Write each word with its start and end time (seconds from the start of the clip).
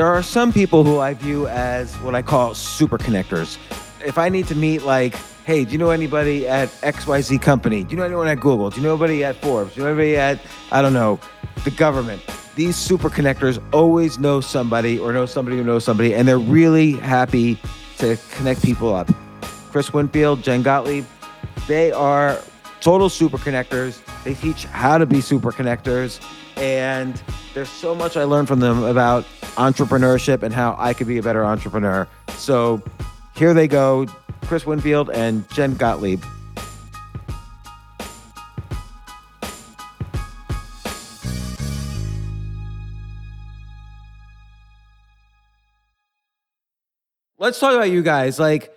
There 0.00 0.08
are 0.08 0.22
some 0.22 0.50
people 0.50 0.82
who 0.82 0.98
I 0.98 1.12
view 1.12 1.46
as 1.48 1.94
what 1.96 2.14
I 2.14 2.22
call 2.22 2.54
super 2.54 2.96
connectors. 2.96 3.58
If 4.02 4.16
I 4.16 4.30
need 4.30 4.46
to 4.46 4.54
meet, 4.54 4.80
like, 4.80 5.14
hey, 5.44 5.66
do 5.66 5.72
you 5.72 5.76
know 5.76 5.90
anybody 5.90 6.48
at 6.48 6.70
XYZ 6.80 7.42
company? 7.42 7.84
Do 7.84 7.90
you 7.90 7.96
know 7.98 8.06
anyone 8.06 8.26
at 8.26 8.40
Google? 8.40 8.70
Do 8.70 8.78
you 8.78 8.82
know 8.82 8.94
anybody 8.94 9.24
at 9.24 9.36
Forbes? 9.42 9.74
Do 9.74 9.80
you 9.80 9.84
know 9.84 9.90
anybody 9.92 10.16
at, 10.16 10.40
I 10.72 10.80
don't 10.80 10.94
know, 10.94 11.20
the 11.64 11.70
government? 11.70 12.22
These 12.54 12.76
super 12.76 13.10
connectors 13.10 13.62
always 13.74 14.18
know 14.18 14.40
somebody 14.40 14.98
or 14.98 15.12
know 15.12 15.26
somebody 15.26 15.58
who 15.58 15.64
knows 15.64 15.84
somebody, 15.84 16.14
and 16.14 16.26
they're 16.26 16.38
really 16.38 16.92
happy 16.92 17.60
to 17.98 18.16
connect 18.30 18.64
people 18.64 18.94
up. 18.94 19.10
Chris 19.70 19.92
Winfield, 19.92 20.42
Jen 20.42 20.62
Gottlieb, 20.62 21.04
they 21.68 21.92
are 21.92 22.38
total 22.80 23.10
super 23.10 23.36
connectors. 23.36 24.00
They 24.24 24.32
teach 24.32 24.64
how 24.64 24.96
to 24.96 25.04
be 25.04 25.20
super 25.20 25.52
connectors. 25.52 26.26
And 26.56 27.22
there's 27.54 27.68
so 27.68 27.94
much 27.94 28.16
I 28.16 28.24
learned 28.24 28.48
from 28.48 28.60
them 28.60 28.82
about 28.82 29.24
entrepreneurship 29.56 30.42
and 30.42 30.54
how 30.54 30.76
I 30.78 30.94
could 30.94 31.06
be 31.06 31.18
a 31.18 31.22
better 31.22 31.44
entrepreneur. 31.44 32.06
So 32.36 32.82
here 33.34 33.54
they 33.54 33.68
go 33.68 34.06
Chris 34.42 34.66
Winfield 34.66 35.10
and 35.10 35.48
Jen 35.50 35.74
Gottlieb. 35.74 36.22
Let's 47.38 47.58
talk 47.58 47.74
about 47.74 47.90
you 47.90 48.02
guys. 48.02 48.38
Like, 48.38 48.76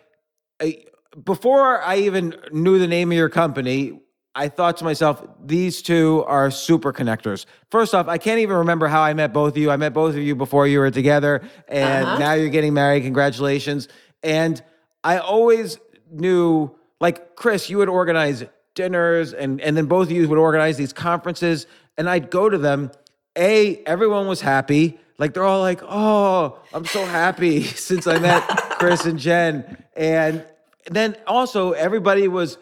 before 1.21 1.81
I 1.81 1.97
even 1.97 2.35
knew 2.51 2.79
the 2.79 2.87
name 2.87 3.11
of 3.11 3.17
your 3.17 3.29
company, 3.29 3.99
I 4.35 4.47
thought 4.49 4.77
to 4.77 4.83
myself, 4.83 5.23
these 5.45 5.81
two 5.83 6.23
are 6.27 6.49
super 6.49 6.91
connectors. 6.91 7.45
First 7.69 7.93
off, 7.93 8.07
I 8.07 8.17
can't 8.17 8.39
even 8.39 8.57
remember 8.57 8.87
how 8.87 9.01
I 9.01 9.13
met 9.13 9.31
both 9.31 9.53
of 9.53 9.57
you. 9.57 9.69
I 9.69 9.77
met 9.77 9.93
both 9.93 10.15
of 10.15 10.21
you 10.21 10.35
before 10.35 10.65
you 10.67 10.79
were 10.79 10.89
together, 10.89 11.41
and 11.67 12.05
Uh-huh. 12.05 12.17
now 12.17 12.33
you're 12.33 12.49
getting 12.49 12.73
married. 12.73 13.03
Congratulations. 13.03 13.87
And 14.23 14.61
I 15.03 15.17
always 15.19 15.77
knew, 16.11 16.71
like, 16.99 17.35
Chris, 17.35 17.69
you 17.69 17.77
would 17.77 17.89
organize 17.89 18.43
dinners, 18.73 19.33
and, 19.33 19.61
and 19.61 19.77
then 19.77 19.85
both 19.85 20.07
of 20.07 20.11
you 20.13 20.27
would 20.27 20.37
organize 20.39 20.77
these 20.77 20.93
conferences, 20.93 21.67
and 21.97 22.09
I'd 22.09 22.31
go 22.31 22.49
to 22.49 22.57
them. 22.57 22.89
A, 23.37 23.83
everyone 23.85 24.27
was 24.27 24.41
happy. 24.41 24.97
Like, 25.19 25.35
they're 25.35 25.43
all 25.43 25.61
like, 25.61 25.81
oh, 25.83 26.59
I'm 26.73 26.85
so 26.85 27.05
happy 27.05 27.63
since 27.87 28.07
I 28.07 28.17
met 28.17 28.41
Chris 28.79 29.05
and 29.05 29.19
Jen. 29.19 29.83
And 29.95 30.43
then 30.89 31.15
also, 31.27 31.73
everybody 31.73 32.27
was 32.27 32.57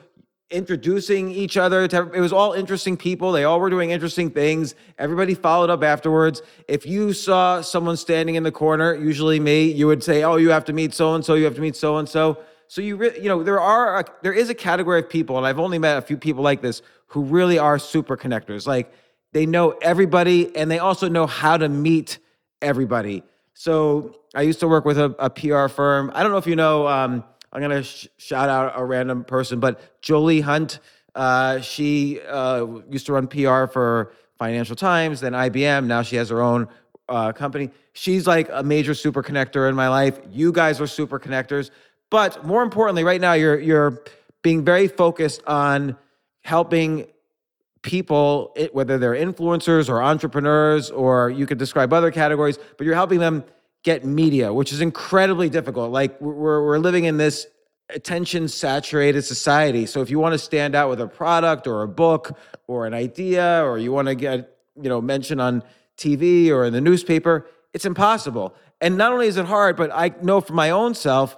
introducing 0.51 1.31
each 1.31 1.57
other 1.57 1.87
to 1.87 2.11
it 2.11 2.19
was 2.19 2.33
all 2.33 2.53
interesting 2.53 2.97
people. 2.97 3.31
They 3.31 3.45
all 3.45 3.59
were 3.59 3.69
doing 3.69 3.91
interesting 3.91 4.29
things. 4.29 4.75
Everybody 4.97 5.33
followed 5.33 5.69
up 5.69 5.83
afterwards. 5.83 6.41
If 6.67 6.85
you 6.85 7.13
saw 7.13 7.61
someone 7.61 7.97
standing 7.97 8.35
in 8.35 8.43
the 8.43 8.51
corner 8.51 8.93
usually 8.93 9.39
me 9.39 9.71
you 9.71 9.87
would 9.87 10.03
say 10.03 10.23
oh 10.23 10.35
you 10.35 10.49
have 10.49 10.65
to 10.65 10.73
meet 10.73 10.93
so 10.93 11.15
and 11.15 11.25
so 11.25 11.33
you 11.35 11.45
have 11.45 11.55
to 11.55 11.61
meet 11.61 11.75
so 11.75 11.97
and 11.97 12.07
so 12.07 12.37
so 12.67 12.81
you 12.81 12.97
re- 12.97 13.17
you 13.17 13.29
know 13.29 13.43
there 13.43 13.59
are 13.59 13.99
a, 13.99 14.05
there 14.21 14.33
is 14.33 14.49
a 14.49 14.55
category 14.55 14.99
of 14.99 15.09
people 15.09 15.37
and 15.37 15.47
I've 15.47 15.59
only 15.59 15.79
met 15.79 15.97
a 15.97 16.01
few 16.01 16.17
people 16.17 16.43
like 16.43 16.61
this 16.61 16.81
who 17.07 17.23
really 17.23 17.57
are 17.57 17.79
super 17.79 18.15
connectors. 18.15 18.67
Like 18.67 18.93
they 19.33 19.45
know 19.45 19.71
everybody 19.81 20.55
and 20.55 20.69
they 20.69 20.79
also 20.79 21.07
know 21.09 21.25
how 21.25 21.57
to 21.57 21.69
meet 21.69 22.19
everybody. 22.61 23.23
So 23.53 24.15
I 24.33 24.43
used 24.43 24.59
to 24.61 24.67
work 24.67 24.85
with 24.85 24.97
a, 24.97 25.15
a 25.19 25.29
PR 25.29 25.67
firm. 25.67 26.11
I 26.13 26.23
don't 26.23 26.31
know 26.31 26.37
if 26.37 26.47
you 26.47 26.55
know 26.55 26.87
um, 26.87 27.23
I'm 27.51 27.61
gonna 27.61 27.83
sh- 27.83 28.07
shout 28.17 28.49
out 28.49 28.73
a 28.75 28.83
random 28.83 29.23
person, 29.23 29.59
but 29.59 30.01
Jolie 30.01 30.41
Hunt. 30.41 30.79
Uh, 31.13 31.59
she 31.59 32.21
uh, 32.21 32.65
used 32.89 33.05
to 33.05 33.13
run 33.13 33.27
PR 33.27 33.65
for 33.65 34.13
Financial 34.37 34.77
Times, 34.77 35.19
then 35.19 35.33
IBM. 35.33 35.85
Now 35.85 36.03
she 36.03 36.15
has 36.15 36.29
her 36.29 36.41
own 36.41 36.69
uh, 37.09 37.33
company. 37.33 37.69
She's 37.93 38.25
like 38.25 38.49
a 38.51 38.63
major 38.63 38.93
super 38.93 39.21
connector 39.21 39.67
in 39.67 39.75
my 39.75 39.89
life. 39.89 40.19
You 40.31 40.53
guys 40.53 40.79
are 40.79 40.87
super 40.87 41.19
connectors, 41.19 41.69
but 42.09 42.45
more 42.45 42.63
importantly, 42.63 43.03
right 43.03 43.19
now 43.19 43.33
you're 43.33 43.59
you're 43.59 44.01
being 44.41 44.63
very 44.63 44.87
focused 44.87 45.43
on 45.45 45.97
helping 46.43 47.07
people, 47.81 48.55
whether 48.71 48.97
they're 48.97 49.13
influencers 49.13 49.89
or 49.89 50.01
entrepreneurs, 50.01 50.89
or 50.89 51.29
you 51.29 51.45
could 51.45 51.57
describe 51.57 51.91
other 51.93 52.11
categories, 52.11 52.57
but 52.77 52.85
you're 52.85 52.95
helping 52.95 53.19
them 53.19 53.43
get 53.83 54.05
media, 54.05 54.53
which 54.53 54.71
is 54.71 54.81
incredibly 54.81 55.49
difficult. 55.49 55.91
Like 55.91 56.19
we're, 56.21 56.63
we're 56.63 56.77
living 56.77 57.05
in 57.05 57.17
this 57.17 57.47
attention 57.89 58.47
saturated 58.47 59.23
society. 59.23 59.85
So 59.85 60.01
if 60.01 60.09
you 60.09 60.19
want 60.19 60.33
to 60.33 60.39
stand 60.39 60.75
out 60.75 60.89
with 60.89 61.01
a 61.01 61.07
product 61.07 61.67
or 61.67 61.81
a 61.81 61.87
book 61.87 62.37
or 62.67 62.85
an 62.85 62.93
idea, 62.93 63.63
or 63.65 63.77
you 63.77 63.91
want 63.91 64.07
to 64.07 64.15
get, 64.15 64.57
you 64.81 64.89
know, 64.89 65.01
mentioned 65.01 65.41
on 65.41 65.63
TV 65.97 66.49
or 66.49 66.65
in 66.65 66.73
the 66.73 66.81
newspaper, 66.81 67.47
it's 67.73 67.85
impossible. 67.85 68.55
And 68.79 68.97
not 68.97 69.11
only 69.11 69.27
is 69.27 69.37
it 69.37 69.45
hard, 69.45 69.77
but 69.77 69.91
I 69.93 70.13
know 70.21 70.41
for 70.41 70.53
my 70.53 70.71
own 70.71 70.95
self, 70.95 71.37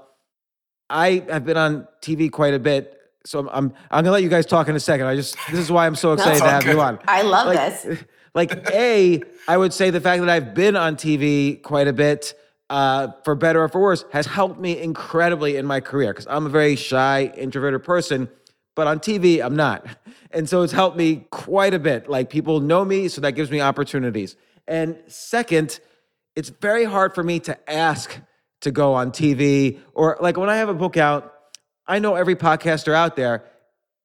I 0.89 1.25
have 1.30 1.46
been 1.46 1.57
on 1.57 1.88
TV 2.01 2.31
quite 2.31 2.54
a 2.54 2.60
bit. 2.60 3.00
So 3.25 3.39
I'm 3.39 3.50
I'm, 3.50 3.74
I'm 3.89 4.04
gonna 4.04 4.12
let 4.12 4.24
you 4.24 4.30
guys 4.30 4.46
talk 4.46 4.68
in 4.68 4.75
a 4.75 4.80
second. 4.80 5.07
I 5.07 5.16
just 5.16 5.38
this 5.50 5.60
is 5.60 5.72
why 5.72 5.86
I'm 5.86 5.96
so 5.96 6.13
excited 6.13 6.39
to 6.39 6.50
have 6.50 6.63
good. 6.63 6.75
you 6.75 6.81
on. 6.81 7.00
I 7.07 7.22
love 7.22 7.48
like, 7.48 7.57
this. 7.57 8.04
Like 8.36 8.68
a, 8.72 9.22
I 9.48 9.58
would 9.58 9.74
say 9.74 9.90
the 9.90 10.02
fact 10.02 10.22
that 10.22 10.30
I've 10.30 10.54
been 10.54 10.76
on 10.76 10.96
TV 10.96 11.62
quite 11.62 11.88
a 11.88 11.94
bit, 11.94 12.34
uh, 12.70 13.10
for 13.24 13.36
better 13.36 13.64
or 13.64 13.70
for 13.70 13.82
worse, 13.82 14.06
has 14.12 14.26
helped 14.26 14.60
me 14.60 14.80
incredibly 14.82 15.58
in 15.58 15.66
my 15.66 15.80
career 15.80 16.14
because 16.14 16.26
I'm 16.28 16.48
a 16.48 16.50
very 16.50 16.76
shy, 16.76 17.32
introverted 17.38 17.84
person. 17.84 18.30
But 18.76 18.88
on 18.88 19.00
TV, 19.00 19.44
I'm 19.44 19.56
not, 19.56 19.86
and 20.32 20.50
so 20.50 20.64
it's 20.64 20.74
helped 20.74 20.98
me 20.98 21.28
quite 21.30 21.76
a 21.76 21.80
bit. 21.80 22.10
Like 22.10 22.32
people 22.32 22.60
know 22.60 22.84
me, 22.84 23.08
so 23.08 23.22
that 23.22 23.34
gives 23.34 23.52
me 23.52 23.62
opportunities. 23.62 24.36
And 24.68 24.98
second, 25.08 25.80
it's 26.36 26.50
very 26.50 26.86
hard 26.86 27.14
for 27.14 27.24
me 27.24 27.40
to 27.42 27.70
ask 27.72 28.20
to 28.62 28.72
go 28.72 28.94
on 28.94 29.12
TV 29.12 29.80
or 29.94 30.18
like 30.22 30.38
when 30.38 30.50
I 30.50 30.56
have 30.56 30.70
a 30.70 30.74
book 30.74 30.98
out, 30.98 31.34
I 31.86 32.00
know 32.00 32.16
every 32.16 32.36
podcaster 32.36 32.94
out 32.94 33.16
there, 33.16 33.44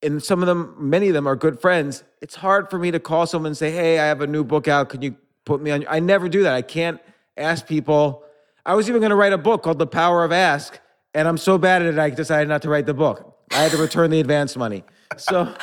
and 0.03 0.23
some 0.23 0.43
of 0.43 0.47
them, 0.47 0.75
many 0.79 1.09
of 1.09 1.15
them 1.15 1.27
are 1.27 1.37
good 1.37 1.61
friends. 1.61 2.05
It's 2.23 2.37
hard 2.37 2.71
for 2.71 2.79
me 2.79 2.91
to 2.91 3.01
call 3.01 3.27
someone 3.27 3.49
and 3.49 3.57
say, 3.57 3.71
Hey, 3.71 3.99
I 3.99 4.07
have 4.07 4.21
a 4.21 4.27
new 4.27 4.45
book 4.45 4.69
out. 4.69 4.89
Can 4.91 5.03
you 5.03 5.17
put 5.45 5.61
me 5.61 5.71
on? 5.71 5.85
I 5.89 6.01
never 6.01 6.29
do 6.29 6.45
that. 6.45 6.55
I 6.55 6.63
can't 6.63 7.01
ask 7.37 7.67
people. 7.67 8.23
I 8.65 8.75
was 8.75 8.89
even 8.89 9.01
going 9.01 9.11
to 9.11 9.17
write 9.17 9.33
a 9.33 9.39
book 9.39 9.63
called 9.63 9.79
The 9.79 9.87
Power 9.87 10.25
of 10.25 10.33
Ask, 10.33 10.79
and 11.15 11.27
I'm 11.27 11.39
so 11.39 11.59
bad 11.59 11.83
at 11.83 11.95
it, 11.95 11.99
I 11.99 12.11
decided 12.11 12.49
not 12.49 12.63
to 12.63 12.69
write 12.69 12.87
the 12.87 12.95
book. 12.95 13.35
I 13.51 13.63
had 13.63 13.73
to 13.73 13.79
return 13.79 14.11
the 14.11 14.21
advance 14.21 14.57
money. 14.57 14.85
So, 15.17 15.55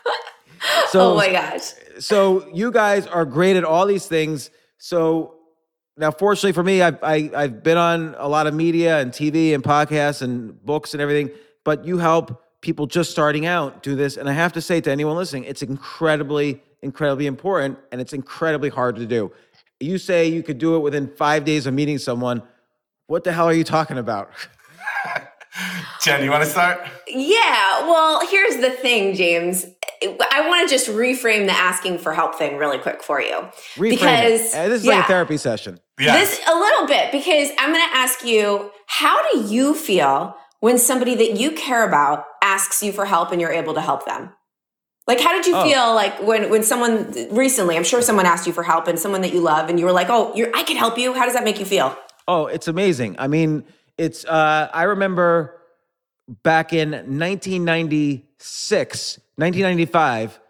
so, 0.88 1.12
oh 1.12 1.16
my 1.16 1.30
gosh. 1.30 1.72
so 2.00 2.48
you 2.52 2.72
guys 2.72 3.06
are 3.06 3.24
great 3.24 3.56
at 3.56 3.64
all 3.64 3.86
these 3.86 4.06
things. 4.06 4.50
So 4.78 5.36
now, 5.96 6.10
fortunately 6.10 6.52
for 6.52 6.64
me, 6.64 6.82
I've, 6.82 6.98
I, 7.02 7.30
I've 7.34 7.62
been 7.62 7.78
on 7.78 8.16
a 8.18 8.28
lot 8.28 8.48
of 8.48 8.54
media 8.54 8.98
and 8.98 9.12
TV 9.12 9.54
and 9.54 9.62
podcasts 9.62 10.22
and 10.22 10.60
books 10.64 10.92
and 10.92 11.00
everything, 11.00 11.30
but 11.62 11.84
you 11.84 11.98
help 11.98 12.43
people 12.64 12.86
just 12.86 13.10
starting 13.10 13.46
out 13.46 13.82
do 13.82 13.94
this. 13.94 14.16
And 14.16 14.28
I 14.28 14.32
have 14.32 14.52
to 14.54 14.60
say 14.60 14.80
to 14.80 14.90
anyone 14.90 15.16
listening, 15.16 15.44
it's 15.44 15.62
incredibly, 15.62 16.62
incredibly 16.82 17.26
important 17.26 17.78
and 17.92 18.00
it's 18.00 18.12
incredibly 18.12 18.70
hard 18.70 18.96
to 18.96 19.06
do. 19.06 19.30
You 19.78 19.98
say 19.98 20.26
you 20.26 20.42
could 20.42 20.58
do 20.58 20.74
it 20.74 20.78
within 20.80 21.08
five 21.14 21.44
days 21.44 21.66
of 21.66 21.74
meeting 21.74 21.98
someone. 21.98 22.42
What 23.06 23.22
the 23.22 23.32
hell 23.32 23.46
are 23.46 23.52
you 23.52 23.64
talking 23.64 23.98
about? 23.98 24.30
Jen, 26.02 26.24
you 26.24 26.30
want 26.30 26.42
to 26.42 26.48
start? 26.48 26.80
Yeah, 27.06 27.86
well, 27.86 28.26
here's 28.28 28.56
the 28.56 28.70
thing, 28.70 29.14
James. 29.14 29.66
I 30.02 30.46
want 30.48 30.68
to 30.68 30.74
just 30.74 30.88
reframe 30.88 31.46
the 31.46 31.52
asking 31.52 31.98
for 31.98 32.12
help 32.12 32.34
thing 32.34 32.56
really 32.56 32.78
quick 32.78 33.02
for 33.02 33.20
you. 33.20 33.46
Reframe 33.76 33.90
because 33.90 34.40
it. 34.40 34.54
Uh, 34.54 34.68
this 34.68 34.82
is 34.82 34.86
like 34.86 35.04
a 35.04 35.06
therapy 35.06 35.36
session. 35.36 35.78
Yeah. 36.00 36.18
This 36.18 36.40
a 36.48 36.54
little 36.54 36.86
bit 36.86 37.12
because 37.12 37.50
I'm 37.58 37.72
going 37.72 37.88
to 37.88 37.96
ask 37.96 38.24
you, 38.24 38.70
how 38.86 39.30
do 39.30 39.40
you 39.42 39.74
feel 39.74 40.36
when 40.64 40.78
somebody 40.78 41.14
that 41.14 41.38
you 41.38 41.50
care 41.50 41.86
about 41.86 42.24
asks 42.42 42.82
you 42.82 42.90
for 42.90 43.04
help 43.04 43.30
and 43.32 43.38
you're 43.40 43.52
able 43.52 43.74
to 43.74 43.82
help 43.82 44.06
them? 44.06 44.30
Like, 45.06 45.20
how 45.20 45.32
did 45.36 45.44
you 45.46 45.54
Oh. 45.54 45.62
feel 45.68 45.94
like 45.94 46.22
when 46.22 46.48
when 46.48 46.62
someone 46.62 47.12
recently? 47.30 47.76
I'm 47.76 47.84
sure 47.84 48.00
someone 48.00 48.24
asked 48.24 48.46
you 48.46 48.54
for 48.54 48.62
help 48.62 48.88
and 48.88 48.98
someone 48.98 49.20
that 49.20 49.34
you 49.34 49.42
love, 49.42 49.68
and 49.68 49.78
you 49.78 49.84
were 49.84 49.92
like, 50.00 50.08
"Oh, 50.08 50.32
you're, 50.34 50.48
I 50.56 50.62
can 50.62 50.78
help 50.78 50.96
you." 50.96 51.12
How 51.12 51.26
does 51.26 51.34
that 51.34 51.44
make 51.44 51.58
you 51.60 51.66
feel? 51.66 51.94
Oh, 52.26 52.46
it's 52.46 52.66
amazing. 52.66 53.16
I 53.18 53.28
mean, 53.28 53.64
it's 53.98 54.24
uh 54.24 54.70
I 54.72 54.84
remember 54.84 55.60
back 56.42 56.72
in 56.72 56.92
1996, 56.92 59.18
1995, 59.36 60.40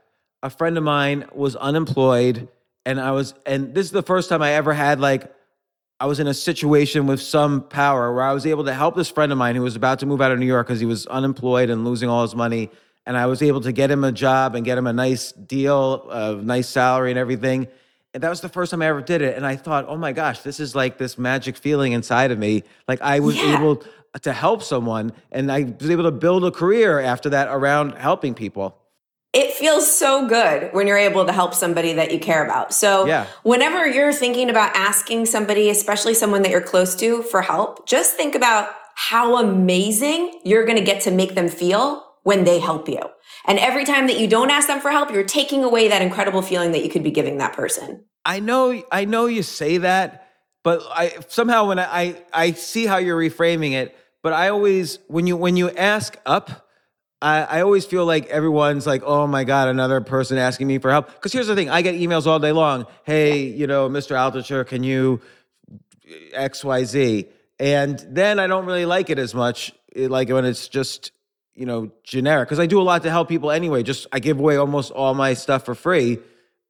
a 0.44 0.50
friend 0.50 0.78
of 0.78 0.84
mine 0.84 1.24
was 1.32 1.56
unemployed 1.56 2.46
and 2.86 3.00
I 3.00 3.10
was 3.10 3.34
and 3.46 3.74
this 3.74 3.86
is 3.86 3.90
the 3.92 4.04
first 4.04 4.28
time 4.28 4.42
I 4.42 4.52
ever 4.52 4.74
had 4.74 5.00
like 5.00 5.33
I 6.04 6.06
was 6.06 6.20
in 6.20 6.26
a 6.26 6.34
situation 6.34 7.06
with 7.06 7.22
some 7.22 7.62
power 7.62 8.12
where 8.12 8.24
I 8.24 8.34
was 8.34 8.44
able 8.44 8.64
to 8.64 8.74
help 8.74 8.94
this 8.94 9.08
friend 9.08 9.32
of 9.32 9.38
mine 9.38 9.56
who 9.56 9.62
was 9.62 9.74
about 9.74 10.00
to 10.00 10.06
move 10.06 10.20
out 10.20 10.32
of 10.32 10.38
New 10.38 10.44
York 10.44 10.66
because 10.66 10.78
he 10.78 10.84
was 10.84 11.06
unemployed 11.06 11.70
and 11.70 11.82
losing 11.82 12.10
all 12.10 12.20
his 12.20 12.34
money. 12.34 12.68
And 13.06 13.16
I 13.16 13.24
was 13.24 13.40
able 13.40 13.62
to 13.62 13.72
get 13.72 13.90
him 13.90 14.04
a 14.04 14.12
job 14.12 14.54
and 14.54 14.66
get 14.66 14.76
him 14.76 14.86
a 14.86 14.92
nice 14.92 15.32
deal, 15.32 16.10
a 16.10 16.34
nice 16.34 16.68
salary 16.68 17.08
and 17.10 17.18
everything. 17.18 17.68
And 18.12 18.22
that 18.22 18.28
was 18.28 18.42
the 18.42 18.50
first 18.50 18.70
time 18.70 18.82
I 18.82 18.86
ever 18.88 19.00
did 19.00 19.22
it. 19.22 19.34
And 19.34 19.46
I 19.46 19.56
thought, 19.56 19.86
oh 19.88 19.96
my 19.96 20.12
gosh, 20.12 20.40
this 20.40 20.60
is 20.60 20.74
like 20.74 20.98
this 20.98 21.16
magic 21.16 21.56
feeling 21.56 21.92
inside 21.92 22.30
of 22.32 22.38
me. 22.38 22.64
Like 22.86 23.00
I 23.00 23.20
was 23.20 23.36
Yeah. 23.36 23.56
able 23.56 23.82
to 24.20 24.32
help 24.34 24.62
someone 24.62 25.10
and 25.32 25.50
I 25.50 25.74
was 25.80 25.88
able 25.88 26.04
to 26.04 26.10
build 26.12 26.44
a 26.44 26.50
career 26.50 27.00
after 27.00 27.30
that 27.30 27.48
around 27.48 27.92
helping 27.92 28.34
people. 28.34 28.76
It 29.34 29.52
feels 29.54 29.92
so 29.94 30.26
good 30.28 30.70
when 30.72 30.86
you're 30.86 30.96
able 30.96 31.26
to 31.26 31.32
help 31.32 31.54
somebody 31.54 31.92
that 31.94 32.12
you 32.12 32.20
care 32.20 32.44
about. 32.44 32.72
So, 32.72 33.06
Yeah. 33.06 33.26
whenever 33.42 33.86
you're 33.86 34.12
thinking 34.12 34.48
about 34.48 34.74
asking 34.76 35.26
somebody, 35.26 35.68
especially 35.70 36.14
someone 36.14 36.42
that 36.42 36.50
you're 36.52 36.60
close 36.60 36.94
to, 36.96 37.22
for 37.24 37.42
help, 37.42 37.86
just 37.86 38.14
think 38.14 38.34
about 38.34 38.68
how 38.94 39.38
amazing 39.38 40.40
you're 40.44 40.64
going 40.64 40.78
to 40.78 40.84
get 40.84 41.02
to 41.02 41.10
make 41.10 41.34
them 41.34 41.48
feel 41.48 42.04
when 42.22 42.44
they 42.44 42.60
help 42.60 42.88
you. 42.88 43.00
And 43.44 43.58
every 43.58 43.84
time 43.84 44.06
that 44.06 44.18
you 44.18 44.28
don't 44.28 44.50
ask 44.50 44.68
them 44.68 44.80
for 44.80 44.90
help, 44.90 45.10
you're 45.10 45.24
taking 45.24 45.64
away 45.64 45.88
that 45.88 46.00
incredible 46.00 46.40
feeling 46.40 46.72
that 46.72 46.82
you 46.84 46.88
could 46.90 47.02
be 47.02 47.10
giving 47.10 47.38
that 47.38 47.52
person. 47.54 48.04
I 48.24 48.40
know, 48.40 48.82
I 48.90 49.04
know 49.04 49.26
you 49.26 49.42
say 49.42 49.78
that, 49.78 50.28
but 50.62 50.80
I 50.90 51.16
somehow 51.28 51.68
when 51.68 51.78
I, 51.78 51.84
I 51.84 52.16
I 52.32 52.52
see 52.52 52.86
how 52.86 52.96
you're 52.96 53.18
reframing 53.18 53.72
it, 53.72 53.94
but 54.22 54.32
I 54.32 54.48
always 54.48 54.98
when 55.08 55.26
you 55.26 55.36
when 55.36 55.56
you 55.58 55.70
ask 55.70 56.16
up, 56.24 56.63
I, 57.24 57.42
I 57.42 57.60
always 57.62 57.86
feel 57.86 58.04
like 58.04 58.26
everyone's 58.26 58.86
like, 58.86 59.02
oh 59.04 59.26
my 59.26 59.44
god, 59.44 59.68
another 59.68 60.00
person 60.00 60.36
asking 60.36 60.66
me 60.66 60.78
for 60.78 60.90
help. 60.90 61.06
Because 61.12 61.32
here's 61.32 61.46
the 61.46 61.54
thing, 61.54 61.70
I 61.70 61.82
get 61.82 61.94
emails 61.94 62.26
all 62.26 62.38
day 62.38 62.52
long. 62.52 62.86
Hey, 63.04 63.44
you 63.44 63.66
know, 63.66 63.88
Mr. 63.88 64.14
Altucher, 64.14 64.66
can 64.66 64.82
you 64.82 65.20
X 66.32 66.64
Y 66.64 66.84
Z? 66.84 67.28
And 67.58 67.98
then 68.10 68.38
I 68.38 68.46
don't 68.46 68.66
really 68.66 68.84
like 68.86 69.10
it 69.10 69.18
as 69.18 69.34
much, 69.34 69.72
like 69.96 70.28
when 70.28 70.44
it's 70.44 70.68
just 70.68 71.12
you 71.54 71.66
know 71.66 71.90
generic. 72.02 72.48
Because 72.48 72.60
I 72.60 72.66
do 72.66 72.80
a 72.80 72.82
lot 72.82 73.02
to 73.04 73.10
help 73.10 73.28
people 73.28 73.50
anyway. 73.50 73.82
Just 73.82 74.06
I 74.12 74.18
give 74.18 74.38
away 74.38 74.56
almost 74.56 74.90
all 74.92 75.14
my 75.14 75.34
stuff 75.34 75.64
for 75.64 75.74
free 75.74 76.18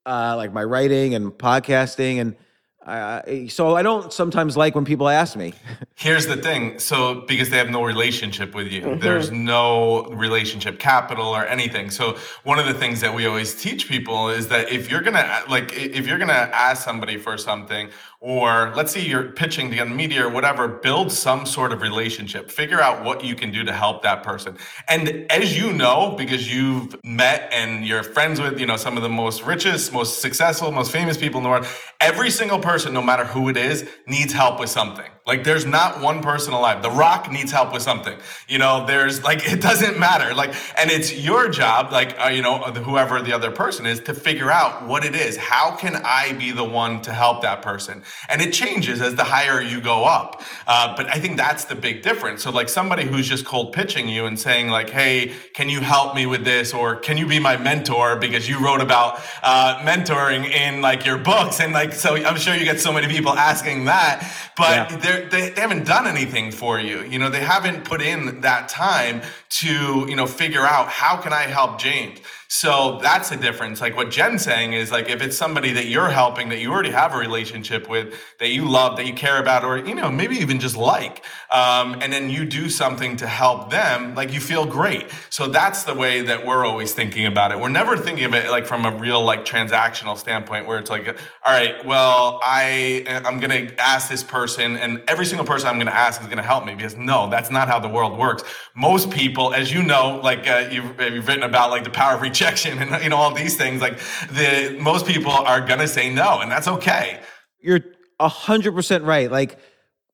uh, 0.06 0.34
like 0.36 0.52
my 0.52 0.62
writing 0.62 1.14
and 1.14 1.32
podcasting 1.32 2.20
and 2.20 2.36
uh, 2.84 3.22
so 3.48 3.76
I 3.76 3.82
don't 3.82 4.12
sometimes 4.12 4.56
like 4.56 4.74
when 4.74 4.84
people 4.84 5.08
ask 5.08 5.36
me. 5.36 5.54
Here's 5.94 6.26
the 6.26 6.36
thing. 6.36 6.78
So, 6.78 7.22
because 7.22 7.48
they 7.50 7.56
have 7.56 7.70
no 7.70 7.82
relationship 7.82 8.54
with 8.54 8.68
you, 8.70 8.82
Mm-hmm. 8.82 9.00
there's 9.00 9.30
no 9.30 10.04
relationship 10.06 10.78
capital 10.78 11.26
or 11.26 11.46
anything. 11.46 11.90
So, 11.90 12.18
one 12.42 12.58
of 12.58 12.66
the 12.66 12.74
things 12.74 13.00
that 13.00 13.14
we 13.14 13.26
always 13.26 13.54
teach 13.60 13.88
people 13.88 14.28
is 14.28 14.48
that 14.48 14.70
if 14.70 14.90
you're 14.90 15.00
gonna 15.00 15.42
like, 15.48 15.72
if 15.72 16.06
you're 16.06 16.18
gonna 16.18 16.50
ask 16.52 16.84
somebody 16.84 17.16
for 17.16 17.38
something, 17.38 17.88
or 18.20 18.72
let's 18.74 18.92
say 18.92 19.00
you're 19.00 19.24
pitching 19.32 19.70
to 19.70 19.76
get 19.76 19.88
media 19.88 20.26
or 20.26 20.30
whatever, 20.30 20.66
build 20.66 21.12
some 21.12 21.44
sort 21.46 21.72
of 21.72 21.82
relationship. 21.82 22.50
Figure 22.50 22.80
out 22.80 23.04
what 23.04 23.22
you 23.24 23.34
can 23.34 23.50
do 23.52 23.64
to 23.64 23.72
help 23.72 24.02
that 24.02 24.22
person. 24.22 24.56
And 24.88 25.30
as 25.30 25.56
you 25.58 25.72
know, 25.72 26.14
because 26.16 26.52
you've 26.52 26.96
met 27.04 27.48
and 27.52 27.86
you're 27.86 28.02
friends 28.02 28.40
with, 28.40 28.58
you 28.58 28.66
know, 28.66 28.76
some 28.76 28.96
of 28.96 29.02
the 29.02 29.10
most 29.10 29.42
richest, 29.44 29.92
most 29.92 30.20
successful, 30.22 30.72
most 30.72 30.90
famous 30.90 31.16
people 31.18 31.38
in 31.38 31.44
the 31.44 31.50
world, 31.50 31.66
every 32.00 32.30
single 32.30 32.58
person, 32.58 32.73
no 32.92 33.02
matter 33.02 33.24
who 33.24 33.48
it 33.48 33.56
is, 33.56 33.88
needs 34.06 34.32
help 34.32 34.60
with 34.60 34.70
something. 34.70 35.10
Like 35.26 35.42
there's 35.42 35.64
not 35.64 36.02
one 36.02 36.20
person 36.20 36.52
alive. 36.52 36.82
The 36.82 36.90
Rock 36.90 37.32
needs 37.32 37.50
help 37.50 37.72
with 37.72 37.80
something. 37.80 38.18
You 38.46 38.58
know, 38.58 38.84
there's 38.86 39.24
like 39.24 39.40
it 39.50 39.62
doesn't 39.62 39.98
matter. 39.98 40.34
Like, 40.34 40.54
and 40.78 40.90
it's 40.90 41.14
your 41.14 41.48
job, 41.48 41.92
like 41.92 42.14
uh, 42.22 42.28
you 42.28 42.42
know, 42.42 42.58
whoever 42.58 43.22
the 43.22 43.32
other 43.32 43.50
person 43.50 43.86
is, 43.86 44.00
to 44.00 44.14
figure 44.14 44.50
out 44.50 44.86
what 44.86 45.04
it 45.04 45.14
is. 45.14 45.38
How 45.38 45.76
can 45.76 45.96
I 46.04 46.34
be 46.34 46.52
the 46.52 46.64
one 46.64 47.00
to 47.02 47.12
help 47.12 47.40
that 47.42 47.62
person? 47.62 48.02
And 48.28 48.42
it 48.42 48.52
changes 48.52 49.00
as 49.00 49.14
the 49.14 49.24
higher 49.24 49.62
you 49.62 49.80
go 49.80 50.04
up. 50.04 50.42
Uh, 50.66 50.94
but 50.94 51.06
I 51.06 51.18
think 51.18 51.38
that's 51.38 51.64
the 51.64 51.74
big 51.74 52.02
difference. 52.02 52.42
So 52.42 52.50
like 52.50 52.68
somebody 52.68 53.04
who's 53.04 53.26
just 53.26 53.46
cold 53.46 53.72
pitching 53.72 54.08
you 54.08 54.26
and 54.26 54.38
saying 54.38 54.68
like, 54.68 54.90
"Hey, 54.90 55.32
can 55.54 55.70
you 55.70 55.80
help 55.80 56.14
me 56.14 56.26
with 56.26 56.44
this?" 56.44 56.74
or 56.74 56.96
"Can 56.96 57.16
you 57.16 57.26
be 57.26 57.38
my 57.38 57.56
mentor?" 57.56 58.16
because 58.16 58.46
you 58.46 58.58
wrote 58.62 58.82
about 58.82 59.22
uh, 59.42 59.78
mentoring 59.80 60.44
in 60.50 60.82
like 60.82 61.06
your 61.06 61.16
books, 61.16 61.60
and 61.60 61.72
like 61.72 61.94
so, 61.94 62.16
I'm 62.16 62.36
sure 62.36 62.54
you 62.54 62.63
get 62.64 62.80
so 62.80 62.92
many 62.92 63.06
people 63.08 63.32
asking 63.32 63.84
that, 63.86 64.16
but 64.56 64.90
Yeah. 64.90 64.96
they're 64.98 65.28
they, 65.28 65.50
they 65.50 65.60
haven't 65.60 65.84
done 65.86 66.06
anything 66.06 66.50
for 66.50 66.78
you 66.80 67.02
you 67.02 67.18
know 67.18 67.30
they 67.30 67.40
haven't 67.40 67.84
put 67.84 68.00
in 68.02 68.40
that 68.42 68.68
time 68.68 69.22
to 69.60 70.06
you 70.08 70.16
know 70.16 70.26
figure 70.26 70.62
out 70.74 70.88
how 70.88 71.16
can 71.16 71.32
i 71.32 71.42
help 71.42 71.78
james 71.78 72.18
So 72.56 73.00
that's 73.02 73.30
the 73.30 73.36
difference. 73.36 73.80
Like 73.80 73.96
what 73.96 74.12
Jen's 74.12 74.44
saying 74.44 74.74
is 74.74 74.92
like 74.92 75.10
if 75.10 75.20
it's 75.20 75.36
somebody 75.36 75.72
that 75.72 75.86
you're 75.86 76.08
helping 76.08 76.50
that 76.50 76.60
you 76.60 76.70
already 76.70 76.92
have 76.92 77.12
a 77.12 77.18
relationship 77.18 77.88
with, 77.88 78.14
that 78.38 78.50
you 78.50 78.64
love, 78.64 78.96
that 78.96 79.08
you 79.08 79.12
care 79.12 79.40
about, 79.40 79.64
or 79.64 79.78
you 79.78 79.92
know 79.92 80.08
maybe 80.08 80.36
even 80.36 80.60
just 80.60 80.76
like, 80.76 81.24
um, 81.50 81.98
and 82.00 82.12
then 82.12 82.30
you 82.30 82.44
do 82.44 82.70
something 82.70 83.16
to 83.16 83.26
help 83.26 83.70
them, 83.70 84.14
like 84.14 84.32
you 84.32 84.38
feel 84.38 84.64
great. 84.66 85.10
So 85.30 85.48
that's 85.48 85.82
the 85.82 85.94
way 85.94 86.20
that 86.22 86.46
we're 86.46 86.64
always 86.64 86.94
thinking 86.94 87.26
about 87.26 87.50
it. 87.50 87.58
We're 87.58 87.70
never 87.70 87.96
thinking 87.96 88.24
of 88.24 88.34
it 88.34 88.48
like 88.48 88.66
from 88.66 88.84
a 88.84 88.96
real 88.98 89.24
like 89.24 89.44
transactional 89.44 90.16
standpoint 90.16 90.68
where 90.68 90.78
it's 90.78 90.90
like, 90.90 91.08
all 91.44 91.52
right, 91.52 91.84
well 91.84 92.38
I 92.44 93.04
I'm 93.26 93.40
gonna 93.40 93.72
ask 93.78 94.08
this 94.08 94.22
person, 94.22 94.76
and 94.76 95.02
every 95.08 95.26
single 95.26 95.44
person 95.44 95.66
I'm 95.66 95.78
gonna 95.78 95.90
ask 95.90 96.22
is 96.22 96.28
gonna 96.28 96.40
help 96.40 96.64
me 96.64 96.76
because 96.76 96.96
no, 96.96 97.28
that's 97.28 97.50
not 97.50 97.66
how 97.66 97.80
the 97.80 97.88
world 97.88 98.16
works. 98.16 98.44
Most 98.76 99.10
people, 99.10 99.52
as 99.52 99.72
you 99.72 99.82
know, 99.82 100.20
like 100.22 100.46
uh, 100.46 100.68
you've, 100.70 101.00
you've 101.00 101.26
written 101.26 101.42
about 101.42 101.70
like 101.70 101.82
the 101.82 101.90
power 101.90 102.14
of 102.14 102.22
rejection 102.44 102.78
and 102.78 103.02
you 103.02 103.08
know 103.08 103.16
all 103.16 103.34
these 103.34 103.56
things 103.56 103.80
like 103.80 103.98
the 104.30 104.76
most 104.80 105.06
people 105.06 105.30
are 105.30 105.60
gonna 105.60 105.88
say 105.88 106.12
no 106.12 106.40
and 106.40 106.50
that's 106.50 106.68
okay. 106.68 107.20
You're 107.60 107.80
100% 108.20 109.06
right. 109.06 109.30
Like 109.30 109.58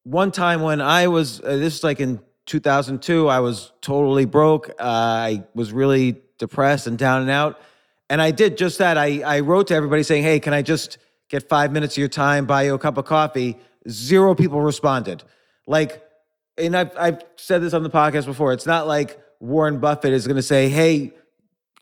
one 0.04 0.30
time 0.30 0.62
when 0.62 0.80
i 0.80 1.08
was 1.08 1.40
uh, 1.40 1.56
this 1.56 1.76
is 1.76 1.84
like 1.84 2.00
in 2.00 2.20
2002 2.46 3.28
i 3.28 3.40
was 3.40 3.72
totally 3.80 4.25
broke. 4.25 4.70
Uh, 4.70 4.84
i 4.84 5.44
was 5.54 5.72
really 5.72 6.20
depressed 6.38 6.87
and 6.87 6.96
down 6.99 7.22
and 7.22 7.30
out. 7.30 7.60
And 8.08 8.22
i 8.22 8.30
did 8.30 8.56
just 8.56 8.78
that. 8.78 8.96
I 8.96 9.22
i 9.22 9.40
wrote 9.40 9.68
to 9.68 9.75
everybody 9.75 10.02
saying 10.02 10.22
hey 10.22 10.40
can 10.40 10.54
i 10.54 10.62
just 10.62 10.99
get 11.28 11.49
five 11.49 11.72
minutes 11.72 11.94
of 11.94 11.99
your 11.99 12.08
time 12.08 12.46
buy 12.46 12.62
you 12.62 12.75
a 12.75 12.78
cup 12.78 12.96
of 12.96 13.04
coffee? 13.04 13.56
Zero 13.88 14.34
people 14.34 14.60
responded. 14.60 15.25
Like 15.66 16.02
and 16.56 16.76
i've, 16.76 16.92
I've 16.96 17.22
said 17.37 17.62
this 17.62 17.75
on 17.75 17.82
the 17.82 17.90
podcast 17.90 18.26
before. 18.26 18.52
It's 18.52 18.66
not 18.66 18.87
like 18.87 19.18
warren 19.40 19.80
buffett 19.80 20.12
is 20.12 20.26
going 20.26 20.37
to 20.37 20.42
say 20.42 20.68
hey 20.68 21.14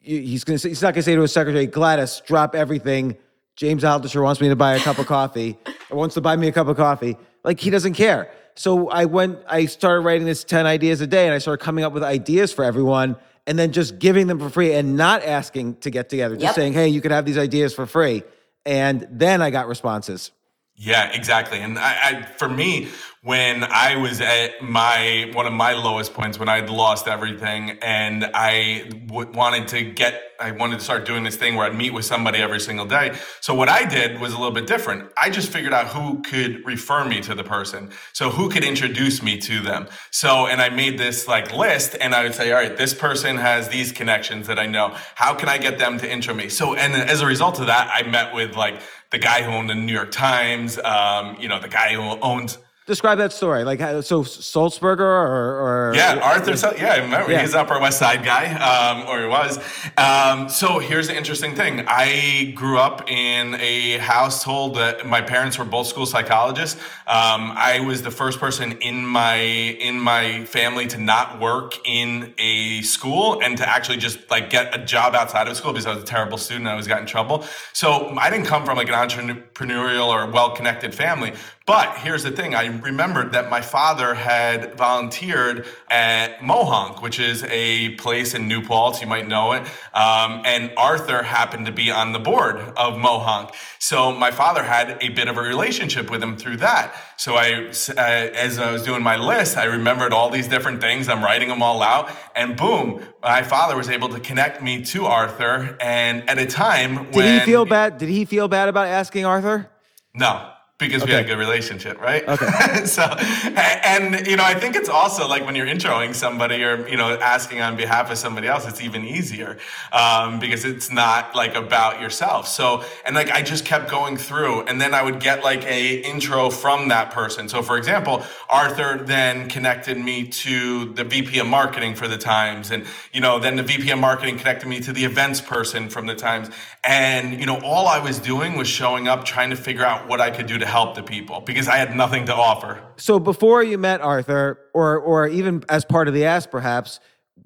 he's 0.00 0.44
to 0.44 0.58
say, 0.58 0.68
he's 0.70 0.82
not 0.82 0.94
going 0.94 1.00
to 1.00 1.02
say 1.02 1.14
to 1.14 1.20
his 1.20 1.32
secretary, 1.32 1.66
Gladys, 1.66 2.22
drop 2.26 2.54
everything. 2.54 3.16
James 3.56 3.82
Altucher 3.82 4.22
wants 4.22 4.40
me 4.40 4.48
to 4.48 4.56
buy 4.56 4.74
a 4.74 4.80
cup 4.80 4.98
of 4.98 5.06
coffee 5.06 5.58
or 5.90 5.98
wants 5.98 6.14
to 6.14 6.20
buy 6.20 6.36
me 6.36 6.48
a 6.48 6.52
cup 6.52 6.68
of 6.68 6.76
coffee. 6.76 7.16
Like 7.42 7.58
he 7.58 7.70
doesn't 7.70 7.94
care. 7.94 8.30
So 8.54 8.88
I 8.88 9.04
went, 9.04 9.38
I 9.48 9.66
started 9.66 10.02
writing 10.02 10.26
this 10.26 10.44
10 10.44 10.66
ideas 10.66 11.00
a 11.00 11.06
day 11.06 11.26
and 11.26 11.34
I 11.34 11.38
started 11.38 11.64
coming 11.64 11.84
up 11.84 11.92
with 11.92 12.02
ideas 12.02 12.52
for 12.52 12.64
everyone 12.64 13.16
and 13.46 13.58
then 13.58 13.72
just 13.72 13.98
giving 13.98 14.26
them 14.26 14.38
for 14.38 14.50
free 14.50 14.74
and 14.74 14.96
not 14.96 15.22
asking 15.24 15.76
to 15.76 15.90
get 15.90 16.08
together, 16.08 16.34
just 16.34 16.44
yep. 16.44 16.54
saying, 16.54 16.72
hey, 16.72 16.88
you 16.88 17.00
could 17.00 17.10
have 17.10 17.24
these 17.24 17.38
ideas 17.38 17.74
for 17.74 17.86
free. 17.86 18.22
And 18.66 19.08
then 19.10 19.40
I 19.40 19.50
got 19.50 19.68
responses. 19.68 20.32
Yeah, 20.80 21.10
exactly. 21.12 21.58
And 21.58 21.76
I, 21.76 21.96
I, 22.02 22.22
for 22.22 22.48
me, 22.48 22.88
when 23.22 23.64
I 23.64 23.96
was 23.96 24.20
at 24.20 24.62
my 24.62 25.28
one 25.34 25.44
of 25.44 25.52
my 25.52 25.72
lowest 25.72 26.14
points, 26.14 26.38
when 26.38 26.48
I'd 26.48 26.70
lost 26.70 27.08
everything, 27.08 27.78
and 27.82 28.24
I 28.32 28.88
w- 29.06 29.28
wanted 29.32 29.66
to 29.68 29.82
get, 29.82 30.22
I 30.38 30.52
wanted 30.52 30.78
to 30.78 30.84
start 30.84 31.04
doing 31.04 31.24
this 31.24 31.34
thing 31.34 31.56
where 31.56 31.66
I'd 31.66 31.74
meet 31.74 31.92
with 31.92 32.04
somebody 32.04 32.38
every 32.38 32.60
single 32.60 32.86
day. 32.86 33.18
So 33.40 33.54
what 33.54 33.68
I 33.68 33.86
did 33.86 34.20
was 34.20 34.34
a 34.34 34.36
little 34.38 34.54
bit 34.54 34.68
different. 34.68 35.10
I 35.20 35.30
just 35.30 35.50
figured 35.50 35.72
out 35.72 35.88
who 35.88 36.22
could 36.22 36.64
refer 36.64 37.04
me 37.04 37.20
to 37.22 37.34
the 37.34 37.42
person, 37.42 37.90
so 38.12 38.30
who 38.30 38.48
could 38.48 38.62
introduce 38.62 39.20
me 39.20 39.36
to 39.38 39.60
them. 39.60 39.88
So, 40.12 40.46
and 40.46 40.62
I 40.62 40.68
made 40.68 40.96
this 40.96 41.26
like 41.26 41.52
list, 41.52 41.96
and 42.00 42.14
I 42.14 42.22
would 42.22 42.36
say, 42.36 42.52
all 42.52 42.62
right, 42.62 42.76
this 42.76 42.94
person 42.94 43.36
has 43.36 43.68
these 43.68 43.90
connections 43.90 44.46
that 44.46 44.60
I 44.60 44.66
know. 44.66 44.94
How 45.16 45.34
can 45.34 45.48
I 45.48 45.58
get 45.58 45.80
them 45.80 45.98
to 45.98 46.08
intro 46.08 46.34
me? 46.34 46.48
So, 46.48 46.76
and 46.76 46.94
as 46.94 47.20
a 47.20 47.26
result 47.26 47.58
of 47.58 47.66
that, 47.66 47.90
I 47.92 48.08
met 48.08 48.32
with 48.32 48.54
like 48.54 48.80
the 49.10 49.18
guy 49.18 49.42
who 49.42 49.52
owned 49.52 49.70
the 49.70 49.74
New 49.74 49.92
York 49.92 50.10
Times, 50.10 50.78
um, 50.78 51.36
you 51.40 51.48
know, 51.48 51.58
the 51.58 51.68
guy 51.68 51.94
who 51.94 52.02
owns 52.20 52.58
describe 52.88 53.18
that 53.18 53.32
story. 53.32 53.62
Like, 53.62 53.78
so 53.78 54.24
Sulzberger 54.24 55.00
or, 55.00 55.90
or 55.90 55.94
yeah, 55.94 56.18
Arthur. 56.20 56.56
yeah, 56.76 56.94
I 56.94 56.96
remember 56.98 57.30
yeah. 57.30 57.42
he's 57.42 57.54
Upper 57.54 57.78
West 57.78 57.98
Side 57.98 58.24
guy, 58.24 58.46
um, 58.54 59.06
or 59.06 59.20
he 59.20 59.26
was. 59.26 59.58
Um, 59.96 60.48
so 60.48 60.80
here's 60.80 61.06
the 61.06 61.16
interesting 61.16 61.54
thing: 61.54 61.84
I 61.86 62.52
grew 62.56 62.78
up 62.78 63.08
in 63.08 63.54
a 63.60 63.98
household 63.98 64.74
that 64.76 65.06
my 65.06 65.20
parents 65.20 65.58
were 65.58 65.64
both 65.64 65.86
school 65.86 66.06
psychologists. 66.06 66.80
Um, 67.06 67.52
I 67.54 67.80
was 67.86 68.02
the 68.02 68.10
first 68.10 68.40
person 68.40 68.72
in 68.80 69.06
my 69.06 69.36
in 69.36 70.00
my 70.00 70.44
family 70.46 70.86
to 70.88 70.98
not 70.98 71.38
work 71.38 71.74
in 71.86 72.34
a 72.38 72.82
school 72.82 73.40
and 73.42 73.56
to 73.58 73.68
actually 73.68 73.98
just 73.98 74.18
like 74.30 74.50
get 74.50 74.74
a 74.74 74.84
job 74.84 75.14
outside 75.14 75.46
of 75.46 75.56
school 75.56 75.72
because 75.72 75.86
I 75.86 75.94
was 75.94 76.02
a 76.02 76.06
terrible 76.06 76.38
student. 76.38 76.66
I 76.66 76.70
always 76.72 76.88
got 76.88 77.00
in 77.00 77.06
trouble. 77.06 77.44
So 77.74 78.16
I 78.18 78.30
didn't 78.30 78.46
come 78.46 78.64
from 78.64 78.76
like 78.78 78.88
an 78.88 78.94
entrepreneurial 78.94 80.08
or 80.08 80.30
well 80.30 80.50
connected 80.50 80.94
family. 80.94 81.34
But 81.68 81.98
here's 81.98 82.22
the 82.22 82.30
thing 82.30 82.54
I 82.54 82.64
remembered 82.64 83.32
that 83.32 83.50
my 83.50 83.60
father 83.60 84.14
had 84.14 84.78
volunteered 84.78 85.66
at 85.90 86.38
Mohonk, 86.38 87.02
which 87.02 87.20
is 87.20 87.44
a 87.44 87.90
place 87.96 88.32
in 88.32 88.48
New 88.48 88.62
Paltz, 88.62 89.02
you 89.02 89.06
might 89.06 89.28
know 89.28 89.52
it. 89.52 89.64
Um, 89.92 90.40
and 90.46 90.72
Arthur 90.78 91.22
happened 91.22 91.66
to 91.66 91.72
be 91.72 91.90
on 91.90 92.12
the 92.12 92.18
board 92.20 92.56
of 92.56 92.94
Mohonk. 92.94 93.54
So 93.78 94.12
my 94.12 94.30
father 94.30 94.62
had 94.62 94.96
a 95.02 95.10
bit 95.10 95.28
of 95.28 95.36
a 95.36 95.42
relationship 95.42 96.10
with 96.10 96.22
him 96.22 96.38
through 96.38 96.56
that. 96.56 96.94
So 97.18 97.34
I, 97.34 97.66
uh, 97.66 98.00
as 98.00 98.58
I 98.58 98.72
was 98.72 98.82
doing 98.82 99.02
my 99.02 99.16
list, 99.16 99.58
I 99.58 99.64
remembered 99.64 100.14
all 100.14 100.30
these 100.30 100.48
different 100.48 100.80
things. 100.80 101.06
I'm 101.06 101.22
writing 101.22 101.50
them 101.50 101.62
all 101.62 101.82
out, 101.82 102.10
and 102.34 102.56
boom, 102.56 103.02
my 103.22 103.42
father 103.42 103.76
was 103.76 103.90
able 103.90 104.08
to 104.08 104.20
connect 104.20 104.62
me 104.62 104.86
to 104.86 105.04
Arthur. 105.04 105.76
And 105.82 106.30
at 106.30 106.38
a 106.38 106.46
time, 106.46 107.10
did 107.10 107.40
he 107.40 107.44
feel 107.44 107.66
bad? 107.66 107.98
Did 107.98 108.08
he 108.08 108.24
feel 108.24 108.48
bad 108.48 108.70
about 108.70 108.86
asking 108.86 109.26
Arthur? 109.26 109.70
No, 110.14 110.50
because 110.78 111.02
okay. 111.02 111.10
we 111.10 111.16
had 111.16 111.24
a 111.24 111.28
good 111.28 111.38
relationship, 111.38 112.00
right? 112.00 112.26
Okay. 112.26 112.46
so, 112.84 113.02
and 113.02 114.26
you 114.28 114.36
know, 114.36 114.44
I 114.44 114.54
think 114.54 114.76
it's 114.76 114.88
also 114.88 115.26
like 115.26 115.44
when 115.44 115.56
you're 115.56 115.66
introing 115.66 116.14
somebody 116.14 116.62
or 116.62 116.88
you 116.88 116.96
know 116.96 117.18
asking 117.18 117.60
on 117.60 117.76
behalf 117.76 118.12
of 118.12 118.18
somebody 118.18 118.46
else, 118.46 118.66
it's 118.66 118.80
even 118.80 119.04
easier 119.04 119.58
um, 119.90 120.38
because 120.38 120.64
it's 120.64 120.90
not 120.90 121.34
like 121.34 121.56
about 121.56 122.00
yourself. 122.00 122.46
So, 122.46 122.84
and 123.04 123.16
like 123.16 123.30
I 123.30 123.42
just 123.42 123.64
kept 123.64 123.90
going 123.90 124.16
through, 124.16 124.62
and 124.62 124.80
then 124.80 124.94
I 124.94 125.02
would 125.02 125.18
get 125.18 125.42
like 125.42 125.64
a 125.66 125.96
intro 125.96 126.48
from 126.48 126.88
that 126.88 127.10
person. 127.10 127.48
So, 127.48 127.60
for 127.60 127.76
example, 127.76 128.22
Arthur 128.48 128.98
then 128.98 129.48
connected 129.48 129.98
me 129.98 130.28
to 130.28 130.92
the 130.92 131.02
VP 131.02 131.40
of 131.40 131.48
marketing 131.48 131.96
for 131.96 132.06
the 132.06 132.18
Times, 132.18 132.70
and 132.70 132.86
you 133.12 133.20
know, 133.20 133.40
then 133.40 133.56
the 133.56 133.64
VP 133.64 133.90
of 133.90 133.98
marketing 133.98 134.38
connected 134.38 134.68
me 134.68 134.78
to 134.80 134.92
the 134.92 135.04
events 135.04 135.40
person 135.40 135.88
from 135.88 136.06
the 136.06 136.14
Times, 136.14 136.50
and 136.84 137.40
you 137.40 137.46
know, 137.46 137.58
all 137.64 137.88
I 137.88 137.98
was 137.98 138.20
doing 138.20 138.56
was 138.56 138.68
showing 138.68 139.08
up, 139.08 139.24
trying 139.24 139.50
to 139.50 139.56
figure 139.56 139.84
out 139.84 140.06
what 140.06 140.20
I 140.20 140.30
could 140.30 140.46
do 140.46 140.56
to 140.58 140.67
help 140.68 140.94
the 140.94 141.02
people 141.02 141.40
because 141.40 141.68
I 141.68 141.76
had 141.76 141.96
nothing 141.96 142.26
to 142.26 142.34
offer. 142.34 142.80
So 142.96 143.18
before 143.18 143.62
you 143.62 143.78
met 143.78 144.00
Arthur, 144.00 144.58
or 144.74 144.98
or 144.98 145.26
even 145.28 145.64
as 145.68 145.84
part 145.84 146.08
of 146.08 146.14
the 146.14 146.24
ask, 146.24 146.50
perhaps, 146.50 147.00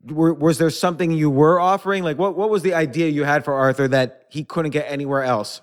were, 0.04 0.34
was 0.34 0.58
there 0.58 0.70
something 0.70 1.12
you 1.12 1.30
were 1.30 1.60
offering? 1.60 2.02
Like 2.02 2.18
what 2.18 2.36
what 2.36 2.50
was 2.50 2.62
the 2.62 2.74
idea 2.74 3.08
you 3.08 3.24
had 3.24 3.44
for 3.44 3.54
Arthur 3.54 3.88
that 3.88 4.26
he 4.30 4.44
couldn't 4.44 4.72
get 4.72 4.90
anywhere 4.90 5.22
else? 5.22 5.60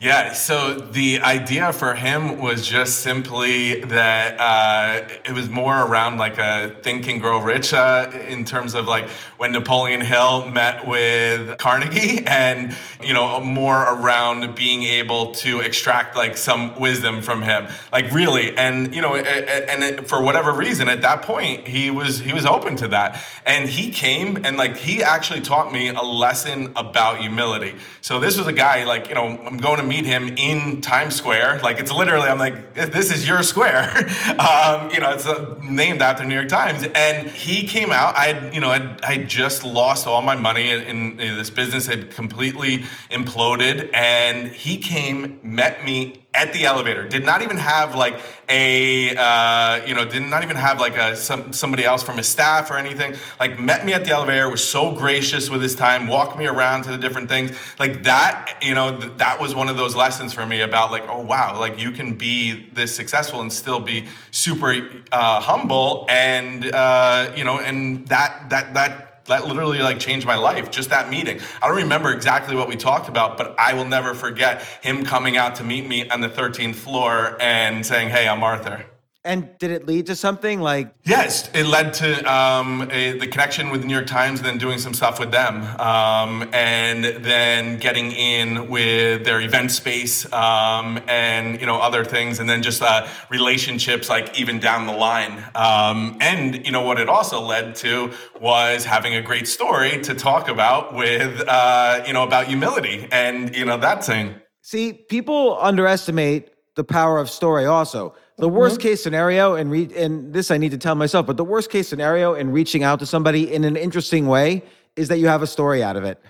Yeah, 0.00 0.32
so 0.32 0.74
the 0.76 1.22
idea 1.22 1.72
for 1.72 1.92
him 1.92 2.38
was 2.38 2.64
just 2.64 3.00
simply 3.00 3.80
that 3.80 4.38
uh, 4.38 5.08
it 5.24 5.32
was 5.32 5.48
more 5.48 5.74
around 5.74 6.18
like 6.18 6.38
a 6.38 6.76
think 6.84 7.08
and 7.08 7.20
grow 7.20 7.42
rich 7.42 7.74
uh, 7.74 8.08
in 8.28 8.44
terms 8.44 8.74
of 8.74 8.86
like 8.86 9.08
when 9.38 9.50
Napoleon 9.50 10.00
Hill 10.00 10.50
met 10.50 10.86
with 10.86 11.58
Carnegie, 11.58 12.24
and 12.28 12.76
you 13.02 13.12
know 13.12 13.40
more 13.40 13.82
around 13.82 14.54
being 14.54 14.84
able 14.84 15.32
to 15.32 15.58
extract 15.58 16.14
like 16.14 16.36
some 16.36 16.78
wisdom 16.78 17.20
from 17.20 17.42
him, 17.42 17.66
like 17.90 18.12
really, 18.12 18.56
and 18.56 18.94
you 18.94 19.02
know, 19.02 19.16
and 19.16 19.82
it, 19.82 20.08
for 20.08 20.22
whatever 20.22 20.52
reason, 20.52 20.88
at 20.88 21.02
that 21.02 21.22
point, 21.22 21.66
he 21.66 21.90
was 21.90 22.20
he 22.20 22.32
was 22.32 22.46
open 22.46 22.76
to 22.76 22.86
that, 22.86 23.20
and 23.44 23.68
he 23.68 23.90
came 23.90 24.44
and 24.44 24.56
like 24.56 24.76
he 24.76 25.02
actually 25.02 25.40
taught 25.40 25.72
me 25.72 25.88
a 25.88 26.02
lesson 26.02 26.72
about 26.76 27.18
humility. 27.18 27.74
So 28.00 28.20
this 28.20 28.38
was 28.38 28.46
a 28.46 28.52
guy 28.52 28.84
like 28.84 29.08
you 29.08 29.16
know 29.16 29.26
I'm 29.44 29.56
going 29.56 29.78
to 29.78 29.87
meet 29.88 30.04
him 30.04 30.28
in 30.36 30.80
Times 30.80 31.16
Square. 31.16 31.60
Like 31.62 31.78
it's 31.78 31.92
literally, 31.92 32.28
I'm 32.28 32.38
like, 32.38 32.74
this 32.74 33.10
is 33.10 33.26
your 33.26 33.42
square. 33.42 33.90
um, 34.38 34.90
you 34.90 35.00
know, 35.00 35.10
it's 35.12 35.26
uh, 35.26 35.58
named 35.62 36.02
after 36.02 36.24
New 36.24 36.34
York 36.34 36.48
Times. 36.48 36.86
And 36.94 37.28
he 37.28 37.66
came 37.66 37.90
out. 37.90 38.16
I 38.16 38.50
you 38.50 38.60
know, 38.60 38.70
I 39.02 39.18
just 39.18 39.64
lost 39.64 40.06
all 40.06 40.22
my 40.22 40.36
money 40.36 40.70
in, 40.70 41.18
in 41.20 41.36
this 41.36 41.50
business 41.50 41.86
had 41.86 42.10
completely 42.10 42.84
imploded. 43.10 43.90
And 43.94 44.48
he 44.48 44.78
came, 44.78 45.40
met 45.42 45.84
me 45.84 46.27
at 46.38 46.52
the 46.52 46.64
elevator. 46.64 47.06
Did 47.06 47.24
not 47.24 47.42
even 47.42 47.56
have 47.56 47.96
like 47.96 48.20
a 48.48 49.14
uh, 49.16 49.84
you 49.84 49.94
know 49.94 50.04
did 50.04 50.22
not 50.22 50.44
even 50.44 50.56
have 50.56 50.78
like 50.78 50.96
a 50.96 51.16
some, 51.16 51.52
somebody 51.52 51.84
else 51.84 52.02
from 52.02 52.16
his 52.16 52.28
staff 52.28 52.70
or 52.70 52.78
anything. 52.78 53.16
Like 53.40 53.58
met 53.58 53.84
me 53.84 53.92
at 53.92 54.04
the 54.04 54.12
elevator. 54.12 54.48
Was 54.48 54.62
so 54.62 54.94
gracious 54.94 55.50
with 55.50 55.60
his 55.60 55.74
time. 55.74 56.06
Walked 56.06 56.38
me 56.38 56.46
around 56.46 56.84
to 56.84 56.90
the 56.90 56.98
different 56.98 57.28
things. 57.28 57.50
Like 57.78 58.04
that 58.04 58.58
you 58.62 58.74
know 58.74 58.96
th- 58.96 59.12
that 59.16 59.40
was 59.40 59.54
one 59.54 59.68
of 59.68 59.76
those 59.76 59.96
lessons 59.96 60.32
for 60.32 60.46
me 60.46 60.60
about 60.60 60.92
like 60.92 61.04
oh 61.08 61.20
wow 61.20 61.58
like 61.58 61.78
you 61.78 61.90
can 61.90 62.14
be 62.14 62.68
this 62.72 62.94
successful 62.94 63.40
and 63.40 63.52
still 63.52 63.80
be 63.80 64.06
super 64.30 64.76
uh, 65.10 65.40
humble 65.40 66.06
and 66.08 66.72
uh, 66.72 67.32
you 67.36 67.42
know 67.44 67.58
and 67.58 68.06
that 68.06 68.48
that 68.50 68.74
that 68.74 69.07
that 69.28 69.46
literally 69.46 69.78
like 69.78 69.98
changed 69.98 70.26
my 70.26 70.36
life 70.36 70.70
just 70.70 70.90
that 70.90 71.08
meeting. 71.08 71.40
I 71.62 71.68
don't 71.68 71.76
remember 71.76 72.12
exactly 72.12 72.56
what 72.56 72.68
we 72.68 72.76
talked 72.76 73.08
about 73.08 73.36
but 73.36 73.54
i 73.58 73.74
will 73.74 73.84
never 73.84 74.14
forget 74.14 74.62
him 74.82 75.04
coming 75.04 75.36
out 75.36 75.56
to 75.56 75.64
meet 75.64 75.86
me 75.86 76.08
on 76.08 76.20
the 76.20 76.28
13th 76.28 76.74
floor 76.74 77.36
and 77.40 77.84
saying 77.84 78.08
hey 78.10 78.28
i'm 78.28 78.42
arthur 78.42 78.84
And 79.28 79.58
did 79.58 79.70
it 79.70 79.86
lead 79.86 80.06
to 80.06 80.16
something 80.16 80.58
like? 80.58 80.90
Yes, 81.04 81.50
it 81.52 81.66
led 81.66 81.92
to 81.94 82.32
um, 82.32 82.88
a, 82.90 83.18
the 83.18 83.26
connection 83.26 83.68
with 83.68 83.82
the 83.82 83.86
New 83.86 83.92
York 83.92 84.06
Times, 84.06 84.40
and 84.40 84.48
then 84.48 84.56
doing 84.56 84.78
some 84.78 84.94
stuff 84.94 85.20
with 85.20 85.30
them, 85.30 85.64
um, 85.78 86.48
and 86.54 87.04
then 87.04 87.76
getting 87.76 88.10
in 88.12 88.70
with 88.70 89.26
their 89.26 89.42
event 89.42 89.70
space 89.70 90.24
um, 90.32 90.98
and 91.08 91.60
you 91.60 91.66
know 91.66 91.78
other 91.78 92.06
things, 92.06 92.40
and 92.40 92.48
then 92.48 92.62
just 92.62 92.80
uh, 92.80 93.06
relationships 93.28 94.08
like 94.08 94.40
even 94.40 94.58
down 94.60 94.86
the 94.86 94.94
line. 94.94 95.44
Um, 95.54 96.16
and 96.22 96.64
you 96.64 96.72
know 96.72 96.80
what 96.80 96.98
it 96.98 97.10
also 97.10 97.42
led 97.42 97.74
to 97.76 98.10
was 98.40 98.86
having 98.86 99.14
a 99.14 99.20
great 99.20 99.46
story 99.46 100.00
to 100.04 100.14
talk 100.14 100.48
about 100.48 100.94
with 100.94 101.44
uh, 101.46 102.02
you 102.06 102.14
know 102.14 102.22
about 102.22 102.46
humility 102.46 103.06
and 103.12 103.54
you 103.54 103.66
know 103.66 103.76
that 103.76 104.02
thing. 104.02 104.36
See, 104.62 104.94
people 104.94 105.58
underestimate 105.60 106.48
the 106.76 106.84
power 106.84 107.18
of 107.18 107.28
story 107.28 107.66
also 107.66 108.14
the 108.38 108.46
mm-hmm. 108.46 108.56
worst 108.56 108.80
case 108.80 109.02
scenario 109.02 109.54
and 109.56 109.70
re- 109.70 109.90
and 109.96 110.32
this 110.32 110.50
I 110.50 110.58
need 110.58 110.70
to 110.70 110.78
tell 110.78 110.94
myself, 110.94 111.26
but 111.26 111.36
the 111.36 111.44
worst 111.44 111.70
case 111.70 111.88
scenario 111.88 112.34
in 112.34 112.50
reaching 112.52 112.82
out 112.82 113.00
to 113.00 113.06
somebody 113.06 113.52
in 113.52 113.64
an 113.64 113.76
interesting 113.76 114.26
way 114.26 114.62
is 114.96 115.08
that 115.08 115.18
you 115.18 115.26
have 115.26 115.42
a 115.42 115.46
story 115.46 115.82
out 115.82 115.96
of 115.96 116.04
it. 116.04 116.20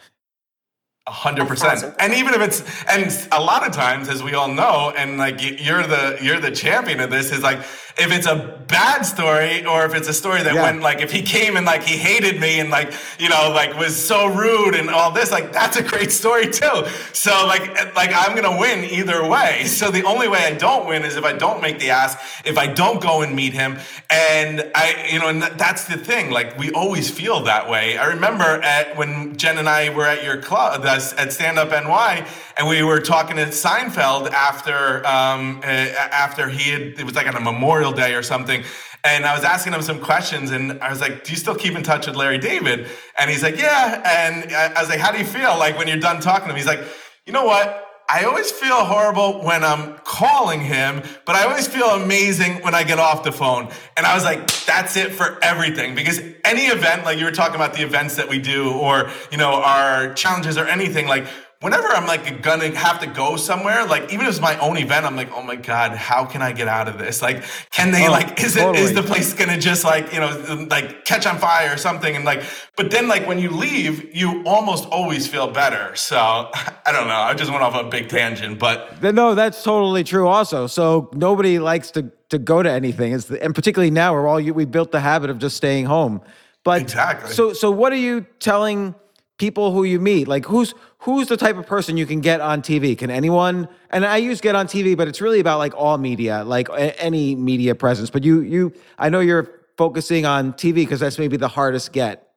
A 1.06 1.10
hundred 1.10 1.48
percent. 1.48 1.94
And 1.98 2.12
even 2.12 2.34
if 2.34 2.42
it's 2.42 2.84
and 2.86 3.28
a 3.32 3.40
lot 3.40 3.66
of 3.66 3.72
times, 3.72 4.08
as 4.08 4.22
we 4.22 4.34
all 4.34 4.48
know, 4.48 4.92
and 4.96 5.16
like 5.16 5.40
you're 5.40 5.86
the 5.86 6.18
you're 6.20 6.40
the 6.40 6.50
champion 6.50 7.00
of 7.00 7.10
this, 7.10 7.32
is 7.32 7.42
like 7.42 7.62
if 7.98 8.12
it's 8.12 8.26
a 8.26 8.58
bad 8.68 9.02
story 9.02 9.64
or 9.64 9.84
if 9.86 9.94
it's 9.94 10.08
a 10.08 10.12
story 10.12 10.42
that 10.42 10.54
yeah. 10.54 10.62
when 10.62 10.80
like 10.80 11.00
if 11.00 11.10
he 11.10 11.22
came 11.22 11.56
and 11.56 11.64
like 11.64 11.82
he 11.82 11.96
hated 11.96 12.40
me 12.40 12.60
and 12.60 12.70
like 12.70 12.92
you 13.18 13.28
know 13.28 13.50
like 13.54 13.76
was 13.76 13.96
so 13.96 14.26
rude 14.26 14.74
and 14.74 14.90
all 14.90 15.10
this, 15.10 15.30
like 15.30 15.52
that's 15.52 15.76
a 15.76 15.82
great 15.82 16.12
story 16.12 16.48
too. 16.48 16.84
So 17.12 17.30
like 17.46 17.94
like 17.96 18.10
I'm 18.14 18.36
gonna 18.36 18.58
win 18.58 18.84
either 18.84 19.26
way. 19.26 19.64
So 19.64 19.90
the 19.90 20.04
only 20.04 20.28
way 20.28 20.40
I 20.40 20.54
don't 20.54 20.86
win 20.86 21.04
is 21.04 21.16
if 21.16 21.24
I 21.24 21.32
don't 21.32 21.62
make 21.62 21.78
the 21.78 21.90
ask, 21.90 22.18
if 22.44 22.58
I 22.58 22.66
don't 22.66 23.00
go 23.00 23.22
and 23.22 23.34
meet 23.34 23.52
him, 23.52 23.78
and 24.10 24.70
I 24.74 25.08
you 25.10 25.18
know 25.18 25.28
and 25.28 25.42
that's 25.42 25.86
the 25.86 25.96
thing. 25.96 26.30
Like 26.30 26.58
we 26.58 26.70
always 26.72 27.10
feel 27.10 27.44
that 27.44 27.68
way. 27.68 27.96
I 27.96 28.06
remember 28.06 28.44
at 28.44 28.96
when 28.96 29.36
Jen 29.36 29.58
and 29.58 29.68
I 29.68 29.90
were 29.90 30.06
at 30.06 30.22
your 30.22 30.40
club 30.40 30.84
at 30.84 31.32
Stand 31.32 31.58
Up 31.58 31.70
NY, 31.70 32.26
and 32.56 32.68
we 32.68 32.82
were 32.82 33.00
talking 33.00 33.36
to 33.36 33.46
Seinfeld 33.46 34.30
after 34.30 35.06
um, 35.06 35.60
after 35.64 36.48
he 36.48 36.70
had 36.70 36.82
it 36.98 37.04
was 37.04 37.14
like 37.14 37.26
on 37.26 37.36
a 37.36 37.40
Memorial 37.40 37.87
Day 37.92 38.14
or 38.14 38.22
something, 38.22 38.64
and 39.04 39.24
I 39.24 39.34
was 39.34 39.44
asking 39.44 39.72
him 39.72 39.82
some 39.82 40.00
questions, 40.00 40.50
and 40.50 40.80
I 40.82 40.90
was 40.90 41.00
like, 41.00 41.24
"Do 41.24 41.30
you 41.32 41.36
still 41.36 41.54
keep 41.54 41.74
in 41.74 41.82
touch 41.82 42.06
with 42.06 42.16
Larry 42.16 42.38
David?" 42.38 42.88
And 43.18 43.30
he's 43.30 43.42
like, 43.42 43.58
"Yeah." 43.58 44.02
And 44.04 44.52
I 44.54 44.80
was 44.80 44.88
like, 44.88 45.00
"How 45.00 45.12
do 45.12 45.18
you 45.18 45.24
feel 45.24 45.56
like 45.58 45.78
when 45.78 45.88
you're 45.88 45.98
done 45.98 46.20
talking 46.20 46.48
to 46.48 46.54
him?" 46.54 46.56
He's 46.56 46.66
like, 46.66 46.80
"You 47.26 47.32
know 47.32 47.44
what?" 47.44 47.84
I 48.10 48.24
always 48.24 48.50
feel 48.50 48.86
horrible 48.86 49.42
when 49.42 49.62
I'm 49.62 49.98
calling 49.98 50.62
him, 50.62 51.02
but 51.26 51.36
I 51.36 51.44
always 51.44 51.68
feel 51.68 51.90
amazing 51.90 52.62
when 52.62 52.74
I 52.74 52.82
get 52.82 52.98
off 52.98 53.22
the 53.22 53.32
phone. 53.32 53.68
And 53.98 54.06
I 54.06 54.14
was 54.14 54.24
like, 54.24 54.50
that's 54.64 54.96
it 54.96 55.12
for 55.12 55.38
everything. 55.44 55.94
Because 55.94 56.18
any 56.42 56.68
event, 56.68 57.04
like 57.04 57.18
you 57.18 57.26
were 57.26 57.32
talking 57.32 57.56
about 57.56 57.74
the 57.74 57.82
events 57.82 58.16
that 58.16 58.30
we 58.30 58.38
do, 58.38 58.72
or, 58.72 59.10
you 59.30 59.36
know, 59.36 59.52
our 59.62 60.14
challenges 60.14 60.56
or 60.56 60.64
anything, 60.66 61.06
like 61.06 61.26
whenever 61.60 61.88
I'm 61.88 62.06
like 62.06 62.42
gonna 62.42 62.74
have 62.76 63.00
to 63.00 63.06
go 63.06 63.36
somewhere, 63.36 63.86
like 63.86 64.12
even 64.12 64.26
if 64.26 64.28
it's 64.28 64.40
my 64.40 64.58
own 64.58 64.76
event, 64.76 65.06
I'm 65.06 65.16
like, 65.16 65.32
oh 65.32 65.42
my 65.42 65.56
god, 65.56 65.92
how 65.92 66.24
can 66.24 66.42
I 66.42 66.52
get 66.52 66.68
out 66.68 66.88
of 66.88 66.98
this? 66.98 67.20
Like, 67.20 67.44
can 67.70 67.90
they 67.90 68.06
oh, 68.06 68.10
like 68.10 68.40
is 68.42 68.54
totally. 68.54 68.78
it 68.78 68.84
is 68.84 68.94
the 68.94 69.02
place 69.02 69.34
gonna 69.34 69.58
just 69.58 69.84
like 69.84 70.12
you 70.12 70.20
know 70.20 70.66
like 70.70 71.04
catch 71.04 71.26
on 71.26 71.38
fire 71.38 71.72
or 71.72 71.76
something? 71.76 72.14
And 72.14 72.24
like, 72.24 72.42
but 72.76 72.90
then 72.90 73.08
like 73.08 73.26
when 73.26 73.38
you 73.38 73.50
leave, 73.50 74.14
you 74.14 74.42
almost 74.44 74.86
always 74.86 75.26
feel 75.26 75.50
better. 75.50 75.94
So 75.96 76.16
I 76.16 76.92
don't 76.92 77.08
know. 77.08 77.14
I 77.14 77.34
just 77.34 77.50
went 77.50 77.62
off 77.62 77.74
a 77.74 77.88
big 77.88 78.08
tangent, 78.08 78.58
but 78.58 79.02
no, 79.02 79.34
that's 79.34 79.62
totally 79.62 80.04
true. 80.04 80.28
Also, 80.28 80.66
so 80.66 81.10
nobody 81.14 81.58
likes 81.58 81.90
to 81.92 82.10
to 82.30 82.38
go 82.38 82.62
to 82.62 82.70
anything, 82.70 83.12
it's 83.12 83.26
the, 83.26 83.42
and 83.42 83.54
particularly 83.54 83.90
now 83.90 84.12
we're 84.12 84.28
all 84.28 84.36
we 84.36 84.64
built 84.64 84.92
the 84.92 85.00
habit 85.00 85.30
of 85.30 85.38
just 85.38 85.56
staying 85.56 85.86
home. 85.86 86.20
But 86.62 86.82
exactly. 86.82 87.32
So 87.32 87.52
so 87.52 87.70
what 87.70 87.92
are 87.92 87.96
you 87.96 88.26
telling? 88.38 88.94
People 89.38 89.72
who 89.72 89.84
you 89.84 90.00
meet. 90.00 90.28
Like 90.28 90.44
who's 90.44 90.74
who's 90.98 91.28
the 91.28 91.36
type 91.36 91.56
of 91.56 91.66
person 91.66 91.96
you 91.96 92.06
can 92.06 92.20
get 92.20 92.40
on 92.40 92.60
tv 92.60 92.98
can 92.98 93.10
anyone? 93.10 93.68
And 93.90 94.04
i 94.04 94.18
use 94.18 94.40
get 94.40 94.54
on 94.54 94.66
tv 94.66 94.96
but 94.96 95.08
it's 95.08 95.20
really 95.20 95.40
about 95.40 95.58
like 95.58 95.74
all 95.74 95.96
media 95.96 96.44
like 96.44 96.68
a, 96.68 97.00
any 97.02 97.34
media 97.34 97.74
presence. 97.74 98.10
But 98.10 98.24
you 98.24 98.40
you 98.40 98.72
i 98.98 99.08
know 99.08 99.20
you're 99.20 99.50
focusing 99.76 100.26
on 100.26 100.52
tv 100.52 100.74
because 100.74 101.00
that's 101.00 101.18
maybe 101.18 101.36
the 101.36 101.48
hardest 101.48 101.92
get. 101.92 102.28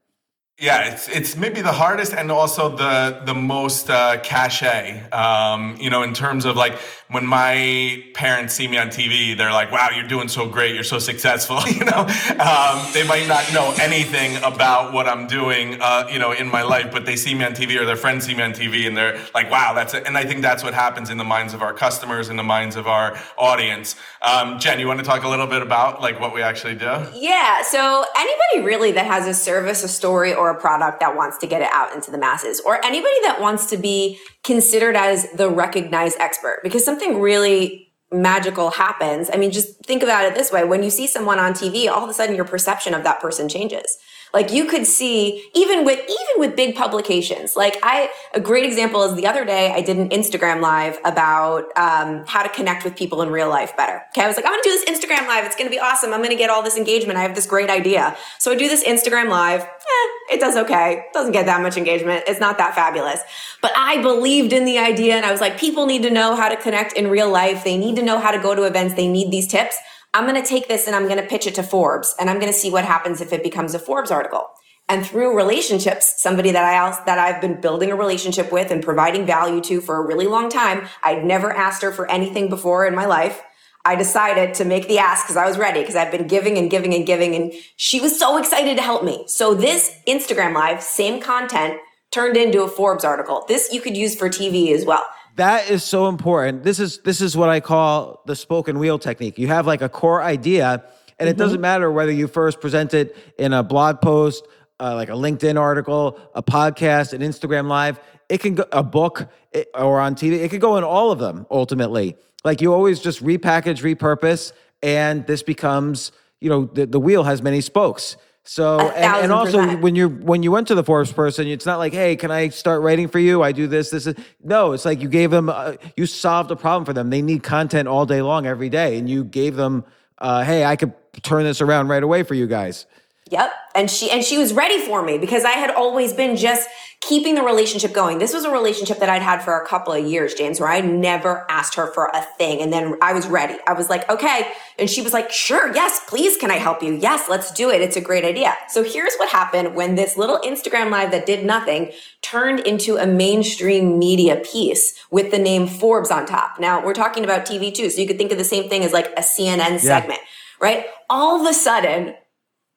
Yeah, 0.62 0.94
it's 0.94 1.10
it's 1.10 1.36
maybe 1.36 1.62
the 1.62 1.72
hardest 1.72 2.14
and 2.14 2.32
also 2.32 2.70
the 2.70 3.24
the 3.26 3.34
most 3.34 3.90
uh, 3.90 4.20
cachet. 4.22 5.10
Um, 5.10 5.76
you 5.80 5.90
know, 5.90 6.04
in 6.04 6.14
terms 6.14 6.46
of 6.46 6.56
like 6.56 6.78
when 7.12 7.26
my 7.26 8.04
parents 8.14 8.54
see 8.54 8.68
me 8.68 8.78
on 8.78 8.88
TV, 8.88 9.36
they're 9.36 9.52
like, 9.52 9.72
"Wow, 9.72 9.90
you're 9.94 10.08
doing 10.08 10.30
so 10.30 10.48
great. 10.48 10.74
You're 10.74 10.84
so 10.84 10.98
successful." 10.98 11.60
you 11.68 11.84
know, 11.84 12.08
um, 12.40 12.88
they 12.94 13.06
might 13.06 13.26
not 13.28 13.52
know 13.54 13.74
anything 13.82 14.38
about 14.38 14.94
what 14.94 15.08
I'm 15.08 15.28
doing, 15.28 15.78
uh, 15.82 16.08
you 16.12 16.20
know, 16.20 16.32
in 16.32 16.48
my 16.50 16.62
life, 16.62 16.92
but 16.92 17.06
they 17.06 17.18
see 17.18 17.36
me 17.36 17.44
on 17.44 17.54
TV 17.54 17.80
or 17.80 17.86
their 17.86 17.98
friends 17.98 18.26
see 18.26 18.34
me 18.34 18.44
on 18.44 18.54
TV, 18.54 18.88
and 18.88 18.96
they're 18.96 19.20
like, 19.34 19.52
"Wow, 19.52 19.74
that's 19.74 19.94
it." 19.94 20.08
And 20.08 20.18
I 20.18 20.24
think 20.24 20.42
that's 20.42 20.64
what 20.64 20.74
happens 20.74 21.10
in 21.10 21.18
the 21.18 21.24
minds 21.26 21.54
of 21.54 21.62
our 21.62 21.74
customers, 21.74 22.30
in 22.30 22.38
the 22.38 22.44
minds 22.44 22.76
of 22.78 22.88
our 22.88 23.18
audience. 23.38 23.96
Um, 24.22 24.60
Jen, 24.60 24.80
you 24.80 24.88
want 24.88 25.00
to 25.00 25.06
talk 25.06 25.24
a 25.24 25.30
little 25.30 25.48
bit 25.48 25.62
about 25.62 26.02
like 26.02 26.20
what 26.20 26.34
we 26.34 26.42
actually 26.42 26.76
do? 26.76 27.06
Yeah. 27.14 27.62
So 27.64 28.06
anybody 28.16 28.66
really 28.66 28.92
that 28.94 29.06
has 29.06 29.28
a 29.28 29.34
service, 29.34 29.84
a 29.84 29.90
story, 29.90 30.34
or 30.34 30.50
a 30.50 30.60
product 30.60 31.02
that 31.02 31.16
wants 31.16 31.38
to 31.40 31.48
get 31.48 31.62
it 31.62 31.70
out 31.74 31.94
into 31.94 32.10
the 32.10 32.18
masses, 32.18 32.62
or 32.62 32.84
anybody 32.86 33.16
that 33.24 33.42
wants 33.42 33.66
to 33.68 33.78
be 33.78 34.20
considered 34.44 34.96
as 34.96 35.30
the 35.34 35.50
recognized 35.50 36.18
expert, 36.20 36.62
because 36.64 36.84
something 37.02 37.22
really 37.22 37.92
magical 38.12 38.72
happens. 38.72 39.30
I 39.32 39.38
mean, 39.38 39.52
just 39.52 39.84
think 39.86 40.04
about 40.04 40.26
it 40.26 40.36
this 40.36 40.52
way 40.52 40.64
when 40.64 40.84
you 40.84 40.90
see 40.90 41.08
someone 41.08 41.40
on 41.40 41.54
TV, 41.54 41.90
all 41.90 42.04
of 42.04 42.10
a 42.10 42.14
sudden 42.14 42.36
your 42.36 42.46
perception 42.46 42.94
of 42.94 43.04
that 43.04 43.20
person 43.20 43.48
changes. 43.48 43.98
Like 44.34 44.52
you 44.52 44.66
could 44.66 44.86
see 44.86 45.50
even 45.54 45.86
with 45.86 46.00
even 46.00 46.40
with 46.40 46.56
big 46.56 46.76
publications. 46.76 47.56
Like 47.56 47.78
I 47.84 48.10
a 48.34 48.40
great 48.40 48.66
example 48.66 49.04
is 49.04 49.16
the 49.16 49.28
other 49.28 49.46
day 49.46 49.72
I 49.72 49.82
did 49.82 49.98
an 49.98 50.10
Instagram 50.10 50.62
live 50.62 51.00
about 51.04 51.66
um, 51.76 52.24
how 52.26 52.44
to 52.44 52.50
connect 52.50 52.84
with 52.84 52.96
people 52.96 53.22
in 53.22 53.30
real 53.30 53.50
life 53.50 53.76
better. 53.76 54.02
Okay, 54.12 54.24
I 54.24 54.28
was 54.28 54.36
like 54.36 54.46
I'm 54.46 54.52
gonna 54.52 54.64
do 54.64 54.70
this 54.70 54.86
Instagram 54.86 55.28
live. 55.28 55.46
It's 55.46 55.56
gonna 55.56 55.70
be 55.70 55.80
awesome. 55.80 56.14
I'm 56.14 56.22
gonna 56.22 56.36
get 56.36 56.50
all 56.50 56.64
this 56.64 56.78
engagement. 56.78 57.18
I 57.18 57.24
have 57.24 57.36
this 57.36 57.46
great 57.46 57.70
idea. 57.70 58.16
So 58.40 58.52
I 58.52 58.56
do 58.56 58.68
this 58.68 58.84
Instagram 58.84 59.30
live. 59.30 59.62
Eh, 59.62 60.34
it 60.34 60.40
does 60.40 60.56
okay. 60.56 61.06
Doesn't 61.14 61.34
get 61.34 61.46
that 61.46 61.62
much 61.62 61.78
engagement. 61.78 62.24
It's 62.28 62.40
not 62.40 62.58
that 62.58 62.74
fabulous. 62.76 63.22
But 63.62 63.72
I 63.76 64.02
believed 64.02 64.54
in 64.54 64.66
the 64.66 64.80
idea 64.80 65.16
and 65.16 65.26
I 65.26 65.32
was 65.32 65.42
like, 65.42 65.60
people 65.60 65.86
need 65.86 66.04
to 66.04 66.10
know 66.10 66.36
how 66.36 66.50
to 66.50 66.56
connect 66.56 66.94
in 66.94 67.10
real 67.10 67.30
life. 67.30 67.64
They 67.64 67.78
need 67.78 67.96
to 67.98 68.02
know 68.02 68.20
how 68.20 68.32
to 68.32 68.40
go 68.40 68.56
to 68.56 68.64
events. 68.64 68.96
They 68.96 69.08
need 69.08 69.32
these 69.32 69.48
tips. 69.48 69.78
I'm 70.14 70.28
going 70.28 70.42
to 70.42 70.48
take 70.48 70.68
this 70.68 70.88
and 70.88 70.96
I'm 70.96 71.08
going 71.08 71.22
to 71.22 71.28
pitch 71.28 71.48
it 71.48 71.56
to 71.56 71.64
Forbes 71.64 72.16
and 72.20 72.30
I'm 72.30 72.40
going 72.40 72.52
to 72.52 72.58
see 72.58 72.70
what 72.70 72.84
happens 72.84 73.22
if 73.22 73.32
it 73.32 73.44
becomes 73.44 73.74
a 73.74 73.80
Forbes 73.80 74.12
article. 74.12 74.48
And 74.90 75.06
through 75.06 75.38
relationships, 75.38 76.16
somebody 76.18 76.52
that 76.52 76.66
I 76.66 77.04
that 77.06 77.18
I've 77.18 77.40
been 77.40 77.62
building 77.62 77.92
a 77.92 77.96
relationship 77.96 78.52
with 78.52 78.72
and 78.72 78.84
providing 78.84 79.26
value 79.26 79.62
to 79.62 79.80
for 79.80 79.96
a 79.96 80.06
really 80.06 80.28
long 80.28 80.50
time, 80.50 80.86
I'd 81.02 81.24
never 81.24 81.54
asked 81.54 81.82
her 81.82 81.94
for 81.94 82.12
anything 82.12 82.50
before 82.50 82.86
in 82.86 82.94
my 82.94 83.06
life. 83.06 83.42
I 83.86 83.96
decided 83.96 84.54
to 84.56 84.66
make 84.66 84.90
the 84.90 85.00
ask 85.00 85.26
because 85.26 85.38
I 85.38 85.48
was 85.48 85.58
ready 85.58 85.80
because 85.80 85.96
I've 85.96 86.12
been 86.12 86.28
giving 86.28 86.58
and 86.58 86.70
giving 86.70 86.94
and 86.94 87.06
giving 87.06 87.34
and 87.36 87.54
she 87.78 88.02
was 88.02 88.20
so 88.20 88.38
excited 88.38 88.76
to 88.76 88.84
help 88.84 89.06
me. 89.06 89.24
So 89.28 89.56
this 89.56 89.96
Instagram 90.08 90.54
live, 90.54 90.84
same 90.84 91.22
content 91.22 91.80
turned 92.12 92.36
into 92.36 92.64
a 92.64 92.68
Forbes 92.68 93.06
article. 93.06 93.46
This 93.48 93.72
you 93.72 93.80
could 93.80 93.96
use 93.96 94.16
for 94.16 94.28
TV 94.28 94.74
as 94.74 94.86
well 94.86 95.06
that 95.36 95.70
is 95.70 95.84
so 95.84 96.08
important. 96.08 96.64
This 96.64 96.80
is 96.80 97.00
this 97.00 97.22
is 97.22 97.38
what 97.38 97.50
I 97.50 97.60
call 97.60 98.22
the 98.26 98.36
spoken 98.36 98.80
wheel 98.80 99.00
technique. 99.00 99.38
You 99.38 99.48
have 99.48 99.66
like 99.66 99.82
a 99.82 99.90
core 99.90 100.22
idea, 100.22 100.84
and 101.20 101.30
it 101.30 101.34
mm-hmm. 101.34 101.40
doesn't 101.40 101.62
matter 101.62 101.92
whether 101.92 102.12
you 102.12 102.28
first 102.28 102.60
present 102.60 102.94
it 102.94 103.16
in 103.38 103.54
a 103.54 103.64
blog 103.64 104.02
post, 104.02 104.46
uh, 104.80 104.96
like 104.96 105.10
a 105.10 105.14
LinkedIn 105.14 105.60
article, 105.60 106.20
a 106.36 106.44
podcast, 106.44 107.14
an 107.14 107.22
Instagram 107.22 107.68
live. 107.68 108.00
It 108.30 108.40
can 108.40 108.56
go 108.56 108.66
a 108.72 108.84
book 108.84 109.30
it, 109.52 109.70
or 109.74 110.00
on 110.00 110.16
TV. 110.16 110.34
It 110.34 110.50
could 110.50 110.62
go 110.62 110.78
in 110.78 110.84
all 110.84 111.12
of 111.12 111.20
them 111.20 111.46
ultimately. 111.50 112.18
Like 112.44 112.62
you 112.62 112.74
always 112.74 113.00
just 113.00 113.24
repackage, 113.24 113.82
repurpose, 113.84 114.52
and 114.82 115.26
this 115.28 115.44
becomes 115.44 116.12
you 116.40 116.50
know 116.50 116.66
the, 116.66 116.86
the 116.86 117.00
wheel 117.00 117.24
has 117.24 117.42
many 117.42 117.62
spokes. 117.62 118.18
So 118.44 118.80
and, 118.80 119.24
and, 119.24 119.32
also 119.32 119.60
percent. 119.60 119.82
when 119.82 119.96
you're 119.96 120.10
when 120.10 120.42
you 120.42 120.52
went 120.52 120.68
to 120.70 120.76
the 120.76 120.84
Forbes 120.84 121.12
person, 121.12 121.48
it's 121.48 121.66
not 121.66 121.78
like, 121.78 121.94
hey, 121.94 122.16
can 122.16 122.32
I 122.32 122.50
start 122.50 122.82
writing 122.82 123.08
for 123.08 123.20
you? 123.20 123.44
I 123.44 123.52
do 123.52 123.68
this, 123.68 123.92
this, 123.92 124.08
is 124.08 124.16
no. 124.44 124.72
It's 124.72 124.84
like 124.84 125.00
you 125.00 125.10
gave 125.10 125.30
them, 125.30 125.48
uh, 125.50 125.74
you 125.96 126.08
solved 126.08 126.50
a 126.50 126.56
problem 126.56 126.84
for 126.84 126.94
them. 126.94 127.12
They 127.12 127.22
need 127.22 127.44
content 127.44 127.88
all 127.88 128.06
day 128.08 128.22
long, 128.22 128.48
every 128.48 128.70
day, 128.70 128.98
and 128.98 129.08
you 129.08 129.24
gave 129.24 129.56
them, 129.56 129.86
uh, 130.18 130.44
hey, 130.44 130.66
I 130.66 130.76
could 130.76 130.94
turn 131.22 131.44
this 131.44 131.62
around 131.62 131.90
right 131.90 132.02
away 132.02 132.24
for 132.24 132.34
you 132.34 132.48
guys. 132.48 132.88
Yep. 133.30 133.52
And 133.76 133.90
she 133.90 134.10
and 134.10 134.24
she 134.24 134.38
was 134.38 134.54
ready 134.54 134.80
for 134.86 135.04
me 135.04 135.18
because 135.18 135.46
I 135.46 135.52
had 135.52 135.70
always 135.70 136.12
been 136.14 136.36
just 136.36 136.68
keeping 137.02 137.36
the 137.36 137.42
relationship 137.42 137.94
going. 137.94 138.20
This 138.20 138.34
was 138.34 138.46
a 138.46 138.52
relationship 138.52 139.00
that 139.00 139.10
I'd 139.10 139.22
had 139.22 139.42
for 139.42 139.60
a 139.60 139.66
couple 139.68 139.92
of 139.92 140.06
years, 140.06 140.34
James, 140.34 140.60
where 140.60 140.70
I 140.70 140.82
never 140.82 141.46
asked 141.50 141.76
her 141.76 141.92
for 141.94 142.12
a 142.14 142.22
thing. 142.38 142.62
And 142.62 142.72
then 142.72 142.96
I 143.02 143.14
was 143.14 143.28
ready. 143.28 143.58
I 143.68 143.74
was 143.74 143.90
like, 143.90 144.10
okay. 144.10 144.52
And 144.78 144.90
she 144.90 145.02
was 145.02 145.12
like, 145.12 145.32
sure, 145.32 145.74
yes, 145.74 146.00
please, 146.08 146.38
can 146.38 146.52
I 146.52 146.58
help 146.58 146.82
you? 146.82 146.94
Yes, 146.94 147.28
let's 147.28 147.52
do 147.52 147.70
it. 147.70 147.82
It's 147.82 147.98
a 147.98 148.02
great 148.02 148.24
idea. 148.24 148.56
So 148.70 148.84
here's 148.84 149.16
what 149.18 149.30
happened 149.30 149.76
when 149.76 149.96
this 149.96 150.16
little 150.16 150.40
Instagram 150.40 150.92
live 150.92 151.12
that 151.12 151.26
did 151.26 151.44
nothing 151.44 151.92
turned 152.22 152.62
into 152.62 152.98
a 152.98 153.08
mainstream 153.08 153.98
media 153.98 154.38
piece 154.38 154.94
with 155.10 155.32
the 155.32 155.40
name 155.40 155.68
Forbes 155.68 156.12
on 156.12 156.26
top. 156.26 156.60
Now 156.60 156.86
we're 156.86 156.94
talking 156.94 157.24
about 157.24 157.46
TV 157.46 157.74
too. 157.74 157.90
So 157.90 158.00
you 158.00 158.08
could 158.08 158.18
think 158.18 158.32
of 158.32 158.38
the 158.38 158.44
same 158.44 158.70
thing 158.70 158.84
as 158.84 158.94
like 158.94 159.08
a 159.18 159.22
CNN 159.22 159.80
segment. 159.80 160.20
Yeah 160.22 160.28
right? 160.62 160.86
All 161.10 161.42
of 161.42 161.50
a 161.50 161.54
sudden, 161.54 162.14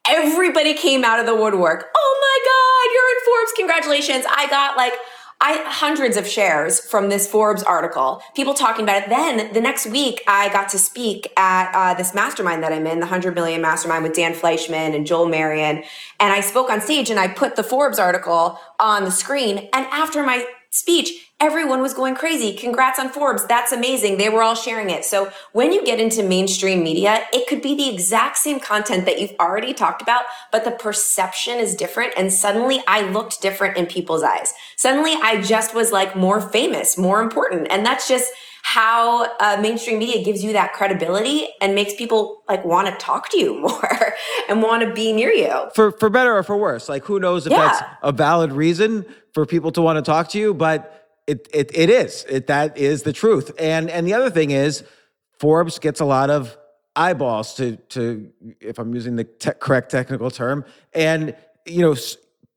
everybody 0.09 0.75
came 0.75 1.05
out 1.05 1.21
of 1.21 1.27
the 1.27 1.37
woodwork. 1.37 1.87
Oh 1.97 2.19
my 2.21 2.39
God, 2.51 2.74
you're 3.05 3.19
in 3.19 3.25
Forbes. 3.25 3.53
Congratulations. 3.57 4.25
I 4.29 4.49
got 4.49 4.77
like 4.77 4.95
I 5.41 5.63
hundreds 5.67 6.17
of 6.17 6.27
shares 6.27 6.81
from 6.81 7.09
this 7.09 7.27
Forbes 7.27 7.63
article, 7.63 8.23
people 8.35 8.55
talking 8.55 8.85
about 8.85 9.03
it. 9.03 9.09
Then 9.09 9.53
the 9.53 9.61
next 9.61 9.87
week, 9.87 10.23
I 10.27 10.49
got 10.51 10.69
to 10.71 10.79
speak 10.79 11.31
at 11.37 11.73
uh, 11.75 11.95
this 11.95 12.15
mastermind 12.15 12.63
that 12.63 12.73
I'm 12.73 12.87
in, 12.87 13.01
the 13.01 13.07
100 13.07 13.35
Million 13.35 13.61
Mastermind 13.61 14.05
with 14.05 14.15
Dan 14.15 14.33
Fleyshman 14.33 14.95
and 14.95 15.07
Joel 15.07 15.29
Marion. 15.29 15.83
And 16.21 16.33
I 16.33 16.41
spoke 16.41 16.71
on 16.71 16.81
stage 16.81 17.11
and 17.11 17.19
I 17.19 17.29
put 17.29 17.57
the 17.57 17.65
Forbes 17.65 17.99
article 17.99 18.59
on 18.79 19.05
the 19.05 19.11
screen. 19.11 19.69
And 19.73 19.87
after 19.87 20.23
my 20.23 20.47
speech, 20.71 21.24
everyone 21.41 21.83
was 21.83 21.93
going 21.93 22.15
crazy. 22.15 22.55
Congrats 22.57 22.99
on 22.99 23.09
Forbes. 23.09 23.47
That's 23.47 23.73
amazing. 23.73 24.17
They 24.17 24.29
were 24.29 24.43
all 24.43 24.55
sharing 24.55 24.91
it. 24.91 25.05
So 25.05 25.31
when 25.53 25.73
you 25.73 25.85
get 25.85 26.01
into 26.01 26.23
mainstream 26.23 26.83
media, 26.83 27.21
it 27.33 27.49
could 27.49 27.61
be 27.61 27.75
the 27.75 27.93
exact 27.93 28.39
same 28.39 28.61
content 28.61 29.05
that 29.07 29.21
you've 29.21 29.35
already 29.39 29.75
talked 29.75 30.01
about, 30.01 30.23
but 30.53 30.65
the 30.65 30.71
perception 30.71 31.59
is 31.59 31.75
different. 31.75 32.15
And 32.17 32.33
suddenly 32.33 32.83
I 32.87 33.11
looked 33.11 33.43
different 33.43 33.77
in 33.77 33.87
people's 33.87 34.23
eyes. 34.23 34.55
Suddenly 34.77 35.13
I 35.23 35.43
just 35.43 35.75
was 35.75 35.93
like 35.93 36.17
more 36.17 36.41
famous, 36.41 36.97
more 36.97 37.21
important. 37.21 37.67
And 37.71 37.85
that's 37.85 38.09
just, 38.09 38.33
how 38.67 39.27
uh, 39.41 39.59
mainstream 39.61 39.99
media 39.99 40.25
gives 40.25 40.43
you 40.43 40.55
that 40.55 40.73
credibility 40.73 41.49
and 41.61 41.75
makes 41.75 41.95
people 41.95 42.43
like 42.49 42.65
want 42.65 42.89
to 42.89 42.95
talk 42.97 43.29
to 43.29 43.39
you 43.39 43.55
more 43.61 44.15
and 44.49 44.63
want 44.63 44.83
to 44.83 44.91
be 44.95 45.13
near 45.13 45.31
you 45.31 45.69
for 45.75 45.93
for 45.93 46.09
better 46.09 46.35
or 46.35 46.43
for 46.43 46.57
worse 46.57 46.89
like 46.89 47.05
who 47.05 47.21
knows 47.21 47.47
if 47.47 47.51
yeah. 47.51 47.59
that's 47.59 47.83
a 48.03 48.11
valid 48.11 48.53
reason 48.53 49.05
for 49.35 49.45
people 49.45 49.71
to 49.71 49.83
want 49.83 49.99
to 49.99 50.03
talk 50.03 50.29
to 50.29 50.39
you 50.39 50.55
but 50.55 51.04
it 51.27 51.49
it, 51.53 51.71
it 51.75 51.91
is 51.91 52.25
it 52.29 52.47
that 52.47 52.77
is 52.77 53.03
the 53.03 53.13
truth 53.13 53.51
and 53.59 53.91
and 53.91 54.07
the 54.07 54.15
other 54.15 54.31
thing 54.31 54.51
is 54.51 54.85
forbes 55.39 55.79
gets 55.79 56.01
a 56.01 56.05
lot 56.05 56.31
of 56.31 56.57
eyeballs 56.97 57.55
to 57.55 57.77
to 57.89 58.31
if 58.61 58.79
i'm 58.79 58.95
using 58.95 59.17
the 59.17 59.25
te- 59.25 59.53
correct 59.61 59.91
technical 59.91 60.31
term 60.31 60.65
and 60.93 61.35
you 61.67 61.81
know 61.81 61.97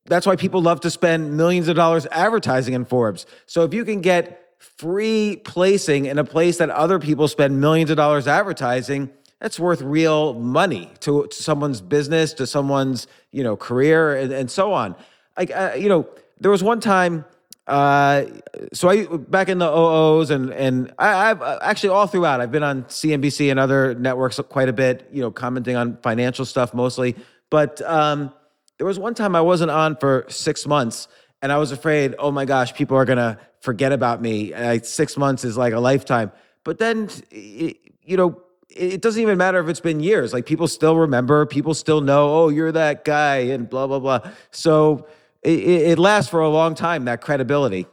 that's 0.06 0.26
why 0.26 0.36
people 0.36 0.62
love 0.62 0.80
to 0.80 0.90
spend 0.90 1.36
millions 1.36 1.68
of 1.68 1.76
dollars 1.76 2.06
advertising 2.12 2.74
in 2.74 2.86
forbes 2.86 3.26
so 3.46 3.64
if 3.64 3.74
you 3.74 3.84
can 3.84 4.02
get 4.02 4.48
free 4.60 5.42
placing 5.44 6.06
in 6.06 6.18
a 6.18 6.24
place 6.24 6.58
that 6.58 6.70
other 6.70 7.00
people 7.00 7.28
spend 7.28 7.60
millions 7.60 7.90
of 7.90 7.98
dollars 7.98 8.28
advertising, 8.28 9.10
that's 9.40 9.60
worth 9.60 9.82
real 9.82 10.34
money 10.34 10.92
to, 11.02 11.28
to 11.28 11.44
someone's 11.44 11.82
business, 11.82 12.34
to 12.34 12.48
someone's 12.48 13.08
you 13.32 13.44
know 13.44 13.56
career, 13.56 14.16
and, 14.16 14.32
and 14.32 14.52
so 14.52 14.74
on. 14.74 14.96
Like 15.38 15.52
uh, 15.56 15.74
you 15.78 15.90
know, 15.90 16.08
there 16.40 16.52
was 16.52 16.64
one 16.64 16.80
time. 16.80 17.26
Uh, 17.68 18.26
so 18.72 18.88
I 18.88 19.06
back 19.06 19.50
in 19.50 19.58
the 19.58 19.70
OOs 19.70 20.30
and 20.30 20.52
and 20.54 20.94
I, 20.98 21.28
have 21.28 21.42
actually 21.42 21.90
all 21.90 22.08
throughout 22.08 22.40
I've 22.40 22.52
been 22.52 22.64
on 22.64 22.86
CNBC 22.86 23.52
and 23.52 23.60
other 23.60 23.94
networks 23.94 24.40
quite 24.48 24.70
a 24.70 24.74
bit, 24.74 25.10
you 25.12 25.22
know, 25.22 25.32
commenting 25.32 25.76
on 25.76 25.98
financial 25.98 26.46
stuff 26.46 26.74
mostly. 26.74 27.16
But 27.50 27.82
um, 27.82 28.34
there 28.78 28.88
was 28.88 28.98
one 28.98 29.14
time 29.14 29.36
I 29.36 29.42
wasn't 29.42 29.72
on 29.72 29.98
for 29.98 30.26
six 30.30 30.66
months, 30.66 31.10
and 31.42 31.52
I 31.52 31.58
was 31.58 31.74
afraid, 31.74 32.16
oh 32.20 32.32
my 32.32 32.46
gosh, 32.46 32.74
people 32.74 32.96
are 32.96 33.06
gonna 33.06 33.38
forget 33.60 33.92
about 33.92 34.22
me. 34.22 34.54
Uh, 34.54 34.80
six 34.82 35.18
months 35.18 35.44
is 35.44 35.58
like 35.58 35.74
a 35.74 35.80
lifetime. 35.80 36.32
But 36.64 36.78
then, 36.78 37.10
you 37.32 38.18
know, 38.18 38.42
it 38.70 39.02
doesn't 39.02 39.22
even 39.22 39.38
matter 39.38 39.60
if 39.60 39.68
it's 39.68 39.80
been 39.80 40.00
years. 40.00 40.32
Like 40.32 40.46
people 40.46 40.68
still 40.68 40.96
remember, 40.96 41.46
people 41.46 41.74
still 41.74 42.00
know, 42.00 42.30
oh, 42.34 42.50
you're 42.50 42.72
that 42.72 43.04
guy, 43.04 43.38
and 43.38 43.70
blah 43.70 43.88
blah 43.88 44.00
blah. 44.00 44.20
So 44.52 45.08
it, 45.44 45.60
it 45.60 46.00
lasts 46.00 46.30
for 46.30 46.42
a 46.42 46.50
long 46.50 46.76
time. 46.76 47.06
That 47.06 47.22
credibility. 47.22 47.88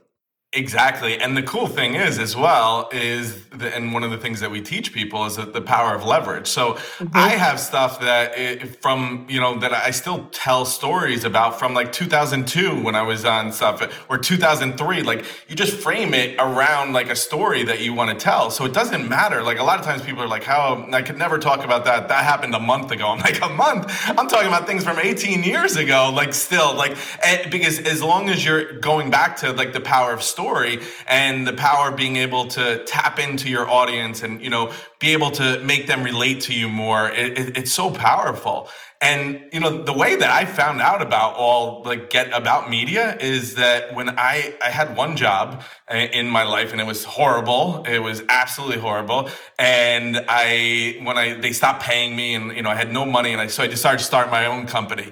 Exactly. 0.55 1.19
And 1.19 1.37
the 1.37 1.43
cool 1.43 1.67
thing 1.67 1.97
is, 1.97 2.21
as 2.21 2.37
well, 2.37 2.89
is, 2.93 3.45
the, 3.47 3.75
and 3.75 3.93
one 3.93 4.05
of 4.05 4.13
the 4.13 4.19
things 4.19 4.39
that 4.39 4.53
we 4.53 4.61
teach 4.61 4.93
people 4.93 5.25
is 5.27 5.35
that 5.35 5.53
the 5.53 5.61
power 5.61 5.97
of 5.97 6.05
leverage. 6.05 6.47
So 6.47 6.75
mm-hmm. 6.75 7.09
I 7.13 7.31
have 7.31 7.59
stuff 7.59 7.99
that 8.01 8.39
it, 8.39 8.81
from, 8.81 9.27
you 9.29 9.41
know, 9.41 9.59
that 9.59 9.73
I 9.73 9.91
still 9.91 10.29
tell 10.31 10.65
stories 10.65 11.25
about 11.25 11.59
from 11.59 11.75
like 11.75 11.91
2002 11.91 12.85
when 12.85 12.95
I 12.95 13.03
was 13.03 13.25
on 13.25 13.53
stuff 13.53 13.83
or 14.09 14.17
2003. 14.17 15.03
Like 15.03 15.25
you 15.49 15.57
just 15.57 15.77
frame 15.77 16.15
it 16.15 16.37
around 16.39 16.93
like 16.93 17.11
a 17.11 17.17
story 17.17 17.65
that 17.65 17.81
you 17.81 17.93
want 17.93 18.17
to 18.17 18.25
tell. 18.25 18.51
So 18.51 18.65
it 18.65 18.73
doesn't 18.73 19.09
matter. 19.09 19.43
Like 19.43 19.59
a 19.59 19.65
lot 19.65 19.81
of 19.81 19.85
times 19.85 20.03
people 20.03 20.23
are 20.23 20.29
like, 20.29 20.45
how 20.45 20.89
I 20.93 21.03
could 21.03 21.19
never 21.19 21.39
talk 21.41 21.65
about 21.65 21.85
that. 21.87 22.07
That 22.09 22.23
happened 22.23 22.55
a 22.55 22.61
month 22.61 22.93
ago. 22.93 23.09
I'm 23.09 23.19
like, 23.19 23.43
a 23.43 23.49
month? 23.49 23.93
I'm 24.07 24.29
talking 24.29 24.49
about 24.49 24.69
things 24.69 24.85
from 24.85 25.01
18 25.01 25.43
years 25.43 25.77
ago. 25.77 26.13
Like 26.15 26.33
still, 26.33 26.77
like, 26.77 26.97
eh, 27.25 27.49
because 27.49 27.81
as 27.81 28.01
long 28.01 28.31
as 28.31 28.45
you're 28.45 28.75
going 28.79 29.11
back 29.11 29.37
to 29.39 29.53
like 29.53 29.73
the 29.73 29.81
power 29.81 30.13
of 30.13 30.23
story, 30.23 30.44
story 30.45 30.79
and 31.07 31.47
the 31.47 31.55
power 31.55 31.89
of 31.91 31.97
being 31.97 32.17
able 32.17 32.47
to 32.47 32.85
tap 32.85 33.19
into 33.19 33.49
your 33.49 33.67
audience 33.69 34.23
and 34.23 34.43
you 34.43 34.51
know 34.51 34.71
be 35.01 35.13
able 35.13 35.31
to 35.31 35.59
make 35.61 35.87
them 35.87 36.03
relate 36.03 36.41
to 36.43 36.53
you 36.53 36.69
more 36.69 37.09
it, 37.11 37.39
it, 37.39 37.57
it's 37.59 37.73
so 37.73 37.91
powerful. 37.91 38.69
And 39.01 39.23
you 39.53 39.61
know 39.61 39.83
the 39.91 39.97
way 40.03 40.13
that 40.23 40.31
i 40.41 40.43
found 40.61 40.79
out 40.81 41.01
about 41.09 41.31
all 41.45 41.83
like 41.91 42.03
get 42.17 42.27
about 42.33 42.71
media 42.71 43.05
is 43.33 43.57
that 43.63 43.95
when 43.97 44.09
i 44.33 44.35
i 44.67 44.71
had 44.79 44.97
one 45.05 45.13
job 45.25 45.63
uh, 45.93 45.97
in 46.21 46.27
my 46.39 46.45
life 46.57 46.73
and 46.73 46.81
it 46.81 46.89
was 46.95 47.05
horrible 47.05 47.85
it 47.97 48.03
was 48.09 48.19
absolutely 48.29 48.81
horrible. 48.89 49.21
And 49.59 50.25
i 50.29 50.99
when 51.07 51.17
i 51.25 51.27
they 51.45 51.53
stopped 51.61 51.83
paying 51.91 52.11
me 52.21 52.35
and 52.39 52.45
you 52.57 52.63
know 52.65 52.73
i 52.77 52.79
had 52.83 52.91
no 53.01 53.05
money 53.19 53.33
and 53.35 53.41
i 53.45 53.49
so 53.49 53.63
i 53.63 53.67
decided 53.77 53.99
to 53.99 54.09
start 54.13 54.27
my 54.31 54.45
own 54.53 54.63
company. 54.77 55.09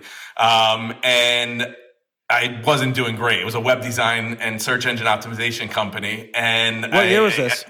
Um, 0.48 0.82
and 1.02 1.56
I 2.32 2.62
wasn't 2.64 2.94
doing 2.94 3.16
great. 3.16 3.40
It 3.40 3.44
was 3.44 3.54
a 3.54 3.60
web 3.60 3.82
design 3.82 4.38
and 4.40 4.60
search 4.60 4.86
engine 4.86 5.06
optimization 5.06 5.70
company. 5.70 6.30
And 6.34 6.82
what 6.82 6.94
I, 6.94 7.04
year 7.04 7.22
was 7.22 7.36
this? 7.36 7.64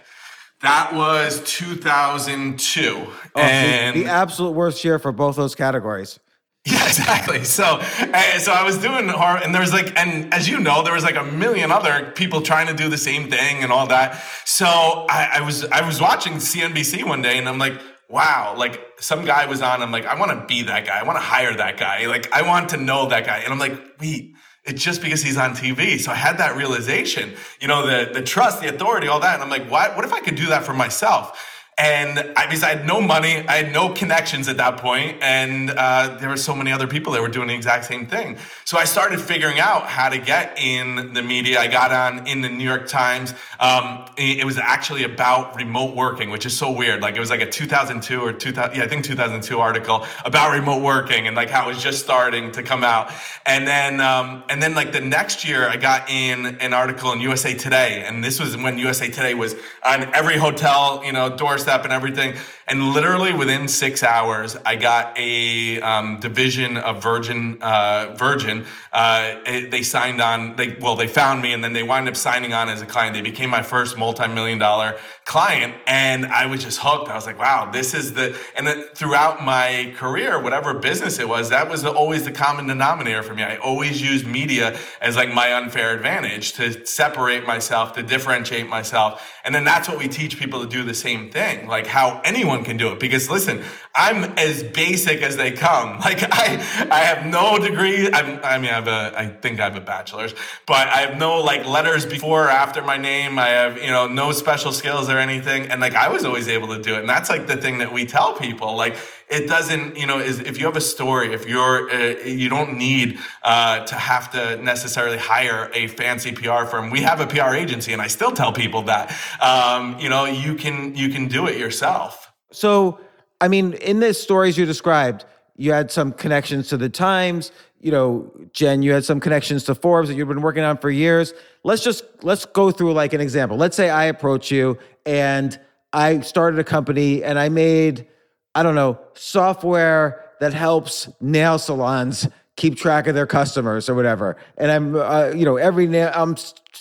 That 0.60 0.94
was 0.94 1.42
2002. 1.44 3.06
Oh, 3.34 3.40
and 3.40 3.96
the, 3.96 4.04
the 4.04 4.08
absolute 4.08 4.52
worst 4.52 4.84
year 4.84 5.00
for 5.00 5.10
both 5.10 5.36
those 5.36 5.54
categories. 5.54 6.18
Yeah, 6.64 6.86
exactly. 6.86 7.42
So, 7.42 7.80
eh, 7.98 8.38
so 8.38 8.52
I 8.52 8.62
was 8.62 8.78
doing 8.78 9.08
hard, 9.08 9.42
and 9.42 9.52
there 9.52 9.60
was 9.60 9.72
like, 9.72 9.98
and 9.98 10.32
as 10.32 10.48
you 10.48 10.60
know, 10.60 10.84
there 10.84 10.94
was 10.94 11.02
like 11.02 11.16
a 11.16 11.24
million 11.24 11.72
other 11.72 12.12
people 12.12 12.40
trying 12.40 12.68
to 12.68 12.72
do 12.72 12.88
the 12.88 12.96
same 12.96 13.28
thing 13.28 13.64
and 13.64 13.72
all 13.72 13.88
that. 13.88 14.22
So 14.44 14.66
I, 14.66 15.38
I 15.38 15.40
was, 15.40 15.64
I 15.64 15.84
was 15.84 16.00
watching 16.00 16.34
CNBC 16.34 17.02
one 17.04 17.20
day, 17.20 17.36
and 17.36 17.48
I'm 17.48 17.58
like, 17.58 17.80
wow, 18.08 18.54
like 18.56 18.80
some 19.00 19.24
guy 19.24 19.46
was 19.46 19.60
on. 19.60 19.82
I'm 19.82 19.90
like, 19.90 20.06
I 20.06 20.16
want 20.16 20.30
to 20.38 20.46
be 20.46 20.62
that 20.62 20.86
guy. 20.86 21.00
I 21.00 21.02
want 21.02 21.16
to 21.16 21.22
hire 21.22 21.52
that 21.56 21.78
guy. 21.78 22.06
Like, 22.06 22.32
I 22.32 22.42
want 22.42 22.68
to 22.68 22.76
know 22.76 23.08
that 23.08 23.26
guy. 23.26 23.38
And 23.38 23.52
I'm 23.52 23.58
like, 23.58 23.76
wait, 24.00 24.34
it's 24.64 24.82
just 24.82 25.02
because 25.02 25.22
he's 25.22 25.36
on 25.36 25.54
TV. 25.54 25.98
So 26.00 26.12
I 26.12 26.14
had 26.14 26.38
that 26.38 26.56
realization, 26.56 27.34
you 27.60 27.68
know, 27.68 27.86
the 27.86 28.12
the 28.12 28.22
trust, 28.22 28.60
the 28.60 28.68
authority, 28.68 29.08
all 29.08 29.20
that. 29.20 29.34
And 29.34 29.42
I'm 29.42 29.50
like, 29.50 29.70
what? 29.70 29.96
What 29.96 30.04
if 30.04 30.12
I 30.12 30.20
could 30.20 30.36
do 30.36 30.46
that 30.46 30.64
for 30.64 30.72
myself? 30.72 31.38
And 31.82 32.20
I, 32.36 32.46
because 32.46 32.62
I 32.62 32.68
had 32.68 32.86
no 32.86 33.00
money, 33.00 33.44
I 33.48 33.56
had 33.56 33.72
no 33.72 33.88
connections 33.88 34.46
at 34.46 34.56
that 34.58 34.76
point, 34.76 35.18
and 35.20 35.68
uh, 35.70 36.16
there 36.20 36.28
were 36.28 36.36
so 36.36 36.54
many 36.54 36.70
other 36.70 36.86
people 36.86 37.12
that 37.14 37.20
were 37.20 37.26
doing 37.26 37.48
the 37.48 37.54
exact 37.54 37.86
same 37.86 38.06
thing. 38.06 38.38
So 38.64 38.78
I 38.78 38.84
started 38.84 39.20
figuring 39.20 39.58
out 39.58 39.88
how 39.88 40.08
to 40.08 40.18
get 40.18 40.56
in 40.58 41.12
the 41.12 41.22
media. 41.22 41.58
I 41.58 41.66
got 41.66 41.90
on 41.90 42.28
in 42.28 42.40
the 42.40 42.48
New 42.48 42.62
York 42.62 42.86
Times. 42.86 43.34
Um, 43.58 44.04
it 44.16 44.44
was 44.44 44.58
actually 44.58 45.02
about 45.02 45.56
remote 45.56 45.96
working, 45.96 46.30
which 46.30 46.46
is 46.46 46.56
so 46.56 46.70
weird. 46.70 47.02
Like 47.02 47.16
it 47.16 47.20
was 47.20 47.30
like 47.30 47.40
a 47.40 47.50
2002 47.50 48.20
or 48.20 48.32
2000, 48.32 48.76
yeah, 48.76 48.84
I 48.84 48.86
think 48.86 49.04
2002 49.04 49.58
article 49.58 50.06
about 50.24 50.52
remote 50.52 50.82
working 50.82 51.26
and 51.26 51.34
like 51.34 51.50
how 51.50 51.64
it 51.64 51.74
was 51.74 51.82
just 51.82 52.04
starting 52.04 52.52
to 52.52 52.62
come 52.62 52.84
out. 52.84 53.10
And 53.44 53.66
then, 53.66 54.00
um, 54.00 54.44
and 54.48 54.62
then 54.62 54.76
like 54.76 54.92
the 54.92 55.00
next 55.00 55.44
year, 55.44 55.68
I 55.68 55.76
got 55.76 56.08
in 56.08 56.46
an 56.46 56.74
article 56.74 57.10
in 57.10 57.20
USA 57.20 57.54
Today, 57.54 58.04
and 58.06 58.22
this 58.22 58.38
was 58.38 58.56
when 58.56 58.78
USA 58.78 59.08
Today 59.08 59.34
was 59.34 59.56
on 59.84 60.14
every 60.14 60.36
hotel, 60.36 61.02
you 61.04 61.12
know, 61.12 61.36
door 61.36 61.58
and 61.84 61.92
everything. 61.92 62.36
And 62.66 62.92
literally 62.92 63.32
within 63.32 63.68
six 63.68 64.02
hours, 64.02 64.56
I 64.64 64.76
got 64.76 65.18
a 65.18 65.80
um, 65.80 66.20
division 66.20 66.76
of 66.76 67.02
Virgin. 67.02 67.58
Uh, 67.60 68.14
Virgin. 68.16 68.64
Uh, 68.92 69.36
they 69.44 69.82
signed 69.82 70.20
on. 70.20 70.56
They 70.56 70.76
well, 70.80 70.96
they 70.96 71.08
found 71.08 71.42
me, 71.42 71.52
and 71.52 71.62
then 71.64 71.72
they 71.72 71.82
wound 71.82 72.08
up 72.08 72.16
signing 72.16 72.52
on 72.52 72.68
as 72.68 72.82
a 72.82 72.86
client. 72.86 73.14
They 73.14 73.22
became 73.22 73.50
my 73.50 73.62
first 73.62 73.98
multi-million 73.98 74.58
dollar 74.58 74.96
client, 75.24 75.74
and 75.86 76.26
I 76.26 76.46
was 76.46 76.62
just 76.62 76.78
hooked. 76.80 77.08
I 77.08 77.14
was 77.14 77.26
like, 77.26 77.38
wow, 77.38 77.70
this 77.70 77.94
is 77.94 78.12
the. 78.12 78.38
And 78.54 78.66
then 78.66 78.84
throughout 78.94 79.42
my 79.42 79.92
career, 79.96 80.40
whatever 80.40 80.74
business 80.74 81.18
it 81.18 81.28
was, 81.28 81.48
that 81.50 81.68
was 81.68 81.84
always 81.84 82.24
the 82.24 82.32
common 82.32 82.66
denominator 82.66 83.22
for 83.22 83.34
me. 83.34 83.42
I 83.42 83.56
always 83.56 84.02
used 84.02 84.26
media 84.26 84.78
as 85.00 85.16
like 85.16 85.32
my 85.32 85.54
unfair 85.54 85.94
advantage 85.94 86.52
to 86.54 86.86
separate 86.86 87.46
myself, 87.46 87.94
to 87.94 88.02
differentiate 88.02 88.68
myself, 88.68 89.32
and 89.44 89.54
then 89.54 89.64
that's 89.64 89.88
what 89.88 89.98
we 89.98 90.08
teach 90.08 90.38
people 90.38 90.60
to 90.60 90.68
do 90.68 90.82
the 90.82 90.94
same 90.94 91.30
thing, 91.30 91.66
like 91.66 91.86
how 91.86 92.20
anyone 92.24 92.51
can 92.64 92.76
do 92.76 92.92
it. 92.92 93.00
Because 93.00 93.30
listen, 93.30 93.62
I'm 93.94 94.24
as 94.38 94.62
basic 94.62 95.22
as 95.22 95.36
they 95.36 95.52
come. 95.52 96.00
Like 96.12 96.24
I, 96.24 96.56
I 96.90 96.98
have 97.04 97.24
no 97.26 97.58
degree. 97.58 98.10
I'm, 98.12 98.40
I 98.44 98.58
mean, 98.58 98.70
I 98.70 98.74
have 98.74 98.88
a, 98.88 99.12
I 99.16 99.28
think 99.28 99.60
I 99.60 99.64
have 99.64 99.76
a 99.76 99.80
bachelor's, 99.80 100.34
but 100.66 100.88
I 100.88 101.02
have 101.02 101.16
no 101.16 101.40
like 101.40 101.64
letters 101.64 102.04
before 102.04 102.46
or 102.46 102.50
after 102.50 102.82
my 102.82 102.98
name. 102.98 103.38
I 103.38 103.48
have, 103.48 103.78
you 103.78 103.90
know, 103.90 104.08
no 104.08 104.32
special 104.32 104.72
skills 104.72 105.08
or 105.08 105.18
anything. 105.18 105.70
And 105.70 105.80
like 105.80 105.94
I 105.94 106.08
was 106.08 106.24
always 106.24 106.48
able 106.48 106.68
to 106.76 106.82
do 106.82 106.96
it. 106.96 107.00
And 107.00 107.08
that's 107.08 107.30
like 107.30 107.46
the 107.46 107.56
thing 107.56 107.78
that 107.78 107.92
we 107.92 108.04
tell 108.04 108.34
people. 108.34 108.76
Like 108.76 108.96
it 109.32 109.48
doesn't, 109.48 109.96
you 109.96 110.06
know, 110.06 110.18
is 110.18 110.40
if 110.40 110.58
you 110.58 110.66
have 110.66 110.76
a 110.76 110.80
story, 110.80 111.32
if 111.32 111.48
you're, 111.48 111.90
uh, 111.90 112.18
you 112.24 112.50
don't 112.50 112.76
need 112.76 113.18
uh, 113.42 113.84
to 113.86 113.94
have 113.94 114.30
to 114.32 114.56
necessarily 114.62 115.16
hire 115.16 115.70
a 115.72 115.86
fancy 115.86 116.32
PR 116.32 116.64
firm. 116.64 116.90
We 116.90 117.00
have 117.02 117.20
a 117.20 117.26
PR 117.26 117.54
agency, 117.54 117.92
and 117.92 118.02
I 118.02 118.08
still 118.08 118.32
tell 118.32 118.52
people 118.52 118.82
that, 118.82 119.16
um, 119.40 119.98
you 119.98 120.08
know, 120.08 120.26
you 120.26 120.54
can 120.54 120.94
you 120.94 121.08
can 121.08 121.28
do 121.28 121.46
it 121.46 121.56
yourself. 121.56 122.21
So 122.52 123.00
I 123.42 123.48
mean, 123.48 123.72
in 123.72 123.98
the 123.98 124.14
stories 124.14 124.56
you 124.56 124.64
described, 124.64 125.24
you 125.56 125.72
had 125.72 125.90
some 125.90 126.12
connections 126.12 126.68
to 126.68 126.76
the 126.76 126.88
Times. 126.88 127.50
You 127.80 127.90
know, 127.90 128.32
Jen, 128.52 128.82
you 128.82 128.92
had 128.92 129.04
some 129.04 129.18
connections 129.18 129.64
to 129.64 129.74
Forbes 129.74 130.08
that 130.08 130.14
you've 130.14 130.28
been 130.28 130.42
working 130.42 130.62
on 130.62 130.78
for 130.78 130.90
years. 130.90 131.34
Let's 131.64 131.82
just 131.82 132.04
let's 132.22 132.44
go 132.44 132.70
through 132.70 132.92
like 132.92 133.12
an 133.12 133.20
example. 133.20 133.56
Let's 133.56 133.76
say 133.76 133.90
I 133.90 134.04
approach 134.04 134.52
you 134.52 134.78
and 135.04 135.58
I 135.92 136.20
started 136.20 136.60
a 136.60 136.64
company 136.64 137.24
and 137.24 137.36
I 137.36 137.48
made, 137.48 138.06
I 138.54 138.62
don't 138.62 138.76
know, 138.76 139.00
software 139.14 140.24
that 140.38 140.54
helps 140.54 141.08
nail 141.20 141.58
salons 141.58 142.28
keep 142.56 142.76
track 142.76 143.06
of 143.06 143.14
their 143.14 143.26
customers 143.26 143.88
or 143.88 143.94
whatever. 143.94 144.36
And 144.58 144.70
I'm, 144.70 144.96
uh, 144.96 145.30
you 145.34 145.44
know, 145.44 145.56
every 145.56 145.86
nail, 145.86 146.10
I'm 146.14 146.36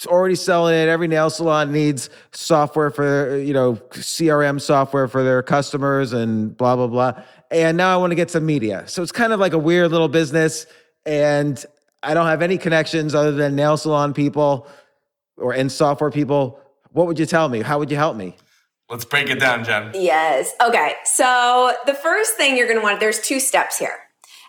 already 0.07 0.35
selling 0.35 0.75
it. 0.75 0.89
Every 0.89 1.07
nail 1.07 1.29
salon 1.29 1.71
needs 1.71 2.09
software 2.31 2.89
for, 2.89 3.37
you 3.37 3.53
know, 3.53 3.75
CRM 3.91 4.59
software 4.59 5.07
for 5.07 5.23
their 5.23 5.41
customers 5.41 6.13
and 6.13 6.55
blah, 6.55 6.75
blah, 6.75 6.87
blah. 6.87 7.23
And 7.51 7.77
now 7.77 7.93
I 7.93 7.97
want 7.97 8.11
to 8.11 8.15
get 8.15 8.29
some 8.29 8.45
media. 8.45 8.83
So 8.87 9.01
it's 9.01 9.11
kind 9.11 9.33
of 9.33 9.39
like 9.39 9.53
a 9.53 9.59
weird 9.59 9.91
little 9.91 10.09
business. 10.09 10.65
And 11.05 11.63
I 12.03 12.13
don't 12.13 12.27
have 12.27 12.41
any 12.41 12.57
connections 12.57 13.15
other 13.15 13.31
than 13.31 13.55
nail 13.55 13.77
salon 13.77 14.13
people 14.13 14.67
or 15.37 15.53
in 15.53 15.69
software 15.69 16.11
people. 16.11 16.59
What 16.91 17.07
would 17.07 17.17
you 17.17 17.25
tell 17.25 17.47
me? 17.47 17.61
How 17.61 17.79
would 17.79 17.89
you 17.89 17.97
help 17.97 18.17
me? 18.17 18.35
Let's 18.89 19.05
break 19.05 19.29
it 19.29 19.39
down, 19.39 19.63
Jen. 19.63 19.91
Yes. 19.93 20.53
Okay. 20.61 20.95
So 21.05 21.73
the 21.85 21.93
first 21.93 22.35
thing 22.35 22.57
you're 22.57 22.67
going 22.67 22.79
to 22.79 22.83
want, 22.83 22.99
there's 22.99 23.21
two 23.21 23.39
steps 23.39 23.77
here. 23.77 23.97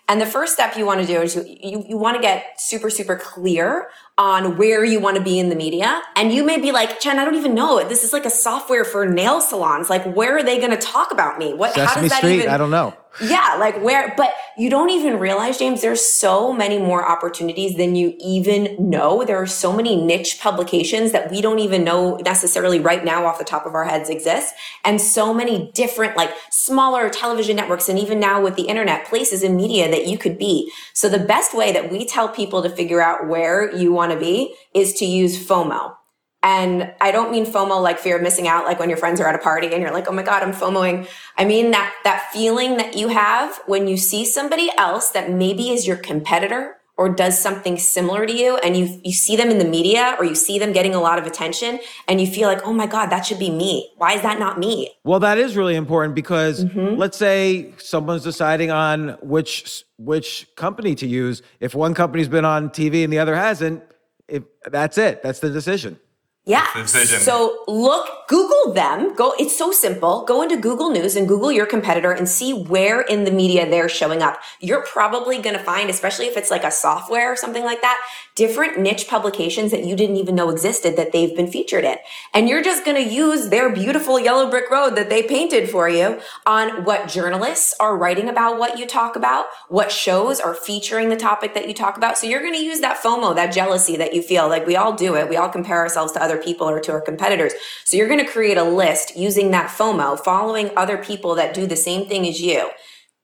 And 0.09 0.19
the 0.19 0.25
first 0.25 0.53
step 0.53 0.75
you 0.75 0.85
want 0.85 0.99
to 0.99 1.07
do 1.07 1.21
is 1.21 1.35
you, 1.35 1.45
you, 1.47 1.85
you 1.89 1.97
want 1.97 2.17
to 2.17 2.21
get 2.21 2.59
super, 2.59 2.89
super 2.89 3.15
clear 3.15 3.87
on 4.17 4.57
where 4.57 4.83
you 4.83 4.99
want 4.99 5.15
to 5.15 5.23
be 5.23 5.39
in 5.39 5.47
the 5.47 5.55
media. 5.55 6.01
And 6.17 6.33
you 6.33 6.43
may 6.43 6.59
be 6.59 6.73
like, 6.73 6.99
Jen, 6.99 7.19
I 7.19 7.25
don't 7.25 7.35
even 7.35 7.55
know. 7.55 7.87
This 7.87 8.03
is 8.03 8.11
like 8.11 8.25
a 8.25 8.29
software 8.29 8.83
for 8.83 9.05
nail 9.05 9.39
salons. 9.39 9.89
Like, 9.89 10.03
where 10.13 10.37
are 10.37 10.43
they 10.43 10.59
going 10.59 10.71
to 10.71 10.77
talk 10.77 11.11
about 11.11 11.39
me? 11.39 11.53
What, 11.53 11.73
Sesame 11.73 11.87
how 11.87 12.01
does 12.01 12.09
that 12.09 12.17
Street? 12.17 12.35
even? 12.39 12.49
I 12.49 12.57
don't 12.57 12.69
know. 12.69 12.93
Yeah, 13.21 13.55
like 13.59 13.81
where, 13.81 14.13
but 14.17 14.33
you 14.57 14.69
don't 14.69 14.89
even 14.89 15.19
realize, 15.19 15.57
James, 15.57 15.81
there's 15.81 16.05
so 16.05 16.53
many 16.53 16.77
more 16.77 17.07
opportunities 17.07 17.75
than 17.75 17.95
you 17.95 18.15
even 18.19 18.75
know. 18.77 19.23
There 19.23 19.41
are 19.41 19.47
so 19.47 19.73
many 19.73 19.95
niche 19.95 20.39
publications 20.39 21.11
that 21.11 21.31
we 21.31 21.41
don't 21.41 21.59
even 21.59 21.83
know 21.83 22.17
necessarily 22.17 22.79
right 22.79 23.03
now 23.03 23.25
off 23.25 23.39
the 23.39 23.45
top 23.45 23.65
of 23.65 23.73
our 23.73 23.85
heads 23.85 24.09
exist. 24.09 24.53
And 24.83 25.01
so 25.01 25.33
many 25.33 25.71
different, 25.73 26.15
like 26.15 26.31
smaller 26.51 27.09
television 27.09 27.55
networks, 27.55 27.89
and 27.89 27.97
even 27.97 28.19
now 28.19 28.41
with 28.41 28.55
the 28.55 28.63
internet, 28.63 29.07
places 29.07 29.43
in 29.43 29.55
media 29.55 29.89
that 29.89 30.07
you 30.07 30.17
could 30.17 30.37
be. 30.37 30.71
So 30.93 31.09
the 31.09 31.19
best 31.19 31.53
way 31.53 31.71
that 31.71 31.91
we 31.91 32.05
tell 32.05 32.29
people 32.29 32.61
to 32.63 32.69
figure 32.69 33.01
out 33.01 33.27
where 33.27 33.75
you 33.75 33.91
want 33.91 34.11
to 34.11 34.19
be 34.19 34.55
is 34.73 34.93
to 34.95 35.05
use 35.05 35.47
FOMO. 35.47 35.95
And 36.43 36.93
I 36.99 37.11
don't 37.11 37.31
mean 37.31 37.45
FOMO 37.45 37.81
like 37.81 37.97
fear 37.97 38.17
of 38.17 38.21
missing 38.21 38.47
out, 38.47 38.65
like 38.65 38.77
when 38.77 38.89
your 38.89 38.97
friends 38.97 39.21
are 39.21 39.27
at 39.27 39.35
a 39.35 39.39
party 39.39 39.67
and 39.71 39.81
you're 39.81 39.93
like, 39.93 40.09
oh 40.09 40.11
my 40.11 40.23
God, 40.23 40.43
I'm 40.43 40.51
FOMOing. 40.51 41.07
I 41.37 41.45
mean 41.45 41.71
that, 41.71 41.93
that 42.03 42.29
feeling 42.33 42.75
that 42.77 42.95
you 42.95 43.07
have 43.07 43.61
when 43.65 43.87
you 43.87 43.95
see 43.95 44.25
somebody 44.25 44.69
else 44.77 45.09
that 45.11 45.31
maybe 45.31 45.69
is 45.69 45.87
your 45.87 45.95
competitor 45.95 46.75
or 46.95 47.09
does 47.09 47.39
something 47.39 47.77
similar 47.77 48.25
to 48.25 48.33
you 48.33 48.57
and 48.57 48.77
you, 48.77 49.01
you 49.03 49.13
see 49.13 49.35
them 49.35 49.49
in 49.49 49.57
the 49.57 49.65
media 49.65 50.15
or 50.19 50.25
you 50.25 50.35
see 50.35 50.59
them 50.59 50.71
getting 50.71 50.93
a 50.93 51.01
lot 51.01 51.17
of 51.17 51.25
attention 51.25 51.79
and 52.07 52.21
you 52.21 52.27
feel 52.27 52.47
like, 52.47 52.61
oh 52.67 52.73
my 52.73 52.85
God, 52.85 53.07
that 53.07 53.25
should 53.25 53.39
be 53.39 53.49
me. 53.49 53.91
Why 53.97 54.13
is 54.13 54.21
that 54.21 54.37
not 54.37 54.59
me? 54.59 54.91
Well, 55.03 55.19
that 55.21 55.37
is 55.37 55.55
really 55.55 55.75
important 55.75 56.13
because 56.13 56.65
mm-hmm. 56.65 56.97
let's 56.97 57.17
say 57.17 57.73
someone's 57.77 58.23
deciding 58.23 58.69
on 58.69 59.17
which 59.21 59.83
which 59.97 60.47
company 60.55 60.93
to 60.95 61.07
use. 61.07 61.41
If 61.59 61.73
one 61.73 61.93
company's 61.93 62.27
been 62.27 62.45
on 62.45 62.69
TV 62.69 63.03
and 63.03 63.11
the 63.11 63.19
other 63.19 63.35
hasn't, 63.35 63.81
if 64.27 64.43
that's 64.65 64.97
it. 64.97 65.23
That's 65.23 65.39
the 65.39 65.49
decision. 65.49 65.99
Yeah. 66.45 66.67
Decision. 66.75 67.21
So 67.21 67.63
look, 67.69 68.27
Google 68.27 68.73
them. 68.73 69.15
Go. 69.15 69.33
It's 69.39 69.57
so 69.57 69.71
simple. 69.71 70.25
Go 70.25 70.41
into 70.41 70.57
Google 70.57 70.89
News 70.89 71.15
and 71.15 71.25
Google 71.25 71.53
your 71.53 71.65
competitor 71.65 72.11
and 72.11 72.27
see 72.27 72.51
where 72.53 72.99
in 72.99 73.23
the 73.23 73.31
media 73.31 73.69
they're 73.69 73.87
showing 73.87 74.21
up. 74.21 74.39
You're 74.59 74.83
probably 74.83 75.41
going 75.41 75.55
to 75.55 75.63
find, 75.63 75.89
especially 75.89 76.25
if 76.25 76.35
it's 76.35 76.51
like 76.51 76.65
a 76.65 76.71
software 76.71 77.31
or 77.31 77.37
something 77.37 77.63
like 77.63 77.79
that, 77.79 77.97
different 78.35 78.77
niche 78.77 79.07
publications 79.07 79.71
that 79.71 79.85
you 79.85 79.95
didn't 79.95 80.17
even 80.17 80.35
know 80.35 80.49
existed 80.49 80.97
that 80.97 81.13
they've 81.13 81.33
been 81.33 81.47
featured 81.47 81.85
in. 81.85 81.95
And 82.33 82.49
you're 82.49 82.63
just 82.63 82.83
going 82.83 83.01
to 83.01 83.13
use 83.13 83.47
their 83.47 83.69
beautiful 83.69 84.19
yellow 84.19 84.49
brick 84.49 84.69
road 84.69 84.95
that 84.95 85.09
they 85.09 85.23
painted 85.23 85.69
for 85.69 85.87
you 85.87 86.19
on 86.45 86.83
what 86.83 87.07
journalists 87.07 87.73
are 87.79 87.95
writing 87.95 88.27
about 88.27 88.59
what 88.59 88.77
you 88.77 88.85
talk 88.85 89.15
about, 89.15 89.45
what 89.69 89.93
shows 89.93 90.41
are 90.41 90.53
featuring 90.53 91.07
the 91.07 91.15
topic 91.15 91.53
that 91.53 91.69
you 91.69 91.73
talk 91.73 91.95
about. 91.95 92.17
So 92.17 92.27
you're 92.27 92.41
going 92.41 92.53
to 92.53 92.63
use 92.63 92.81
that 92.81 92.97
FOMO, 92.97 93.33
that 93.35 93.53
jealousy 93.53 93.95
that 93.95 94.13
you 94.13 94.21
feel 94.21 94.49
like 94.49 94.67
we 94.67 94.75
all 94.75 94.93
do 94.93 95.15
it. 95.15 95.29
We 95.29 95.37
all 95.37 95.49
compare 95.49 95.77
ourselves 95.77 96.11
to 96.13 96.21
other 96.21 96.32
people 96.37 96.69
or 96.69 96.79
to 96.79 96.91
our 96.91 97.01
competitors. 97.01 97.53
So 97.85 97.97
you're 97.97 98.07
going 98.07 98.23
to 98.25 98.31
create 98.31 98.57
a 98.57 98.63
list 98.63 99.15
using 99.17 99.51
that 99.51 99.69
FOMO, 99.69 100.19
following 100.19 100.71
other 100.77 100.97
people 100.97 101.35
that 101.35 101.53
do 101.53 101.67
the 101.67 101.75
same 101.75 102.07
thing 102.07 102.27
as 102.27 102.41
you. 102.41 102.69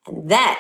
And 0.08 0.30
then 0.30 0.56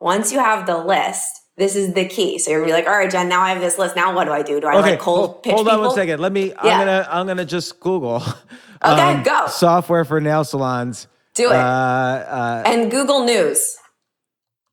once 0.00 0.32
you 0.32 0.38
have 0.38 0.66
the 0.66 0.78
list, 0.78 1.24
this 1.56 1.74
is 1.74 1.92
the 1.94 2.06
key. 2.06 2.38
So 2.38 2.52
you're 2.52 2.60
gonna 2.60 2.68
be 2.68 2.72
like, 2.72 2.86
all 2.86 2.96
right, 2.96 3.10
Jen, 3.10 3.28
now 3.28 3.40
I 3.40 3.50
have 3.50 3.60
this 3.60 3.78
list. 3.78 3.96
Now 3.96 4.14
what 4.14 4.24
do 4.26 4.30
I 4.32 4.42
do? 4.42 4.60
Do 4.60 4.68
I 4.68 4.78
like 4.78 5.00
cold 5.00 5.42
pitch 5.42 5.52
hold 5.52 5.66
on 5.68 5.80
one 5.80 5.86
people? 5.86 5.96
second. 5.96 6.20
Let 6.20 6.30
me. 6.32 6.50
Yeah. 6.50 6.56
I'm 6.62 6.78
gonna. 6.78 7.08
I'm 7.10 7.26
gonna 7.26 7.44
just 7.44 7.80
Google. 7.80 8.22
um, 8.82 8.92
Okay, 8.98 9.22
go. 9.24 9.48
Software 9.48 10.04
for 10.04 10.20
nail 10.20 10.44
salons. 10.44 11.08
Do 11.34 11.50
it. 11.50 11.56
Uh, 11.56 11.58
uh, 11.58 12.62
and 12.64 12.90
Google 12.90 13.24
News. 13.24 13.76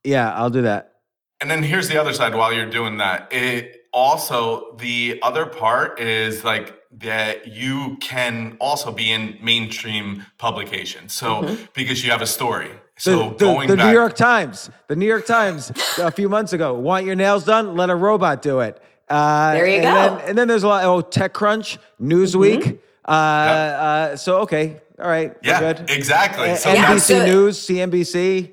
yeah, 0.04 0.32
I'll 0.34 0.50
do 0.52 0.62
that. 0.62 0.94
And 1.42 1.50
then 1.50 1.64
here's 1.64 1.90
the 1.90 2.00
other 2.00 2.14
side 2.14 2.34
while 2.36 2.54
you're 2.54 2.70
doing 2.70 2.98
that. 2.98 3.32
It 3.32 3.82
also, 3.92 4.76
the 4.78 5.20
other 5.24 5.46
part 5.46 6.00
is 6.00 6.44
like 6.44 6.78
that 7.00 7.48
you 7.48 7.98
can 8.00 8.58
also 8.60 8.92
be 8.92 9.12
in 9.12 9.38
mainstream 9.42 10.26
publications. 10.38 11.14
So 11.14 11.58
because 11.74 12.04
you 12.04 12.12
have 12.12 12.22
a 12.22 12.28
story. 12.28 12.72
So 12.98 13.12
The, 13.12 13.30
the, 13.30 13.36
going 13.46 13.68
the 13.68 13.76
back. 13.78 13.88
New 13.88 13.94
York 13.94 14.16
Times. 14.16 14.70
The 14.88 14.96
New 14.96 15.06
York 15.08 15.26
Times 15.26 15.72
a 15.98 16.12
few 16.12 16.30
months 16.30 16.54
ago. 16.54 16.74
Want 16.74 17.06
your 17.06 17.16
nails 17.16 17.44
done? 17.44 17.76
Let 17.76 17.90
a 17.90 17.96
robot 17.96 18.42
do 18.42 18.62
it. 18.62 18.82
Uh, 19.10 19.54
There 19.54 19.68
you 19.68 19.76
and 19.76 19.84
go. 19.84 19.94
Then, 20.18 20.30
and 20.30 20.38
then 20.38 20.48
there's 20.48 20.64
a 20.64 20.68
lot. 20.68 20.84
Oh, 20.86 21.02
TechCrunch, 21.02 21.78
Newsweek. 22.02 22.62
Mm-hmm. 22.64 22.76
Uh, 23.08 23.12
uh, 23.12 24.16
so 24.16 24.40
okay, 24.40 24.82
all 24.98 25.08
right, 25.08 25.36
yeah, 25.44 25.60
good. 25.60 25.90
exactly. 25.92 26.50
A- 26.50 26.58
So 26.58 26.70
NBC 26.74 27.08
that's, 27.08 27.10
News, 27.10 27.60
CNBC. 27.68 28.52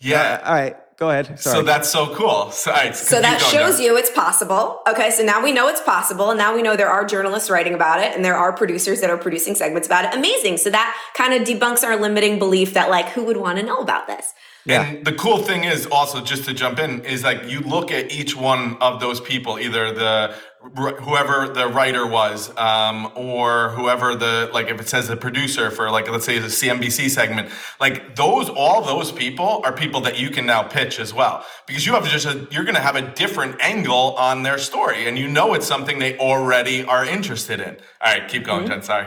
yeah. 0.00 0.42
All 0.44 0.52
right, 0.52 0.76
go 0.96 1.10
ahead. 1.10 1.38
Sorry. 1.38 1.56
So 1.56 1.62
that's 1.62 1.88
so 1.88 2.14
cool. 2.14 2.50
So, 2.52 2.70
all 2.70 2.76
right, 2.76 2.94
So 2.96 3.20
that 3.20 3.40
shows 3.40 3.80
you 3.80 3.96
it's 3.96 4.10
possible. 4.10 4.80
Okay, 4.88 5.10
so 5.10 5.22
now 5.22 5.42
we 5.42 5.52
know 5.52 5.68
it's 5.68 5.80
possible, 5.82 6.30
and 6.30 6.38
now 6.38 6.54
we 6.54 6.62
know 6.62 6.76
there 6.76 6.88
are 6.88 7.04
journalists 7.04 7.50
writing 7.50 7.74
about 7.74 8.00
it, 8.00 8.14
and 8.14 8.24
there 8.24 8.36
are 8.36 8.52
producers 8.52 9.00
that 9.00 9.10
are 9.10 9.18
producing 9.18 9.54
segments 9.54 9.86
about 9.86 10.04
it. 10.06 10.14
Amazing. 10.16 10.56
So 10.58 10.70
that 10.70 10.96
kind 11.14 11.34
of 11.34 11.46
debunks 11.46 11.84
our 11.84 11.96
limiting 11.96 12.38
belief 12.38 12.74
that 12.74 12.90
like 12.90 13.08
who 13.10 13.24
would 13.24 13.36
want 13.36 13.58
to 13.58 13.64
know 13.64 13.78
about 13.78 14.06
this? 14.06 14.32
Yeah. 14.66 14.84
And 14.84 15.06
the 15.06 15.12
cool 15.12 15.38
thing 15.38 15.64
is 15.64 15.86
also 15.86 16.20
just 16.20 16.44
to 16.46 16.52
jump 16.52 16.78
in 16.78 17.04
is 17.04 17.22
like 17.22 17.48
you 17.48 17.60
look 17.60 17.90
at 17.92 18.10
each 18.10 18.36
one 18.36 18.76
of 18.80 19.00
those 19.00 19.20
people, 19.20 19.58
either 19.58 19.92
the 19.92 20.34
whoever 20.74 21.46
the 21.48 21.68
writer 21.68 22.04
was, 22.06 22.56
um, 22.56 23.12
or 23.14 23.70
whoever 23.70 24.16
the 24.16 24.50
like 24.52 24.68
if 24.68 24.80
it 24.80 24.88
says 24.88 25.06
the 25.06 25.16
producer 25.16 25.70
for 25.70 25.90
like 25.90 26.10
let's 26.10 26.24
say 26.24 26.40
the 26.40 26.48
CNBC 26.48 27.08
segment, 27.10 27.50
like 27.80 28.16
those 28.16 28.48
all 28.48 28.82
those 28.82 29.12
people 29.12 29.62
are 29.64 29.72
people 29.72 30.00
that 30.00 30.18
you 30.18 30.30
can 30.30 30.44
now 30.44 30.62
pitch 30.62 30.98
as 30.98 31.14
well 31.14 31.44
because 31.66 31.86
you 31.86 31.94
have 31.94 32.08
just 32.08 32.26
a 32.26 32.48
you're 32.50 32.64
going 32.64 32.74
to 32.74 32.80
have 32.80 32.96
a 32.96 33.14
different 33.14 33.56
angle 33.60 34.14
on 34.16 34.42
their 34.42 34.58
story, 34.58 35.06
and 35.06 35.16
you 35.16 35.28
know 35.28 35.54
it's 35.54 35.66
something 35.66 36.00
they 36.00 36.18
already 36.18 36.84
are 36.84 37.04
interested 37.04 37.60
in. 37.60 37.76
All 38.00 38.12
right, 38.12 38.28
keep 38.28 38.44
going, 38.44 38.66
Jen. 38.66 38.82
Sorry. 38.82 39.06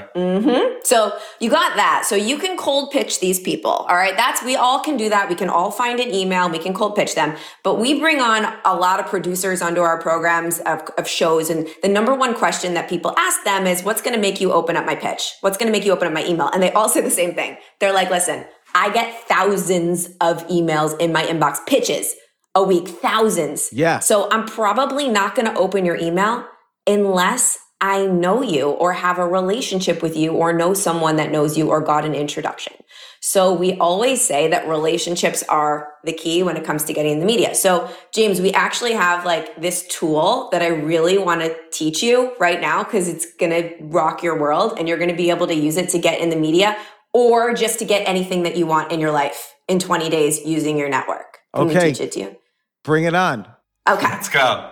So 0.83 1.17
you 1.39 1.49
got 1.49 1.75
that. 1.75 2.05
So 2.05 2.15
you 2.15 2.37
can 2.37 2.57
cold 2.57 2.91
pitch 2.91 3.19
these 3.19 3.39
people. 3.39 3.71
All 3.71 3.95
right. 3.95 4.15
That's, 4.15 4.43
we 4.43 4.55
all 4.55 4.79
can 4.79 4.97
do 4.97 5.09
that. 5.09 5.29
We 5.29 5.35
can 5.35 5.48
all 5.49 5.71
find 5.71 5.99
an 5.99 6.13
email. 6.13 6.49
We 6.49 6.59
can 6.59 6.73
cold 6.73 6.95
pitch 6.95 7.15
them. 7.15 7.35
But 7.63 7.79
we 7.79 7.99
bring 7.99 8.19
on 8.19 8.57
a 8.65 8.75
lot 8.75 8.99
of 8.99 9.07
producers 9.07 9.61
onto 9.61 9.81
our 9.81 10.01
programs 10.01 10.59
of, 10.59 10.81
of 10.97 11.07
shows. 11.07 11.49
And 11.49 11.67
the 11.81 11.89
number 11.89 12.13
one 12.13 12.33
question 12.33 12.73
that 12.75 12.89
people 12.89 13.13
ask 13.17 13.43
them 13.43 13.67
is, 13.67 13.83
what's 13.83 14.01
going 14.01 14.15
to 14.15 14.21
make 14.21 14.39
you 14.39 14.51
open 14.51 14.77
up 14.77 14.85
my 14.85 14.95
pitch? 14.95 15.33
What's 15.41 15.57
going 15.57 15.71
to 15.71 15.77
make 15.77 15.85
you 15.85 15.91
open 15.91 16.07
up 16.07 16.13
my 16.13 16.25
email? 16.25 16.49
And 16.49 16.61
they 16.61 16.71
all 16.71 16.89
say 16.89 17.01
the 17.01 17.11
same 17.11 17.35
thing. 17.35 17.57
They're 17.79 17.93
like, 17.93 18.09
listen, 18.09 18.45
I 18.73 18.91
get 18.91 19.27
thousands 19.27 20.07
of 20.21 20.47
emails 20.47 20.99
in 20.99 21.11
my 21.11 21.23
inbox, 21.23 21.65
pitches 21.65 22.13
a 22.55 22.63
week, 22.63 22.87
thousands. 22.87 23.69
Yeah. 23.71 23.99
So 23.99 24.29
I'm 24.31 24.45
probably 24.45 25.07
not 25.07 25.35
going 25.35 25.47
to 25.47 25.57
open 25.57 25.85
your 25.85 25.97
email 25.97 26.45
unless 26.87 27.57
I 27.81 28.05
know 28.05 28.41
you 28.41 28.69
or 28.69 28.93
have 28.93 29.19
a 29.19 29.27
relationship 29.27 30.01
with 30.01 30.17
you 30.17 30.33
or 30.33 30.51
know 30.51 30.73
someone 30.73 31.15
that 31.15 31.31
knows 31.31 31.57
you 31.57 31.69
or 31.69 31.79
got 31.81 32.05
an 32.05 32.13
introduction. 32.13 32.73
So 33.21 33.53
we 33.53 33.73
always 33.79 34.25
say 34.25 34.47
that 34.47 34.67
relationships 34.67 35.43
are 35.49 35.93
the 36.03 36.13
key 36.13 36.41
when 36.41 36.55
it 36.55 36.63
comes 36.63 36.85
to 36.85 36.93
getting 36.93 37.13
in 37.13 37.19
the 37.19 37.25
media. 37.25 37.53
So 37.53 37.89
James, 38.13 38.39
we 38.39 38.51
actually 38.53 38.93
have 38.93 39.25
like 39.25 39.59
this 39.59 39.85
tool 39.87 40.49
that 40.51 40.61
I 40.61 40.67
really 40.67 41.17
want 41.17 41.41
to 41.41 41.55
teach 41.71 42.01
you 42.01 42.33
right 42.39 42.61
now 42.61 42.83
because 42.83 43.07
it's 43.07 43.33
going 43.35 43.51
to 43.51 43.75
rock 43.81 44.23
your 44.23 44.39
world 44.39 44.75
and 44.77 44.87
you're 44.87 44.97
going 44.97 45.09
to 45.09 45.15
be 45.15 45.29
able 45.29 45.47
to 45.47 45.55
use 45.55 45.75
it 45.77 45.89
to 45.89 45.99
get 45.99 46.21
in 46.21 46.29
the 46.29 46.37
media 46.37 46.77
or 47.13 47.53
just 47.53 47.79
to 47.79 47.85
get 47.85 48.07
anything 48.07 48.43
that 48.43 48.55
you 48.55 48.65
want 48.65 48.91
in 48.91 48.99
your 48.99 49.11
life 49.11 49.53
in 49.67 49.79
20 49.79 50.09
days 50.09 50.39
using 50.45 50.77
your 50.77 50.89
network. 50.89 51.39
Can 51.55 51.67
we 51.67 51.75
Okay. 51.75 51.91
teach 51.91 52.01
it 52.01 52.11
to 52.13 52.19
you? 52.19 52.37
Bring 52.83 53.03
it 53.03 53.15
on. 53.15 53.47
Okay. 53.87 54.07
Let's 54.07 54.29
go. 54.29 54.71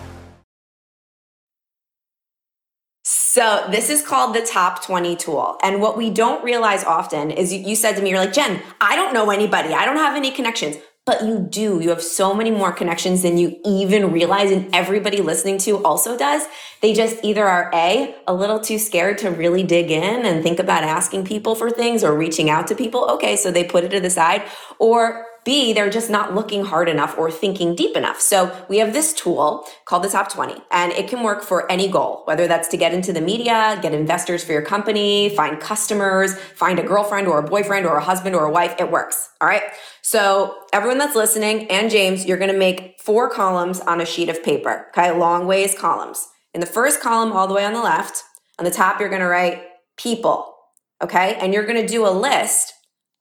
So 3.33 3.65
this 3.71 3.89
is 3.89 4.01
called 4.05 4.35
the 4.35 4.41
top 4.41 4.83
20 4.83 5.15
tool. 5.15 5.57
And 5.63 5.79
what 5.79 5.95
we 5.95 6.09
don't 6.09 6.43
realize 6.43 6.83
often 6.83 7.31
is 7.31 7.53
you, 7.53 7.77
said 7.77 7.95
to 7.95 8.01
me, 8.01 8.09
you're 8.09 8.19
like, 8.19 8.33
Jen, 8.33 8.61
I 8.81 8.97
don't 8.97 9.13
know 9.13 9.29
anybody. 9.31 9.73
I 9.73 9.85
don't 9.85 9.95
have 9.95 10.17
any 10.17 10.31
connections. 10.31 10.75
but 11.05 11.25
you 11.25 11.39
do. 11.39 11.79
You 11.79 11.89
have 11.89 12.01
so 12.01 12.33
many 12.33 12.51
more 12.51 12.71
connections 12.71 13.23
than 13.23 13.37
you 13.37 13.59
even 13.65 14.11
realize, 14.11 14.51
and 14.51 14.73
everybody 14.75 15.19
listening 15.21 15.57
to 15.59 15.83
also 15.83 16.17
does. 16.17 16.43
They 16.81 16.93
just 16.93 17.23
either 17.23 17.47
are 17.47 17.71
A, 17.73 18.15
a 18.27 18.33
little 18.33 18.59
too 18.59 18.77
scared 18.77 19.17
to 19.19 19.31
really 19.31 19.63
dig 19.63 19.89
in 19.89 20.25
and 20.25 20.43
think 20.43 20.59
about 20.59 20.83
asking 20.83 21.25
people 21.25 21.55
for 21.55 21.71
things 21.71 22.03
or 22.03 22.15
reaching 22.15 22.49
out 22.49 22.67
to 22.67 22.75
people. 22.75 23.05
Okay, 23.11 23.35
so 23.35 23.49
they 23.49 23.63
put 23.63 23.83
it 23.83 23.89
to 23.89 23.99
the 23.99 24.11
side, 24.11 24.43
or 24.77 25.25
B, 25.43 25.73
they're 25.73 25.89
just 25.89 26.09
not 26.09 26.35
looking 26.35 26.65
hard 26.65 26.87
enough 26.87 27.17
or 27.17 27.31
thinking 27.31 27.75
deep 27.75 27.97
enough. 27.97 28.21
So 28.21 28.55
we 28.69 28.77
have 28.77 28.93
this 28.93 29.11
tool 29.11 29.65
called 29.85 30.03
the 30.03 30.09
top 30.09 30.31
20 30.31 30.61
and 30.69 30.91
it 30.91 31.07
can 31.07 31.23
work 31.23 31.41
for 31.41 31.69
any 31.71 31.87
goal, 31.87 32.21
whether 32.25 32.47
that's 32.47 32.67
to 32.69 32.77
get 32.77 32.93
into 32.93 33.11
the 33.11 33.21
media, 33.21 33.79
get 33.81 33.93
investors 33.93 34.43
for 34.43 34.51
your 34.51 34.61
company, 34.61 35.29
find 35.29 35.59
customers, 35.59 36.37
find 36.37 36.77
a 36.77 36.83
girlfriend 36.83 37.27
or 37.27 37.39
a 37.39 37.43
boyfriend 37.43 37.87
or 37.87 37.97
a 37.97 38.03
husband 38.03 38.35
or 38.35 38.45
a 38.45 38.51
wife. 38.51 38.75
It 38.79 38.91
works. 38.91 39.29
All 39.41 39.47
right. 39.47 39.63
So 40.03 40.55
everyone 40.73 40.99
that's 40.99 41.15
listening 41.15 41.69
and 41.71 41.89
James, 41.89 42.25
you're 42.25 42.37
going 42.37 42.51
to 42.51 42.57
make 42.57 42.99
four 43.01 43.27
columns 43.27 43.79
on 43.79 43.99
a 43.99 44.05
sheet 44.05 44.29
of 44.29 44.43
paper. 44.43 44.87
Okay. 44.89 45.11
Long 45.11 45.47
ways 45.47 45.73
columns. 45.73 46.27
In 46.53 46.59
the 46.59 46.67
first 46.67 47.01
column, 47.01 47.31
all 47.31 47.47
the 47.47 47.53
way 47.55 47.65
on 47.65 47.73
the 47.73 47.81
left, 47.81 48.23
on 48.59 48.65
the 48.65 48.71
top, 48.71 48.99
you're 48.99 49.09
going 49.09 49.21
to 49.21 49.27
write 49.27 49.63
people. 49.97 50.53
Okay. 51.01 51.35
And 51.41 51.51
you're 51.51 51.65
going 51.65 51.81
to 51.81 51.87
do 51.87 52.05
a 52.05 52.11
list 52.11 52.73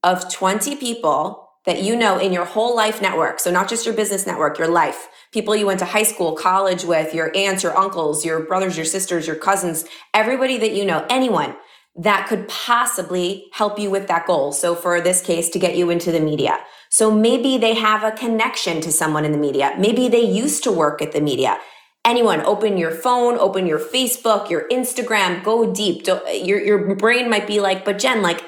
of 0.03 0.31
20 0.31 0.77
people 0.77 1.40
that 1.67 1.83
you 1.83 1.95
know 1.95 2.19
in 2.19 2.33
your 2.33 2.45
whole 2.45 2.75
life 2.75 3.03
network. 3.03 3.39
So 3.41 3.51
not 3.51 3.69
just 3.69 3.85
your 3.85 3.95
business 3.95 4.27
network, 4.27 4.59
your 4.59 4.69
life, 4.69 5.09
people 5.33 5.55
you 5.55 5.67
went 5.67 5.79
to 5.81 5.85
high 5.85 6.05
school, 6.05 6.35
college 6.35 6.85
with, 6.85 7.15
your 7.15 7.35
aunts, 7.37 7.63
your 7.63 7.77
uncles, 7.77 8.25
your 8.25 8.41
brothers, 8.41 8.77
your 8.77 8.87
sisters, 8.87 9.27
your 9.27 9.37
cousins, 9.37 9.85
everybody 10.15 10.57
that 10.59 10.73
you 10.73 10.85
know, 10.85 11.07
anyone 11.11 11.55
that 11.97 12.27
could 12.29 12.49
possibly 12.49 13.47
help 13.53 13.79
you 13.79 13.91
with 13.91 14.09
that 14.09 14.27
goal. 14.27 14.53
So 14.53 14.75
for 14.75 15.01
this 15.01 15.21
case, 15.21 15.51
to 15.51 15.59
get 15.59 15.77
you 15.77 15.91
into 15.91 16.11
the 16.13 16.21
media. 16.21 16.59
So 16.89 17.11
maybe 17.11 17.59
they 17.59 17.75
have 17.75 18.03
a 18.03 18.13
connection 18.13 18.81
to 18.81 18.93
someone 18.93 19.25
in 19.25 19.33
the 19.33 19.39
media. 19.39 19.75
Maybe 19.79 20.09
they 20.09 20.23
used 20.23 20.65
to 20.65 20.73
work 20.73 21.03
at 21.03 21.13
the 21.13 21.21
media. 21.21 21.59
Anyone, 22.05 22.41
open 22.41 22.79
your 22.79 22.91
phone, 22.91 23.39
open 23.39 23.67
your 23.67 23.79
Facebook, 23.79 24.49
your 24.49 24.67
Instagram, 24.69 25.45
go 25.45 25.73
deep. 25.73 26.07
Your, 26.07 26.61
your 26.61 26.95
brain 26.97 27.29
might 27.29 27.47
be 27.47 27.61
like, 27.61 27.85
but 27.85 27.99
Jen, 27.99 28.23
like, 28.23 28.43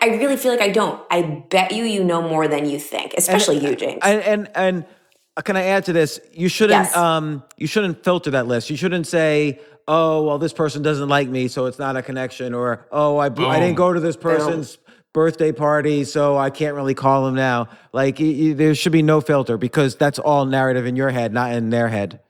I, 0.00 0.10
I 0.10 0.16
really 0.16 0.36
feel 0.36 0.52
like 0.52 0.60
I 0.60 0.70
don't. 0.70 1.00
I 1.10 1.22
bet 1.22 1.72
you 1.72 1.84
you 1.84 2.04
know 2.04 2.22
more 2.22 2.48
than 2.48 2.68
you 2.68 2.78
think, 2.78 3.14
especially 3.16 3.58
and, 3.58 3.68
you, 3.68 3.76
James. 3.76 4.00
And, 4.02 4.22
and 4.22 4.50
and 4.54 4.86
can 5.44 5.56
I 5.56 5.64
add 5.64 5.84
to 5.86 5.92
this? 5.92 6.20
You 6.32 6.48
shouldn't 6.48 6.84
yes. 6.84 6.96
um 6.96 7.42
you 7.56 7.66
shouldn't 7.66 8.04
filter 8.04 8.30
that 8.32 8.46
list. 8.46 8.70
You 8.70 8.76
shouldn't 8.76 9.06
say, 9.06 9.60
"Oh, 9.88 10.24
well 10.24 10.38
this 10.38 10.52
person 10.52 10.82
doesn't 10.82 11.08
like 11.08 11.28
me, 11.28 11.48
so 11.48 11.66
it's 11.66 11.78
not 11.78 11.96
a 11.96 12.02
connection," 12.02 12.54
or 12.54 12.86
"Oh, 12.90 13.18
I 13.18 13.26
I 13.26 13.60
didn't 13.60 13.74
go 13.74 13.92
to 13.92 14.00
this 14.00 14.16
person's 14.16 14.76
Boom. 14.76 14.94
birthday 15.12 15.52
party, 15.52 16.04
so 16.04 16.36
I 16.36 16.50
can't 16.50 16.74
really 16.74 16.94
call 16.94 17.26
him 17.26 17.34
now." 17.34 17.68
Like 17.92 18.20
you, 18.20 18.26
you, 18.26 18.54
there 18.54 18.74
should 18.74 18.92
be 18.92 19.02
no 19.02 19.20
filter 19.20 19.56
because 19.56 19.96
that's 19.96 20.18
all 20.18 20.44
narrative 20.44 20.86
in 20.86 20.96
your 20.96 21.10
head, 21.10 21.32
not 21.32 21.52
in 21.52 21.70
their 21.70 21.88
head. 21.88 22.20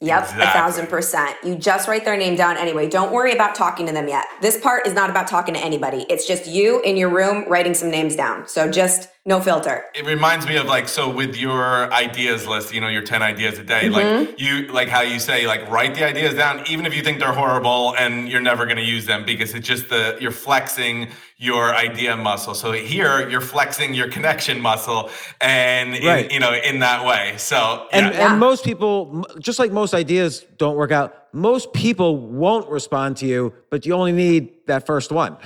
Yep, 0.00 0.22
exactly. 0.22 0.44
a 0.44 0.50
thousand 0.50 0.86
percent. 0.86 1.36
You 1.42 1.56
just 1.56 1.88
write 1.88 2.04
their 2.04 2.16
name 2.16 2.36
down 2.36 2.56
anyway. 2.56 2.88
Don't 2.88 3.12
worry 3.12 3.32
about 3.32 3.56
talking 3.56 3.84
to 3.86 3.92
them 3.92 4.06
yet. 4.06 4.26
This 4.40 4.56
part 4.60 4.86
is 4.86 4.94
not 4.94 5.10
about 5.10 5.26
talking 5.26 5.54
to 5.54 5.60
anybody. 5.60 6.06
It's 6.08 6.24
just 6.26 6.46
you 6.46 6.80
in 6.82 6.96
your 6.96 7.08
room 7.08 7.44
writing 7.48 7.74
some 7.74 7.90
names 7.90 8.14
down. 8.14 8.46
So 8.46 8.70
just 8.70 9.08
no 9.28 9.40
filter. 9.42 9.84
It 9.94 10.06
reminds 10.06 10.46
me 10.46 10.56
of 10.56 10.66
like 10.66 10.88
so 10.88 11.08
with 11.08 11.36
your 11.36 11.92
ideas 11.92 12.46
list, 12.46 12.72
you 12.72 12.80
know, 12.80 12.88
your 12.88 13.02
10 13.02 13.22
ideas 13.22 13.58
a 13.58 13.62
day, 13.62 13.82
mm-hmm. 13.82 13.92
like 13.92 14.40
you 14.40 14.66
like 14.68 14.88
how 14.88 15.02
you 15.02 15.20
say 15.20 15.46
like 15.46 15.70
write 15.70 15.94
the 15.94 16.04
ideas 16.04 16.32
down 16.32 16.64
even 16.66 16.86
if 16.86 16.96
you 16.96 17.02
think 17.02 17.20
they're 17.20 17.34
horrible 17.34 17.94
and 17.98 18.28
you're 18.30 18.40
never 18.40 18.64
going 18.64 18.78
to 18.78 18.82
use 18.82 19.04
them 19.04 19.26
because 19.26 19.54
it's 19.54 19.68
just 19.68 19.90
the 19.90 20.16
you're 20.18 20.30
flexing 20.30 21.08
your 21.36 21.74
idea 21.74 22.16
muscle. 22.16 22.54
So 22.54 22.72
here 22.72 23.28
you're 23.28 23.42
flexing 23.42 23.92
your 23.92 24.08
connection 24.08 24.62
muscle 24.62 25.10
and 25.42 25.94
in, 25.94 26.30
you 26.30 26.40
know 26.40 26.54
in 26.54 26.78
that 26.78 27.04
way. 27.04 27.34
So 27.36 27.86
and, 27.92 28.06
yeah. 28.06 28.30
and 28.30 28.40
most 28.40 28.64
people 28.64 29.26
just 29.38 29.58
like 29.58 29.72
most 29.72 29.92
ideas 29.92 30.46
don't 30.56 30.76
work 30.76 30.90
out, 30.90 31.14
most 31.34 31.74
people 31.74 32.16
won't 32.16 32.66
respond 32.70 33.18
to 33.18 33.26
you, 33.26 33.52
but 33.68 33.84
you 33.84 33.92
only 33.92 34.12
need 34.12 34.66
that 34.68 34.86
first 34.86 35.12
one. 35.12 35.36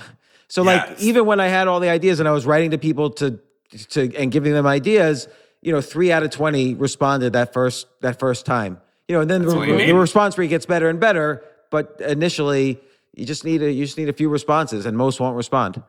So 0.47 0.63
yes. 0.63 0.89
like 0.89 1.01
even 1.01 1.27
when 1.27 1.41
I 1.41 1.49
had 1.49 1.67
all 1.67 1.81
the 1.81 1.89
ideas 1.89 2.21
and 2.21 2.29
I 2.29 2.33
was 2.33 2.47
writing 2.47 2.71
to 2.71 2.79
people 2.79 3.11
to 3.15 3.41
to 3.91 4.15
and 4.17 4.31
giving 4.31 4.53
them 4.53 4.67
ideas, 4.67 5.29
you 5.61 5.73
know, 5.73 5.81
three 5.81 6.13
out 6.13 6.23
of 6.23 6.31
twenty 6.31 6.75
responded 6.75 7.33
that 7.33 7.53
first 7.53 7.87
that 8.01 8.19
first 8.19 8.47
time. 8.47 8.81
You 9.09 9.17
know, 9.17 9.23
and 9.23 9.31
then 9.31 9.43
the, 9.43 9.85
the 9.87 9.93
response 9.95 10.39
rate 10.39 10.49
gets 10.49 10.65
better 10.65 10.89
and 10.89 11.01
better. 11.01 11.45
But 11.71 12.01
initially, 12.01 12.81
you 13.15 13.27
just 13.27 13.45
need 13.45 13.63
a 13.63 13.71
you 13.71 13.85
just 13.85 13.99
need 13.99 14.09
a 14.09 14.13
few 14.13 14.29
responses, 14.29 14.87
and 14.87 14.97
most 14.97 15.21
won't 15.21 15.37
respond. 15.37 15.83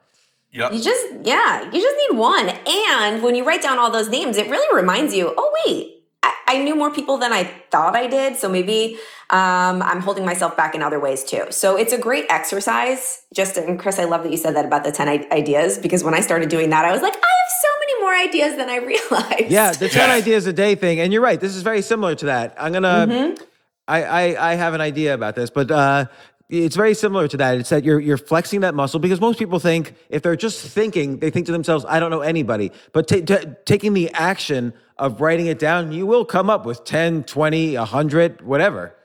Yeah. 0.51 0.71
You 0.71 0.81
just 0.81 1.05
yeah, 1.23 1.63
you 1.71 1.81
just 1.81 1.95
need 2.09 2.17
one. 2.17 2.49
And 2.49 3.23
when 3.23 3.35
you 3.35 3.43
write 3.43 3.61
down 3.63 3.79
all 3.79 3.89
those 3.89 4.09
names, 4.09 4.37
it 4.37 4.49
really 4.49 4.75
reminds 4.75 5.13
you, 5.15 5.33
oh 5.35 5.55
wait, 5.65 6.03
I, 6.21 6.33
I 6.47 6.63
knew 6.63 6.75
more 6.75 6.91
people 6.91 7.17
than 7.17 7.33
I 7.33 7.45
thought 7.71 7.95
I 7.95 8.05
did. 8.05 8.37
So 8.37 8.47
maybe 8.47 8.97
um, 9.31 9.81
I'm 9.81 9.99
holding 9.99 10.25
myself 10.25 10.55
back 10.55 10.75
in 10.75 10.83
other 10.83 10.99
ways 10.99 11.23
too. 11.23 11.45
So 11.49 11.75
it's 11.75 11.91
a 11.91 11.97
great 11.97 12.25
exercise. 12.29 13.23
Just 13.33 13.57
and 13.57 13.79
Chris, 13.79 13.97
I 13.97 14.03
love 14.03 14.21
that 14.23 14.31
you 14.31 14.37
said 14.37 14.55
that 14.55 14.65
about 14.65 14.83
the 14.83 14.91
10 14.91 15.31
ideas 15.31 15.79
because 15.79 16.03
when 16.03 16.13
I 16.13 16.19
started 16.19 16.49
doing 16.49 16.69
that, 16.69 16.85
I 16.85 16.91
was 16.91 17.01
like, 17.01 17.13
I 17.13 17.17
have 17.17 17.51
so 17.61 17.67
many 17.67 17.72
more 18.03 18.13
ideas 18.13 18.55
than 18.57 18.69
I 18.69 18.77
realized. 18.93 19.49
Yeah, 19.49 19.71
the 19.71 19.89
10 19.89 20.09
ideas 20.09 20.45
a 20.45 20.53
day 20.53 20.75
thing. 20.75 20.99
And 20.99 21.11
you're 21.11 21.21
right, 21.21 21.39
this 21.39 21.55
is 21.55 21.63
very 21.63 21.81
similar 21.81 22.15
to 22.15 22.25
that. 22.27 22.55
I'm 22.57 22.71
gonna 22.73 23.07
mm-hmm. 23.09 23.43
I, 23.87 24.03
I, 24.03 24.51
I 24.51 24.55
have 24.55 24.73
an 24.73 24.81
idea 24.81 25.13
about 25.13 25.35
this, 25.35 25.49
but 25.49 25.69
uh, 25.69 26.05
it's 26.49 26.75
very 26.75 26.93
similar 26.93 27.27
to 27.27 27.37
that. 27.37 27.57
It's 27.57 27.69
that 27.69 27.83
you're 27.83 27.99
you're 27.99 28.17
flexing 28.17 28.61
that 28.61 28.75
muscle 28.75 28.99
because 28.99 29.19
most 29.19 29.39
people 29.39 29.59
think 29.59 29.95
if 30.09 30.21
they're 30.21 30.35
just 30.35 30.65
thinking, 30.65 31.19
they 31.19 31.29
think 31.29 31.45
to 31.47 31.51
themselves, 31.51 31.85
"I 31.87 31.99
don't 31.99 32.11
know 32.11 32.21
anybody." 32.21 32.71
But 32.91 33.07
t- 33.07 33.21
t- 33.21 33.45
taking 33.65 33.93
the 33.93 34.09
action 34.13 34.73
of 34.97 35.19
writing 35.19 35.47
it 35.47 35.59
down, 35.59 35.91
you 35.91 36.05
will 36.05 36.25
come 36.25 36.49
up 36.49 36.65
with 36.65 36.83
10, 36.85 37.23
20, 37.23 37.75
100, 37.77 38.41
whatever. 38.41 38.95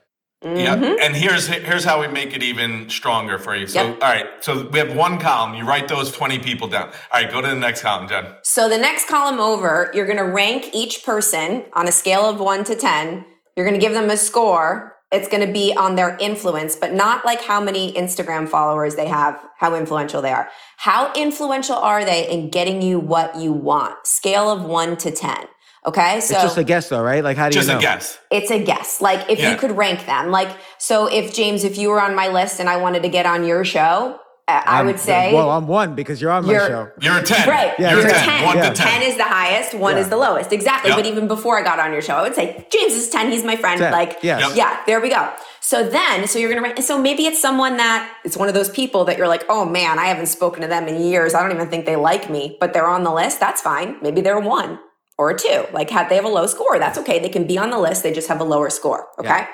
Mm-hmm. 0.43 0.83
Yeah, 0.83 0.95
and 1.01 1.15
here's 1.17 1.47
here's 1.47 1.83
how 1.83 1.99
we 1.99 2.07
make 2.07 2.33
it 2.33 2.41
even 2.41 2.89
stronger 2.89 3.37
for 3.37 3.57
you. 3.57 3.67
So, 3.67 3.83
yep. 3.83 4.01
all 4.01 4.09
right, 4.09 4.25
so 4.39 4.69
we 4.69 4.79
have 4.79 4.95
one 4.95 5.19
column. 5.19 5.53
You 5.53 5.65
write 5.65 5.89
those 5.89 6.13
twenty 6.13 6.39
people 6.39 6.69
down. 6.69 6.87
All 6.87 7.21
right, 7.21 7.29
go 7.29 7.41
to 7.41 7.47
the 7.47 7.55
next 7.55 7.81
column, 7.81 8.07
Jen. 8.07 8.25
So 8.43 8.69
the 8.69 8.77
next 8.77 9.09
column 9.09 9.41
over, 9.41 9.91
you're 9.93 10.05
going 10.05 10.17
to 10.17 10.23
rank 10.23 10.69
each 10.73 11.03
person 11.03 11.65
on 11.73 11.89
a 11.89 11.91
scale 11.91 12.21
of 12.21 12.39
one 12.39 12.63
to 12.63 12.75
ten. 12.75 13.25
You're 13.57 13.65
going 13.65 13.77
to 13.77 13.85
give 13.85 13.93
them 13.93 14.09
a 14.09 14.15
score. 14.15 14.95
It's 15.11 15.27
going 15.27 15.45
to 15.45 15.51
be 15.51 15.73
on 15.75 15.95
their 15.95 16.15
influence, 16.19 16.77
but 16.77 16.93
not 16.93 17.25
like 17.25 17.41
how 17.41 17.59
many 17.59 17.91
Instagram 17.93 18.47
followers 18.47 18.95
they 18.95 19.07
have, 19.07 19.43
how 19.57 19.75
influential 19.75 20.21
they 20.21 20.31
are. 20.31 20.47
How 20.77 21.11
influential 21.15 21.75
are 21.75 22.05
they 22.05 22.29
in 22.29 22.49
getting 22.49 22.81
you 22.81 22.99
what 22.99 23.35
you 23.35 23.51
want? 23.51 24.05
Scale 24.05 24.49
of 24.49 24.63
one 24.63 24.95
to 24.97 25.11
ten. 25.11 25.47
Okay. 25.85 26.19
So 26.19 26.33
it's 26.33 26.43
just 26.43 26.57
a 26.57 26.63
guess 26.63 26.89
though, 26.89 27.01
right? 27.01 27.23
Like 27.23 27.37
how 27.37 27.49
do 27.49 27.53
just 27.53 27.67
you 27.67 27.73
know? 27.73 27.79
a 27.79 27.81
guess. 27.81 28.19
It's 28.31 28.51
a 28.51 28.63
guess. 28.63 29.01
Like 29.01 29.29
if 29.29 29.39
yeah. 29.39 29.51
you 29.51 29.57
could 29.57 29.71
rank 29.71 30.05
them, 30.05 30.31
like, 30.31 30.49
so 30.77 31.07
if 31.07 31.33
James, 31.33 31.63
if 31.63 31.77
you 31.77 31.89
were 31.89 32.01
on 32.01 32.15
my 32.15 32.27
list 32.27 32.59
and 32.59 32.69
I 32.69 32.77
wanted 32.77 33.03
to 33.03 33.09
get 33.09 33.25
on 33.25 33.45
your 33.45 33.63
show, 33.63 34.19
I 34.49 34.81
would 34.83 34.99
say. 34.99 35.33
Well, 35.33 35.51
I'm 35.51 35.67
one 35.67 35.95
because 35.95 36.21
you're 36.21 36.31
on 36.31 36.45
my 36.45 36.51
you're, 36.51 36.67
show. 36.67 36.91
You're 37.01 37.19
a 37.19 37.23
10. 37.23 37.47
Right. 37.47 37.73
Yeah, 37.77 37.91
you're, 37.91 38.01
you're 38.01 38.09
10. 38.09 38.23
10. 38.23 38.45
One 38.45 38.57
yeah. 38.57 38.69
to 38.69 38.75
10. 38.75 39.01
10 39.01 39.01
is 39.03 39.17
the 39.17 39.23
highest, 39.23 39.73
one 39.73 39.95
yeah. 39.95 40.01
is 40.01 40.09
the 40.09 40.17
lowest. 40.17 40.51
Exactly. 40.51 40.89
Yep. 40.89 40.97
But 40.97 41.05
even 41.05 41.27
before 41.27 41.59
I 41.59 41.63
got 41.63 41.79
on 41.79 41.91
your 41.91 42.01
show, 42.01 42.15
I 42.15 42.23
would 42.23 42.35
say, 42.35 42.67
James 42.71 42.93
is 42.93 43.09
10. 43.09 43.31
He's 43.31 43.43
my 43.43 43.55
friend. 43.55 43.79
10. 43.79 43.91
Like, 43.91 44.17
yes. 44.23 44.41
yep. 44.41 44.57
yeah, 44.57 44.81
there 44.85 44.99
we 44.99 45.09
go. 45.09 45.31
So 45.61 45.87
then, 45.87 46.27
so 46.27 46.39
you're 46.39 46.49
going 46.49 46.61
to 46.61 46.67
rank. 46.67 46.81
So 46.81 46.99
maybe 46.99 47.25
it's 47.27 47.39
someone 47.39 47.77
that 47.77 48.11
it's 48.25 48.35
one 48.35 48.47
of 48.47 48.55
those 48.55 48.69
people 48.69 49.05
that 49.05 49.17
you're 49.17 49.27
like, 49.27 49.45
oh 49.49 49.65
man, 49.65 49.99
I 49.99 50.05
haven't 50.05 50.27
spoken 50.27 50.61
to 50.61 50.67
them 50.67 50.87
in 50.87 51.01
years. 51.01 51.33
I 51.33 51.43
don't 51.43 51.55
even 51.55 51.69
think 51.69 51.85
they 51.85 51.95
like 51.95 52.29
me, 52.29 52.57
but 52.59 52.73
they're 52.73 52.87
on 52.87 53.03
the 53.03 53.13
list. 53.13 53.39
That's 53.39 53.61
fine. 53.61 53.97
Maybe 54.01 54.21
they're 54.21 54.39
one 54.39 54.79
or 55.19 55.29
a 55.29 55.37
two. 55.37 55.65
Like 55.73 55.89
had 55.89 56.09
they 56.09 56.15
have 56.15 56.25
a 56.25 56.29
low 56.29 56.47
score, 56.47 56.79
that's 56.79 56.97
okay. 56.97 57.19
They 57.19 57.29
can 57.29 57.45
be 57.45 57.57
on 57.59 57.69
the 57.69 57.77
list. 57.77 58.01
They 58.01 58.13
just 58.13 58.29
have 58.29 58.39
a 58.39 58.45
lower 58.45 58.69
score. 58.69 59.09
Okay. 59.19 59.27
Yeah. 59.27 59.47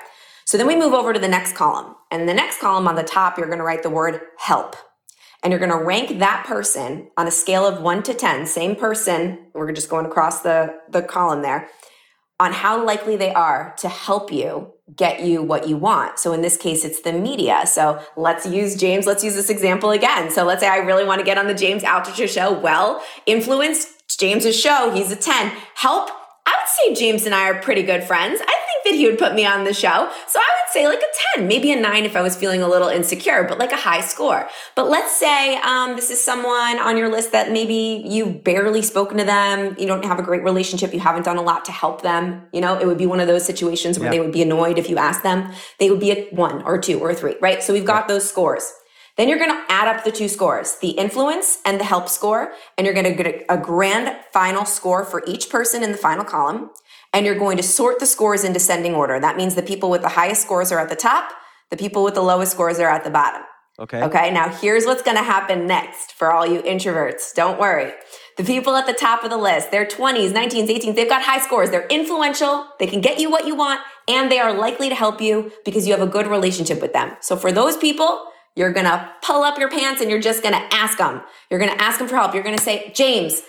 So 0.45 0.59
then 0.59 0.67
we 0.67 0.75
move 0.75 0.93
over 0.93 1.11
to 1.11 1.19
the 1.19 1.27
next 1.27 1.55
column. 1.55 1.95
And 2.11 2.29
the 2.29 2.33
next 2.35 2.61
column 2.61 2.87
on 2.87 2.95
the 2.95 3.03
top, 3.03 3.37
you're 3.37 3.47
going 3.47 3.57
to 3.57 3.65
write 3.65 3.81
the 3.81 3.89
word 3.89 4.21
help. 4.37 4.75
And 5.41 5.51
you're 5.51 5.59
going 5.59 5.71
to 5.71 5.83
rank 5.83 6.19
that 6.19 6.45
person 6.45 7.09
on 7.17 7.27
a 7.27 7.31
scale 7.31 7.65
of 7.65 7.81
one 7.81 8.03
to 8.03 8.13
10, 8.13 8.45
same 8.45 8.75
person. 8.75 9.47
We're 9.53 9.71
just 9.71 9.89
going 9.89 10.05
across 10.05 10.41
the, 10.41 10.75
the 10.91 11.01
column 11.01 11.41
there 11.41 11.67
on 12.39 12.51
how 12.51 12.83
likely 12.85 13.15
they 13.15 13.33
are 13.33 13.73
to 13.79 13.89
help 13.89 14.31
you 14.31 14.71
get 14.95 15.21
you 15.21 15.41
what 15.41 15.67
you 15.67 15.77
want. 15.77 16.19
So 16.19 16.33
in 16.33 16.41
this 16.41 16.57
case, 16.57 16.85
it's 16.85 17.01
the 17.01 17.13
media. 17.13 17.61
So 17.65 17.99
let's 18.17 18.45
use 18.45 18.75
James. 18.75 19.07
Let's 19.07 19.23
use 19.23 19.33
this 19.33 19.49
example 19.49 19.91
again. 19.91 20.29
So 20.29 20.43
let's 20.43 20.61
say 20.61 20.67
I 20.67 20.77
really 20.77 21.05
want 21.05 21.19
to 21.19 21.25
get 21.25 21.37
on 21.37 21.47
the 21.47 21.53
James 21.55 21.81
Altucher 21.81 22.27
show. 22.27 22.53
Well, 22.53 23.01
influence 23.25 23.94
James's 24.17 24.59
show. 24.59 24.91
He's 24.91 25.11
a 25.11 25.15
10. 25.15 25.51
Help. 25.75 26.09
I 26.47 26.51
would 26.51 26.95
say 26.95 27.01
James 27.01 27.25
and 27.25 27.33
I 27.33 27.49
are 27.49 27.59
pretty 27.59 27.81
good 27.81 28.03
friends. 28.03 28.39
I 28.39 28.45
think 28.45 28.83
that 28.85 28.93
he 28.93 29.07
would 29.07 29.17
put 29.17 29.33
me 29.33 29.47
on 29.47 29.63
the 29.63 29.73
show. 29.73 30.11
So 30.27 30.39
I 30.39 30.49
would 30.59 30.71
say 30.71 30.87
like 30.87 30.99
a 30.99 31.37
10, 31.37 31.47
maybe 31.47 31.71
a 31.71 31.75
9 31.75 32.05
if 32.05 32.15
I 32.15 32.21
was 32.21 32.35
feeling 32.35 32.61
a 32.61 32.67
little 32.67 32.87
insecure, 32.87 33.45
but 33.49 33.57
like 33.57 33.71
a 33.71 33.77
high 33.77 34.01
score. 34.01 34.47
But 34.75 34.87
let's 34.87 35.15
say 35.15 35.55
um, 35.57 35.95
this 35.95 36.11
is 36.11 36.23
someone 36.23 36.77
on 36.77 36.97
your 36.97 37.09
list 37.09 37.31
that 37.31 37.51
maybe 37.51 38.03
you've 38.05 38.43
barely 38.43 38.83
spoken 38.83 39.17
to 39.17 39.23
them, 39.23 39.75
you 39.79 39.87
don't 39.87 40.05
have 40.05 40.19
a 40.19 40.23
great 40.23 40.43
relationship, 40.43 40.93
you 40.93 40.99
haven't 40.99 41.23
done 41.23 41.37
a 41.37 41.41
lot 41.41 41.65
to 41.65 41.71
help 41.71 42.03
them. 42.03 42.43
You 42.53 42.61
know, 42.61 42.77
it 42.77 42.85
would 42.85 42.99
be 42.99 43.07
one 43.07 43.19
of 43.19 43.27
those 43.27 43.43
situations 43.43 43.97
where 43.97 44.07
yeah. 44.07 44.11
they 44.11 44.19
would 44.19 44.33
be 44.33 44.43
annoyed 44.43 44.77
if 44.77 44.87
you 44.87 44.97
asked 44.97 45.23
them. 45.23 45.51
They 45.79 45.89
would 45.89 45.99
be 45.99 46.11
a 46.11 46.29
1 46.29 46.61
or 46.61 46.77
2 46.79 46.99
or 46.99 47.09
a 47.09 47.15
3, 47.15 47.37
right? 47.41 47.63
So 47.63 47.73
we've 47.73 47.85
got 47.85 48.03
yeah. 48.03 48.13
those 48.13 48.29
scores. 48.29 48.71
Then 49.17 49.29
you're 49.29 49.37
going 49.37 49.51
to 49.51 49.63
add 49.69 49.87
up 49.87 50.03
the 50.03 50.11
two 50.11 50.27
scores, 50.27 50.77
the 50.79 50.89
influence 50.89 51.59
and 51.65 51.79
the 51.79 51.85
help 51.85 52.09
score, 52.09 52.53
and 52.77 52.85
you're 52.85 52.93
going 52.93 53.05
to 53.05 53.23
get 53.23 53.45
a 53.47 53.57
grand 53.57 54.15
final 54.33 54.65
score 54.65 55.05
for 55.05 55.23
each 55.25 55.49
person 55.49 55.83
in 55.83 55.91
the 55.91 55.97
final 55.97 56.25
column. 56.25 56.71
And 57.13 57.25
you're 57.25 57.39
going 57.39 57.55
to 57.57 57.63
sort 57.63 57.99
the 57.99 58.05
scores 58.05 58.43
in 58.43 58.51
descending 58.51 58.93
order. 58.93 59.19
That 59.19 59.37
means 59.37 59.55
the 59.55 59.63
people 59.63 59.89
with 59.89 60.01
the 60.01 60.09
highest 60.09 60.41
scores 60.41 60.71
are 60.71 60.79
at 60.79 60.89
the 60.89 60.97
top, 60.97 61.31
the 61.69 61.77
people 61.77 62.03
with 62.03 62.13
the 62.13 62.21
lowest 62.21 62.51
scores 62.51 62.77
are 62.79 62.89
at 62.89 63.05
the 63.05 63.09
bottom. 63.09 63.41
Okay. 63.77 64.03
Okay, 64.03 64.31
now 64.31 64.49
here's 64.49 64.85
what's 64.85 65.01
going 65.01 65.17
to 65.17 65.23
happen 65.23 65.67
next 65.67 66.13
for 66.13 66.31
all 66.31 66.45
you 66.45 66.61
introverts. 66.61 67.33
Don't 67.33 67.59
worry. 67.59 67.91
The 68.37 68.43
people 68.43 68.75
at 68.75 68.85
the 68.85 68.93
top 68.93 69.23
of 69.23 69.29
the 69.29 69.37
list, 69.37 69.71
they're 69.71 69.85
20s, 69.85 70.31
19s, 70.31 70.67
18s, 70.67 70.95
they've 70.95 71.09
got 71.09 71.23
high 71.23 71.39
scores. 71.39 71.71
They're 71.71 71.87
influential. 71.87 72.67
They 72.79 72.87
can 72.87 73.01
get 73.01 73.19
you 73.19 73.29
what 73.29 73.47
you 73.47 73.55
want 73.55 73.81
and 74.07 74.31
they 74.31 74.39
are 74.39 74.53
likely 74.53 74.87
to 74.89 74.95
help 74.95 75.21
you 75.21 75.51
because 75.65 75.87
you 75.87 75.93
have 75.93 76.01
a 76.01 76.09
good 76.09 76.27
relationship 76.27 76.81
with 76.81 76.93
them. 76.93 77.17
So 77.21 77.35
for 77.35 77.51
those 77.51 77.75
people, 77.75 78.27
you're 78.55 78.71
going 78.71 78.85
to 78.85 79.09
pull 79.21 79.43
up 79.43 79.57
your 79.59 79.69
pants 79.69 80.01
and 80.01 80.09
you're 80.09 80.21
just 80.21 80.41
going 80.41 80.55
to 80.55 80.75
ask 80.75 80.97
them. 80.97 81.21
You're 81.49 81.59
going 81.59 81.71
to 81.71 81.81
ask 81.81 81.99
them 81.99 82.07
for 82.07 82.15
help. 82.15 82.33
You're 82.33 82.43
going 82.43 82.57
to 82.57 82.63
say, 82.63 82.91
James, 82.95 83.41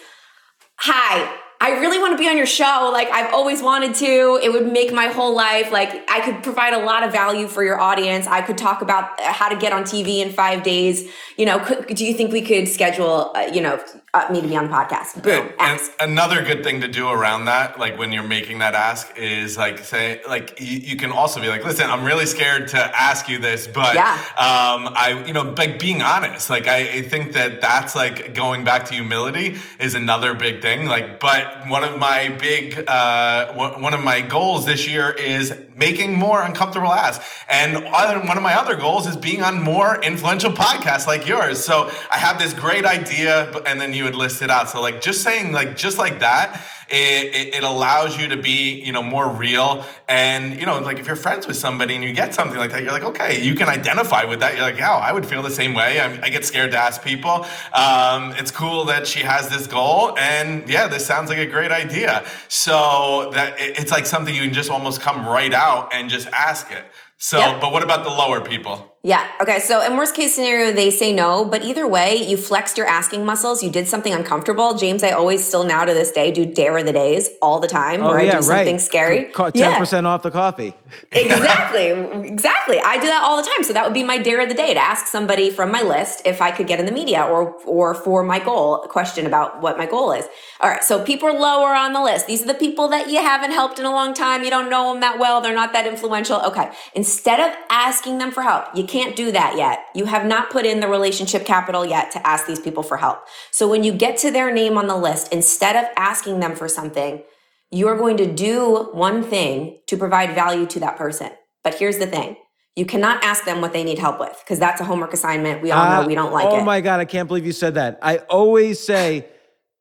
hi, 0.77 1.33
I 1.59 1.79
really 1.79 1.99
want 1.99 2.13
to 2.13 2.19
be 2.19 2.29
on 2.29 2.37
your 2.37 2.47
show. 2.47 2.91
Like 2.93 3.09
I've 3.09 3.33
always 3.33 3.63
wanted 3.63 3.95
to. 3.97 4.39
It 4.43 4.53
would 4.53 4.71
make 4.71 4.93
my 4.93 5.07
whole 5.07 5.35
life. 5.35 5.73
Like 5.73 6.09
I 6.11 6.21
could 6.21 6.43
provide 6.43 6.75
a 6.75 6.85
lot 6.85 7.03
of 7.03 7.13
value 7.13 7.49
for 7.49 7.65
your 7.65 7.81
audience. 7.81 8.27
I 8.27 8.43
could 8.43 8.59
talk 8.59 8.83
about 8.83 9.19
how 9.21 9.49
to 9.49 9.57
get 9.57 9.73
on 9.73 9.85
TV 9.85 10.19
in 10.19 10.33
five 10.33 10.63
days. 10.63 11.09
You 11.39 11.47
know, 11.47 11.59
could, 11.59 11.87
do 11.87 12.05
you 12.05 12.13
think 12.13 12.31
we 12.31 12.43
could 12.43 12.69
schedule, 12.69 13.33
uh, 13.35 13.49
you 13.53 13.63
know, 13.63 13.83
uh, 14.17 14.33
me 14.33 14.41
to 14.41 14.49
be 14.49 14.57
on 14.57 14.69
the 14.69 14.73
podcast? 14.73 15.23
Boom. 15.23 15.47
And 15.61 15.79
Ask. 15.81 15.93
another 16.01 16.43
good 16.43 16.65
thing 16.65 16.81
to 16.81 16.89
do 16.89 17.09
around 17.09 17.45
that, 17.47 17.79
like 17.79 17.99
when 17.99 18.13
you're 18.13 18.23
making 18.23 18.59
that 18.61 18.75
ask, 18.75 19.17
is 19.17 19.57
like 19.57 19.79
say, 19.79 20.21
like 20.29 20.59
you, 20.61 20.79
you 20.79 20.97
can 20.97 21.11
also 21.13 21.41
be 21.41 21.49
like, 21.49 21.65
listen, 21.65 21.89
I'm 21.91 22.05
really 22.05 22.27
scared 22.27 22.69
to 22.69 22.79
ask 22.79 23.29
you 23.29 23.39
this, 23.39 23.67
but 23.67 23.95
Yeah. 23.95 24.13
um, 24.39 24.89
I, 24.95 25.23
you 25.27 25.33
know, 25.33 25.55
like 25.57 25.79
being 25.79 26.03
honest. 26.03 26.51
Like 26.51 26.67
I, 26.67 26.79
I 26.99 27.03
think 27.03 27.33
that 27.35 27.61
that's 27.61 27.95
like 27.95 28.35
going 28.35 28.65
back 28.65 28.85
to 28.87 28.95
humility 28.95 29.57
is 29.79 29.95
another 29.95 30.35
big 30.35 30.63
thing. 30.63 30.87
Like, 30.87 31.21
but 31.21 31.69
one 31.69 31.85
of 31.85 31.99
my 31.99 32.29
big, 32.41 32.85
uh, 32.89 33.53
one 33.53 33.95
of 33.95 34.03
my 34.03 34.21
goals 34.21 34.65
this 34.67 34.87
year 34.89 35.11
is 35.11 35.53
making 35.77 36.15
more 36.15 36.43
uncomfortable 36.43 36.91
asks, 36.93 37.23
and 37.51 37.77
other, 37.89 38.19
one 38.27 38.37
of 38.39 38.43
my 38.43 38.55
other 38.55 38.77
goals 38.77 39.07
is 39.07 39.17
being 39.17 39.43
on 39.43 39.63
more 39.63 40.01
influential 40.03 40.51
podcasts 40.51 41.07
like 41.07 41.27
yours. 41.29 41.63
So 41.63 41.91
I 42.11 42.17
have 42.19 42.39
this 42.39 42.55
great 42.55 42.87
idea, 42.87 43.51
and 43.67 43.79
then 43.81 43.93
you 43.93 44.06
would 44.07 44.15
list 44.15 44.41
it 44.43 44.51
out. 44.51 44.71
So 44.71 44.81
like 44.81 45.01
just 45.01 45.21
saying 45.23 45.53
like 45.53 45.77
just 45.77 45.99
like 45.99 46.21
that, 46.21 46.49
it, 46.89 47.35
it, 47.41 47.55
it 47.59 47.65
allows 47.65 48.17
you 48.19 48.29
to 48.29 48.37
be 48.37 48.59
you 48.87 48.93
know 48.93 49.03
more 49.03 49.29
real. 49.29 49.85
And 50.09 50.59
you 50.59 50.67
know 50.69 50.79
like 50.81 50.99
if 50.99 51.07
you're 51.09 51.23
friends 51.27 51.47
with 51.47 51.57
somebody 51.57 51.95
and 51.97 52.03
you 52.05 52.13
get 52.23 52.33
something 52.35 52.59
like 52.65 52.71
that, 52.73 52.83
you're 52.83 52.93
like 52.99 53.09
okay, 53.13 53.33
you 53.43 53.55
can 53.61 53.69
identify 53.69 54.23
with 54.25 54.41
that. 54.41 54.55
You're 54.55 54.69
like 54.71 54.79
yeah, 54.79 54.93
I 55.09 55.13
would 55.13 55.27
feel 55.27 55.43
the 55.43 55.57
same 55.61 55.75
way. 55.75 55.91
I, 56.01 56.07
I 56.27 56.29
get 56.31 56.45
scared 56.45 56.71
to 56.73 56.79
ask 56.79 57.03
people. 57.03 57.37
Um, 57.85 58.33
it's 58.41 58.53
cool 58.63 58.85
that 58.87 59.07
she 59.07 59.21
has 59.21 59.49
this 59.49 59.67
goal, 59.67 60.17
and 60.19 60.69
yeah, 60.69 60.87
this 60.89 61.05
sounds 61.05 61.29
like 61.29 61.39
a 61.39 61.51
great 61.57 61.73
idea. 61.73 62.25
So 62.49 63.31
that 63.35 63.61
it, 63.61 63.79
it's 63.81 63.93
like 63.93 64.07
something 64.07 64.35
you 64.35 64.43
can 64.43 64.55
just 64.55 64.71
almost 64.71 65.01
come 65.01 65.27
right 65.27 65.53
out 65.53 65.93
and 65.95 66.09
just 66.09 66.29
ask 66.29 66.71
it. 66.73 66.85
So, 67.19 67.39
Yep. 67.39 67.61
but 67.63 67.73
what 67.73 67.83
about 67.83 68.05
the 68.05 68.11
lower 68.11 68.41
people? 68.43 68.93
Yeah. 69.07 69.25
Okay. 69.41 69.61
So 69.61 69.83
in 69.87 69.97
worst 69.97 70.17
case 70.17 70.35
scenario, 70.35 70.73
they 70.73 70.91
say 70.91 71.13
no, 71.13 71.45
but 71.45 71.65
either 71.65 71.87
way, 71.87 72.17
you 72.17 72.37
flexed 72.37 72.77
your 72.77 72.89
asking 72.89 73.25
muscles. 73.25 73.63
You 73.63 73.71
did 73.71 73.87
something 73.87 74.13
uncomfortable. 74.13 74.75
James, 74.75 75.05
I 75.05 75.11
always 75.11 75.47
still 75.47 75.63
now 75.63 75.85
to 75.85 75.95
this 75.95 76.11
day 76.11 76.33
do 76.33 76.45
dare 76.45 76.77
of 76.77 76.87
the 76.87 76.93
days 76.93 77.31
all 77.41 77.61
the 77.61 77.69
time 77.69 78.03
Oh 78.03 78.09
where 78.11 78.21
yeah, 78.21 78.33
I 78.33 78.37
do 78.39 78.43
something 78.43 78.75
right. 78.75 78.81
scary. 78.81 79.31
Ten 79.33 79.53
Yeah. 79.55 79.79
percent 79.79 80.09
off 80.09 80.23
the 80.23 80.33
coffee. 80.33 80.75
exactly 81.13 81.89
exactly 82.29 82.79
i 82.81 82.99
do 82.99 83.07
that 83.07 83.23
all 83.23 83.37
the 83.37 83.43
time 83.43 83.63
so 83.63 83.73
that 83.73 83.85
would 83.85 83.93
be 83.95 84.03
my 84.03 84.19
dare 84.19 84.41
of 84.41 84.49
the 84.49 84.55
day 84.55 84.73
to 84.75 84.81
ask 84.81 85.07
somebody 85.07 85.51
from 85.51 85.71
my 85.71 85.83
list 85.83 86.23
if 86.25 86.41
i 86.41 86.51
could 86.51 86.67
get 86.67 86.79
in 86.81 86.87
the 86.87 86.93
media 86.93 87.23
or 87.23 87.53
or 87.67 87.95
for 87.95 88.23
my 88.23 88.39
goal 88.39 88.83
a 88.83 88.89
question 88.89 89.27
about 89.27 89.61
what 89.61 89.77
my 89.77 89.85
goal 89.87 90.13
is 90.13 90.27
all 90.61 90.71
right 90.71 90.83
so 90.85 91.03
people 91.05 91.29
are 91.29 91.39
lower 91.39 91.75
on 91.75 91.93
the 91.93 92.03
list 92.03 92.27
these 92.27 92.43
are 92.43 92.47
the 92.47 92.55
people 92.55 92.89
that 92.89 93.11
you 93.11 93.17
haven't 93.21 93.51
helped 93.53 93.79
in 93.79 93.85
a 93.85 93.91
long 93.91 94.15
time 94.15 94.43
you 94.45 94.51
don't 94.51 94.71
know 94.71 94.93
them 94.93 95.01
that 95.01 95.19
well 95.19 95.41
they're 95.41 95.55
not 95.55 95.73
that 95.73 95.87
influential 95.87 96.41
okay 96.43 96.71
instead 96.95 97.41
of 97.41 97.55
asking 97.69 98.19
them 98.19 98.31
for 98.31 98.43
help 98.43 98.65
you 98.75 98.85
can't 98.85 98.96
do 99.17 99.31
that 99.33 99.57
yet 99.57 99.85
you 99.95 100.07
have 100.07 100.25
not 100.25 100.51
put 100.51 100.65
in 100.65 100.81
the 100.81 100.89
relationship 100.89 101.45
capital 101.45 101.85
yet 101.85 102.11
to 102.11 102.27
ask 102.27 102.47
these 102.47 102.61
people 102.61 102.83
for 102.83 102.97
help 102.97 103.19
so 103.51 103.69
when 103.69 103.85
you 103.85 103.93
get 103.93 104.17
to 104.17 104.31
their 104.31 104.53
name 104.53 104.79
on 104.79 104.87
the 104.87 104.97
list 104.97 105.33
instead 105.33 105.77
of 105.77 105.85
asking 105.97 106.41
them 106.41 106.57
for 106.57 106.69
something 106.69 107.23
you 107.71 107.89
are 107.89 107.97
going 107.97 108.17
to 108.17 108.33
do 108.33 108.89
one 108.93 109.23
thing 109.23 109.79
to 109.87 109.97
provide 109.97 110.35
value 110.35 110.67
to 110.67 110.81
that 110.81 110.97
person. 110.97 111.31
But 111.65 111.75
here's 111.75 111.99
the 111.99 112.07
thing 112.07 112.37
you 112.77 112.87
cannot 112.87 113.25
ask 113.25 113.45
them 113.45 113.61
what 113.61 113.73
they 113.73 113.83
need 113.83 113.99
help 113.99 114.21
with 114.21 114.41
because 114.45 114.59
that's 114.59 114.81
a 114.81 114.85
homework 114.85 115.13
assignment. 115.13 115.63
We 115.63 115.73
all 115.73 115.85
Uh, 115.85 116.01
know 116.03 116.07
we 116.07 116.15
don't 116.15 116.33
like 116.33 116.47
oh 116.47 116.59
it. 116.59 116.61
Oh 116.61 116.65
my 116.65 116.81
god, 116.81 117.01
I 117.01 117.05
can't 117.05 117.27
believe 117.27 117.47
you 117.47 117.53
said 117.53 117.75
that. 117.75 117.99
I 118.03 118.19
always 118.19 118.79
say, 118.79 119.27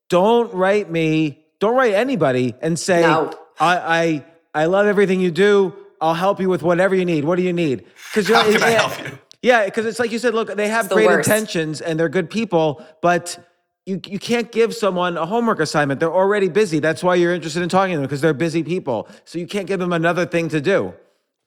don't 0.10 0.54
write 0.54 0.90
me, 0.90 1.46
don't 1.60 1.76
write 1.76 1.94
anybody, 1.94 2.56
and 2.62 2.80
say, 2.80 3.02
No. 3.02 3.32
I, 3.60 4.24
I, 4.54 4.64
I 4.64 4.66
love 4.66 4.88
everything 4.88 5.20
you 5.22 5.32
do. 5.32 5.76
I'll 6.02 6.14
help 6.14 6.40
you 6.40 6.50
with 6.50 6.64
whatever 6.64 6.96
you 6.96 7.06
need. 7.06 7.26
What 7.26 7.36
do 7.38 7.44
you 7.44 7.54
need? 7.54 7.86
Because 8.12 8.28
you're 8.30 8.38
How 8.38 8.52
can 8.52 8.64
I 8.64 8.70
help 8.72 9.00
you? 9.04 9.18
Yeah, 9.42 9.66
because 9.66 9.86
it's 9.86 10.00
like 10.00 10.12
you 10.12 10.20
said. 10.20 10.34
Look, 10.34 10.56
they 10.56 10.68
have 10.68 10.90
the 10.90 10.96
great 10.96 11.08
worst. 11.08 11.30
intentions 11.30 11.82
and 11.82 12.00
they're 12.00 12.10
good 12.10 12.30
people, 12.30 12.84
but. 13.02 13.38
You, 13.88 14.02
you 14.08 14.18
can't 14.18 14.52
give 14.52 14.74
someone 14.74 15.16
a 15.16 15.28
homework 15.28 15.60
assignment. 15.60 16.00
They're 16.00 16.12
already 16.12 16.50
busy. 16.50 16.80
That's 16.80 17.04
why 17.04 17.14
you're 17.14 17.36
interested 17.36 17.62
in 17.62 17.70
talking 17.70 17.92
to 17.94 17.98
them 17.98 18.06
because 18.08 18.20
they're 18.20 18.34
busy 18.34 18.64
people. 18.64 19.08
So 19.26 19.38
you 19.38 19.46
can't 19.46 19.68
give 19.68 19.80
them 19.80 19.94
another 19.94 20.26
thing 20.26 20.50
to 20.50 20.60
do. 20.60 20.92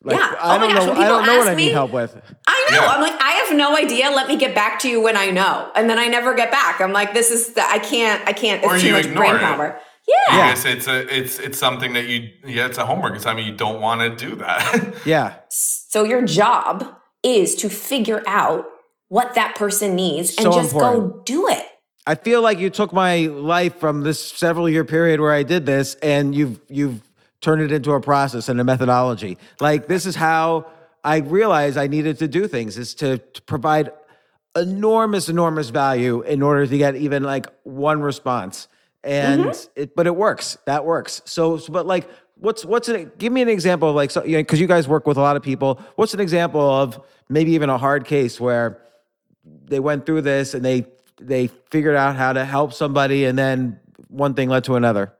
Like, 0.05 0.15
Yeah. 0.15 0.35
I 0.39 0.55
Oh 0.55 0.59
my 0.59 0.67
don't 0.67 0.73
gosh, 0.73 0.85
know. 0.85 0.93
when 0.93 1.01
I 1.01 1.07
don't 1.09 1.19
people 1.23 1.33
know 1.33 1.37
what 1.39 1.47
ask 1.47 1.51
I 1.51 1.55
need 1.55 1.65
me- 1.65 1.71
help 1.73 1.91
with. 1.91 2.15
I 2.47 2.67
know. 2.71 2.77
Yeah. 2.79 2.87
I'm 2.87 3.01
like, 3.01 3.21
I 3.21 3.31
have 3.45 3.57
no 3.57 3.75
idea. 3.75 4.09
Let 4.11 4.29
me 4.29 4.37
get 4.37 4.55
back 4.55 4.79
to 4.79 4.87
you 4.87 5.01
when 5.01 5.17
I 5.17 5.31
know. 5.31 5.69
And 5.75 5.89
then 5.89 5.99
I 5.99 6.07
never 6.07 6.33
get 6.33 6.49
back. 6.49 6.79
I'm 6.79 6.93
like, 6.93 7.13
this 7.13 7.29
is, 7.29 7.55
the, 7.55 7.61
I 7.69 7.77
can't, 7.79 8.25
I 8.25 8.31
can't, 8.31 8.63
it's 8.63 8.71
Or 8.71 8.79
too 8.79 8.87
you 8.87 8.93
much 8.93 9.07
ignore 9.07 9.23
brain 9.25 9.35
it. 9.35 9.81
Power. 10.27 10.37
Yeah. 10.37 10.47
Yes, 10.47 10.65
it's 10.65 10.87
a 10.87 11.17
it's 11.17 11.39
it's 11.39 11.57
something 11.57 11.93
that 11.93 12.07
you 12.07 12.29
yeah, 12.45 12.65
it's 12.67 12.77
a 12.77 12.85
homework 12.85 13.15
assignment. 13.15 13.47
You 13.47 13.55
don't 13.55 13.81
want 13.81 14.01
to 14.01 14.29
do 14.29 14.35
that. 14.37 14.95
Yeah. 15.05 15.35
So 15.49 16.03
your 16.03 16.23
job 16.23 16.85
is 17.23 17.55
to 17.55 17.69
figure 17.69 18.23
out 18.27 18.65
what 19.07 19.35
that 19.35 19.55
person 19.55 19.95
needs 19.95 20.35
and 20.37 20.43
So 20.43 20.51
just 20.53 20.73
go 20.73 21.21
do 21.25 21.47
it. 21.47 21.65
I 22.05 22.15
feel 22.15 22.41
like 22.41 22.59
you 22.59 22.69
took 22.69 22.93
my 22.93 23.27
life 23.27 23.79
from 23.79 24.01
this 24.01 24.19
several 24.19 24.69
year 24.69 24.85
period 24.85 25.19
where 25.19 25.33
I 25.33 25.43
did 25.43 25.65
this 25.65 25.95
and 25.95 26.33
you've 26.33 26.59
you've 26.69 27.01
turned 27.41 27.61
it 27.61 27.71
into 27.71 27.91
a 27.91 28.01
process 28.01 28.49
and 28.49 28.59
a 28.59 28.63
methodology. 28.63 29.37
Like 29.59 29.87
this 29.87 30.05
is 30.05 30.15
how 30.15 30.65
I 31.03 31.17
realized 31.17 31.77
I 31.77 31.87
needed 31.87 32.19
to 32.19 32.27
do 32.27 32.47
things 32.47 32.77
is 32.77 32.93
to, 32.95 33.17
to 33.19 33.41
provide 33.43 33.91
enormous 34.55 35.29
enormous 35.29 35.69
value 35.69 36.21
in 36.21 36.41
order 36.41 36.65
to 36.65 36.77
get 36.77 36.95
even 36.95 37.23
like 37.23 37.47
one 37.63 38.01
response. 38.01 38.67
And 39.03 39.45
it 39.75 39.95
but 39.95 40.07
it 40.07 40.15
works. 40.15 40.57
That 40.65 40.85
works. 40.85 41.21
So, 41.25 41.57
so 41.57 41.71
but 41.71 41.85
like 41.85 42.09
what's 42.35 42.65
what's 42.65 42.89
an 42.89 43.11
give 43.17 43.31
me 43.33 43.41
an 43.41 43.49
example 43.49 43.89
of 43.89 43.95
like 43.95 44.11
so 44.11 44.23
you 44.25 44.37
know 44.37 44.43
cuz 44.43 44.59
you 44.59 44.67
guys 44.67 44.87
work 44.87 45.07
with 45.07 45.17
a 45.17 45.21
lot 45.21 45.35
of 45.37 45.43
people. 45.43 45.79
What's 45.95 46.13
an 46.13 46.19
example 46.19 46.61
of 46.61 46.99
maybe 47.29 47.51
even 47.53 47.69
a 47.69 47.77
hard 47.77 48.05
case 48.05 48.39
where 48.39 48.81
they 49.45 49.79
went 49.79 50.05
through 50.05 50.21
this 50.23 50.53
and 50.53 50.63
they 50.65 50.85
they 51.21 51.47
figured 51.69 51.95
out 51.95 52.15
how 52.15 52.33
to 52.33 52.43
help 52.45 52.73
somebody 52.73 53.25
and 53.25 53.37
then 53.37 53.79
one 54.09 54.33
thing 54.33 54.49
led 54.49 54.63
to 54.65 54.75
another 54.75 55.13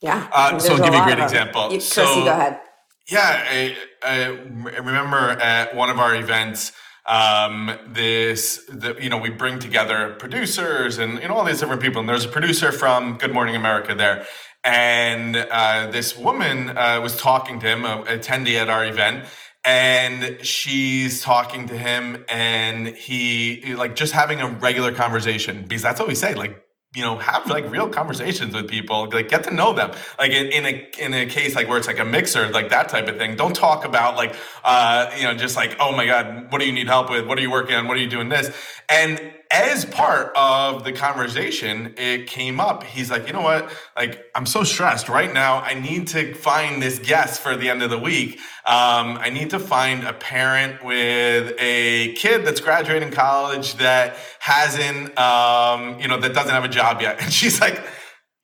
Yeah. 0.00 0.28
Uh, 0.32 0.58
so 0.58 0.74
I'll 0.74 0.78
give 0.84 0.94
you 0.94 1.00
a 1.00 1.04
great 1.04 1.18
example. 1.20 1.62
You, 1.64 1.78
Chris, 1.78 1.88
So- 1.88 2.18
you 2.18 2.24
go 2.24 2.32
ahead. 2.32 2.60
Yeah, 3.10 3.44
I, 3.50 3.76
I 4.04 4.26
remember 4.78 5.16
at 5.40 5.74
one 5.74 5.90
of 5.90 5.98
our 5.98 6.14
events, 6.14 6.70
um, 7.06 7.76
this, 7.86 8.64
the, 8.68 8.96
you 9.00 9.08
know, 9.08 9.18
we 9.18 9.30
bring 9.30 9.58
together 9.58 10.14
producers 10.18 10.98
and, 10.98 11.20
you 11.20 11.28
know, 11.28 11.34
all 11.34 11.44
these 11.44 11.60
different 11.60 11.82
people. 11.82 12.00
And 12.00 12.08
there's 12.08 12.24
a 12.24 12.28
producer 12.28 12.72
from 12.72 13.18
Good 13.18 13.32
Morning 13.32 13.56
America 13.56 13.94
there. 13.94 14.26
And 14.64 15.36
uh, 15.36 15.90
this 15.90 16.16
woman 16.16 16.76
uh, 16.76 17.00
was 17.02 17.16
talking 17.16 17.58
to 17.60 17.66
him, 17.66 17.84
a 17.84 18.04
attendee 18.04 18.60
at 18.60 18.68
our 18.68 18.84
event. 18.84 19.26
And 19.64 20.44
she's 20.44 21.22
talking 21.22 21.68
to 21.68 21.78
him, 21.78 22.24
and 22.28 22.88
he, 22.88 23.76
like, 23.76 23.94
just 23.94 24.12
having 24.12 24.40
a 24.40 24.48
regular 24.48 24.92
conversation, 24.92 25.62
because 25.68 25.82
that's 25.82 26.00
what 26.00 26.08
we 26.08 26.16
say, 26.16 26.34
like, 26.34 26.64
you 26.94 27.02
know 27.02 27.16
have 27.16 27.46
like 27.48 27.70
real 27.70 27.88
conversations 27.88 28.54
with 28.54 28.68
people 28.68 29.08
like 29.10 29.28
get 29.28 29.44
to 29.44 29.54
know 29.54 29.72
them. 29.72 29.92
Like 30.18 30.32
in, 30.32 30.46
in 30.48 30.66
a 30.66 30.90
in 30.98 31.14
a 31.14 31.26
case 31.26 31.54
like 31.54 31.68
where 31.68 31.78
it's 31.78 31.86
like 31.86 31.98
a 31.98 32.04
mixer 32.04 32.48
like 32.50 32.68
that 32.70 32.88
type 32.88 33.08
of 33.08 33.16
thing 33.16 33.34
don't 33.36 33.54
talk 33.54 33.84
about 33.84 34.16
like 34.16 34.34
uh 34.64 35.10
you 35.16 35.24
know 35.24 35.34
just 35.34 35.56
like 35.56 35.76
oh 35.80 35.92
my 35.92 36.06
god 36.06 36.52
what 36.52 36.60
do 36.60 36.66
you 36.66 36.72
need 36.72 36.88
help 36.88 37.10
with? 37.10 37.26
What 37.26 37.38
are 37.38 37.42
you 37.42 37.50
working 37.50 37.76
on? 37.76 37.88
What 37.88 37.96
are 37.96 38.00
you 38.00 38.10
doing 38.10 38.28
this? 38.28 38.54
And 38.88 39.32
as 39.52 39.84
part 39.84 40.32
of 40.34 40.82
the 40.84 40.92
conversation 40.92 41.94
it 41.98 42.26
came 42.26 42.58
up. 42.58 42.82
He's 42.84 43.10
like 43.10 43.26
you 43.26 43.32
know 43.32 43.42
what? 43.42 43.70
Like 43.96 44.24
i'm 44.34 44.46
so 44.46 44.64
stressed 44.64 45.08
right 45.08 45.32
now. 45.32 45.60
I 45.60 45.74
need 45.74 46.08
to 46.08 46.34
find 46.34 46.82
this 46.82 46.98
guest 46.98 47.40
for 47.40 47.54
the 47.56 47.68
end 47.68 47.82
of 47.82 47.90
the 47.90 47.98
week. 47.98 48.38
Um, 48.64 49.18
i 49.18 49.28
need 49.28 49.50
to 49.50 49.58
find 49.58 50.04
a 50.04 50.12
parent 50.12 50.84
with 50.84 51.54
a 51.58 52.14
kid 52.14 52.44
that's 52.46 52.60
graduating 52.60 53.10
college 53.10 53.74
that 53.74 54.16
hasn't 54.38 55.18
um, 55.18 56.00
you 56.00 56.08
know 56.08 56.18
that 56.18 56.32
doesn't 56.32 56.52
have 56.52 56.64
a 56.64 56.68
job 56.68 57.00
yet. 57.00 57.12
And 57.22 57.32
she's 57.32 57.60
like 57.60 57.80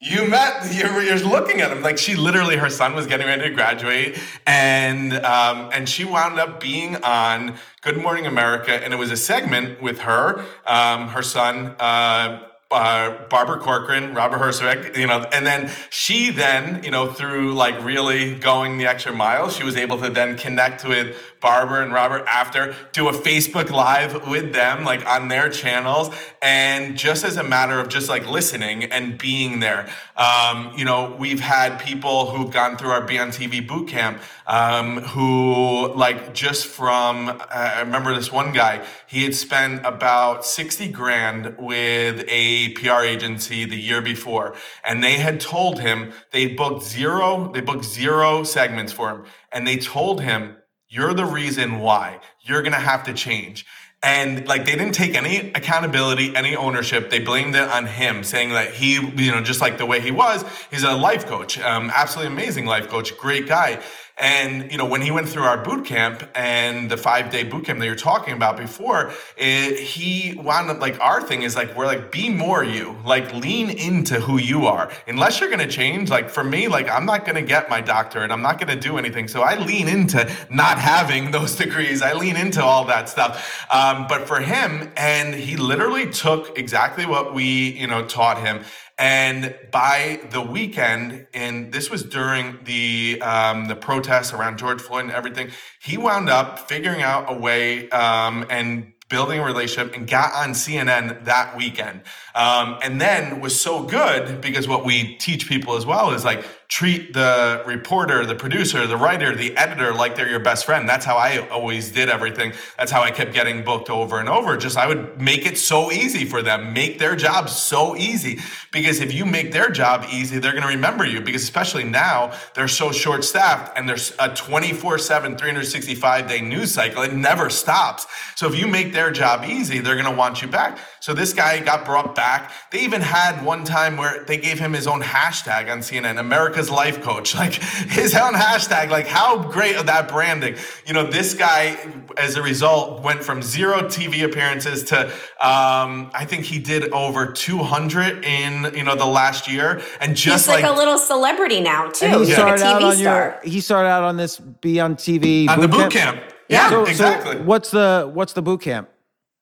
You 0.00 0.28
met. 0.28 0.72
You're, 0.72 1.02
you're 1.02 1.18
looking 1.18 1.60
at 1.60 1.72
him 1.72 1.82
like 1.82 1.98
she 1.98 2.14
literally. 2.14 2.56
Her 2.56 2.70
son 2.70 2.94
was 2.94 3.08
getting 3.08 3.26
ready 3.26 3.42
to 3.42 3.50
graduate, 3.50 4.16
and 4.46 5.12
um, 5.12 5.70
and 5.72 5.88
she 5.88 6.04
wound 6.04 6.38
up 6.38 6.60
being 6.60 7.02
on 7.02 7.56
Good 7.80 7.96
Morning 7.96 8.24
America, 8.24 8.72
and 8.72 8.92
it 8.92 8.96
was 8.96 9.10
a 9.10 9.16
segment 9.16 9.82
with 9.82 9.98
her, 10.00 10.44
um, 10.66 11.08
her 11.08 11.22
son. 11.22 11.74
Uh, 11.80 12.44
uh, 12.70 13.26
Barbara 13.30 13.58
Corcoran, 13.58 14.12
Robert 14.12 14.40
Herjavec, 14.40 14.94
you 14.94 15.06
know, 15.06 15.24
and 15.32 15.46
then 15.46 15.70
she 15.88 16.30
then, 16.30 16.84
you 16.84 16.90
know, 16.90 17.10
through 17.10 17.54
like 17.54 17.82
really 17.82 18.34
going 18.34 18.76
the 18.76 18.86
extra 18.86 19.10
mile, 19.10 19.48
she 19.48 19.64
was 19.64 19.74
able 19.74 19.98
to 20.02 20.10
then 20.10 20.36
connect 20.36 20.86
with 20.86 21.16
Barbara 21.40 21.82
and 21.82 21.92
Robert 21.92 22.24
after, 22.26 22.74
do 22.92 23.08
a 23.08 23.12
Facebook 23.12 23.70
Live 23.70 24.28
with 24.28 24.52
them, 24.52 24.84
like 24.84 25.06
on 25.06 25.28
their 25.28 25.48
channels. 25.48 26.14
And 26.42 26.96
just 26.96 27.24
as 27.24 27.36
a 27.36 27.44
matter 27.44 27.78
of 27.78 27.88
just 27.88 28.08
like 28.08 28.28
listening 28.28 28.84
and 28.84 29.18
being 29.18 29.60
there, 29.60 29.88
um, 30.16 30.72
you 30.76 30.84
know, 30.84 31.14
we've 31.18 31.40
had 31.40 31.78
people 31.80 32.30
who've 32.30 32.50
gone 32.50 32.76
through 32.76 32.90
our 32.90 33.02
Be 33.02 33.18
on 33.18 33.30
TV 33.30 33.66
boot 33.66 33.88
camp 33.88 34.20
um, 34.46 35.02
who, 35.02 35.92
like, 35.94 36.34
just 36.34 36.66
from, 36.66 37.40
I 37.50 37.80
remember 37.80 38.14
this 38.14 38.32
one 38.32 38.52
guy, 38.52 38.84
he 39.06 39.24
had 39.24 39.34
spent 39.34 39.84
about 39.86 40.44
60 40.44 40.88
grand 40.88 41.56
with 41.58 42.24
a 42.28 42.70
PR 42.70 43.02
agency 43.02 43.64
the 43.64 43.76
year 43.76 44.02
before. 44.02 44.54
And 44.84 45.04
they 45.04 45.14
had 45.14 45.40
told 45.40 45.80
him 45.80 46.12
they 46.32 46.46
booked 46.46 46.84
zero, 46.84 47.50
they 47.52 47.60
booked 47.60 47.84
zero 47.84 48.42
segments 48.42 48.92
for 48.92 49.10
him. 49.10 49.24
And 49.52 49.66
they 49.66 49.76
told 49.76 50.22
him, 50.22 50.56
you're 50.88 51.14
the 51.14 51.24
reason 51.24 51.80
why. 51.80 52.20
You're 52.40 52.62
going 52.62 52.72
to 52.72 52.78
have 52.78 53.04
to 53.04 53.14
change. 53.14 53.66
And 54.02 54.46
like 54.46 54.64
they 54.64 54.76
didn't 54.76 54.92
take 54.92 55.16
any 55.16 55.50
accountability, 55.52 56.34
any 56.36 56.54
ownership. 56.54 57.10
They 57.10 57.18
blamed 57.18 57.56
it 57.56 57.68
on 57.68 57.86
him, 57.86 58.22
saying 58.22 58.50
that 58.50 58.74
he, 58.74 58.94
you 58.94 59.32
know, 59.32 59.42
just 59.42 59.60
like 59.60 59.76
the 59.76 59.86
way 59.86 60.00
he 60.00 60.12
was, 60.12 60.44
he's 60.70 60.84
a 60.84 60.94
life 60.94 61.26
coach, 61.26 61.58
um, 61.58 61.90
absolutely 61.92 62.32
amazing 62.32 62.66
life 62.66 62.88
coach, 62.88 63.16
great 63.18 63.48
guy. 63.48 63.82
And, 64.18 64.70
you 64.70 64.78
know, 64.78 64.84
when 64.84 65.00
he 65.02 65.10
went 65.10 65.28
through 65.28 65.44
our 65.44 65.62
boot 65.62 65.84
camp 65.84 66.28
and 66.34 66.90
the 66.90 66.96
five 66.96 67.30
day 67.30 67.44
boot 67.44 67.66
camp 67.66 67.78
that 67.78 67.86
you're 67.86 67.94
talking 67.94 68.34
about 68.34 68.56
before, 68.56 69.12
it, 69.36 69.78
he 69.78 70.34
wound 70.34 70.70
up 70.70 70.80
like 70.80 70.98
our 71.00 71.22
thing 71.22 71.42
is 71.42 71.54
like, 71.54 71.76
we're 71.76 71.86
like, 71.86 72.10
be 72.10 72.28
more 72.28 72.64
you, 72.64 72.96
like 73.04 73.32
lean 73.34 73.70
into 73.70 74.20
who 74.20 74.38
you 74.38 74.66
are. 74.66 74.90
Unless 75.06 75.40
you're 75.40 75.50
to 75.60 75.68
change, 75.68 76.10
like 76.10 76.30
for 76.30 76.42
me, 76.42 76.68
like 76.68 76.88
I'm 76.88 77.06
not 77.06 77.24
to 77.36 77.42
get 77.42 77.70
my 77.70 77.80
doctorate. 77.80 78.30
I'm 78.30 78.42
not 78.42 78.58
to 78.68 78.76
do 78.76 78.98
anything. 78.98 79.28
So 79.28 79.42
I 79.42 79.56
lean 79.56 79.88
into 79.88 80.30
not 80.50 80.78
having 80.78 81.30
those 81.38 81.56
degrees. 81.56 82.02
I 82.02 82.12
lean 82.12 82.36
into 82.36 82.62
all 82.62 82.84
that 82.86 83.08
stuff. 83.08 83.66
Um, 83.70 84.06
but 84.08 84.26
for 84.26 84.40
him, 84.40 84.92
and 84.96 85.34
he 85.34 85.56
literally 85.56 86.10
took 86.10 86.58
exactly 86.58 87.06
what 87.06 87.34
we, 87.34 87.70
you 87.70 87.86
know, 87.86 88.04
taught 88.04 88.40
him 88.40 88.64
and 88.98 89.54
by 89.70 90.20
the 90.30 90.40
weekend, 90.40 91.28
and 91.32 91.72
this 91.72 91.88
was 91.88 92.02
during 92.02 92.58
the 92.64 93.22
um, 93.22 93.66
the 93.66 93.76
protests 93.76 94.32
around 94.32 94.58
George 94.58 94.80
Floyd 94.80 95.04
and 95.04 95.12
everything, 95.12 95.50
he 95.80 95.96
wound 95.96 96.28
up 96.28 96.58
figuring 96.58 97.02
out 97.02 97.32
a 97.32 97.38
way 97.38 97.88
um, 97.90 98.44
and 98.50 98.92
building 99.08 99.40
a 99.40 99.44
relationship 99.44 99.94
and 99.94 100.08
got 100.08 100.34
on 100.34 100.50
CNN 100.50 101.24
that 101.24 101.56
weekend. 101.56 102.02
Um, 102.34 102.78
and 102.82 103.00
then 103.00 103.40
was 103.40 103.58
so 103.58 103.84
good 103.84 104.40
because 104.40 104.68
what 104.68 104.84
we 104.84 105.16
teach 105.16 105.48
people 105.48 105.76
as 105.76 105.86
well 105.86 106.12
is 106.12 106.24
like 106.24 106.44
treat 106.68 107.14
the 107.14 107.62
reporter, 107.66 108.26
the 108.26 108.34
producer, 108.34 108.86
the 108.86 108.96
writer, 108.96 109.34
the 109.34 109.56
editor 109.56 109.94
like 109.94 110.14
they're 110.14 110.28
your 110.28 110.38
best 110.38 110.66
friend. 110.66 110.86
That's 110.86 111.04
how 111.04 111.16
I 111.16 111.48
always 111.48 111.90
did 111.90 112.10
everything. 112.10 112.52
That's 112.76 112.92
how 112.92 113.02
I 113.02 113.10
kept 113.10 113.32
getting 113.32 113.64
booked 113.64 113.88
over 113.88 114.20
and 114.20 114.28
over. 114.28 114.54
Just 114.58 114.76
I 114.76 114.86
would 114.86 115.18
make 115.18 115.46
it 115.46 115.56
so 115.56 115.90
easy 115.90 116.26
for 116.26 116.42
them, 116.42 116.74
make 116.74 116.98
their 116.98 117.16
job 117.16 117.48
so 117.48 117.96
easy. 117.96 118.40
Because 118.70 119.00
if 119.00 119.14
you 119.14 119.24
make 119.24 119.50
their 119.50 119.70
job 119.70 120.04
easy, 120.12 120.38
they're 120.38 120.52
going 120.52 120.62
to 120.62 120.68
remember 120.68 121.06
you. 121.06 121.22
Because 121.22 121.42
especially 121.42 121.84
now, 121.84 122.34
they're 122.54 122.68
so 122.68 122.92
short 122.92 123.24
staffed 123.24 123.76
and 123.76 123.88
there's 123.88 124.12
a 124.18 124.34
24 124.34 124.98
7, 124.98 125.38
365 125.38 126.28
day 126.28 126.42
news 126.42 126.72
cycle. 126.72 127.02
It 127.02 127.14
never 127.14 127.48
stops. 127.48 128.06
So 128.36 128.46
if 128.46 128.54
you 128.58 128.68
make 128.68 128.92
their 128.92 129.10
job 129.10 129.44
easy, 129.48 129.78
they're 129.78 129.96
going 129.96 130.04
to 130.04 130.16
want 130.16 130.42
you 130.42 130.48
back. 130.48 130.78
So 131.00 131.14
this 131.14 131.32
guy 131.32 131.60
got 131.60 131.86
brought 131.86 132.14
back. 132.14 132.52
They 132.70 132.80
even 132.80 133.00
had 133.00 133.42
one 133.42 133.64
time 133.64 133.96
where 133.96 134.24
they 134.24 134.36
gave 134.36 134.58
him 134.58 134.74
his 134.74 134.86
own 134.86 135.00
hashtag 135.00 135.72
on 135.72 135.78
CNN, 135.78 136.18
America's 136.58 136.70
Life 136.70 137.02
Coach, 137.02 137.34
like 137.42 137.54
his 137.54 138.14
own 138.14 138.34
hashtag. 138.34 138.90
Like 138.90 139.06
how 139.06 139.38
great 139.50 139.76
of 139.76 139.86
that 139.86 140.08
branding. 140.08 140.56
You 140.86 140.94
know, 140.94 141.04
this 141.04 141.34
guy, 141.34 141.76
as 142.16 142.36
a 142.36 142.42
result, 142.42 143.02
went 143.02 143.22
from 143.22 143.42
zero 143.42 143.82
TV 143.82 144.24
appearances 144.24 144.84
to 144.84 145.06
um, 145.40 146.10
I 146.14 146.24
think 146.26 146.44
he 146.44 146.58
did 146.58 146.92
over 146.92 147.26
200 147.32 148.24
in 148.24 148.74
you 148.74 148.84
know 148.84 148.94
the 148.96 149.06
last 149.06 149.48
year, 149.48 149.80
and 150.00 150.16
just 150.16 150.46
He's 150.46 150.54
like, 150.54 150.64
like 150.64 150.72
a 150.72 150.76
little 150.76 150.98
celebrity 150.98 151.60
now 151.60 151.90
too. 151.90 152.06
And 152.06 152.14
he 152.20 152.26
He's 152.26 152.34
started 152.34 152.60
like 152.60 152.72
a 152.72 152.76
out 152.76 152.82
on 152.82 152.96
star. 152.96 153.40
your. 153.42 153.52
He 153.52 153.60
started 153.60 153.88
out 153.88 154.02
on 154.04 154.16
this 154.16 154.38
be 154.38 154.80
on 154.80 154.96
TV 154.96 155.48
on 155.48 155.60
the 155.60 155.68
boot 155.68 155.92
camp. 155.92 156.20
Yeah, 156.48 156.70
So, 156.70 156.84
exactly. 156.86 157.34
so 157.36 157.42
what's 157.42 157.70
the 157.70 158.10
what's 158.12 158.32
the 158.32 158.42
boot 158.42 158.62
camp? 158.62 158.88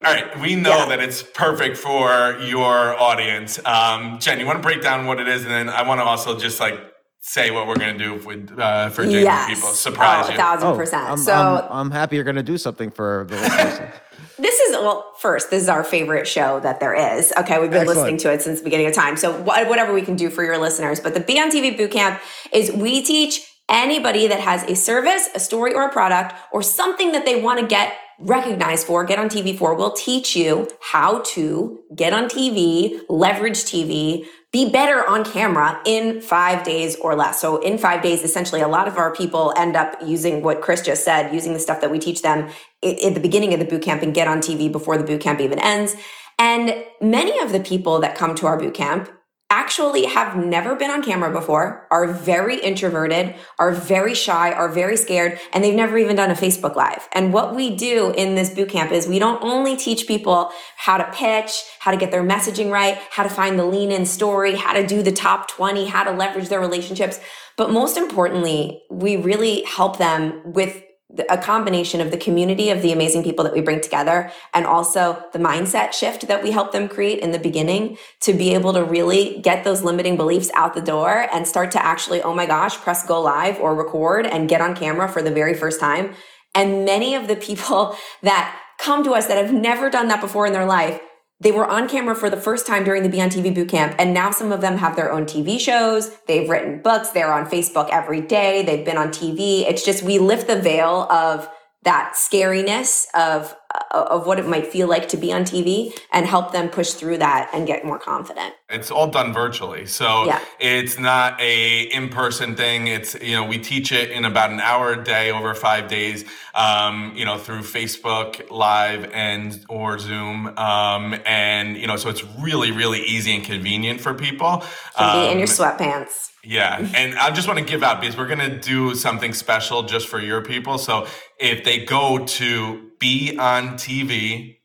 All 0.05 0.13
right, 0.13 0.39
we 0.41 0.57
know 0.57 0.77
Yeah. 0.77 0.87
that 0.91 1.01
it's 1.01 1.23
perfect 1.23 1.79
for 1.79 2.37
your 2.43 3.01
audience. 3.01 3.59
Um, 3.65 4.19
Jen, 4.19 4.39
you 4.39 4.45
want 4.45 4.59
to 4.59 4.63
break 4.63 4.83
down 4.83 5.07
what 5.07 5.19
it 5.19 5.27
is, 5.27 5.43
and 5.43 5.51
then 5.51 5.69
I 5.71 5.83
want 5.89 6.01
to 6.01 6.05
also 6.05 6.39
just 6.39 6.61
like 6.61 6.86
say 7.27 7.51
what 7.51 7.67
we're 7.67 7.77
going 7.77 7.99
to 7.99 8.05
do 8.05 8.15
with 8.25 8.59
uh, 8.59 8.89
for 8.91 9.03
Jamie 9.05 9.23
Yes. 9.23 9.49
people. 9.49 9.69
Surprise 9.71 10.27
oh, 10.27 10.29
a 10.29 10.33
you. 10.33 10.39
thousand 10.39 10.77
percent. 10.77 11.03
I'm, 11.11 11.19
so 11.19 11.33
I'm, 11.33 11.87
I'm 11.87 11.91
happy 11.91 12.17
you're 12.17 12.25
going 12.25 12.37
to 12.37 12.43
do 12.43 12.57
something 12.57 12.91
for 12.91 13.27
the 13.29 13.37
listeners. 13.37 13.91
This 14.39 14.61
is 14.61 14.73
well, 14.77 15.13
first, 15.19 15.51
this 15.51 15.63
is 15.63 15.69
our 15.69 15.83
favorite 15.83 16.27
show 16.29 16.61
that 16.61 16.79
there 16.79 16.95
is. 16.95 17.33
Okay, 17.39 17.59
we've 17.59 17.71
been 17.71 17.83
Excellent. 17.83 17.99
listening 17.99 18.17
to 18.19 18.33
it 18.33 18.43
since 18.43 18.59
the 18.61 18.65
beginning 18.65 18.87
of 18.87 18.93
time. 18.95 19.17
So 19.17 19.33
wha- 19.43 19.65
whatever 19.67 19.95
we 19.95 20.03
can 20.03 20.15
do 20.15 20.29
for 20.29 20.45
your 20.45 20.59
listeners, 20.59 21.01
but 21.01 21.15
the 21.15 21.21
Be 21.21 21.39
on 21.41 21.51
TV 21.51 21.77
Bootcamp 21.77 22.21
is 22.53 22.71
we 22.73 23.03
teach 23.03 23.41
anybody 23.71 24.27
that 24.27 24.41
has 24.41 24.63
a 24.65 24.77
service, 24.77 25.29
a 25.35 25.41
story, 25.41 25.73
or 25.75 25.87
a 25.89 25.93
product, 25.93 26.35
or 26.53 26.63
something 26.63 27.13
that 27.13 27.25
they 27.25 27.41
want 27.41 27.61
to 27.61 27.67
get 27.67 27.95
recognized 28.19 28.87
for, 28.87 29.05
get 29.05 29.19
on 29.19 29.29
TV 29.31 29.57
for. 29.57 29.75
We'll 29.75 29.93
teach 29.93 30.37
you 30.37 30.69
how 30.81 31.21
to 31.35 31.81
get 31.95 32.13
on 32.13 32.25
TV, 32.25 33.01
leverage 33.09 33.59
TV, 33.65 34.27
be 34.57 34.71
better 34.71 35.07
on 35.07 35.23
camera 35.23 35.79
in 35.85 36.19
five 36.19 36.65
days 36.65 36.97
or 36.97 37.15
less. 37.15 37.39
So 37.39 37.61
in 37.61 37.77
five 37.77 38.01
days, 38.03 38.23
essentially, 38.23 38.63
a 38.63 38.69
lot 38.69 38.89
of 38.89 38.97
our 38.97 39.15
people 39.15 39.53
end 39.55 39.77
up 39.77 39.99
using 40.03 40.41
what 40.41 40.63
Chris 40.63 40.81
just 40.81 41.05
said, 41.05 41.35
using 41.35 41.53
the 41.53 41.59
stuff 41.59 41.83
that 41.83 41.91
we 41.91 41.99
teach 41.99 42.23
them 42.23 42.49
at 42.83 43.13
the 43.13 43.21
beginning 43.21 43.53
of 43.53 43.61
the 43.61 43.67
boot 43.67 43.83
camp 43.83 44.01
and 44.01 44.15
get 44.15 44.27
on 44.27 44.39
TV 44.39 44.73
before 44.73 44.97
the 44.97 45.05
boot 45.05 45.21
camp 45.21 45.41
even 45.41 45.59
ends. 45.59 45.95
And 46.39 46.75
many 47.03 47.39
of 47.41 47.53
the 47.53 47.61
people 47.61 48.01
that 48.01 48.17
come 48.17 48.35
to 48.37 48.47
our 48.47 48.59
boot 48.59 48.73
camp 48.73 49.11
actually 49.49 50.07
have 50.07 50.37
never 50.37 50.75
been 50.75 50.91
on 50.91 51.03
camera 51.03 51.31
before, 51.31 51.87
are 51.91 52.13
very 52.13 52.59
introverted, 52.59 53.35
are 53.61 53.71
very 53.71 54.15
shy, 54.15 54.51
are 54.51 54.69
very 54.69 54.97
scared, 54.97 55.39
and 55.53 55.63
they've 55.63 55.75
never 55.75 55.97
even 55.97 56.17
done 56.17 56.31
a 56.31 56.35
Facebook 56.35 56.75
Live. 56.75 57.09
And 57.13 57.33
what 57.33 57.55
we 57.55 57.77
do 57.77 58.13
in 58.17 58.35
this 58.35 58.51
boot 58.51 58.69
camp 58.69 58.91
is 58.91 59.07
we 59.07 59.21
don't 59.21 59.43
only 59.43 59.77
teach 59.77 60.09
people 60.09 60.51
how 60.77 60.99
to 60.99 61.11
pitch, 61.13 61.63
how 61.79 61.93
to 61.93 61.97
get 61.97 62.11
their 62.11 62.25
messaging 62.25 62.73
right, 62.73 62.99
how 63.11 63.23
to 63.23 63.29
find 63.29 63.57
the 63.57 63.65
lean 63.65 63.93
in 63.93 64.05
story, 64.05 64.57
how 64.57 64.73
to 64.73 64.85
do 64.85 65.03
the 65.03 65.13
top 65.13 65.49
20, 65.49 65.87
how 65.87 66.03
to 66.03 66.11
leverage 66.11 66.49
their 66.49 66.61
relationships, 66.61 67.21
but 67.57 67.71
most 67.71 67.97
importantly, 67.97 68.83
we 68.91 69.17
really 69.17 69.63
help 69.63 69.97
them 69.99 70.43
with 70.45 70.83
a 71.29 71.39
combination 71.39 72.01
of 72.01 72.11
the 72.11 72.17
community 72.17 72.71
of 72.71 72.83
the 72.83 72.93
amazing 72.93 73.23
people 73.23 73.45
that 73.45 73.55
we 73.55 73.61
bring 73.61 73.81
together 73.81 74.31
and 74.53 74.67
also 74.67 75.23
the 75.33 75.39
mindset 75.39 75.93
shift 75.93 76.27
that 76.27 76.43
we 76.43 76.51
help 76.51 76.73
them 76.73 76.89
create 76.89 77.21
in 77.21 77.31
the 77.31 77.39
beginning 77.39 77.97
to 78.21 78.33
be 78.33 78.55
able 78.55 78.73
to 78.73 78.83
really 78.83 79.41
get 79.41 79.63
those 79.63 79.83
limiting 79.83 80.17
beliefs 80.17 80.51
out 80.55 80.75
the 80.75 80.81
door 80.81 81.29
and 81.33 81.47
start 81.47 81.71
to 81.71 81.85
actually, 81.85 82.21
oh 82.23 82.35
my 82.35 82.45
gosh, 82.45 82.77
press 82.79 83.07
go 83.07 83.21
live 83.21 83.59
or 83.61 83.75
record 83.75 84.27
and 84.27 84.49
get 84.49 84.61
on 84.61 84.75
camera 84.75 85.09
for 85.09 85.23
the 85.23 85.31
very 85.31 85.55
first 85.55 85.79
time. 85.79 86.13
And 86.55 86.85
many 86.85 87.15
of 87.15 87.29
the 87.29 87.37
people 87.37 87.97
that 88.23 88.61
come 88.79 89.05
to 89.05 89.13
us 89.13 89.27
that 89.27 89.43
have 89.43 89.55
never 89.55 89.89
done 89.89 90.09
that 90.09 90.21
before 90.21 90.47
in 90.47 90.53
their 90.53 90.67
life, 90.67 91.01
they 91.39 91.53
were 91.53 91.67
on 91.67 91.89
camera 91.89 92.15
for 92.15 92.31
the 92.31 92.37
first 92.37 92.67
time 92.67 92.83
during 92.85 93.03
the 93.03 93.09
Be 93.09 93.21
on 93.21 93.29
TV 93.29 93.55
boot 93.55 93.69
camp, 93.69 93.95
and 93.99 94.15
now 94.15 94.31
some 94.31 94.53
of 94.53 94.63
them 94.63 94.79
have 94.79 94.97
their 94.97 95.13
own 95.13 95.27
TV 95.27 95.61
shows. 95.61 96.17
They've 96.27 96.49
written 96.49 96.81
books. 96.81 97.11
They're 97.11 97.33
on 97.33 97.47
Facebook 97.47 97.91
every 97.91 98.23
day. 98.23 98.63
They've 98.63 98.85
been 98.85 98.97
on 98.97 99.09
TV. 99.09 99.69
It's 99.69 99.85
just 99.85 100.03
we 100.03 100.19
lift 100.19 100.47
the 100.47 100.61
veil 100.61 101.07
of 101.11 101.49
that 101.87 102.15
scariness 102.17 103.07
of 103.15 103.55
of 103.91 104.27
what 104.27 104.39
it 104.39 104.47
might 104.47 104.67
feel 104.67 104.89
like 104.89 105.07
to 105.07 105.19
be 105.19 105.31
on 105.33 105.43
TV 105.43 105.93
and 106.11 106.25
help 106.25 106.51
them 106.51 106.67
push 106.71 106.93
through 106.93 107.19
that 107.19 107.51
and 107.53 107.67
get 107.67 107.85
more 107.85 107.99
confident. 107.99 108.55
It's 108.71 108.91
all 108.91 109.09
done 109.09 109.35
virtually. 109.35 109.85
So 109.85 110.25
Yeah. 110.25 110.41
it's 110.59 110.99
not 110.99 111.39
a 111.41 111.83
in-person 111.83 112.57
thing. 112.57 112.87
It's, 112.87 113.15
you 113.21 113.33
know, 113.37 113.45
we 113.45 113.59
teach 113.59 113.93
it 113.93 114.11
in 114.11 114.25
about 114.25 114.51
an 114.51 114.61
hour 114.61 114.95
a 114.95 115.05
day 115.05 115.31
over 115.31 115.55
five 115.55 115.89
days, 115.89 116.25
um, 116.55 117.13
you 117.15 117.27
know, 117.27 117.37
through 117.37 117.61
Facebook 117.61 118.51
live 118.51 119.11
and 119.13 119.63
or 119.69 119.99
Zoom. 119.99 120.57
Um, 120.57 121.15
and, 121.27 121.77
you 121.77 121.87
know, 121.87 121.97
so 121.97 122.09
it's 122.09 122.25
really, 122.41 122.71
really 122.71 123.03
easy 123.03 123.35
and 123.35 123.45
convenient 123.45 124.01
for 124.01 124.15
people. 124.15 124.65
Be 124.99 125.05
in 125.05 125.33
Um, 125.33 125.39
your 125.39 125.49
sweatpants. 125.49 126.31
Yeah, 126.49 126.79
and 126.95 127.19
I 127.19 127.33
just 127.33 127.49
want 127.49 127.59
to 127.59 127.65
give 127.65 127.83
out 127.83 128.01
because 128.01 128.17
we're 128.17 128.29
gonna 128.29 128.57
do 128.57 128.95
something 128.95 129.33
special 129.35 129.83
just 129.83 130.07
for 130.07 130.21
your 130.21 130.43
people. 130.43 130.79
So 130.79 131.09
if 131.39 131.65
they 131.65 131.85
go 131.85 132.25
to 132.25 132.91
be 132.99 133.37
on 133.39 133.77
TV 133.77 134.57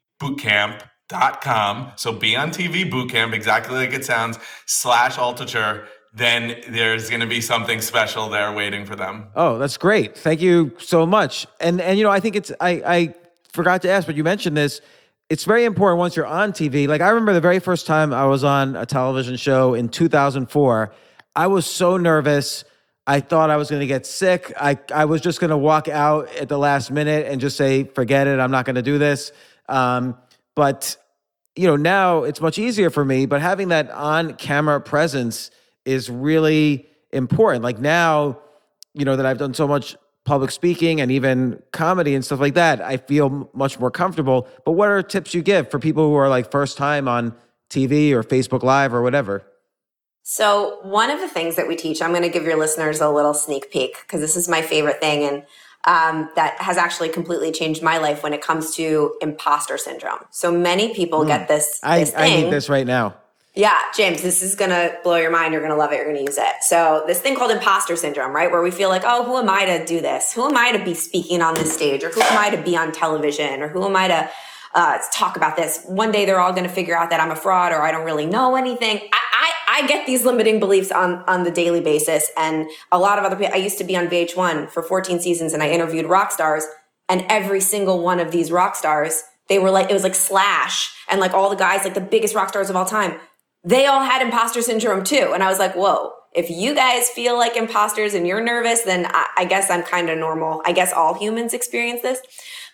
dot 1.09 1.41
com. 1.41 1.91
So 1.95 2.13
be 2.13 2.35
on 2.35 2.51
TV 2.51 2.89
bootcamp, 2.89 3.33
exactly 3.33 3.75
like 3.75 3.93
it 3.93 4.05
sounds, 4.05 4.39
slash 4.65 5.17
Altucher. 5.17 5.85
Then 6.13 6.61
there's 6.69 7.09
going 7.09 7.21
to 7.21 7.27
be 7.27 7.39
something 7.41 7.79
special 7.81 8.29
there 8.29 8.51
waiting 8.51 8.85
for 8.85 8.95
them. 8.95 9.27
Oh, 9.35 9.57
that's 9.57 9.77
great. 9.77 10.17
Thank 10.17 10.41
you 10.41 10.73
so 10.77 11.05
much. 11.05 11.47
And 11.59 11.79
and 11.81 11.97
you 11.97 12.03
know, 12.03 12.11
I 12.11 12.19
think 12.19 12.35
it's 12.35 12.51
I 12.59 12.69
I 12.85 13.15
forgot 13.51 13.81
to 13.83 13.89
ask, 13.89 14.07
but 14.07 14.15
you 14.15 14.23
mentioned 14.23 14.57
this. 14.57 14.81
It's 15.29 15.45
very 15.45 15.63
important 15.63 15.99
once 15.99 16.17
you're 16.17 16.25
on 16.25 16.51
TV. 16.51 16.87
Like 16.87 16.99
I 16.99 17.09
remember 17.09 17.33
the 17.33 17.41
very 17.41 17.59
first 17.59 17.87
time 17.87 18.13
I 18.13 18.25
was 18.25 18.43
on 18.43 18.75
a 18.75 18.85
television 18.85 19.37
show 19.37 19.73
in 19.73 19.87
2004. 19.87 20.93
I 21.35 21.47
was 21.47 21.65
so 21.65 21.95
nervous. 21.95 22.65
I 23.07 23.19
thought 23.19 23.49
I 23.49 23.57
was 23.57 23.69
going 23.69 23.79
to 23.79 23.87
get 23.87 24.05
sick. 24.05 24.53
I 24.59 24.77
I 24.93 25.05
was 25.05 25.21
just 25.21 25.39
going 25.39 25.49
to 25.49 25.57
walk 25.57 25.87
out 25.87 26.33
at 26.35 26.49
the 26.49 26.57
last 26.57 26.91
minute 26.91 27.25
and 27.27 27.41
just 27.41 27.57
say, 27.57 27.83
"Forget 27.83 28.27
it. 28.27 28.39
I'm 28.39 28.51
not 28.51 28.65
going 28.65 28.75
to 28.75 28.81
do 28.81 28.97
this." 28.97 29.31
Um, 29.67 30.17
but 30.55 30.97
you 31.55 31.67
know, 31.67 31.75
now 31.75 32.23
it's 32.23 32.39
much 32.39 32.57
easier 32.57 32.89
for 32.89 33.03
me. 33.03 33.25
But 33.25 33.41
having 33.41 33.69
that 33.69 33.89
on-camera 33.91 34.81
presence 34.81 35.51
is 35.85 36.09
really 36.09 36.87
important. 37.11 37.63
Like 37.63 37.79
now, 37.79 38.39
you 38.93 39.05
know, 39.05 39.15
that 39.15 39.25
I've 39.25 39.37
done 39.37 39.53
so 39.53 39.67
much 39.67 39.97
public 40.23 40.51
speaking 40.51 41.01
and 41.01 41.11
even 41.11 41.61
comedy 41.71 42.13
and 42.13 42.23
stuff 42.23 42.39
like 42.39 42.53
that, 42.53 42.81
I 42.81 42.97
feel 42.97 43.49
much 43.53 43.79
more 43.79 43.91
comfortable. 43.91 44.47
But 44.65 44.73
what 44.73 44.89
are 44.89 45.01
tips 45.01 45.33
you 45.33 45.41
give 45.41 45.69
for 45.69 45.79
people 45.79 46.07
who 46.07 46.15
are 46.15 46.29
like 46.29 46.51
first 46.51 46.77
time 46.77 47.07
on 47.07 47.35
TV 47.69 48.11
or 48.11 48.23
Facebook 48.23 48.63
Live 48.63 48.93
or 48.93 49.01
whatever? 49.01 49.43
So, 50.23 50.79
one 50.83 51.09
of 51.09 51.19
the 51.19 51.27
things 51.27 51.55
that 51.55 51.67
we 51.67 51.75
teach, 51.75 52.01
I'm 52.01 52.11
going 52.11 52.21
to 52.21 52.29
give 52.29 52.43
your 52.43 52.57
listeners 52.57 53.01
a 53.01 53.09
little 53.09 53.33
sneak 53.33 53.71
peek 53.71 53.97
because 54.01 54.21
this 54.21 54.35
is 54.35 54.47
my 54.47 54.61
favorite 54.61 54.99
thing. 54.99 55.23
And 55.23 55.43
um, 55.85 56.29
that 56.35 56.61
has 56.61 56.77
actually 56.77 57.09
completely 57.09 57.51
changed 57.51 57.81
my 57.81 57.97
life 57.97 58.21
when 58.23 58.33
it 58.33 58.41
comes 58.41 58.75
to 58.75 59.15
imposter 59.21 59.77
syndrome. 59.77 60.19
So 60.29 60.51
many 60.51 60.93
people 60.93 61.21
mm. 61.21 61.27
get 61.27 61.47
this. 61.47 61.79
I, 61.83 61.99
this 61.99 62.13
I 62.15 62.29
need 62.29 62.51
this 62.51 62.69
right 62.69 62.85
now. 62.85 63.15
Yeah, 63.53 63.77
James, 63.97 64.21
this 64.21 64.41
is 64.41 64.55
gonna 64.55 64.95
blow 65.03 65.17
your 65.17 65.31
mind. 65.31 65.51
You're 65.51 65.61
gonna 65.61 65.75
love 65.75 65.91
it. 65.91 65.97
You're 65.97 66.05
gonna 66.05 66.23
use 66.23 66.37
it. 66.37 66.53
So 66.61 67.03
this 67.05 67.19
thing 67.19 67.35
called 67.35 67.51
imposter 67.51 67.97
syndrome, 67.97 68.31
right? 68.31 68.49
Where 68.49 68.61
we 68.61 68.71
feel 68.71 68.87
like, 68.87 69.01
oh, 69.05 69.25
who 69.25 69.35
am 69.37 69.49
I 69.49 69.65
to 69.65 69.85
do 69.85 69.99
this? 69.99 70.31
Who 70.31 70.45
am 70.45 70.55
I 70.55 70.71
to 70.71 70.81
be 70.81 70.93
speaking 70.93 71.41
on 71.41 71.55
this 71.55 71.73
stage? 71.73 72.03
Or 72.03 72.09
who 72.11 72.21
am 72.21 72.37
I 72.37 72.49
to 72.55 72.61
be 72.61 72.77
on 72.77 72.93
television? 72.93 73.61
Or 73.61 73.67
who 73.67 73.85
am 73.85 73.95
I 73.97 74.07
to 74.07 74.29
uh, 74.73 74.99
talk 75.11 75.35
about 75.35 75.57
this? 75.57 75.83
One 75.85 76.13
day 76.13 76.23
they're 76.23 76.39
all 76.39 76.53
gonna 76.53 76.69
figure 76.69 76.97
out 76.97 77.09
that 77.09 77.19
I'm 77.19 77.31
a 77.31 77.35
fraud 77.35 77.73
or 77.73 77.81
I 77.81 77.91
don't 77.91 78.05
really 78.05 78.25
know 78.25 78.55
anything. 78.55 79.01
I, 79.11 79.50
I, 79.67 79.87
get 79.87 80.05
these 80.05 80.25
limiting 80.25 80.59
beliefs 80.59 80.91
on 80.91 81.23
on 81.27 81.43
the 81.43 81.51
daily 81.51 81.81
basis, 81.81 82.29
and 82.37 82.67
a 82.91 82.99
lot 82.99 83.17
of 83.17 83.25
other 83.25 83.35
people. 83.35 83.53
I 83.53 83.57
used 83.57 83.77
to 83.79 83.83
be 83.83 83.95
on 83.95 84.07
VH1 84.07 84.69
for 84.69 84.83
14 84.83 85.19
seasons, 85.19 85.53
and 85.53 85.63
I 85.63 85.69
interviewed 85.69 86.05
rock 86.05 86.31
stars, 86.31 86.65
and 87.09 87.25
every 87.29 87.61
single 87.61 88.01
one 88.01 88.19
of 88.19 88.31
these 88.31 88.51
rock 88.51 88.75
stars, 88.75 89.23
they 89.49 89.59
were 89.59 89.71
like, 89.71 89.89
it 89.89 89.93
was 89.93 90.03
like 90.03 90.15
Slash 90.15 90.93
and 91.09 91.19
like 91.19 91.33
all 91.33 91.49
the 91.49 91.55
guys, 91.55 91.83
like 91.83 91.93
the 91.93 92.01
biggest 92.01 92.35
rock 92.35 92.49
stars 92.49 92.69
of 92.69 92.75
all 92.75 92.85
time 92.85 93.19
they 93.63 93.85
all 93.85 94.03
had 94.03 94.21
imposter 94.21 94.61
syndrome 94.61 95.03
too. 95.03 95.31
And 95.33 95.43
I 95.43 95.49
was 95.49 95.59
like, 95.59 95.75
whoa, 95.75 96.11
if 96.33 96.49
you 96.49 96.73
guys 96.73 97.09
feel 97.09 97.37
like 97.37 97.55
imposters 97.55 98.13
and 98.13 98.27
you're 98.27 98.43
nervous, 98.43 98.81
then 98.81 99.05
I, 99.07 99.27
I 99.37 99.45
guess 99.45 99.69
I'm 99.69 99.83
kind 99.83 100.09
of 100.09 100.17
normal. 100.17 100.61
I 100.65 100.71
guess 100.71 100.91
all 100.93 101.13
humans 101.13 101.53
experience 101.53 102.01
this. 102.01 102.19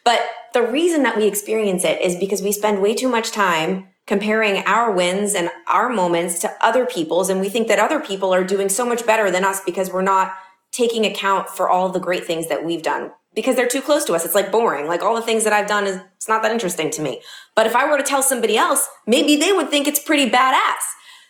But 0.06 0.22
the 0.54 0.62
reason 0.62 1.04
that 1.04 1.18
we 1.18 1.26
experience 1.26 1.84
it 1.84 2.02
is 2.02 2.16
because 2.16 2.42
we 2.42 2.52
spend 2.52 2.82
way 2.82 2.94
too 2.94 3.10
much 3.10 3.32
time 3.32 3.90
comparing 4.08 4.64
our 4.66 4.92
wins 4.92 5.36
and 5.36 5.52
our 5.68 5.90
moments 5.90 6.40
to 6.40 6.52
other 6.62 6.86
people's. 6.86 7.30
And 7.30 7.40
we 7.40 7.50
think 7.50 7.68
that 7.68 7.78
other 7.78 8.00
people 8.00 8.34
are 8.34 8.44
doing 8.44 8.70
so 8.70 8.86
much 8.86 9.06
better 9.06 9.30
than 9.30 9.44
us 9.44 9.62
because 9.64 9.92
we're 9.92 10.02
not 10.02 10.34
taking 10.72 11.06
account 11.06 11.50
for 11.50 11.70
all 11.70 11.90
the 11.90 12.00
great 12.00 12.26
things 12.26 12.48
that 12.48 12.66
we've 12.66 12.82
done 12.82 13.12
because 13.36 13.56
they're 13.56 13.68
too 13.68 13.82
close 13.82 14.04
to 14.06 14.14
us. 14.14 14.26
It's 14.26 14.34
like 14.34 14.52
boring. 14.52 14.88
Like 14.88 15.04
all 15.04 15.16
the 15.16 15.22
things 15.22 15.44
that 15.44 15.54
I've 15.54 15.68
done 15.68 15.86
is 15.86 16.00
it's 16.16 16.28
not 16.28 16.42
that 16.42 16.52
interesting 16.52 16.90
to 16.92 17.02
me. 17.02 17.22
But 17.56 17.68
if 17.68 17.76
I 17.76 17.88
were 17.90 17.98
to 17.98 18.04
tell 18.04 18.24
somebody 18.24 18.58
else, 18.58 18.88
maybe 19.06 19.36
they 19.36 19.52
would 19.54 19.70
think 19.70 19.88
it's 19.88 20.00
pretty 20.00 20.30
badass. 20.30 20.82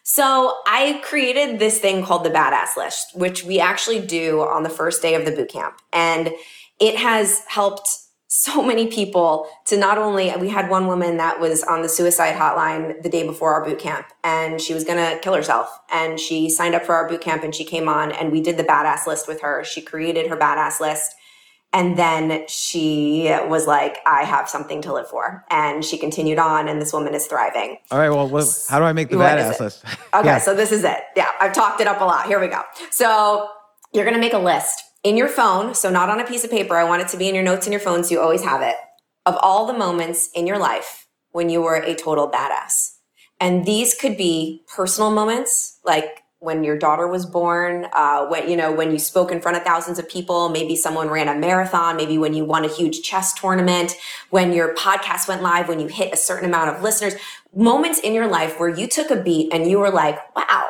So 0.04 0.60
I 0.66 1.02
created 1.04 1.60
this 1.60 1.80
thing 1.80 2.06
called 2.06 2.24
the 2.24 2.30
badass 2.30 2.78
list, 2.78 3.18
which 3.18 3.44
we 3.44 3.60
actually 3.60 4.00
do 4.00 4.40
on 4.40 4.64
the 4.64 4.70
first 4.70 5.02
day 5.02 5.16
of 5.16 5.26
the 5.26 5.32
boot 5.32 5.50
camp. 5.50 5.82
And 5.92 6.32
it 6.80 6.96
has 6.96 7.42
helped 7.48 7.90
so 8.28 8.62
many 8.62 8.88
people 8.88 9.48
to 9.66 9.78
not 9.78 9.98
only 9.98 10.34
we 10.40 10.50
had 10.50 10.70
one 10.70 10.86
woman 10.88 11.18
that 11.18 11.40
was 11.40 11.64
on 11.64 11.82
the 11.82 11.90
suicide 11.90 12.36
hotline 12.36 13.02
the 13.02 13.10
day 13.10 13.26
before 13.26 13.54
our 13.54 13.64
boot 13.64 13.80
camp 13.80 14.06
and 14.24 14.60
she 14.60 14.74
was 14.74 14.84
going 14.84 14.98
to 14.98 15.20
kill 15.22 15.34
herself 15.34 15.70
and 15.92 16.20
she 16.20 16.50
signed 16.50 16.76
up 16.76 16.84
for 16.84 16.94
our 16.94 17.08
boot 17.08 17.22
camp 17.22 17.44
and 17.44 17.56
she 17.56 17.64
came 17.64 17.88
on 17.88 18.12
and 18.12 18.32
we 18.32 18.42
did 18.42 18.58
the 18.58 18.64
badass 18.64 19.08
list 19.08 19.30
with 19.30 19.42
her 19.42 19.64
she 19.64 19.82
created 19.82 20.28
her 20.28 20.36
badass 20.36 20.82
list 20.82 21.16
and 21.74 21.98
then 21.98 22.48
she 22.48 23.28
was 23.48 23.68
like, 23.68 23.98
I 24.06 24.24
have 24.24 24.48
something 24.48 24.82
to 24.84 24.94
live 24.94 25.10
for. 25.10 25.46
And 25.50 25.84
she 25.84 25.98
continued 25.98 26.40
on, 26.40 26.68
and 26.70 26.82
this 26.82 26.94
woman 26.94 27.14
is 27.14 27.28
thriving. 27.28 27.78
All 27.92 28.00
right. 28.00 28.10
Well, 28.10 28.28
what, 28.28 28.48
how 28.70 28.80
do 28.80 28.86
I 28.86 28.94
make 28.94 29.10
the 29.10 29.18
badass 29.18 29.60
list? 29.60 29.84
Okay. 30.14 30.26
yeah. 30.26 30.38
So 30.40 30.56
this 30.56 30.72
is 30.72 30.84
it. 30.84 31.02
Yeah. 31.16 31.30
I've 31.42 31.54
talked 31.54 31.82
it 31.82 31.88
up 31.88 32.02
a 32.02 32.06
lot. 32.06 32.26
Here 32.26 32.40
we 32.40 32.48
go. 32.48 32.62
So 32.90 33.50
you're 33.94 34.06
going 34.06 34.16
to 34.16 34.20
make 34.20 34.34
a 34.34 34.40
list 34.40 34.82
in 35.08 35.18
your 35.18 35.30
phone. 35.30 35.74
So 35.74 35.90
not 35.90 36.10
on 36.10 36.20
a 36.20 36.26
piece 36.26 36.44
of 36.44 36.52
paper. 36.52 36.76
I 36.76 36.84
want 36.84 37.02
it 37.02 37.08
to 37.10 37.18
be 37.18 37.30
in 37.30 37.36
your 37.36 37.44
notes 37.44 37.66
in 37.66 37.72
your 37.72 37.80
phone 37.82 38.04
so 38.04 38.12
you 38.12 38.20
always 38.20 38.44
have 38.44 38.62
it 38.62 38.76
of 39.26 39.38
all 39.42 39.66
the 39.66 39.74
moments 39.74 40.30
in 40.34 40.48
your 40.48 40.58
life 40.58 41.08
when 41.32 41.50
you 41.50 41.62
were 41.62 41.76
a 41.76 41.96
total 41.96 42.30
badass. 42.30 42.96
And 43.40 43.66
these 43.66 43.94
could 43.94 44.18
be 44.18 44.64
personal 44.74 45.12
moments 45.12 45.80
like 45.86 46.24
when 46.40 46.64
your 46.64 46.78
daughter 46.78 47.08
was 47.08 47.26
born, 47.26 47.88
uh, 47.94 48.26
when 48.28 48.50
you 48.50 48.56
know 48.56 48.72
when 48.72 48.92
you 48.92 49.00
spoke 49.00 49.32
in 49.32 49.42
front 49.42 49.58
of 49.58 49.64
thousands 49.64 49.98
of 49.98 50.08
people, 50.08 50.50
maybe 50.50 50.76
someone 50.76 51.10
ran 51.10 51.28
a 51.28 51.36
marathon, 51.36 51.98
maybe 51.98 52.18
when 52.18 52.34
you 52.34 52.46
won 52.46 52.64
a 52.64 52.68
huge 52.68 53.02
chess 53.02 53.34
tournament, 53.34 53.96
when 54.30 54.54
your 54.54 54.76
podcast 54.76 55.28
went 55.28 55.42
live, 55.42 55.68
when 55.68 55.80
you 55.80 55.88
hit 55.88 56.14
a 56.14 56.18
certain 56.18 56.48
amount 56.48 56.76
of 56.76 56.84
listeners, 56.84 57.16
moments 57.56 58.00
in 58.00 58.14
your 58.14 58.28
life 58.28 58.60
where 58.60 58.70
you 58.70 58.88
took 58.88 59.10
a 59.10 59.16
beat 59.16 59.52
and 59.52 59.70
you 59.70 59.80
were 59.80 59.90
like, 59.90 60.20
"Wow, 60.36 60.68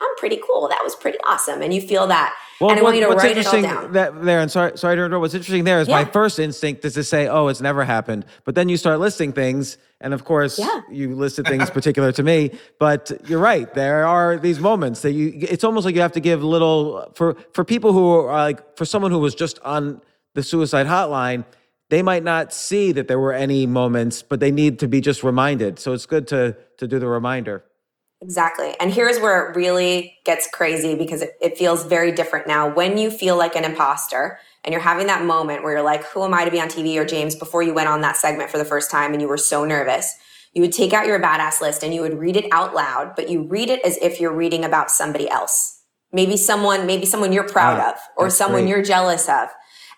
I'm 0.00 0.14
pretty 0.16 0.40
cool. 0.46 0.68
That 0.68 0.82
was 0.82 0.94
pretty 0.94 1.18
awesome," 1.26 1.62
and 1.62 1.72
you 1.72 1.80
feel 1.80 2.06
that. 2.06 2.34
Well, 2.60 2.70
and 2.70 2.80
I 2.80 2.82
want 2.82 2.96
you 2.96 3.02
to 3.02 3.08
write 3.08 3.36
it 3.36 3.46
all 3.46 3.62
down. 3.62 3.92
That, 3.92 4.24
there, 4.24 4.40
and 4.40 4.50
sorry, 4.50 4.76
sorry 4.76 4.96
to 4.96 5.04
interrupt. 5.04 5.20
What's 5.20 5.34
interesting 5.34 5.64
there 5.64 5.80
is 5.80 5.88
yeah. 5.88 6.02
my 6.02 6.04
first 6.04 6.38
instinct 6.38 6.84
is 6.84 6.94
to 6.94 7.04
say, 7.04 7.28
"Oh, 7.28 7.48
it's 7.48 7.60
never 7.60 7.84
happened," 7.84 8.24
but 8.44 8.54
then 8.54 8.68
you 8.68 8.76
start 8.76 9.00
listing 9.00 9.32
things 9.32 9.78
and 10.00 10.14
of 10.14 10.24
course, 10.24 10.58
yeah. 10.58 10.82
you 10.90 11.14
listed 11.14 11.46
things 11.46 11.70
particular 11.78 12.12
to 12.12 12.22
me, 12.22 12.52
but 12.78 13.10
you're 13.26 13.40
right. 13.40 13.72
There 13.74 14.06
are 14.06 14.38
these 14.38 14.60
moments 14.60 15.02
that 15.02 15.12
you, 15.12 15.32
it's 15.36 15.64
almost 15.64 15.84
like 15.84 15.94
you 15.94 16.00
have 16.00 16.12
to 16.12 16.20
give 16.20 16.42
little, 16.42 17.10
for, 17.14 17.36
for 17.52 17.64
people 17.64 17.92
who 17.92 18.12
are 18.12 18.32
like, 18.32 18.76
for 18.76 18.84
someone 18.84 19.10
who 19.10 19.18
was 19.18 19.34
just 19.34 19.58
on 19.60 20.00
the 20.34 20.42
suicide 20.42 20.86
hotline, 20.86 21.44
they 21.90 22.02
might 22.02 22.22
not 22.22 22.52
see 22.52 22.92
that 22.92 23.08
there 23.08 23.18
were 23.18 23.32
any 23.32 23.66
moments, 23.66 24.22
but 24.22 24.40
they 24.40 24.50
need 24.50 24.78
to 24.80 24.88
be 24.88 25.00
just 25.00 25.24
reminded. 25.24 25.78
So 25.78 25.92
it's 25.94 26.06
good 26.06 26.28
to, 26.28 26.56
to 26.76 26.86
do 26.86 26.98
the 26.98 27.08
reminder. 27.08 27.64
Exactly. 28.20 28.74
And 28.80 28.92
here's 28.92 29.20
where 29.20 29.48
it 29.48 29.56
really 29.56 30.18
gets 30.24 30.48
crazy 30.52 30.96
because 30.96 31.22
it, 31.22 31.30
it 31.40 31.56
feels 31.56 31.84
very 31.84 32.10
different 32.10 32.48
now. 32.48 32.68
When 32.68 32.98
you 32.98 33.10
feel 33.10 33.36
like 33.36 33.54
an 33.54 33.64
imposter, 33.64 34.38
and 34.64 34.72
you're 34.72 34.82
having 34.82 35.06
that 35.06 35.24
moment 35.24 35.62
where 35.62 35.72
you're 35.72 35.82
like, 35.82 36.04
who 36.04 36.24
am 36.24 36.34
I 36.34 36.44
to 36.44 36.50
be 36.50 36.60
on 36.60 36.68
TV 36.68 36.96
or 36.96 37.04
James 37.04 37.34
before 37.34 37.62
you 37.62 37.72
went 37.72 37.88
on 37.88 38.00
that 38.02 38.16
segment 38.16 38.50
for 38.50 38.58
the 38.58 38.64
first 38.64 38.90
time 38.90 39.12
and 39.12 39.22
you 39.22 39.28
were 39.28 39.38
so 39.38 39.64
nervous, 39.64 40.14
you 40.52 40.62
would 40.62 40.72
take 40.72 40.92
out 40.92 41.06
your 41.06 41.20
badass 41.20 41.60
list 41.60 41.82
and 41.82 41.94
you 41.94 42.00
would 42.02 42.18
read 42.18 42.36
it 42.36 42.46
out 42.52 42.74
loud, 42.74 43.14
but 43.14 43.30
you 43.30 43.44
read 43.44 43.70
it 43.70 43.80
as 43.84 43.96
if 43.98 44.20
you're 44.20 44.34
reading 44.34 44.64
about 44.64 44.90
somebody 44.90 45.28
else. 45.28 45.82
Maybe 46.12 46.36
someone, 46.36 46.86
maybe 46.86 47.06
someone 47.06 47.32
you're 47.32 47.48
proud 47.48 47.78
ah, 47.78 47.92
of 47.92 47.98
or 48.16 48.30
someone 48.30 48.62
great. 48.62 48.70
you're 48.70 48.82
jealous 48.82 49.28
of. 49.28 49.48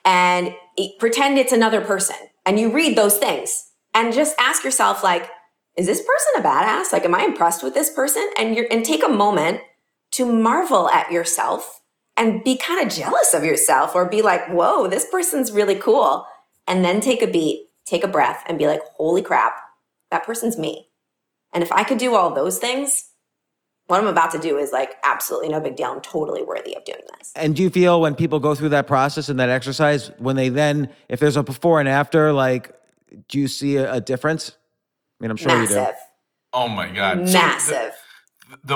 And 0.05 0.55
it, 0.77 0.99
pretend 0.99 1.39
it's 1.39 1.53
another 1.53 1.81
person 1.81 2.17
and 2.47 2.59
you 2.59 2.71
read 2.71 2.97
those 2.97 3.19
things 3.19 3.71
and 3.95 4.13
just 4.13 4.37
ask 4.39 4.65
yourself 4.65 5.03
like, 5.03 5.29
is 5.77 5.87
this 5.87 6.01
person 6.01 6.43
a 6.43 6.47
badass? 6.47 6.93
Like, 6.93 7.05
am 7.05 7.15
I 7.15 7.23
impressed 7.23 7.63
with 7.63 7.75
this 7.75 7.91
person? 7.91 8.29
And 8.39 8.55
you're, 8.55 8.67
and 8.71 8.85
take 8.85 9.05
a 9.05 9.09
moment 9.09 9.61
to 10.13 10.31
marvel 10.31 10.89
at 10.91 11.11
yourself 11.11 11.81
and 12.17 12.43
be 12.45 12.57
kind 12.57 12.85
of 12.85 12.93
jealous 12.93 13.33
of 13.35 13.45
yourself 13.45 13.95
or 13.95 14.09
be 14.09 14.23
like, 14.23 14.47
whoa, 14.49 14.89
this 14.89 15.07
person's 15.07 15.53
really 15.53 15.77
cool. 15.77 16.27
And 16.67 16.85
then 16.85 17.01
take 17.01 17.23
a 17.23 17.27
beat, 17.27 17.69
take 17.87 18.05
a 18.05 18.09
breath, 18.09 18.43
and 18.47 18.59
be 18.59 18.67
like, 18.67 18.83
holy 18.97 19.23
crap, 19.23 19.55
that 20.11 20.25
person's 20.25 20.59
me. 20.59 20.89
And 21.53 21.63
if 21.63 21.73
I 21.73 21.85
could 21.85 21.99
do 21.99 22.15
all 22.15 22.35
those 22.35 22.59
things, 22.59 23.07
what 23.87 24.01
I'm 24.01 24.07
about 24.07 24.31
to 24.33 24.39
do 24.39 24.57
is 24.57 24.71
like 24.71 24.95
absolutely 25.03 25.49
no 25.49 25.61
big 25.61 25.77
deal. 25.77 25.91
I'm 25.91 26.01
totally 26.01 26.43
worthy 26.43 26.77
of 26.77 26.85
doing 26.85 27.01
this. 27.19 27.33
And 27.35 27.57
do 27.57 27.63
you 27.63 27.71
feel 27.71 28.01
when 28.01 28.15
people 28.15 28.39
go 28.39 28.55
through 28.55 28.69
that 28.69 28.87
process 28.87 29.29
and 29.29 29.41
that 29.41 29.49
exercise, 29.49 30.13
when 30.19 30.37
they 30.37 30.49
then, 30.49 30.91
if 31.09 31.19
there's 31.19 31.37
a 31.37 31.43
before 31.43 31.81
and 31.81 31.89
after, 31.89 32.33
like, 32.33 32.73
do 33.29 33.41
you 33.41 33.49
see 33.49 33.77
a, 33.77 33.95
a 33.95 34.01
difference? 34.01 34.57
I 35.21 35.25
mean, 35.25 35.31
I'm 35.31 35.37
sure 35.37 35.49
Massive. 35.49 35.77
you 35.77 35.85
do. 35.85 35.93
Oh 36.53 36.69
my 36.69 36.89
God. 36.89 37.19
Massive. 37.19 37.73
So 37.75 37.75
the 37.85 37.93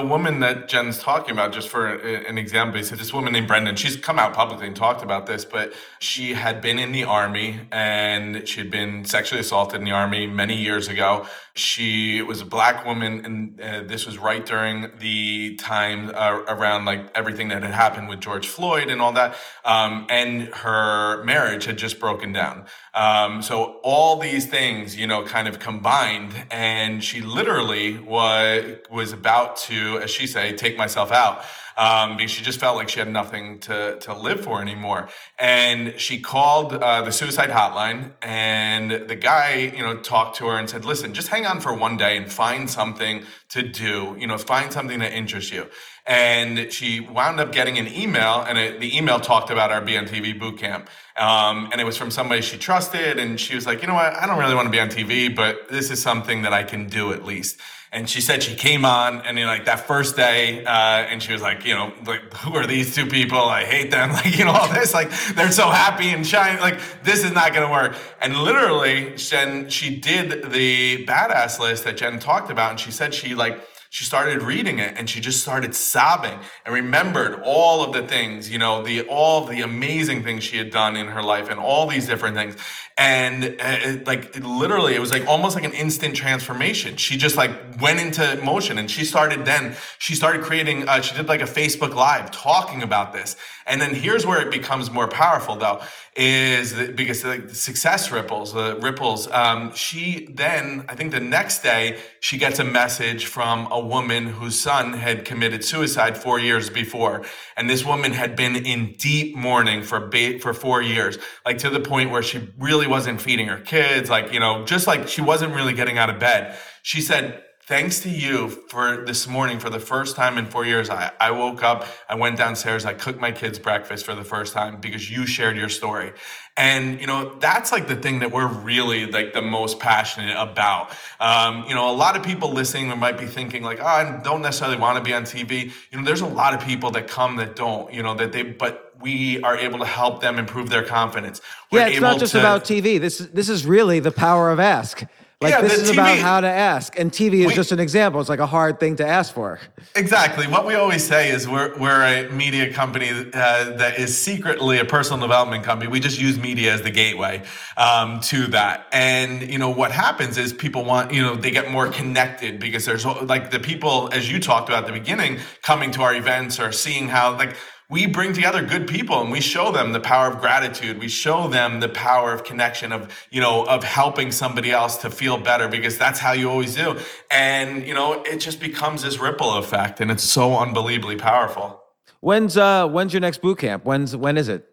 woman 0.02 0.40
that 0.40 0.68
Jen's 0.68 0.98
talking 0.98 1.32
about, 1.32 1.52
just 1.52 1.68
for 1.68 1.86
an 1.86 2.38
example, 2.38 2.82
said 2.82 2.98
this 2.98 3.12
woman 3.12 3.32
named 3.32 3.48
Brendan, 3.48 3.76
she's 3.76 3.96
come 3.96 4.18
out 4.18 4.32
publicly 4.34 4.66
and 4.66 4.76
talked 4.76 5.02
about 5.02 5.26
this, 5.26 5.44
but 5.44 5.72
she 5.98 6.34
had 6.34 6.60
been 6.60 6.78
in 6.78 6.92
the 6.92 7.04
army 7.04 7.60
and 7.72 8.46
she 8.46 8.60
had 8.60 8.70
been 8.70 9.04
sexually 9.04 9.40
assaulted 9.40 9.80
in 9.80 9.84
the 9.84 9.90
army 9.90 10.26
many 10.26 10.56
years 10.56 10.88
ago. 10.88 11.26
She 11.54 12.20
was 12.20 12.40
a 12.40 12.44
black 12.44 12.84
woman, 12.84 13.24
and 13.24 13.60
uh, 13.60 13.82
this 13.86 14.06
was 14.06 14.18
right 14.18 14.44
during 14.44 14.90
the 14.98 15.54
time 15.56 16.10
uh, 16.14 16.42
around 16.48 16.84
like 16.84 17.10
everything 17.14 17.48
that 17.48 17.62
had 17.62 17.72
happened 17.72 18.08
with 18.08 18.20
George 18.20 18.48
Floyd 18.48 18.90
and 18.90 19.00
all 19.00 19.12
that. 19.12 19.36
Um, 19.64 20.06
and 20.10 20.48
her 20.48 21.22
marriage 21.24 21.64
had 21.64 21.78
just 21.78 22.00
broken 22.00 22.32
down. 22.32 22.66
Um, 22.94 23.40
so 23.40 23.80
all 23.84 24.16
these 24.16 24.46
things, 24.46 24.96
you 24.96 25.06
know, 25.06 25.24
kind 25.24 25.46
of 25.46 25.60
combined, 25.60 26.34
and 26.50 27.02
she 27.02 27.20
literally 27.20 27.98
was 27.98 28.78
was 28.90 29.12
about 29.12 29.56
to, 29.66 29.98
as 29.98 30.10
she 30.10 30.26
say, 30.26 30.54
take 30.54 30.76
myself 30.76 31.12
out 31.12 31.44
um, 31.76 32.16
because 32.16 32.30
she 32.30 32.44
just 32.44 32.60
felt 32.60 32.76
like 32.76 32.88
she 32.88 32.98
had 32.98 33.10
nothing 33.10 33.58
to, 33.60 33.98
to 34.00 34.14
live 34.14 34.42
for 34.42 34.60
anymore. 34.60 35.08
And 35.38 35.98
she 35.98 36.20
called 36.20 36.74
uh, 36.74 37.02
the 37.02 37.10
suicide 37.10 37.50
hotline, 37.50 38.12
and 38.22 39.08
the 39.08 39.16
guy, 39.16 39.72
you 39.76 39.82
know, 39.82 39.98
talked 39.98 40.36
to 40.36 40.46
her 40.46 40.56
and 40.56 40.68
said, 40.68 40.84
"Listen, 40.84 41.14
just 41.14 41.28
hang 41.28 41.46
on 41.46 41.60
for 41.60 41.74
one 41.74 41.96
day 41.96 42.16
and 42.16 42.30
find 42.30 42.70
something 42.70 43.24
to 43.50 43.62
do. 43.62 44.16
You 44.18 44.26
know, 44.26 44.38
find 44.38 44.72
something 44.72 45.00
that 45.00 45.12
interests 45.12 45.52
you." 45.52 45.66
And 46.06 46.70
she 46.70 47.00
wound 47.00 47.40
up 47.40 47.50
getting 47.50 47.78
an 47.78 47.88
email, 47.88 48.42
and 48.42 48.58
it, 48.58 48.80
the 48.80 48.96
email 48.96 49.18
talked 49.18 49.50
about 49.50 49.72
our 49.72 49.80
Be 49.80 49.96
on 49.96 50.04
TV 50.04 50.38
boot 50.38 50.58
camp. 50.58 50.88
Um, 51.16 51.68
and 51.70 51.80
it 51.80 51.84
was 51.84 51.96
from 51.96 52.10
somebody 52.10 52.42
she 52.42 52.58
trusted. 52.58 53.18
And 53.18 53.38
she 53.38 53.54
was 53.54 53.66
like, 53.66 53.80
you 53.82 53.86
know 53.86 53.94
what? 53.94 54.12
I 54.14 54.26
don't 54.26 54.38
really 54.38 54.56
want 54.56 54.66
to 54.66 54.70
be 54.70 54.80
on 54.80 54.88
TV, 54.88 55.34
but 55.34 55.68
this 55.68 55.90
is 55.92 56.02
something 56.02 56.42
that 56.42 56.52
I 56.52 56.64
can 56.64 56.88
do 56.88 57.12
at 57.12 57.24
least 57.24 57.60
and 57.94 58.10
she 58.10 58.20
said 58.20 58.42
she 58.42 58.54
came 58.56 58.84
on 58.84 59.22
and 59.22 59.38
you 59.38 59.44
know, 59.44 59.50
like 59.50 59.64
that 59.66 59.86
first 59.86 60.16
day 60.16 60.64
uh, 60.64 60.70
and 60.70 61.22
she 61.22 61.32
was 61.32 61.40
like 61.40 61.64
you 61.64 61.74
know 61.74 61.92
like 62.06 62.34
who 62.34 62.54
are 62.54 62.66
these 62.66 62.94
two 62.94 63.06
people? 63.06 63.38
I 63.38 63.64
hate 63.64 63.90
them. 63.90 64.10
Like 64.14 64.38
you 64.38 64.44
know 64.44 64.52
all 64.52 64.72
this 64.72 64.94
like 64.94 65.10
they're 65.34 65.50
so 65.50 65.68
happy 65.70 66.08
and 66.10 66.26
shiny. 66.26 66.60
Like 66.60 66.78
this 67.02 67.24
is 67.24 67.32
not 67.32 67.52
to 67.52 67.68
work. 67.68 67.96
And 68.20 68.36
literally 68.36 69.14
jen 69.16 69.68
she 69.68 69.96
did 69.96 70.52
the 70.52 71.04
badass 71.06 71.58
list 71.58 71.84
that 71.84 71.96
jen 71.96 72.18
talked 72.18 72.50
about 72.50 72.70
and 72.72 72.80
she 72.80 72.90
said 72.90 73.14
she 73.14 73.34
like 73.34 73.60
she 73.94 74.04
started 74.04 74.42
reading 74.42 74.80
it 74.80 74.92
and 74.96 75.08
she 75.08 75.20
just 75.20 75.40
started 75.40 75.72
sobbing 75.72 76.36
and 76.64 76.74
remembered 76.74 77.40
all 77.44 77.84
of 77.84 77.92
the 77.92 78.04
things, 78.04 78.50
you 78.50 78.58
know, 78.58 78.82
the 78.82 79.02
all 79.02 79.46
the 79.46 79.60
amazing 79.60 80.24
things 80.24 80.42
she 80.42 80.56
had 80.56 80.70
done 80.70 80.96
in 80.96 81.06
her 81.06 81.22
life 81.22 81.48
and 81.48 81.60
all 81.60 81.86
these 81.86 82.04
different 82.04 82.34
things. 82.34 82.56
And 82.98 83.44
uh, 83.44 83.48
it, 83.60 84.04
like 84.04 84.34
it 84.36 84.42
literally, 84.42 84.96
it 84.96 84.98
was 84.98 85.12
like 85.12 85.24
almost 85.28 85.54
like 85.54 85.62
an 85.64 85.74
instant 85.74 86.16
transformation. 86.16 86.96
She 86.96 87.16
just 87.16 87.36
like 87.36 87.52
went 87.80 88.00
into 88.00 88.36
motion 88.44 88.78
and 88.78 88.90
she 88.90 89.04
started 89.04 89.44
then, 89.44 89.76
she 90.00 90.16
started 90.16 90.42
creating, 90.42 90.88
uh, 90.88 91.00
she 91.00 91.14
did 91.16 91.28
like 91.28 91.40
a 91.40 91.44
Facebook 91.44 91.94
Live 91.94 92.32
talking 92.32 92.82
about 92.82 93.12
this. 93.12 93.36
And 93.64 93.80
then 93.80 93.94
here's 93.94 94.26
where 94.26 94.42
it 94.42 94.50
becomes 94.50 94.90
more 94.90 95.06
powerful 95.06 95.54
though 95.54 95.80
is 96.16 96.72
because 96.92 97.22
the 97.22 97.48
success 97.52 98.12
ripples, 98.12 98.52
the 98.52 98.78
ripples. 98.80 99.28
Um, 99.32 99.74
she 99.74 100.28
then, 100.32 100.84
I 100.88 100.94
think 100.94 101.10
the 101.10 101.20
next 101.20 101.62
day, 101.62 101.98
she 102.20 102.38
gets 102.38 102.60
a 102.60 102.64
message 102.64 103.26
from 103.26 103.66
a 103.72 103.80
woman 103.80 104.26
whose 104.26 104.58
son 104.58 104.92
had 104.92 105.24
committed 105.24 105.64
suicide 105.64 106.16
four 106.16 106.38
years 106.38 106.70
before, 106.70 107.24
and 107.56 107.68
this 107.68 107.84
woman 107.84 108.12
had 108.12 108.36
been 108.36 108.54
in 108.54 108.94
deep 108.96 109.36
mourning 109.36 109.82
for 109.82 110.00
ba- 110.06 110.38
for 110.38 110.54
four 110.54 110.80
years, 110.80 111.18
like 111.44 111.58
to 111.58 111.70
the 111.70 111.80
point 111.80 112.10
where 112.10 112.22
she 112.22 112.48
really 112.58 112.86
wasn't 112.86 113.20
feeding 113.20 113.48
her 113.48 113.60
kids, 113.60 114.08
like 114.08 114.32
you 114.32 114.38
know, 114.38 114.64
just 114.64 114.86
like 114.86 115.08
she 115.08 115.20
wasn't 115.20 115.52
really 115.52 115.72
getting 115.72 115.98
out 115.98 116.10
of 116.10 116.20
bed. 116.20 116.56
She 116.82 117.00
said, 117.00 117.42
thanks 117.66 118.00
to 118.00 118.10
you 118.10 118.48
for 118.48 119.04
this 119.06 119.26
morning 119.26 119.58
for 119.58 119.70
the 119.70 119.80
first 119.80 120.16
time 120.16 120.36
in 120.36 120.46
four 120.46 120.66
years 120.66 120.90
I, 120.90 121.10
I 121.18 121.30
woke 121.30 121.62
up 121.62 121.86
i 122.08 122.14
went 122.14 122.36
downstairs 122.36 122.84
i 122.84 122.92
cooked 122.92 123.20
my 123.20 123.32
kids 123.32 123.58
breakfast 123.58 124.04
for 124.04 124.14
the 124.14 124.24
first 124.24 124.52
time 124.52 124.80
because 124.80 125.10
you 125.10 125.26
shared 125.26 125.56
your 125.56 125.68
story. 125.68 126.12
And 126.56 127.00
you 127.00 127.08
know 127.08 127.34
that's 127.40 127.72
like 127.72 127.88
the 127.88 127.96
thing 127.96 128.20
that 128.20 128.30
we're 128.30 128.46
really 128.46 129.06
like 129.06 129.32
the 129.32 129.42
most 129.42 129.80
passionate 129.80 130.36
about. 130.40 130.92
Um, 131.18 131.64
you 131.68 131.74
know 131.74 131.90
a 131.90 131.96
lot 131.96 132.16
of 132.16 132.22
people 132.22 132.52
listening 132.52 132.96
might 132.98 133.18
be 133.18 133.26
thinking 133.26 133.62
like 133.62 133.80
oh 133.80 133.86
i 133.86 134.20
don't 134.22 134.42
necessarily 134.42 134.78
want 134.78 134.96
to 134.98 135.02
be 135.02 135.12
on 135.12 135.24
tv 135.24 135.72
you 135.90 135.98
know 135.98 136.04
there's 136.04 136.20
a 136.20 136.26
lot 136.26 136.54
of 136.54 136.60
people 136.60 136.92
that 136.92 137.08
come 137.08 137.36
that 137.36 137.56
don't 137.56 137.92
you 137.92 138.02
know 138.02 138.14
that 138.14 138.30
they 138.32 138.42
but 138.42 138.94
we 139.00 139.42
are 139.42 139.56
able 139.56 139.80
to 139.80 139.84
help 139.84 140.22
them 140.22 140.38
improve 140.38 140.70
their 140.70 140.84
confidence. 140.84 141.40
We're 141.72 141.80
yeah 141.80 141.88
it's 141.88 142.00
not 142.00 142.20
just 142.20 142.32
to, 142.32 142.38
about 142.38 142.64
tv 142.64 143.00
this 143.00 143.18
this 143.18 143.48
is 143.48 143.66
really 143.66 143.98
the 143.98 144.12
power 144.12 144.50
of 144.50 144.60
ask 144.60 145.04
like 145.40 145.50
yeah, 145.50 145.60
this 145.60 145.78
is 145.78 145.90
TV, 145.90 145.94
about 145.94 146.18
how 146.18 146.40
to 146.40 146.48
ask, 146.48 146.98
and 146.98 147.10
TV 147.10 147.40
is 147.40 147.48
we, 147.48 147.54
just 147.54 147.72
an 147.72 147.80
example. 147.80 148.20
It's 148.20 148.30
like 148.30 148.38
a 148.38 148.46
hard 148.46 148.78
thing 148.78 148.96
to 148.96 149.06
ask 149.06 149.34
for. 149.34 149.60
Exactly. 149.96 150.46
What 150.46 150.64
we 150.64 150.74
always 150.74 151.04
say 151.04 151.30
is 151.30 151.48
we're 151.48 151.76
we're 151.78 152.02
a 152.02 152.30
media 152.30 152.72
company 152.72 153.10
uh, 153.10 153.24
that 153.32 153.98
is 153.98 154.16
secretly 154.16 154.78
a 154.78 154.84
personal 154.84 155.20
development 155.20 155.64
company. 155.64 155.90
We 155.90 156.00
just 156.00 156.20
use 156.20 156.38
media 156.38 156.72
as 156.72 156.82
the 156.82 156.90
gateway 156.90 157.42
um, 157.76 158.20
to 158.20 158.46
that. 158.48 158.86
And 158.92 159.42
you 159.50 159.58
know 159.58 159.70
what 159.70 159.90
happens 159.90 160.38
is 160.38 160.52
people 160.52 160.84
want 160.84 161.12
you 161.12 161.22
know 161.22 161.34
they 161.34 161.50
get 161.50 161.70
more 161.70 161.88
connected 161.88 162.60
because 162.60 162.84
there's 162.84 163.04
like 163.04 163.50
the 163.50 163.60
people 163.60 164.08
as 164.12 164.30
you 164.30 164.38
talked 164.38 164.68
about 164.68 164.84
at 164.84 164.86
the 164.86 164.98
beginning 164.98 165.38
coming 165.62 165.90
to 165.92 166.02
our 166.02 166.14
events 166.14 166.60
or 166.60 166.70
seeing 166.72 167.08
how 167.08 167.36
like 167.36 167.56
we 167.90 168.06
bring 168.06 168.32
together 168.32 168.62
good 168.62 168.86
people 168.86 169.20
and 169.20 169.30
we 169.30 169.40
show 169.40 169.70
them 169.70 169.92
the 169.92 170.00
power 170.00 170.28
of 170.28 170.40
gratitude. 170.40 170.98
We 170.98 171.08
show 171.08 171.48
them 171.48 171.80
the 171.80 171.88
power 171.88 172.32
of 172.32 172.44
connection 172.44 172.92
of 172.92 173.26
you 173.30 173.40
know 173.40 173.64
of 173.66 173.84
helping 173.84 174.32
somebody 174.32 174.70
else 174.70 174.96
to 174.98 175.10
feel 175.10 175.38
better 175.38 175.68
because 175.68 175.98
that's 175.98 176.18
how 176.18 176.32
you 176.32 176.50
always 176.50 176.74
do. 176.74 176.98
And 177.30 177.86
you 177.86 177.94
know 177.94 178.22
it 178.22 178.38
just 178.38 178.60
becomes 178.60 179.02
this 179.02 179.18
ripple 179.18 179.54
effect 179.54 180.00
and 180.00 180.10
it's 180.10 180.24
so 180.24 180.56
unbelievably 180.56 181.16
powerful. 181.16 181.82
When's 182.20 182.56
uh 182.56 182.88
when's 182.88 183.12
your 183.12 183.20
next 183.20 183.42
boot 183.42 183.58
camp? 183.58 183.84
When's 183.84 184.16
when 184.16 184.36
is 184.36 184.48
it? 184.48 184.66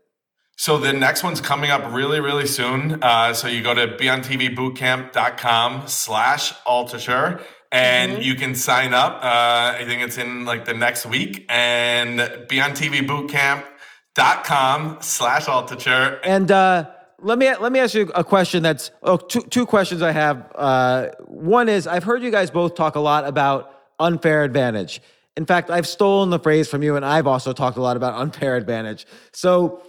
So 0.55 0.77
the 0.77 0.93
next 0.93 1.23
one's 1.23 1.41
coming 1.41 1.71
up 1.71 1.91
really, 1.91 2.19
really 2.19 2.45
soon. 2.45 3.01
Uh, 3.01 3.33
so 3.33 3.47
you 3.47 3.63
go 3.63 3.73
to 3.73 3.87
beontvbootcamp.com 3.87 5.87
slash 5.87 6.53
Altucher 6.65 7.41
and 7.71 8.13
mm-hmm. 8.13 8.21
you 8.21 8.35
can 8.35 8.55
sign 8.55 8.93
up. 8.93 9.23
Uh, 9.23 9.75
I 9.77 9.83
think 9.85 10.01
it's 10.01 10.17
in 10.17 10.45
like 10.45 10.65
the 10.65 10.73
next 10.73 11.05
week 11.05 11.45
and 11.49 12.19
beontvbootcamp.com 12.19 14.97
slash 15.01 15.45
Altucher. 15.45 16.19
And 16.23 16.49
uh, 16.51 16.89
let 17.19 17.37
me 17.37 17.55
let 17.55 17.71
me 17.71 17.79
ask 17.79 17.93
you 17.93 18.11
a 18.13 18.23
question 18.23 18.63
that's 18.63 18.91
oh, 19.03 19.17
two, 19.17 19.41
two 19.41 19.65
questions 19.65 20.01
I 20.01 20.11
have. 20.11 20.51
Uh, 20.55 21.07
one 21.27 21.69
is 21.69 21.87
I've 21.87 22.03
heard 22.03 22.21
you 22.23 22.31
guys 22.31 22.51
both 22.51 22.75
talk 22.75 22.95
a 22.95 22.99
lot 22.99 23.25
about 23.27 23.73
unfair 23.99 24.43
advantage. 24.43 25.01
In 25.37 25.45
fact, 25.45 25.69
I've 25.69 25.87
stolen 25.87 26.29
the 26.29 26.39
phrase 26.39 26.67
from 26.67 26.83
you, 26.83 26.97
and 26.97 27.05
I've 27.05 27.25
also 27.25 27.53
talked 27.53 27.77
a 27.77 27.81
lot 27.81 27.95
about 27.95 28.15
unfair 28.15 28.57
advantage. 28.57 29.07
So 29.31 29.81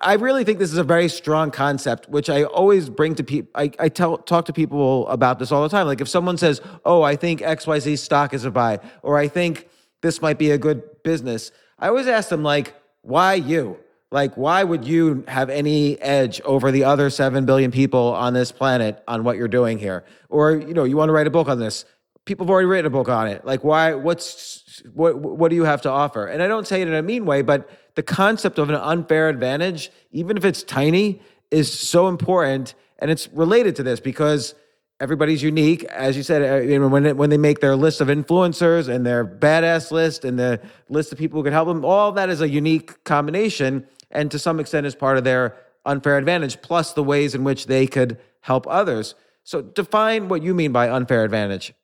I 0.00 0.14
really 0.14 0.44
think 0.44 0.58
this 0.58 0.72
is 0.72 0.78
a 0.78 0.84
very 0.84 1.08
strong 1.08 1.50
concept, 1.50 2.08
which 2.08 2.28
I 2.28 2.44
always 2.44 2.88
bring 2.88 3.14
to 3.16 3.24
people. 3.24 3.50
I, 3.54 3.70
I 3.78 3.88
tell 3.88 4.18
talk 4.18 4.46
to 4.46 4.52
people 4.52 5.06
about 5.08 5.38
this 5.38 5.52
all 5.52 5.62
the 5.62 5.68
time. 5.68 5.86
Like 5.86 6.00
if 6.00 6.08
someone 6.08 6.36
says, 6.36 6.60
"Oh, 6.84 7.02
I 7.02 7.16
think 7.16 7.40
XYZ 7.40 7.98
stock 7.98 8.34
is 8.34 8.44
a 8.44 8.50
buy," 8.50 8.80
or 9.02 9.18
"I 9.18 9.28
think 9.28 9.68
this 10.02 10.20
might 10.20 10.38
be 10.38 10.50
a 10.50 10.58
good 10.58 11.02
business," 11.04 11.52
I 11.78 11.88
always 11.88 12.08
ask 12.08 12.28
them 12.28 12.42
like, 12.42 12.74
"Why 13.02 13.34
you? 13.34 13.78
Like, 14.10 14.36
why 14.36 14.64
would 14.64 14.86
you 14.86 15.22
have 15.28 15.50
any 15.50 16.00
edge 16.00 16.40
over 16.40 16.70
the 16.72 16.84
other 16.84 17.10
seven 17.10 17.44
billion 17.44 17.70
people 17.70 18.14
on 18.14 18.32
this 18.32 18.50
planet 18.50 19.02
on 19.06 19.22
what 19.22 19.36
you're 19.36 19.48
doing 19.48 19.78
here? 19.78 20.04
Or 20.28 20.56
you 20.56 20.74
know, 20.74 20.84
you 20.84 20.96
want 20.96 21.10
to 21.10 21.12
write 21.12 21.26
a 21.26 21.30
book 21.30 21.48
on 21.48 21.60
this? 21.60 21.84
People 22.24 22.46
have 22.46 22.50
already 22.50 22.66
written 22.66 22.86
a 22.86 22.90
book 22.90 23.08
on 23.08 23.28
it. 23.28 23.44
Like, 23.44 23.62
why? 23.62 23.94
What's 23.94 24.82
what? 24.92 25.18
What 25.18 25.50
do 25.50 25.56
you 25.56 25.64
have 25.64 25.82
to 25.82 25.90
offer?" 25.90 26.26
And 26.26 26.42
I 26.42 26.48
don't 26.48 26.66
say 26.66 26.82
it 26.82 26.88
in 26.88 26.94
a 26.94 27.02
mean 27.02 27.26
way, 27.26 27.42
but 27.42 27.70
the 27.98 28.02
concept 28.04 28.60
of 28.60 28.68
an 28.68 28.76
unfair 28.76 29.28
advantage, 29.28 29.90
even 30.12 30.36
if 30.36 30.44
it's 30.44 30.62
tiny, 30.62 31.20
is 31.50 31.68
so 31.76 32.06
important. 32.06 32.76
And 33.00 33.10
it's 33.10 33.26
related 33.32 33.74
to 33.74 33.82
this 33.82 33.98
because 33.98 34.54
everybody's 35.00 35.42
unique. 35.42 35.82
As 35.82 36.16
you 36.16 36.22
said, 36.22 36.42
uh, 36.42 36.88
when, 36.90 37.16
when 37.16 37.28
they 37.28 37.36
make 37.36 37.58
their 37.58 37.74
list 37.74 38.00
of 38.00 38.06
influencers 38.06 38.88
and 38.88 39.04
their 39.04 39.26
badass 39.26 39.90
list 39.90 40.24
and 40.24 40.38
the 40.38 40.60
list 40.88 41.10
of 41.10 41.18
people 41.18 41.40
who 41.40 41.42
can 41.42 41.52
help 41.52 41.66
them, 41.66 41.84
all 41.84 42.12
that 42.12 42.30
is 42.30 42.40
a 42.40 42.48
unique 42.48 43.02
combination. 43.02 43.84
And 44.12 44.30
to 44.30 44.38
some 44.38 44.60
extent 44.60 44.86
is 44.86 44.94
part 44.94 45.18
of 45.18 45.24
their 45.24 45.56
unfair 45.84 46.18
advantage, 46.18 46.62
plus 46.62 46.92
the 46.92 47.02
ways 47.02 47.34
in 47.34 47.42
which 47.42 47.66
they 47.66 47.88
could 47.88 48.16
help 48.42 48.64
others. 48.68 49.16
So 49.42 49.60
define 49.60 50.28
what 50.28 50.44
you 50.44 50.54
mean 50.54 50.70
by 50.70 50.88
unfair 50.88 51.24
advantage. 51.24 51.74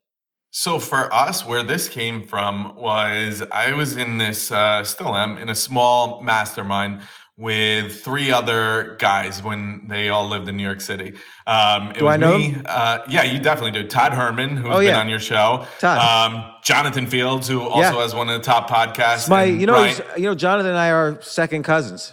So 0.56 0.78
for 0.78 1.12
us, 1.12 1.44
where 1.44 1.64
this 1.64 1.88
came 1.88 2.22
from 2.22 2.76
was 2.76 3.42
I 3.50 3.72
was 3.72 3.96
in 3.96 4.18
this, 4.18 4.52
uh, 4.52 4.84
still 4.84 5.16
am, 5.16 5.36
in 5.36 5.48
a 5.48 5.54
small 5.54 6.22
mastermind 6.22 7.00
with 7.36 8.04
three 8.04 8.30
other 8.30 8.96
guys 9.00 9.42
when 9.42 9.88
they 9.88 10.10
all 10.10 10.28
lived 10.28 10.48
in 10.48 10.56
New 10.56 10.62
York 10.62 10.80
City. 10.80 11.14
Um, 11.48 11.90
it 11.90 11.98
do 11.98 12.04
was 12.04 12.14
I 12.14 12.16
know? 12.18 12.38
Me, 12.38 12.56
uh, 12.66 12.98
yeah, 13.08 13.24
you 13.24 13.40
definitely 13.40 13.72
do. 13.72 13.88
Todd 13.88 14.12
Herman, 14.12 14.56
who's 14.56 14.70
oh, 14.72 14.78
yeah. 14.78 14.92
been 14.92 15.00
on 15.00 15.08
your 15.08 15.18
show. 15.18 15.66
Todd. 15.80 16.32
Um, 16.32 16.54
Jonathan 16.62 17.08
Fields, 17.08 17.48
who 17.48 17.60
also 17.60 17.80
yeah. 17.80 17.92
has 18.02 18.14
one 18.14 18.28
of 18.28 18.40
the 18.40 18.44
top 18.44 18.70
podcasts. 18.70 19.28
My, 19.28 19.42
you 19.42 19.66
know, 19.66 19.84
you 20.16 20.22
know, 20.22 20.36
Jonathan 20.36 20.70
and 20.70 20.78
I 20.78 20.92
are 20.92 21.20
second 21.20 21.64
cousins. 21.64 22.12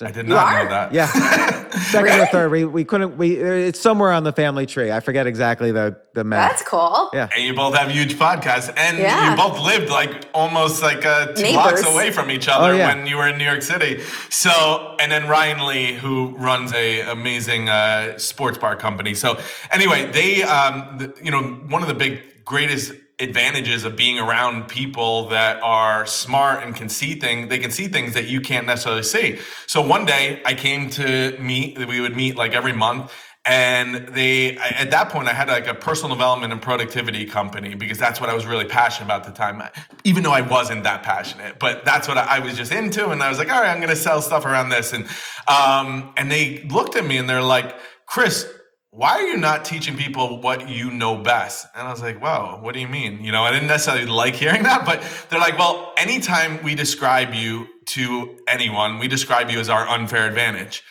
I 0.00 0.10
did 0.12 0.28
not 0.28 0.52
know 0.64 0.68
that. 0.70 0.92
Yeah, 0.92 1.06
second 1.90 2.20
or 2.20 2.26
third. 2.26 2.50
We 2.52 2.64
we 2.64 2.84
couldn't. 2.84 3.16
We 3.16 3.36
it's 3.36 3.80
somewhere 3.80 4.12
on 4.12 4.22
the 4.24 4.32
family 4.32 4.64
tree. 4.66 4.92
I 4.92 5.00
forget 5.00 5.26
exactly 5.26 5.72
the 5.72 5.96
the 6.14 6.22
math. 6.24 6.50
That's 6.50 6.62
cool. 6.68 7.10
Yeah. 7.12 7.28
And 7.34 7.44
you 7.44 7.54
both 7.54 7.74
have 7.74 7.90
huge 7.90 8.14
podcasts, 8.16 8.72
and 8.76 8.98
Yeah. 8.98 9.30
you 9.30 9.36
both 9.36 9.58
lived 9.60 9.90
like 9.90 10.26
almost 10.34 10.82
like 10.82 11.04
uh, 11.04 11.32
two 11.32 11.52
blocks 11.52 11.84
away 11.86 12.10
from 12.10 12.30
each 12.30 12.48
other 12.48 12.72
Oh, 12.72 12.76
yeah. 12.76 12.94
when 12.94 13.06
you 13.06 13.16
were 13.16 13.26
in 13.28 13.38
New 13.38 13.44
York 13.44 13.62
City. 13.62 14.00
So, 14.30 14.96
and 15.00 15.10
then 15.10 15.28
Ryan 15.28 15.66
Lee, 15.66 15.94
who 15.94 16.34
runs 16.36 16.72
a 16.72 17.00
amazing 17.02 17.68
uh, 17.68 18.18
sports 18.18 18.58
bar 18.58 18.76
company. 18.76 19.14
So, 19.14 19.38
anyway, 19.70 20.10
they, 20.12 20.42
um, 20.44 20.98
the, 20.98 21.14
you 21.22 21.30
know, 21.30 21.42
one 21.68 21.82
of 21.82 21.88
the 21.88 21.94
big 21.94 22.44
greatest 22.44 22.92
advantages 23.20 23.84
of 23.84 23.96
being 23.96 24.18
around 24.18 24.68
people 24.68 25.28
that 25.28 25.60
are 25.62 26.06
smart 26.06 26.62
and 26.62 26.76
can 26.76 26.88
see 26.88 27.18
things 27.18 27.48
they 27.48 27.58
can 27.58 27.70
see 27.70 27.88
things 27.88 28.14
that 28.14 28.28
you 28.28 28.40
can't 28.40 28.66
necessarily 28.66 29.02
see. 29.02 29.38
So 29.66 29.80
one 29.80 30.04
day 30.04 30.40
i 30.44 30.54
came 30.54 30.88
to 30.90 31.36
meet 31.40 31.78
we 31.78 32.00
would 32.00 32.16
meet 32.16 32.36
like 32.36 32.52
every 32.52 32.72
month 32.72 33.12
and 33.44 34.08
they 34.08 34.56
at 34.58 34.90
that 34.90 35.08
point 35.08 35.26
i 35.26 35.32
had 35.32 35.48
like 35.48 35.66
a 35.66 35.74
personal 35.74 36.14
development 36.14 36.52
and 36.52 36.62
productivity 36.62 37.24
company 37.24 37.74
because 37.74 37.98
that's 37.98 38.20
what 38.20 38.30
i 38.30 38.34
was 38.34 38.46
really 38.46 38.66
passionate 38.66 39.06
about 39.06 39.26
at 39.26 39.34
the 39.34 39.36
time 39.36 39.62
even 40.04 40.22
though 40.22 40.32
i 40.32 40.40
wasn't 40.40 40.84
that 40.84 41.02
passionate. 41.02 41.58
But 41.58 41.84
that's 41.84 42.06
what 42.06 42.18
i 42.18 42.38
was 42.38 42.56
just 42.56 42.70
into 42.70 43.08
and 43.08 43.20
i 43.22 43.28
was 43.28 43.38
like 43.38 43.50
all 43.50 43.60
right 43.60 43.70
i'm 43.70 43.78
going 43.78 43.88
to 43.88 43.96
sell 43.96 44.22
stuff 44.22 44.44
around 44.44 44.68
this. 44.68 44.92
And 44.92 45.06
um 45.48 46.12
and 46.16 46.30
they 46.30 46.62
looked 46.64 46.94
at 46.94 47.04
me 47.04 47.16
and 47.16 47.28
they're 47.28 47.42
like 47.42 47.74
chris 48.06 48.46
why 48.90 49.10
are 49.10 49.22
you 49.22 49.36
not 49.36 49.64
teaching 49.64 49.96
people 49.96 50.40
what 50.40 50.68
you 50.68 50.90
know 50.90 51.16
best? 51.16 51.66
And 51.74 51.86
I 51.86 51.90
was 51.90 52.00
like, 52.00 52.22
wow, 52.22 52.58
what 52.62 52.74
do 52.74 52.80
you 52.80 52.88
mean? 52.88 53.22
You 53.22 53.32
know, 53.32 53.42
I 53.42 53.50
didn't 53.50 53.68
necessarily 53.68 54.06
like 54.06 54.34
hearing 54.34 54.62
that, 54.64 54.86
but 54.86 55.02
they're 55.28 55.40
like, 55.40 55.58
well, 55.58 55.92
anytime 55.96 56.62
we 56.62 56.74
describe 56.74 57.34
you 57.34 57.66
to 57.86 58.38
anyone, 58.48 58.98
we 58.98 59.08
describe 59.08 59.50
you 59.50 59.60
as 59.60 59.68
our 59.68 59.86
unfair 59.86 60.26
advantage. 60.26 60.82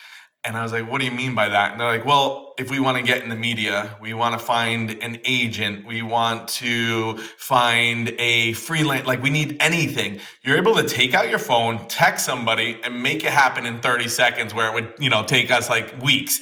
And 0.44 0.56
I 0.56 0.62
was 0.62 0.72
like, 0.72 0.88
what 0.88 1.00
do 1.00 1.04
you 1.04 1.10
mean 1.10 1.34
by 1.34 1.48
that? 1.48 1.72
And 1.72 1.80
they're 1.80 1.88
like, 1.88 2.06
well, 2.06 2.54
if 2.58 2.70
we 2.70 2.78
want 2.78 2.96
to 2.96 3.02
get 3.02 3.22
in 3.22 3.28
the 3.28 3.36
media, 3.36 3.96
we 4.00 4.14
want 4.14 4.38
to 4.38 4.44
find 4.44 4.90
an 5.02 5.18
agent, 5.24 5.84
we 5.84 6.00
want 6.00 6.48
to 6.48 7.18
find 7.36 8.14
a 8.18 8.52
freelance, 8.52 9.06
like 9.06 9.20
we 9.22 9.30
need 9.30 9.56
anything. 9.60 10.20
You're 10.42 10.56
able 10.56 10.76
to 10.76 10.84
take 10.84 11.12
out 11.12 11.28
your 11.28 11.40
phone, 11.40 11.86
text 11.88 12.24
somebody, 12.24 12.80
and 12.84 13.02
make 13.02 13.24
it 13.24 13.32
happen 13.32 13.66
in 13.66 13.80
30 13.80 14.08
seconds 14.08 14.54
where 14.54 14.68
it 14.68 14.74
would, 14.74 14.94
you 15.00 15.10
know, 15.10 15.24
take 15.24 15.50
us 15.50 15.68
like 15.68 16.00
weeks. 16.00 16.40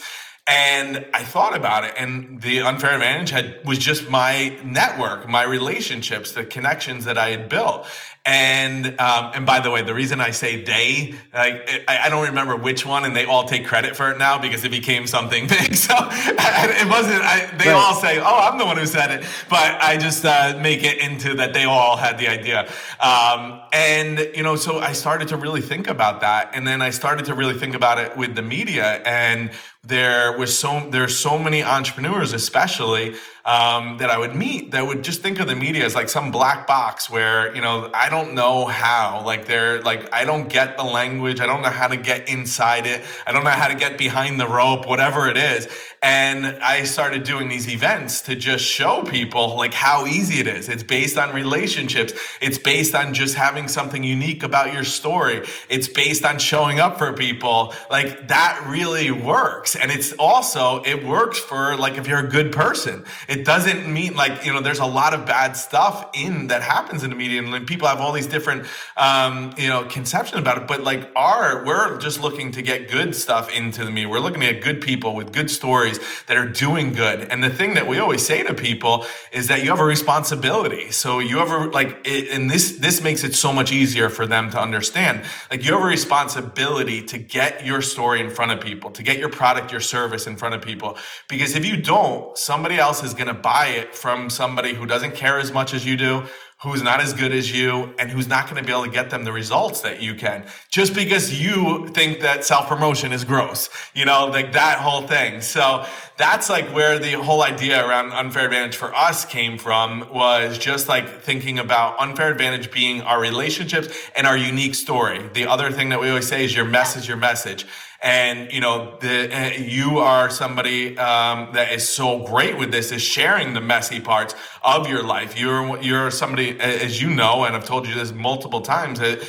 And 0.49 1.05
I 1.13 1.25
thought 1.25 1.57
about 1.57 1.83
it, 1.85 1.95
and 1.99 2.41
the 2.41 2.61
unfair 2.61 2.95
advantage 2.95 3.31
had 3.31 3.59
was 3.65 3.79
just 3.81 4.09
my 4.09 4.57
network, 4.65 5.29
my 5.29 5.43
relationships, 5.43 6.33
the 6.33 6.45
connections 6.45 7.05
that 7.07 7.19
I 7.19 7.31
had 7.31 7.49
built. 7.49 7.87
And 8.25 8.87
um, 9.01 9.31
and 9.35 9.47
by 9.47 9.61
the 9.61 9.71
way, 9.71 9.83
the 9.83 9.95
reason 9.95 10.21
I 10.21 10.31
say 10.33 10.63
they, 10.65 11.15
I, 11.33 11.85
I 11.89 12.09
don't 12.09 12.27
remember 12.27 12.57
which 12.57 12.85
one, 12.85 13.05
and 13.05 13.15
they 13.15 13.25
all 13.25 13.45
take 13.45 13.67
credit 13.67 13.95
for 13.97 14.11
it 14.11 14.19
now 14.19 14.37
because 14.39 14.65
it 14.65 14.71
became 14.73 15.07
something 15.07 15.47
big. 15.49 15.75
So 15.77 15.95
it 15.99 16.89
wasn't. 16.89 17.23
I, 17.23 17.47
they 17.57 17.67
Right. 17.69 17.75
all 17.75 17.95
say, 17.95 18.19
"Oh, 18.19 18.49
I'm 18.51 18.59
the 18.59 18.65
one 18.67 18.77
who 18.79 18.87
said 18.87 19.13
it," 19.13 19.25
but 19.49 19.81
I 19.81 19.97
just 19.97 20.25
uh, 20.25 20.59
make 20.61 20.83
it 20.83 20.99
into 20.99 21.35
that 21.35 21.55
they 21.55 21.65
all 21.65 21.97
had 21.97 22.19
the 22.19 22.27
idea. 22.29 22.69
Um, 23.01 23.61
and 23.73 24.19
you 24.35 24.43
know, 24.43 24.57
so 24.57 24.79
I 24.81 24.93
started 24.93 25.29
to 25.29 25.37
really 25.37 25.61
think 25.61 25.87
about 25.89 26.21
that, 26.23 26.51
and 26.53 26.67
then 26.67 26.83
I 26.83 26.91
started 26.91 27.27
to 27.27 27.35
really 27.35 27.55
think 27.59 27.77
about 27.77 27.99
it 27.99 28.17
with 28.17 28.35
the 28.35 28.43
media 28.43 29.03
and 29.07 29.51
there 29.87 30.37
was 30.37 30.57
so 30.57 30.89
there's 30.91 31.17
so 31.17 31.39
many 31.39 31.63
entrepreneurs 31.63 32.33
especially 32.33 33.15
um, 33.45 33.99
that 33.99 34.11
i 34.11 34.19
would 34.19 34.35
meet 34.35 34.73
that 34.73 34.85
would 34.85 35.05
just 35.05 35.23
think 35.23 35.39
of 35.39 35.47
the 35.47 35.55
media 35.55 35.85
as 35.85 35.95
like 35.95 36.09
some 36.09 36.33
black 36.33 36.67
box 36.67 37.09
where 37.09 37.55
you 37.55 37.61
know 37.61 37.89
i 37.95 38.09
don't 38.09 38.35
know 38.35 38.65
how 38.65 39.23
like 39.25 39.47
they're 39.47 39.81
like 39.83 40.13
i 40.13 40.25
don't 40.25 40.49
get 40.49 40.77
the 40.77 40.83
language 40.83 41.41
i 41.41 41.47
don't 41.47 41.63
know 41.63 41.71
how 41.71 41.87
to 41.87 41.97
get 41.97 42.29
inside 42.29 42.87
it 42.87 43.05
i 43.27 43.33
don't 43.33 43.45
know 43.45 43.51
how 43.51 43.69
to 43.69 43.77
get 43.77 43.97
behind 43.97 44.41
the 44.41 44.49
rope 44.49 44.87
whatever 44.87 45.29
it 45.29 45.37
is. 45.37 45.69
And 46.03 46.47
i 46.63 46.85
started 46.85 47.23
doing 47.23 47.49
these 47.49 47.69
events 47.69 48.23
to 48.23 48.37
just 48.37 48.65
show 48.65 49.03
people 49.03 49.57
like 49.57 49.75
how 49.75 50.07
easy 50.07 50.41
it 50.41 50.47
is. 50.47 50.69
It's 50.69 50.83
based 50.83 51.19
on 51.19 51.35
relationships. 51.35 52.13
It's 52.41 52.59
based 52.59 52.95
on 52.95 53.15
just 53.15 53.35
having 53.35 53.69
something 53.69 54.03
unique 54.05 54.43
about 54.43 54.73
your 54.73 54.85
story. 54.85 55.45
It's 55.69 55.89
based 55.89 56.25
on 56.25 56.39
showing 56.39 56.81
up 56.81 56.99
for 56.99 57.13
people. 57.13 57.75
Like 57.91 58.29
that 58.29 58.65
really 58.69 59.11
works 59.11 59.76
and 59.77 59.91
it's 59.91 60.13
also 60.15 60.83
it 60.83 61.05
works 61.05 61.39
for 61.39 61.77
like 61.77 61.99
if 61.99 62.07
you're 62.07 62.19
a 62.19 62.29
good 62.29 62.53
person. 62.53 63.05
It 63.29 63.45
doesn't 63.45 63.93
mean 63.93 64.15
like 64.15 64.45
you 64.45 64.53
know 64.53 64.61
there's 64.61 64.79
a 64.79 64.87
lot 64.87 65.15
of 65.15 65.27
bad 65.27 65.57
stuff 65.57 66.11
in 66.15 66.49
that 66.49 66.63
happens 66.63 67.05
in 67.05 67.11
the 67.11 67.17
media 67.17 67.43
and 67.43 67.67
people 67.67 67.89
have 67.89 68.01
all 68.01 68.13
these 68.13 68.27
different 68.27 68.67
um 68.97 69.55
you 69.57 69.69
know 69.69 69.85
conceptions 69.85 70.41
about 70.41 70.59
it 70.59 70.67
but 70.67 70.83
like 70.83 71.11
our 71.17 71.65
we're 71.65 71.99
just 71.99 72.21
looking 72.21 72.53
to 72.53 72.63
get 72.63 72.91
good 72.91 73.15
stuff 73.15 73.53
into 73.53 73.85
the 73.85 73.91
media. 73.91 74.09
We're 74.09 74.21
looking 74.21 74.45
at 74.45 74.61
good 74.63 74.81
people 74.81 75.15
with 75.15 75.33
good 75.33 75.51
stories 75.51 75.99
that 76.27 76.37
are 76.37 76.49
doing 76.49 76.93
good. 76.93 77.21
And 77.31 77.43
the 77.43 77.51
thing 77.51 77.75
that 77.75 77.87
we 77.87 77.99
always 77.99 78.25
say 78.25 78.43
to 78.43 78.55
people 78.55 79.07
is 79.33 79.49
that 79.49 79.63
you 79.63 79.71
have 79.71 79.81
a 79.81 79.85
responsibility. 79.85 80.91
So 80.91 81.19
you 81.19 81.39
have 81.39 81.51
a 81.51 81.67
like 81.71 82.01
it, 82.05 82.31
and 82.31 82.51
this 82.51 82.79
this 82.79 83.03
makes 83.03 83.25
it 83.25 83.35
so 83.35 83.53
much 83.53 83.73
easier 83.73 84.09
for 84.09 84.27
them 84.27 84.51
to 84.51 84.61
understand. 84.61 85.23
Like 85.51 85.65
you 85.65 85.73
have 85.73 85.83
a 85.83 85.87
responsibility 85.87 87.03
to 87.03 87.19
get 87.19 87.65
your 87.65 87.83
story 87.83 88.21
in 88.21 88.31
front 88.31 88.53
of 88.53 88.61
people 88.61 88.91
to 88.93 89.03
get 89.03 89.19
your 89.19 89.29
product 89.29 89.66
your 89.71 89.81
service 89.81 90.27
in 90.27 90.37
front 90.37 90.55
of 90.55 90.63
people. 90.63 90.97
Because 91.29 91.55
if 91.55 91.65
you 91.65 91.77
don't 91.77 92.37
somebody 92.37 92.77
else 92.77 93.03
is 93.03 93.15
going 93.15 93.29
to 93.29 93.35
buy 93.35 93.69
it 93.69 93.95
from 93.95 94.31
somebody 94.31 94.75
who 94.75 94.87
doesn't 94.87 95.15
care 95.15 95.39
as 95.39 95.53
much 95.53 95.75
as 95.75 95.85
you 95.85 95.97
do 95.97 96.25
who's 96.63 96.83
not 96.83 97.01
as 97.01 97.13
good 97.13 97.33
as 97.33 97.55
you 97.55 97.95
and 97.99 98.11
who's 98.11 98.27
not 98.27 98.49
going 98.49 98.57
to 98.57 98.67
be 98.67 98.73
able 98.73 98.85
to 98.85 98.91
get 98.91 99.11
them 99.11 99.25
the 99.25 99.33
results 99.33 99.83
that 99.83 100.01
you 100.01 100.15
can. 100.15 100.43
Just 100.71 100.95
because 100.95 101.39
you 101.39 101.89
think 101.89 102.21
that 102.21 102.45
self 102.45 102.67
promotion 102.67 103.13
is 103.13 103.25
gross 103.25 103.69
you 103.95 104.05
know 104.05 104.27
like 104.27 104.53
that 104.53 104.79
whole 104.79 105.07
thing. 105.07 105.41
So 105.41 105.85
that's 106.17 106.49
like 106.49 106.67
where 106.75 106.99
the 106.99 107.13
whole 107.13 107.43
idea 107.43 107.87
around 107.87 108.13
unfair 108.13 108.47
advantage 108.47 108.77
for 108.77 108.95
us 108.95 109.25
came 109.25 109.59
from 109.59 110.09
was 110.13 110.59
just 110.59 110.89
like 110.89 111.21
thinking 111.21 111.59
about 111.59 111.99
unfair 112.01 112.31
advantage 112.31 112.71
being 112.71 113.03
our 113.03 113.21
relationships 113.21 113.89
and 114.17 114.27
our 114.27 114.37
unique 114.37 114.75
story. 114.75 115.29
The 115.35 115.47
other 115.47 115.71
thing 115.71 115.91
that 115.91 116.01
we 116.01 116.09
always 116.09 116.27
say 116.27 116.45
is 116.45 116.57
your 116.57 116.65
message 116.65 117.07
your 117.07 117.19
message 117.19 117.67
and 118.03 118.53
you 118.53 118.61
know 118.61 118.97
the 119.01 119.35
uh, 119.35 119.51
you 119.59 119.99
are 119.99 120.29
somebody 120.31 120.97
um, 120.99 121.53
that 121.53 121.73
is 121.73 121.89
so 121.89 122.25
great 122.27 122.59
with 122.59 122.71
this 122.71 122.93
is 122.93 123.03
sharing 123.03 123.55
the 123.55 123.61
messy 123.61 124.01
parts 124.01 124.35
of 124.63 124.89
your 124.89 125.03
life 125.03 125.39
you're 125.39 125.81
you're 125.81 126.11
somebody 126.11 126.59
as 126.61 127.01
you 127.01 127.09
know 127.09 127.45
and 127.45 127.57
i've 127.57 127.65
told 127.65 127.87
you 127.87 127.95
this 127.95 128.13
multiple 128.13 128.61
times 128.61 128.99
that 128.99 129.21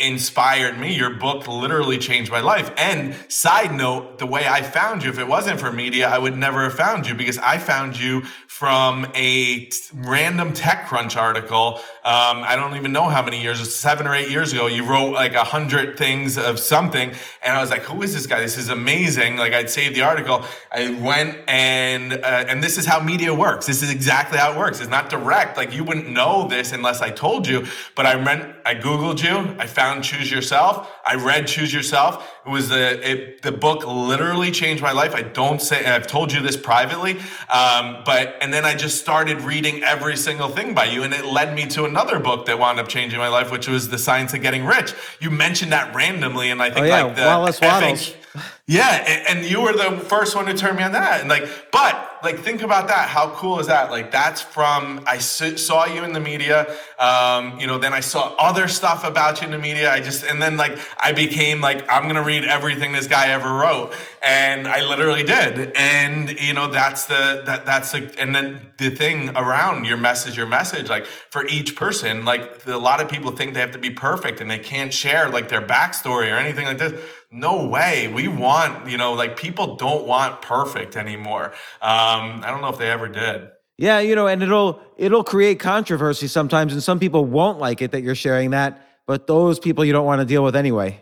inspired 0.00 0.78
me 0.78 0.94
your 0.94 1.10
book 1.10 1.46
literally 1.46 1.98
changed 1.98 2.30
my 2.30 2.40
life 2.40 2.70
and 2.76 3.14
side 3.28 3.74
note 3.74 4.18
the 4.18 4.26
way 4.26 4.46
i 4.46 4.62
found 4.62 5.02
you 5.02 5.10
if 5.10 5.18
it 5.18 5.26
wasn't 5.26 5.58
for 5.58 5.72
media 5.72 6.08
i 6.08 6.18
would 6.18 6.36
never 6.36 6.62
have 6.62 6.74
found 6.74 7.06
you 7.06 7.14
because 7.14 7.38
i 7.38 7.58
found 7.58 7.98
you 7.98 8.22
from 8.56 9.06
a 9.14 9.68
random 9.92 10.50
TechCrunch 10.54 11.14
article. 11.14 11.78
Um, 12.06 12.44
I 12.44 12.54
don't 12.54 12.76
even 12.76 12.92
know 12.92 13.08
how 13.08 13.20
many 13.20 13.42
years, 13.42 13.74
seven 13.74 14.06
or 14.06 14.14
eight 14.14 14.30
years 14.30 14.52
ago. 14.52 14.68
You 14.68 14.84
wrote 14.84 15.12
like 15.12 15.34
a 15.34 15.42
hundred 15.42 15.98
things 15.98 16.38
of 16.38 16.60
something, 16.60 17.10
and 17.42 17.56
I 17.56 17.60
was 17.60 17.68
like, 17.68 17.82
"Who 17.82 18.00
is 18.02 18.14
this 18.14 18.28
guy? 18.28 18.38
This 18.38 18.56
is 18.56 18.68
amazing!" 18.68 19.38
Like 19.38 19.52
I'd 19.52 19.68
saved 19.68 19.96
the 19.96 20.02
article. 20.02 20.44
I 20.70 20.90
went 21.00 21.36
and 21.48 22.12
uh, 22.12 22.44
and 22.46 22.62
this 22.62 22.78
is 22.78 22.86
how 22.86 23.00
media 23.00 23.34
works. 23.34 23.66
This 23.66 23.82
is 23.82 23.90
exactly 23.90 24.38
how 24.38 24.52
it 24.52 24.56
works. 24.56 24.78
It's 24.78 24.88
not 24.88 25.10
direct. 25.10 25.56
Like 25.56 25.74
you 25.74 25.82
wouldn't 25.82 26.08
know 26.08 26.46
this 26.46 26.70
unless 26.70 27.02
I 27.02 27.10
told 27.10 27.48
you. 27.48 27.66
But 27.96 28.06
I 28.06 28.14
went, 28.14 28.54
I 28.64 28.76
googled 28.76 29.20
you. 29.24 29.56
I 29.58 29.66
found 29.66 30.04
Choose 30.04 30.30
Yourself. 30.30 30.88
I 31.04 31.16
read 31.16 31.48
Choose 31.48 31.74
Yourself. 31.74 32.32
It 32.46 32.50
was 32.50 32.68
the 32.68 33.10
it, 33.10 33.42
the 33.42 33.50
book 33.50 33.84
literally 33.84 34.52
changed 34.52 34.80
my 34.80 34.92
life. 34.92 35.12
I 35.12 35.22
don't 35.22 35.60
say 35.60 35.84
I've 35.84 36.06
told 36.06 36.32
you 36.32 36.40
this 36.40 36.56
privately, 36.56 37.18
um, 37.50 38.04
but 38.04 38.36
and 38.40 38.54
then 38.54 38.64
I 38.64 38.76
just 38.76 39.00
started 39.00 39.40
reading 39.40 39.82
every 39.82 40.16
single 40.16 40.48
thing 40.48 40.72
by 40.72 40.84
you, 40.84 41.02
and 41.02 41.12
it 41.12 41.24
led 41.24 41.52
me 41.52 41.66
to 41.66 41.84
another 41.84 41.95
book 42.20 42.46
that 42.46 42.58
wound 42.58 42.78
up 42.78 42.88
changing 42.88 43.18
my 43.18 43.28
life, 43.28 43.50
which 43.50 43.68
was 43.68 43.88
The 43.88 43.98
Science 43.98 44.34
of 44.34 44.42
Getting 44.42 44.64
Rich. 44.64 44.94
You 45.20 45.30
mentioned 45.30 45.72
that 45.72 45.94
randomly, 45.94 46.50
and 46.50 46.62
I 46.62 46.70
think 46.70 46.80
Oh, 46.80 46.88
yeah, 46.88 47.02
like 47.02 47.16
the 47.16 47.22
Wallace 47.22 47.60
Wattles. 47.60 48.14
yeah, 48.66 49.24
and 49.28 49.44
you 49.44 49.62
were 49.62 49.72
the 49.72 49.98
first 49.98 50.36
one 50.36 50.46
to 50.46 50.54
turn 50.54 50.76
me 50.76 50.82
on 50.82 50.92
that. 50.92 51.20
And 51.20 51.28
like, 51.28 51.48
but 51.72 52.05
like, 52.22 52.38
think 52.40 52.62
about 52.62 52.88
that. 52.88 53.08
How 53.08 53.30
cool 53.30 53.60
is 53.60 53.66
that? 53.66 53.90
Like, 53.90 54.10
that's 54.10 54.40
from 54.40 55.02
I 55.06 55.18
saw 55.18 55.86
you 55.86 56.04
in 56.04 56.12
the 56.12 56.20
media. 56.20 56.66
Um, 56.98 57.58
you 57.60 57.66
know, 57.66 57.78
then 57.78 57.92
I 57.92 58.00
saw 58.00 58.34
other 58.38 58.68
stuff 58.68 59.04
about 59.04 59.40
you 59.40 59.46
in 59.46 59.52
the 59.52 59.58
media. 59.58 59.92
I 59.92 60.00
just 60.00 60.24
and 60.24 60.40
then 60.40 60.56
like 60.56 60.78
I 60.98 61.12
became 61.12 61.60
like 61.60 61.84
I'm 61.90 62.06
gonna 62.06 62.22
read 62.22 62.44
everything 62.44 62.92
this 62.92 63.06
guy 63.06 63.28
ever 63.28 63.52
wrote, 63.52 63.92
and 64.22 64.66
I 64.66 64.86
literally 64.86 65.22
did. 65.22 65.72
And 65.76 66.30
you 66.40 66.54
know, 66.54 66.68
that's 66.68 67.06
the 67.06 67.42
that 67.46 67.66
that's 67.66 67.92
the 67.92 68.12
and 68.18 68.34
then 68.34 68.72
the 68.78 68.90
thing 68.90 69.30
around 69.36 69.84
your 69.84 69.96
message, 69.96 70.36
your 70.36 70.46
message, 70.46 70.88
like 70.88 71.06
for 71.06 71.46
each 71.46 71.76
person, 71.76 72.24
like 72.24 72.66
a 72.66 72.76
lot 72.76 73.00
of 73.00 73.08
people 73.08 73.30
think 73.30 73.54
they 73.54 73.60
have 73.60 73.72
to 73.72 73.78
be 73.78 73.90
perfect 73.90 74.40
and 74.40 74.50
they 74.50 74.58
can't 74.58 74.92
share 74.92 75.28
like 75.28 75.48
their 75.48 75.62
backstory 75.62 76.32
or 76.32 76.36
anything 76.36 76.66
like 76.66 76.78
this 76.78 77.00
no 77.30 77.66
way 77.66 78.08
we 78.08 78.28
want 78.28 78.88
you 78.88 78.96
know 78.96 79.12
like 79.12 79.36
people 79.36 79.76
don't 79.76 80.06
want 80.06 80.40
perfect 80.42 80.96
anymore 80.96 81.46
um 81.82 82.42
i 82.44 82.48
don't 82.50 82.60
know 82.60 82.68
if 82.68 82.78
they 82.78 82.90
ever 82.90 83.08
did 83.08 83.48
Yeah, 83.78 84.00
you 84.00 84.14
know, 84.14 84.26
and 84.26 84.42
it'll 84.42 84.80
it'll 84.96 85.22
create 85.22 85.60
controversy 85.60 86.28
sometimes, 86.28 86.72
and 86.72 86.82
some 86.82 86.98
people 86.98 87.26
won't 87.26 87.58
like 87.58 87.82
it 87.82 87.90
that 87.90 88.02
you're 88.02 88.14
sharing 88.14 88.50
that, 88.50 88.80
but 89.06 89.26
those 89.26 89.58
people 89.58 89.84
you 89.84 89.92
don't 89.92 90.06
want 90.06 90.20
to 90.20 90.24
deal 90.24 90.42
with 90.42 90.56
anyway. 90.56 91.00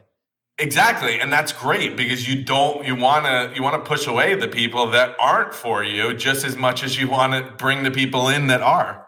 Exactly, 0.58 1.20
and 1.20 1.32
that's 1.32 1.52
great 1.52 1.96
because 1.96 2.28
you 2.28 2.44
don't 2.44 2.84
you 2.84 2.96
want 2.96 3.26
to 3.26 3.52
you 3.54 3.62
want 3.62 3.82
to 3.82 3.88
push 3.88 4.08
away 4.08 4.34
the 4.34 4.48
people 4.48 4.90
that 4.90 5.14
aren't 5.20 5.54
for 5.54 5.84
you 5.84 6.14
just 6.14 6.44
as 6.44 6.56
much 6.56 6.82
as 6.82 6.98
you 6.98 7.08
want 7.08 7.32
to 7.32 7.52
bring 7.56 7.84
the 7.84 7.90
people 7.92 8.28
in 8.28 8.48
that 8.48 8.60
are. 8.60 9.03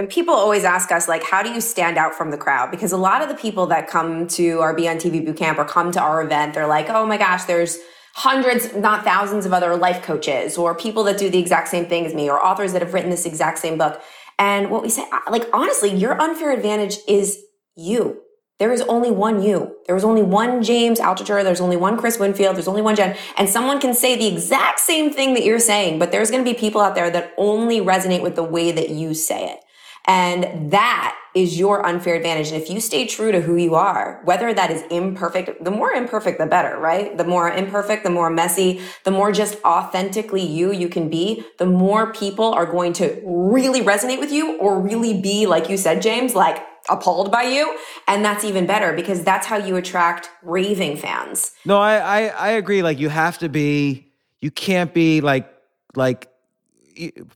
And 0.00 0.08
people 0.08 0.32
always 0.32 0.64
ask 0.64 0.90
us 0.92 1.08
like 1.08 1.22
how 1.22 1.42
do 1.42 1.50
you 1.50 1.60
stand 1.60 1.98
out 1.98 2.14
from 2.14 2.30
the 2.30 2.38
crowd? 2.38 2.70
Because 2.70 2.90
a 2.90 2.96
lot 2.96 3.20
of 3.20 3.28
the 3.28 3.34
people 3.34 3.66
that 3.66 3.86
come 3.86 4.26
to 4.28 4.60
our 4.60 4.72
Be 4.72 4.88
on 4.88 4.96
TV 4.96 5.22
boot 5.22 5.36
camp 5.36 5.58
or 5.58 5.66
come 5.66 5.92
to 5.92 6.00
our 6.00 6.22
event, 6.22 6.54
they're 6.54 6.66
like, 6.66 6.88
"Oh 6.88 7.04
my 7.04 7.18
gosh, 7.18 7.44
there's 7.44 7.76
hundreds, 8.14 8.74
not 8.74 9.04
thousands 9.04 9.44
of 9.44 9.52
other 9.52 9.76
life 9.76 10.00
coaches 10.02 10.56
or 10.56 10.74
people 10.74 11.04
that 11.04 11.18
do 11.18 11.28
the 11.28 11.38
exact 11.38 11.68
same 11.68 11.84
thing 11.84 12.06
as 12.06 12.14
me 12.14 12.30
or 12.30 12.42
authors 12.42 12.72
that 12.72 12.80
have 12.80 12.94
written 12.94 13.10
this 13.10 13.26
exact 13.26 13.58
same 13.58 13.76
book." 13.76 14.00
And 14.38 14.70
what 14.70 14.82
we 14.82 14.88
say 14.88 15.04
uh, 15.12 15.18
like 15.30 15.46
honestly, 15.52 15.94
your 15.94 16.18
unfair 16.18 16.50
advantage 16.50 16.96
is 17.06 17.38
you 17.76 18.22
there 18.58 18.72
is 18.72 18.80
only 18.82 19.10
one 19.10 19.42
you. 19.42 19.76
There 19.86 19.96
is 19.96 20.04
only 20.04 20.22
one 20.22 20.62
James 20.62 20.98
Altucher. 20.98 21.44
There's 21.44 21.60
only 21.60 21.76
one 21.76 21.98
Chris 21.98 22.18
Winfield. 22.18 22.56
There's 22.56 22.68
only 22.68 22.82
one 22.82 22.96
Jen. 22.96 23.16
And 23.36 23.48
someone 23.50 23.80
can 23.80 23.94
say 23.94 24.16
the 24.16 24.26
exact 24.26 24.80
same 24.80 25.10
thing 25.10 25.32
that 25.34 25.44
you're 25.44 25.58
saying, 25.58 25.98
but 25.98 26.12
there's 26.12 26.30
going 26.30 26.44
to 26.44 26.50
be 26.50 26.56
people 26.58 26.82
out 26.82 26.94
there 26.94 27.10
that 27.10 27.32
only 27.36 27.80
resonate 27.80 28.22
with 28.22 28.36
the 28.36 28.44
way 28.44 28.70
that 28.70 28.90
you 28.90 29.14
say 29.14 29.50
it. 29.50 29.60
And 30.06 30.72
that 30.72 31.16
is 31.34 31.58
your 31.58 31.86
unfair 31.86 32.16
advantage. 32.16 32.48
And 32.48 32.60
if 32.60 32.68
you 32.68 32.80
stay 32.80 33.06
true 33.06 33.30
to 33.30 33.40
who 33.40 33.56
you 33.56 33.74
are, 33.74 34.20
whether 34.24 34.52
that 34.52 34.70
is 34.70 34.82
imperfect, 34.90 35.62
the 35.62 35.70
more 35.70 35.92
imperfect, 35.92 36.38
the 36.38 36.46
better, 36.46 36.78
right? 36.78 37.16
The 37.16 37.24
more 37.24 37.50
imperfect, 37.50 38.02
the 38.02 38.10
more 38.10 38.30
messy, 38.30 38.80
the 39.04 39.10
more 39.10 39.30
just 39.30 39.62
authentically 39.64 40.44
you 40.44 40.72
you 40.72 40.88
can 40.88 41.08
be, 41.08 41.44
the 41.58 41.66
more 41.66 42.12
people 42.12 42.52
are 42.52 42.66
going 42.66 42.92
to 42.94 43.20
really 43.24 43.80
resonate 43.80 44.18
with 44.18 44.32
you 44.32 44.58
or 44.58 44.80
really 44.80 45.20
be, 45.20 45.46
like 45.46 45.68
you 45.68 45.76
said, 45.76 46.02
James, 46.02 46.34
like, 46.34 46.66
appalled 46.88 47.30
by 47.30 47.42
you 47.42 47.76
and 48.08 48.24
that's 48.24 48.42
even 48.42 48.66
better 48.66 48.94
because 48.94 49.22
that's 49.22 49.46
how 49.46 49.56
you 49.56 49.76
attract 49.76 50.30
raving 50.42 50.96
fans 50.96 51.52
no 51.66 51.78
I, 51.78 51.96
I 51.96 52.26
i 52.28 52.48
agree 52.52 52.82
like 52.82 52.98
you 52.98 53.10
have 53.10 53.36
to 53.38 53.50
be 53.50 54.10
you 54.40 54.50
can't 54.50 54.94
be 54.94 55.20
like 55.20 55.52
like 55.94 56.29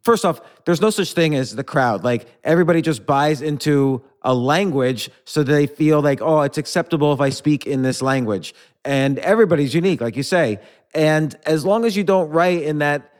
first 0.02 0.24
off 0.24 0.40
there's 0.64 0.80
no 0.80 0.90
such 0.90 1.12
thing 1.12 1.34
as 1.34 1.54
the 1.54 1.64
crowd 1.64 2.04
like 2.04 2.26
everybody 2.44 2.82
just 2.82 3.06
buys 3.06 3.42
into 3.42 4.02
a 4.22 4.34
language 4.34 5.10
so 5.24 5.42
they 5.42 5.66
feel 5.66 6.00
like 6.00 6.20
oh 6.20 6.40
it's 6.42 6.58
acceptable 6.58 7.12
if 7.12 7.20
i 7.20 7.30
speak 7.30 7.66
in 7.66 7.82
this 7.82 8.02
language 8.02 8.54
and 8.84 9.18
everybody's 9.20 9.74
unique 9.74 10.00
like 10.00 10.16
you 10.16 10.22
say 10.22 10.58
and 10.94 11.36
as 11.46 11.64
long 11.64 11.84
as 11.84 11.96
you 11.96 12.04
don't 12.04 12.30
write 12.30 12.62
in 12.62 12.78
that 12.78 13.12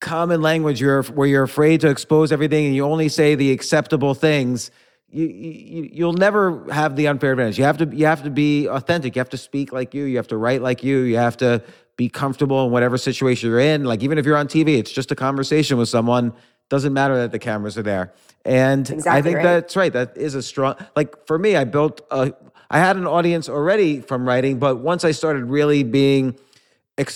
common 0.00 0.42
language 0.42 0.80
you're 0.80 1.02
where 1.04 1.28
you're 1.28 1.44
afraid 1.44 1.80
to 1.80 1.88
expose 1.88 2.32
everything 2.32 2.66
and 2.66 2.74
you 2.74 2.84
only 2.84 3.08
say 3.08 3.34
the 3.34 3.52
acceptable 3.52 4.14
things 4.14 4.70
you, 5.12 5.26
you 5.26 5.88
you'll 5.92 6.14
never 6.14 6.64
have 6.72 6.96
the 6.96 7.06
unfair 7.06 7.32
advantage. 7.32 7.58
You 7.58 7.64
have 7.64 7.76
to 7.78 7.86
you 7.94 8.06
have 8.06 8.22
to 8.22 8.30
be 8.30 8.66
authentic. 8.66 9.14
You 9.14 9.20
have 9.20 9.28
to 9.30 9.38
speak 9.38 9.70
like 9.72 9.92
you. 9.92 10.04
You 10.04 10.16
have 10.16 10.28
to 10.28 10.38
write 10.38 10.62
like 10.62 10.82
you. 10.82 11.00
You 11.00 11.18
have 11.18 11.36
to 11.38 11.62
be 11.96 12.08
comfortable 12.08 12.64
in 12.64 12.70
whatever 12.70 12.96
situation 12.98 13.50
you're 13.50 13.60
in. 13.60 13.84
Like 13.84 14.02
even 14.02 14.18
if 14.18 14.26
you're 14.26 14.36
on 14.36 14.48
TV, 14.48 14.78
it's 14.78 14.90
just 14.90 15.10
a 15.10 15.14
conversation 15.14 15.78
with 15.78 15.88
someone. 15.88 16.32
Doesn't 16.68 16.92
matter 16.92 17.16
that 17.16 17.32
the 17.32 17.38
cameras 17.38 17.76
are 17.76 17.82
there. 17.82 18.12
And 18.44 18.88
exactly 18.88 19.10
I 19.10 19.22
think 19.22 19.36
right. 19.36 19.42
that's 19.42 19.76
right. 19.76 19.92
That 19.92 20.16
is 20.16 20.34
a 20.34 20.42
strong 20.42 20.74
like 20.96 21.26
for 21.26 21.38
me. 21.38 21.56
I 21.56 21.64
built 21.64 22.00
a. 22.10 22.32
I 22.70 22.78
had 22.78 22.96
an 22.96 23.06
audience 23.06 23.50
already 23.50 24.00
from 24.00 24.26
writing, 24.26 24.58
but 24.58 24.78
once 24.78 25.04
I 25.04 25.10
started 25.10 25.44
really 25.44 25.82
being, 25.82 26.38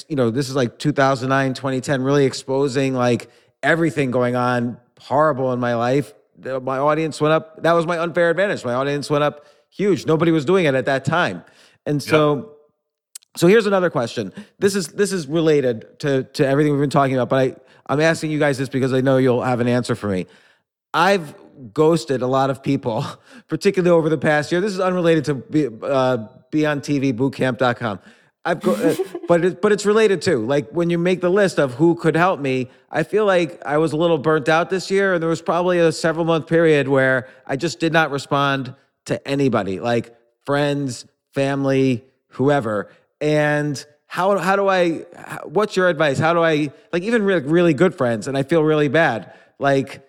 you 0.06 0.14
know, 0.14 0.28
this 0.28 0.50
is 0.50 0.54
like 0.54 0.78
2009, 0.78 1.54
2010, 1.54 2.02
really 2.02 2.26
exposing 2.26 2.92
like 2.92 3.30
everything 3.62 4.10
going 4.10 4.36
on 4.36 4.76
horrible 4.98 5.54
in 5.54 5.58
my 5.58 5.74
life 5.74 6.12
my 6.38 6.78
audience 6.78 7.20
went 7.20 7.32
up. 7.32 7.62
That 7.62 7.72
was 7.72 7.86
my 7.86 7.98
unfair 7.98 8.30
advantage. 8.30 8.64
My 8.64 8.74
audience 8.74 9.08
went 9.10 9.24
up 9.24 9.46
huge. 9.70 10.06
Nobody 10.06 10.30
was 10.30 10.44
doing 10.44 10.66
it 10.66 10.74
at 10.74 10.86
that 10.86 11.04
time. 11.04 11.44
And 11.84 12.02
so 12.02 12.36
yep. 12.36 12.46
So 13.36 13.46
here's 13.46 13.66
another 13.66 13.90
question. 13.90 14.32
This 14.58 14.74
is 14.74 14.88
this 14.88 15.12
is 15.12 15.26
related 15.26 15.98
to 16.00 16.24
to 16.24 16.46
everything 16.46 16.72
we've 16.72 16.80
been 16.80 16.90
talking 16.90 17.16
about, 17.16 17.28
but 17.28 17.38
I 17.38 17.56
I'm 17.92 18.00
asking 18.00 18.30
you 18.30 18.38
guys 18.38 18.58
this 18.58 18.68
because 18.68 18.92
I 18.92 19.00
know 19.00 19.18
you'll 19.18 19.42
have 19.42 19.60
an 19.60 19.68
answer 19.68 19.94
for 19.94 20.08
me. 20.08 20.26
I've 20.92 21.34
ghosted 21.72 22.22
a 22.22 22.26
lot 22.26 22.50
of 22.50 22.62
people, 22.62 23.04
particularly 23.48 23.90
over 23.96 24.08
the 24.08 24.18
past 24.18 24.50
year. 24.50 24.60
This 24.60 24.72
is 24.72 24.80
unrelated 24.80 25.24
to 25.26 25.34
be, 25.34 25.66
uh, 25.66 26.28
beontvbootcamp.com. 26.52 28.00
I've 28.44 28.60
go, 28.60 28.72
uh, 28.72 28.94
but 29.28 29.44
it, 29.44 29.60
but 29.60 29.72
it's 29.72 29.84
related 29.84 30.22
too. 30.22 30.44
Like 30.44 30.70
when 30.70 30.88
you 30.88 30.98
make 30.98 31.20
the 31.20 31.30
list 31.30 31.58
of 31.58 31.74
who 31.74 31.94
could 31.94 32.16
help 32.16 32.40
me, 32.40 32.70
I 32.90 33.02
feel 33.02 33.26
like 33.26 33.60
I 33.66 33.78
was 33.78 33.92
a 33.92 33.96
little 33.96 34.18
burnt 34.18 34.48
out 34.48 34.70
this 34.70 34.90
year, 34.90 35.14
and 35.14 35.22
there 35.22 35.28
was 35.28 35.42
probably 35.42 35.78
a 35.78 35.92
several 35.92 36.24
month 36.24 36.46
period 36.46 36.88
where 36.88 37.28
I 37.46 37.56
just 37.56 37.80
did 37.80 37.92
not 37.92 38.10
respond 38.10 38.74
to 39.06 39.28
anybody, 39.28 39.78
like 39.80 40.16
friends, 40.44 41.06
family, 41.32 42.04
whoever. 42.28 42.90
And 43.20 43.84
how 44.06 44.38
how 44.38 44.56
do 44.56 44.68
I? 44.68 45.04
What's 45.44 45.76
your 45.76 45.88
advice? 45.88 46.18
How 46.18 46.32
do 46.32 46.42
I 46.42 46.70
like 46.92 47.02
even 47.02 47.22
really, 47.22 47.42
really 47.42 47.74
good 47.74 47.94
friends? 47.94 48.28
And 48.28 48.36
I 48.36 48.42
feel 48.42 48.62
really 48.62 48.88
bad. 48.88 49.32
Like 49.58 50.06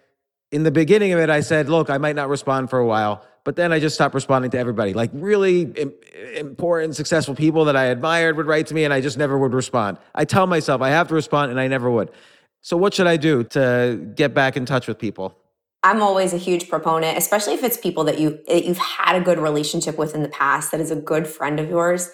in 0.52 0.64
the 0.64 0.72
beginning 0.72 1.14
of 1.14 1.20
it, 1.20 1.30
I 1.30 1.42
said, 1.42 1.70
look, 1.70 1.90
I 1.90 1.98
might 1.98 2.16
not 2.16 2.30
respond 2.30 2.70
for 2.70 2.80
a 2.80 2.86
while. 2.86 3.26
But 3.44 3.56
then 3.56 3.72
I 3.72 3.80
just 3.80 3.96
stopped 3.96 4.14
responding 4.14 4.52
to 4.52 4.58
everybody. 4.58 4.94
Like 4.94 5.10
really 5.14 5.74
important, 6.36 6.96
successful 6.98 7.34
people 7.34 7.66
that 7.66 7.78
I 7.78 7.86
admired 7.86 8.36
would 8.36 8.46
write 8.46 8.68
to 8.68 8.74
me 8.74 8.84
and 8.84 8.94
I 8.94 9.00
just 9.00 9.18
never 9.18 9.38
would 9.38 9.54
respond. 9.54 10.00
I 10.14 10.26
tell 10.26 10.48
myself 10.48 10.82
I 10.82 10.90
have 10.90 11.08
to 11.08 11.14
respond 11.14 11.52
and 11.52 11.60
I 11.60 11.68
never 11.70 11.90
would. 11.90 12.12
So 12.62 12.76
what 12.76 12.94
should 12.94 13.08
I 13.08 13.16
do 13.16 13.46
to 13.46 14.12
get 14.16 14.34
back 14.34 14.58
in 14.58 14.66
touch 14.66 14.86
with 14.86 15.00
people? 15.00 15.34
I'm 15.84 16.02
always 16.02 16.34
a 16.34 16.38
huge 16.38 16.68
proponent, 16.68 17.18
especially 17.18 17.54
if 17.54 17.64
it's 17.64 17.78
people 17.78 18.04
that 18.06 18.20
you 18.20 18.40
that 18.48 18.66
you've 18.66 18.80
had 18.80 19.16
a 19.16 19.22
good 19.22 19.40
relationship 19.40 19.98
with 19.98 20.14
in 20.14 20.24
the 20.24 20.30
past 20.30 20.72
that 20.72 20.82
is 20.82 20.92
a 20.92 20.96
good 20.96 21.26
friend 21.26 21.60
of 21.60 21.70
yours 21.70 22.10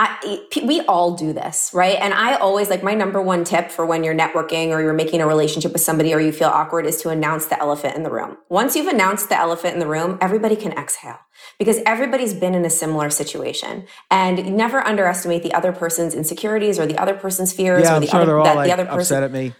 I, 0.00 0.46
we 0.64 0.80
all 0.82 1.16
do 1.16 1.32
this, 1.32 1.72
right? 1.74 1.96
And 1.96 2.14
I 2.14 2.36
always 2.36 2.70
like 2.70 2.84
my 2.84 2.94
number 2.94 3.20
one 3.20 3.42
tip 3.42 3.72
for 3.72 3.84
when 3.84 4.04
you're 4.04 4.14
networking 4.14 4.68
or 4.68 4.80
you're 4.80 4.92
making 4.92 5.20
a 5.20 5.26
relationship 5.26 5.72
with 5.72 5.80
somebody 5.80 6.14
or 6.14 6.20
you 6.20 6.30
feel 6.30 6.46
awkward 6.46 6.86
is 6.86 7.02
to 7.02 7.08
announce 7.08 7.46
the 7.46 7.60
elephant 7.60 7.96
in 7.96 8.04
the 8.04 8.10
room. 8.10 8.36
Once 8.48 8.76
you've 8.76 8.86
announced 8.86 9.28
the 9.28 9.36
elephant 9.36 9.74
in 9.74 9.80
the 9.80 9.88
room, 9.88 10.16
everybody 10.20 10.54
can 10.54 10.70
exhale 10.70 11.18
because 11.58 11.78
everybody's 11.84 12.32
been 12.32 12.54
in 12.54 12.64
a 12.64 12.70
similar 12.70 13.10
situation. 13.10 13.88
And 14.08 14.56
never 14.56 14.86
underestimate 14.86 15.42
the 15.42 15.52
other 15.52 15.72
person's 15.72 16.14
insecurities 16.14 16.78
or 16.78 16.86
the 16.86 16.96
other 16.96 17.14
person's 17.14 17.52
fears 17.52 17.82
yeah, 17.82 17.96
or 17.96 18.00
the 18.00 18.06
sure 18.06 18.20
other 18.20 18.36
that 18.44 18.54
like 18.54 18.66
the 18.68 18.72
other 18.72 18.84
person 18.84 19.00
upset 19.00 19.22
at 19.24 19.32
me. 19.32 19.52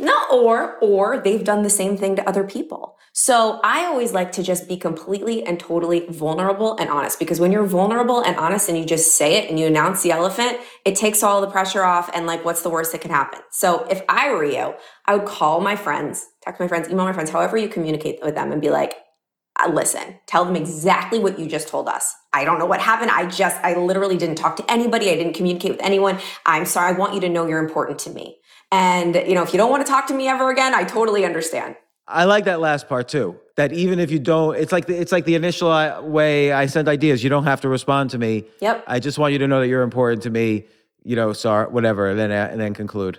No, 0.00 0.16
or 0.32 0.78
or 0.78 1.18
they've 1.18 1.44
done 1.44 1.62
the 1.62 1.70
same 1.70 1.98
thing 1.98 2.16
to 2.16 2.26
other 2.26 2.42
people. 2.42 2.93
So 3.16 3.60
I 3.62 3.84
always 3.84 4.12
like 4.12 4.32
to 4.32 4.42
just 4.42 4.66
be 4.66 4.76
completely 4.76 5.44
and 5.44 5.58
totally 5.60 6.04
vulnerable 6.08 6.76
and 6.78 6.90
honest 6.90 7.20
because 7.20 7.38
when 7.38 7.52
you're 7.52 7.64
vulnerable 7.64 8.20
and 8.20 8.36
honest 8.36 8.68
and 8.68 8.76
you 8.76 8.84
just 8.84 9.16
say 9.16 9.36
it 9.36 9.48
and 9.48 9.56
you 9.56 9.68
announce 9.68 10.02
the 10.02 10.10
elephant, 10.10 10.58
it 10.84 10.96
takes 10.96 11.22
all 11.22 11.40
the 11.40 11.46
pressure 11.46 11.84
off 11.84 12.10
and 12.12 12.26
like 12.26 12.44
what's 12.44 12.62
the 12.62 12.70
worst 12.70 12.90
that 12.90 13.02
can 13.02 13.12
happen. 13.12 13.38
So 13.52 13.86
if 13.88 14.02
I 14.08 14.32
were 14.32 14.44
you, 14.44 14.74
I 15.06 15.14
would 15.14 15.28
call 15.28 15.60
my 15.60 15.76
friends, 15.76 16.26
text 16.42 16.58
my 16.58 16.66
friends, 16.66 16.88
email 16.88 17.04
my 17.04 17.12
friends, 17.12 17.30
however 17.30 17.56
you 17.56 17.68
communicate 17.68 18.18
with 18.20 18.34
them 18.34 18.50
and 18.50 18.60
be 18.60 18.70
like, 18.70 18.96
uh, 19.64 19.70
listen, 19.70 20.18
tell 20.26 20.44
them 20.44 20.56
exactly 20.56 21.20
what 21.20 21.38
you 21.38 21.46
just 21.46 21.68
told 21.68 21.88
us. 21.88 22.12
I 22.32 22.44
don't 22.44 22.58
know 22.58 22.66
what 22.66 22.80
happened. 22.80 23.12
I 23.12 23.26
just, 23.26 23.56
I 23.62 23.76
literally 23.76 24.16
didn't 24.16 24.38
talk 24.38 24.56
to 24.56 24.68
anybody. 24.68 25.10
I 25.10 25.14
didn't 25.14 25.34
communicate 25.34 25.70
with 25.70 25.82
anyone. 25.82 26.18
I'm 26.46 26.64
sorry. 26.64 26.92
I 26.92 26.98
want 26.98 27.14
you 27.14 27.20
to 27.20 27.28
know 27.28 27.46
you're 27.46 27.64
important 27.64 28.00
to 28.00 28.10
me. 28.10 28.38
And, 28.72 29.14
you 29.14 29.36
know, 29.36 29.44
if 29.44 29.52
you 29.52 29.56
don't 29.56 29.70
want 29.70 29.86
to 29.86 29.92
talk 29.92 30.08
to 30.08 30.14
me 30.14 30.26
ever 30.26 30.50
again, 30.50 30.74
I 30.74 30.82
totally 30.82 31.24
understand. 31.24 31.76
I 32.06 32.24
like 32.24 32.44
that 32.44 32.60
last 32.60 32.88
part 32.88 33.08
too. 33.08 33.40
That 33.56 33.72
even 33.72 33.98
if 33.98 34.10
you 34.10 34.18
don't, 34.18 34.56
it's 34.56 34.72
like 34.72 34.86
the, 34.86 35.00
it's 35.00 35.12
like 35.12 35.24
the 35.24 35.36
initial 35.36 35.70
uh, 35.70 36.02
way 36.02 36.52
I 36.52 36.66
send 36.66 36.88
ideas. 36.88 37.22
You 37.22 37.30
don't 37.30 37.44
have 37.44 37.60
to 37.62 37.68
respond 37.68 38.10
to 38.10 38.18
me. 38.18 38.44
Yep. 38.60 38.84
I 38.86 38.98
just 38.98 39.16
want 39.16 39.32
you 39.32 39.38
to 39.38 39.48
know 39.48 39.60
that 39.60 39.68
you're 39.68 39.82
important 39.82 40.22
to 40.24 40.30
me. 40.30 40.66
You 41.04 41.16
know, 41.16 41.32
sorry, 41.32 41.70
whatever, 41.70 42.10
and 42.10 42.18
then 42.18 42.32
uh, 42.32 42.48
and 42.50 42.60
then 42.60 42.74
conclude. 42.74 43.18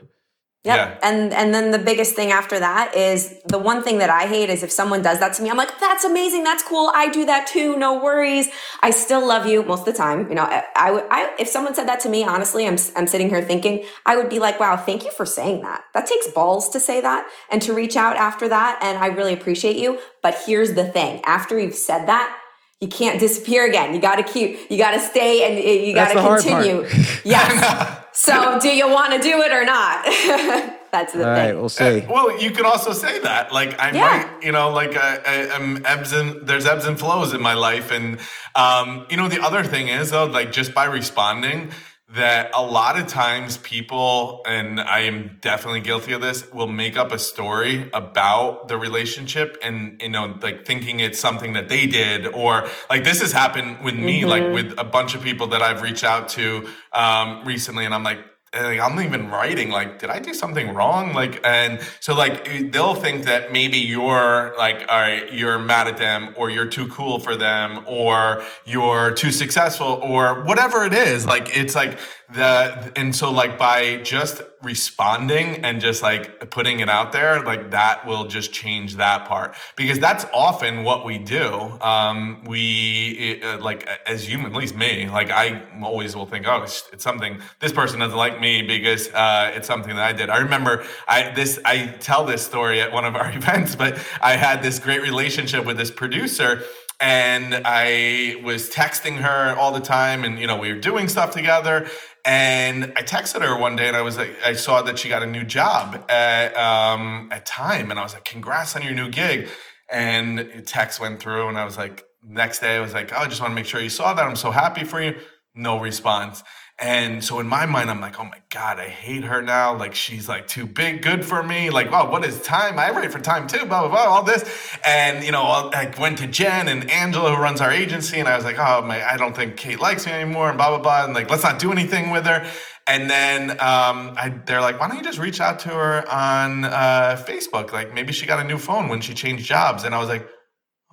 Yep. 0.65 0.77
Yeah. 0.77 0.97
And 1.03 1.31
and 1.31 1.53
then 1.53 1.69
the 1.69 1.77
biggest 1.77 2.15
thing 2.15 2.31
after 2.31 2.59
that 2.59 2.95
is 2.95 3.39
the 3.45 3.59
one 3.59 3.83
thing 3.83 3.99
that 3.99 4.09
I 4.09 4.25
hate 4.25 4.49
is 4.49 4.63
if 4.63 4.71
someone 4.71 5.03
does 5.03 5.19
that 5.19 5.33
to 5.35 5.43
me, 5.43 5.51
I'm 5.51 5.57
like, 5.57 5.79
that's 5.79 6.03
amazing, 6.03 6.43
that's 6.43 6.63
cool. 6.63 6.91
I 6.95 7.09
do 7.09 7.23
that 7.25 7.45
too. 7.45 7.77
No 7.77 8.03
worries. 8.03 8.49
I 8.81 8.89
still 8.89 9.25
love 9.25 9.45
you 9.45 9.61
most 9.61 9.81
of 9.81 9.85
the 9.85 9.93
time. 9.93 10.27
You 10.27 10.33
know, 10.33 10.63
I 10.75 10.91
would 10.91 11.03
I 11.11 11.35
if 11.37 11.47
someone 11.47 11.75
said 11.75 11.87
that 11.87 11.99
to 12.01 12.09
me, 12.09 12.23
honestly, 12.23 12.65
I'm 12.67 12.77
I'm 12.95 13.05
sitting 13.05 13.29
here 13.29 13.43
thinking, 13.43 13.83
I 14.07 14.17
would 14.17 14.27
be 14.27 14.39
like, 14.39 14.59
wow, 14.59 14.75
thank 14.75 15.03
you 15.03 15.11
for 15.11 15.25
saying 15.25 15.61
that. 15.61 15.83
That 15.93 16.07
takes 16.07 16.27
balls 16.29 16.69
to 16.69 16.79
say 16.79 16.99
that 16.99 17.29
and 17.51 17.61
to 17.61 17.73
reach 17.73 17.95
out 17.95 18.15
after 18.15 18.49
that. 18.49 18.79
And 18.81 18.97
I 18.97 19.07
really 19.07 19.33
appreciate 19.33 19.75
you. 19.75 19.99
But 20.23 20.35
here's 20.47 20.73
the 20.73 20.85
thing: 20.85 21.21
after 21.25 21.59
you've 21.59 21.75
said 21.75 22.07
that, 22.07 22.35
you 22.81 22.87
can't 22.87 23.19
disappear 23.19 23.67
again. 23.67 23.93
You 23.93 24.01
got 24.01 24.15
to 24.15 24.23
keep, 24.23 24.69
you 24.71 24.77
got 24.77 24.91
to 24.91 24.99
stay 24.99 25.43
and 25.43 25.87
you 25.87 25.93
got 25.93 26.11
to 26.11 26.21
continue. 26.21 26.87
yes. 27.23 28.01
So 28.15 28.59
do 28.59 28.69
you 28.69 28.89
want 28.89 29.13
to 29.13 29.19
do 29.19 29.41
it 29.41 29.51
or 29.51 29.65
not? 29.65 30.05
That's 30.91 31.11
the 31.11 31.27
All 31.27 31.35
thing. 31.35 31.45
right, 31.45 31.55
we'll 31.55 31.69
see. 31.69 32.01
Uh, 32.01 32.11
well, 32.11 32.41
you 32.41 32.51
could 32.51 32.65
also 32.65 32.93
say 32.93 33.19
that, 33.19 33.51
like 33.51 33.77
I 33.79 33.91
yeah. 33.91 33.99
might, 33.99 34.43
you 34.45 34.53
know, 34.53 34.69
like 34.69 34.95
I, 34.95 35.17
I, 35.17 35.55
am 35.55 35.85
ebbs 35.85 36.13
and 36.13 36.47
there's 36.47 36.65
ebbs 36.65 36.85
and 36.85 36.97
flows 36.97 37.33
in 37.33 37.41
my 37.41 37.53
life, 37.53 37.91
and 37.91 38.17
um, 38.55 39.05
you 39.09 39.17
know, 39.17 39.27
the 39.27 39.41
other 39.41 39.63
thing 39.63 39.89
is 39.89 40.11
though, 40.11 40.25
like 40.25 40.53
just 40.53 40.73
by 40.73 40.85
responding, 40.85 41.71
that 42.13 42.51
a 42.53 42.61
lot 42.61 42.99
of 42.99 43.07
times 43.07 43.57
people, 43.57 44.43
and 44.47 44.79
I 44.79 44.99
am 45.01 45.37
definitely 45.41 45.81
guilty 45.81 46.13
of 46.13 46.21
this, 46.21 46.51
will 46.51 46.67
make 46.67 46.97
up 46.97 47.11
a 47.11 47.17
story 47.17 47.89
about 47.93 48.67
the 48.67 48.77
relationship 48.77 49.57
and, 49.63 49.99
you 50.01 50.09
know, 50.09 50.37
like 50.41 50.65
thinking 50.65 50.99
it's 50.99 51.19
something 51.19 51.53
that 51.53 51.67
they 51.67 51.87
did, 51.87 52.27
or 52.27 52.67
like 52.89 53.03
this 53.03 53.21
has 53.21 53.31
happened 53.31 53.83
with 53.83 53.95
me, 53.95 54.21
mm-hmm. 54.21 54.29
like 54.29 54.53
with 54.53 54.75
a 54.77 54.83
bunch 54.83 55.15
of 55.15 55.23
people 55.23 55.47
that 55.47 55.63
I've 55.63 55.81
reached 55.81 56.03
out 56.03 56.29
to 56.29 56.69
um, 56.93 57.43
recently, 57.43 57.85
and 57.85 57.93
I'm 57.93 58.03
like, 58.03 58.19
like, 58.55 58.79
I'm 58.79 58.99
even 59.01 59.29
writing 59.29 59.69
like, 59.69 59.99
did 59.99 60.09
I 60.09 60.19
do 60.19 60.33
something 60.33 60.73
wrong? 60.73 61.13
Like, 61.13 61.41
and 61.43 61.79
so 61.99 62.15
like 62.15 62.71
they'll 62.71 62.95
think 62.95 63.25
that 63.25 63.51
maybe 63.51 63.77
you're 63.77 64.53
like, 64.57 64.85
all 64.87 64.99
right, 64.99 65.31
you're 65.33 65.59
mad 65.59 65.87
at 65.87 65.97
them, 65.97 66.33
or 66.37 66.49
you're 66.49 66.65
too 66.67 66.87
cool 66.87 67.19
for 67.19 67.35
them, 67.35 67.83
or 67.85 68.43
you're 68.65 69.11
too 69.11 69.31
successful, 69.31 69.99
or 70.01 70.43
whatever 70.43 70.85
it 70.85 70.93
is. 70.93 71.25
Like, 71.25 71.55
it's 71.57 71.75
like 71.75 71.97
the 72.33 72.91
and 72.95 73.15
so 73.15 73.31
like 73.31 73.57
by 73.57 73.97
just 73.97 74.41
responding 74.63 75.63
and 75.63 75.79
just 75.79 76.01
like 76.01 76.49
putting 76.49 76.79
it 76.79 76.89
out 76.89 77.11
there 77.11 77.43
like 77.43 77.69
that 77.69 78.05
will 78.07 78.25
just 78.25 78.51
change 78.51 78.95
that 78.95 79.27
part 79.27 79.55
because 79.75 79.99
that's 79.99 80.25
often 80.33 80.83
what 80.83 81.05
we 81.05 81.19
do 81.19 81.53
um 81.81 82.43
we 82.45 83.39
uh, 83.43 83.59
like 83.59 83.87
as 84.07 84.27
human 84.27 84.47
at 84.47 84.53
least 84.53 84.75
me 84.75 85.07
like 85.07 85.29
i 85.29 85.63
always 85.83 86.15
will 86.15 86.25
think 86.25 86.47
oh 86.47 86.63
it's, 86.63 86.83
it's, 86.91 87.03
something 87.03 87.39
this 87.59 87.71
person 87.71 87.99
doesn't 87.99 88.17
like 88.17 88.41
me 88.41 88.63
because 88.63 89.07
uh 89.13 89.51
it's 89.53 89.67
something 89.67 89.95
that 89.95 90.05
i 90.05 90.11
did 90.11 90.31
i 90.31 90.37
remember 90.37 90.83
i 91.07 91.29
this 91.31 91.59
i 91.63 91.85
tell 91.99 92.25
this 92.25 92.43
story 92.43 92.81
at 92.81 92.91
one 92.91 93.05
of 93.05 93.15
our 93.15 93.31
events 93.37 93.75
but 93.75 93.99
i 94.19 94.35
had 94.35 94.63
this 94.63 94.79
great 94.79 95.03
relationship 95.03 95.63
with 95.63 95.77
this 95.77 95.91
producer 95.91 96.63
and 97.01 97.61
I 97.65 98.41
was 98.43 98.69
texting 98.69 99.17
her 99.17 99.55
all 99.57 99.71
the 99.73 99.81
time, 99.81 100.23
and 100.23 100.39
you 100.39 100.47
know 100.47 100.57
we 100.57 100.71
were 100.71 100.79
doing 100.79 101.07
stuff 101.07 101.31
together. 101.31 101.87
And 102.25 102.85
I 102.95 103.03
texted 103.03 103.41
her 103.43 103.55
one 103.57 103.75
day, 103.75 103.87
and 103.87 103.95
I 103.95 104.01
was 104.01 104.17
like, 104.17 104.35
I 104.43 104.53
saw 104.53 104.81
that 104.81 104.97
she 104.97 105.09
got 105.09 105.21
a 105.21 105.27
new 105.27 105.43
job 105.43 106.03
at 106.09 106.55
um, 106.57 107.29
at 107.31 107.45
Time, 107.45 107.91
and 107.91 107.99
I 107.99 108.03
was 108.03 108.15
like, 108.15 108.25
"Congrats 108.25 108.75
on 108.75 108.81
your 108.81 108.93
new 108.93 109.09
gig!" 109.09 109.47
And 109.91 110.63
text 110.65 110.99
went 110.99 111.19
through, 111.19 111.47
and 111.47 111.57
I 111.57 111.65
was 111.65 111.77
like, 111.77 112.03
next 112.23 112.59
day 112.59 112.77
I 112.77 112.79
was 112.79 112.93
like, 112.95 113.13
"Oh, 113.13 113.17
I 113.17 113.27
just 113.27 113.41
want 113.41 113.51
to 113.51 113.55
make 113.55 113.67
sure 113.67 113.79
you 113.79 113.89
saw 113.89 114.13
that. 114.15 114.25
I'm 114.25 114.35
so 114.35 114.49
happy 114.49 114.83
for 114.83 115.01
you." 115.01 115.15
No 115.53 115.79
response. 115.79 116.43
And 116.77 117.23
so 117.23 117.39
in 117.39 117.47
my 117.47 117.65
mind, 117.65 117.89
I'm 117.89 118.01
like, 118.01 118.19
oh 118.19 118.25
my 118.25 118.41
God, 118.49 118.79
I 118.79 118.89
hate 118.89 119.23
her 119.23 119.41
now. 119.41 119.77
Like 119.77 119.95
she's 119.95 120.27
like 120.27 120.45
too 120.47 120.65
big, 120.65 121.01
good 121.01 121.23
for 121.23 121.41
me. 121.41 121.69
Like, 121.69 121.89
wow, 121.89 122.11
what 122.11 122.25
is 122.25 122.41
time? 122.41 122.77
I 122.77 122.91
write 122.91 123.13
for 123.13 123.19
time 123.19 123.47
too, 123.47 123.65
blah, 123.65 123.87
blah, 123.87 123.89
blah, 123.89 124.03
all 124.13 124.23
this. 124.23 124.43
And, 124.85 125.23
you 125.23 125.31
know, 125.31 125.43
I 125.43 125.93
went 125.97 126.17
to 126.17 126.27
Jen 126.27 126.67
and 126.67 126.91
Angela 126.91 127.33
who 127.33 127.41
runs 127.41 127.61
our 127.61 127.71
agency. 127.71 128.19
And 128.19 128.27
I 128.27 128.35
was 128.35 128.43
like, 128.43 128.59
oh 128.59 128.81
my, 128.81 129.01
I 129.09 129.15
don't 129.15 129.33
think 129.33 129.55
Kate 129.55 129.79
likes 129.79 130.05
me 130.05 130.11
anymore 130.11 130.49
and 130.49 130.57
blah, 130.57 130.69
blah, 130.69 130.79
blah. 130.79 131.05
And 131.05 131.13
like, 131.13 131.29
let's 131.29 131.43
not 131.43 131.59
do 131.59 131.71
anything 131.71 132.09
with 132.09 132.25
her. 132.25 132.45
And 132.87 133.09
then 133.09 133.51
um, 133.51 134.13
I, 134.17 134.33
they're 134.45 134.61
like, 134.61 134.77
why 134.77 134.89
don't 134.89 134.97
you 134.97 135.03
just 135.03 135.17
reach 135.17 135.39
out 135.39 135.59
to 135.59 135.69
her 135.69 136.11
on 136.11 136.65
uh, 136.65 137.23
Facebook? 137.25 137.71
Like 137.71 137.93
maybe 137.93 138.11
she 138.11 138.25
got 138.25 138.39
a 138.39 138.43
new 138.43 138.57
phone 138.57 138.89
when 138.89 138.99
she 138.99 139.13
changed 139.13 139.45
jobs. 139.45 139.85
And 139.85 139.95
I 139.95 139.99
was 139.99 140.09
like, 140.09 140.27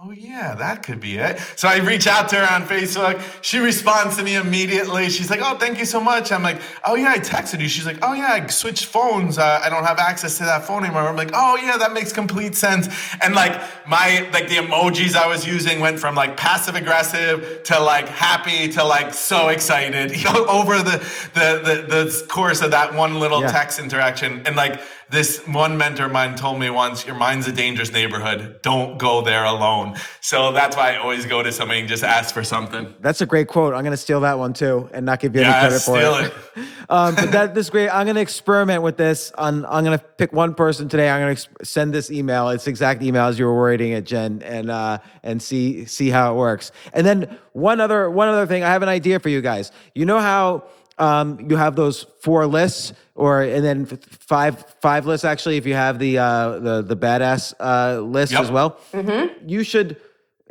Oh, 0.04 0.10
yeah, 0.10 0.56
that 0.56 0.82
could 0.82 0.98
be 0.98 1.16
it. 1.18 1.38
So 1.54 1.68
I 1.68 1.76
reach 1.76 2.08
out 2.08 2.28
to 2.30 2.36
her 2.36 2.52
on 2.52 2.66
Facebook. 2.66 3.22
She 3.40 3.58
responds 3.58 4.16
to 4.16 4.24
me 4.24 4.34
immediately. 4.34 5.08
She's 5.08 5.30
like, 5.30 5.38
Oh, 5.40 5.56
thank 5.56 5.78
you 5.78 5.84
so 5.84 6.00
much. 6.00 6.32
I'm 6.32 6.42
like, 6.42 6.60
Oh, 6.84 6.96
yeah, 6.96 7.10
I 7.10 7.18
texted 7.18 7.60
you. 7.60 7.68
She's 7.68 7.86
like, 7.86 7.98
Oh, 8.02 8.12
yeah, 8.12 8.32
I 8.32 8.44
switched 8.48 8.86
phones. 8.86 9.38
Uh, 9.38 9.60
I 9.62 9.68
don't 9.68 9.84
have 9.84 10.00
access 10.00 10.38
to 10.38 10.44
that 10.44 10.64
phone 10.64 10.82
anymore. 10.82 11.02
I'm 11.02 11.14
like, 11.14 11.30
Oh, 11.32 11.56
yeah, 11.56 11.76
that 11.76 11.92
makes 11.92 12.12
complete 12.12 12.56
sense. 12.56 12.88
And 13.22 13.36
like, 13.36 13.52
my, 13.86 14.28
like, 14.32 14.48
the 14.48 14.56
emojis 14.56 15.14
I 15.14 15.28
was 15.28 15.46
using 15.46 15.78
went 15.78 16.00
from 16.00 16.16
like 16.16 16.36
passive 16.36 16.74
aggressive 16.74 17.62
to 17.64 17.78
like 17.78 18.08
happy 18.08 18.72
to 18.72 18.82
like 18.82 19.14
so 19.14 19.50
excited, 19.50 20.16
you 20.16 20.24
know, 20.24 20.46
over 20.46 20.78
the, 20.78 20.98
the, 21.34 21.86
the, 21.86 22.04
the 22.04 22.26
course 22.28 22.60
of 22.60 22.72
that 22.72 22.92
one 22.92 23.20
little 23.20 23.42
yeah. 23.42 23.52
text 23.52 23.78
interaction. 23.78 24.44
And 24.46 24.56
like, 24.56 24.80
this 25.12 25.46
one 25.46 25.76
mentor 25.76 26.06
of 26.06 26.12
mine 26.12 26.34
told 26.36 26.58
me 26.58 26.70
once, 26.70 27.06
your 27.06 27.14
mind's 27.14 27.46
a 27.46 27.52
dangerous 27.52 27.92
neighborhood. 27.92 28.60
Don't 28.62 28.96
go 28.96 29.20
there 29.20 29.44
alone. 29.44 29.94
So 30.22 30.52
that's 30.52 30.74
why 30.74 30.94
I 30.94 30.96
always 30.96 31.26
go 31.26 31.42
to 31.42 31.52
somebody 31.52 31.80
and 31.80 31.88
just 31.88 32.02
ask 32.02 32.32
for 32.32 32.42
something. 32.42 32.94
That's 32.98 33.20
a 33.20 33.26
great 33.26 33.46
quote. 33.46 33.74
I'm 33.74 33.82
going 33.82 33.92
to 33.92 33.98
steal 33.98 34.20
that 34.20 34.38
one 34.38 34.54
too 34.54 34.88
and 34.90 35.04
not 35.04 35.20
give 35.20 35.36
you 35.36 35.42
yeah, 35.42 35.50
any 35.50 35.68
credit 35.68 35.80
for 35.82 35.98
it. 36.00 36.32
it. 36.56 36.68
um, 36.88 37.14
but 37.14 37.30
that, 37.30 37.54
this 37.54 37.66
is 37.66 37.70
great. 37.70 37.90
I'm 37.90 38.06
going 38.06 38.16
to 38.16 38.22
experiment 38.22 38.82
with 38.82 38.96
this. 38.96 39.32
On, 39.32 39.66
I'm 39.66 39.84
going 39.84 39.98
to 39.98 40.02
pick 40.02 40.32
one 40.32 40.54
person 40.54 40.88
today. 40.88 41.10
I'm 41.10 41.20
going 41.20 41.36
to 41.36 41.42
ex- 41.42 41.70
send 41.70 41.92
this 41.92 42.10
email. 42.10 42.48
It's 42.48 42.66
exact 42.66 43.02
email 43.02 43.26
as 43.26 43.38
you 43.38 43.44
were 43.44 43.54
wording 43.54 43.92
it, 43.92 44.06
Jen, 44.06 44.40
and 44.42 44.70
uh, 44.70 44.98
and 45.22 45.42
see 45.42 45.84
see 45.84 46.08
how 46.08 46.32
it 46.32 46.36
works. 46.36 46.72
And 46.94 47.06
then 47.06 47.38
one 47.52 47.80
other 47.80 48.08
one 48.08 48.28
other 48.28 48.46
thing. 48.46 48.64
I 48.64 48.70
have 48.70 48.82
an 48.82 48.88
idea 48.88 49.20
for 49.20 49.28
you 49.28 49.42
guys. 49.42 49.72
You 49.94 50.06
know 50.06 50.20
how 50.20 50.64
um, 51.02 51.50
you 51.50 51.56
have 51.56 51.74
those 51.74 52.06
four 52.20 52.46
lists, 52.46 52.92
or 53.16 53.42
and 53.42 53.64
then 53.64 53.86
five 53.86 54.64
five 54.80 55.04
lists 55.04 55.24
actually. 55.24 55.56
If 55.56 55.66
you 55.66 55.74
have 55.74 55.98
the 55.98 56.18
uh, 56.18 56.58
the 56.60 56.82
the 56.82 56.96
badass 56.96 57.54
uh, 57.58 58.00
list 58.00 58.32
yep. 58.32 58.42
as 58.42 58.50
well, 58.52 58.78
mm-hmm. 58.92 59.48
you 59.48 59.64
should. 59.64 60.00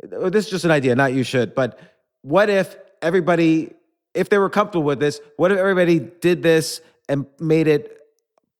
This 0.02 0.44
is 0.44 0.50
just 0.50 0.64
an 0.66 0.70
idea, 0.70 0.94
not 0.94 1.14
you 1.14 1.22
should. 1.22 1.54
But 1.54 1.78
what 2.20 2.50
if 2.50 2.76
everybody, 3.00 3.72
if 4.14 4.28
they 4.28 4.36
were 4.36 4.50
comfortable 4.50 4.84
with 4.84 5.00
this, 5.00 5.20
what 5.36 5.52
if 5.52 5.58
everybody 5.58 6.00
did 6.00 6.42
this 6.42 6.82
and 7.08 7.24
made 7.40 7.66
it 7.66 7.98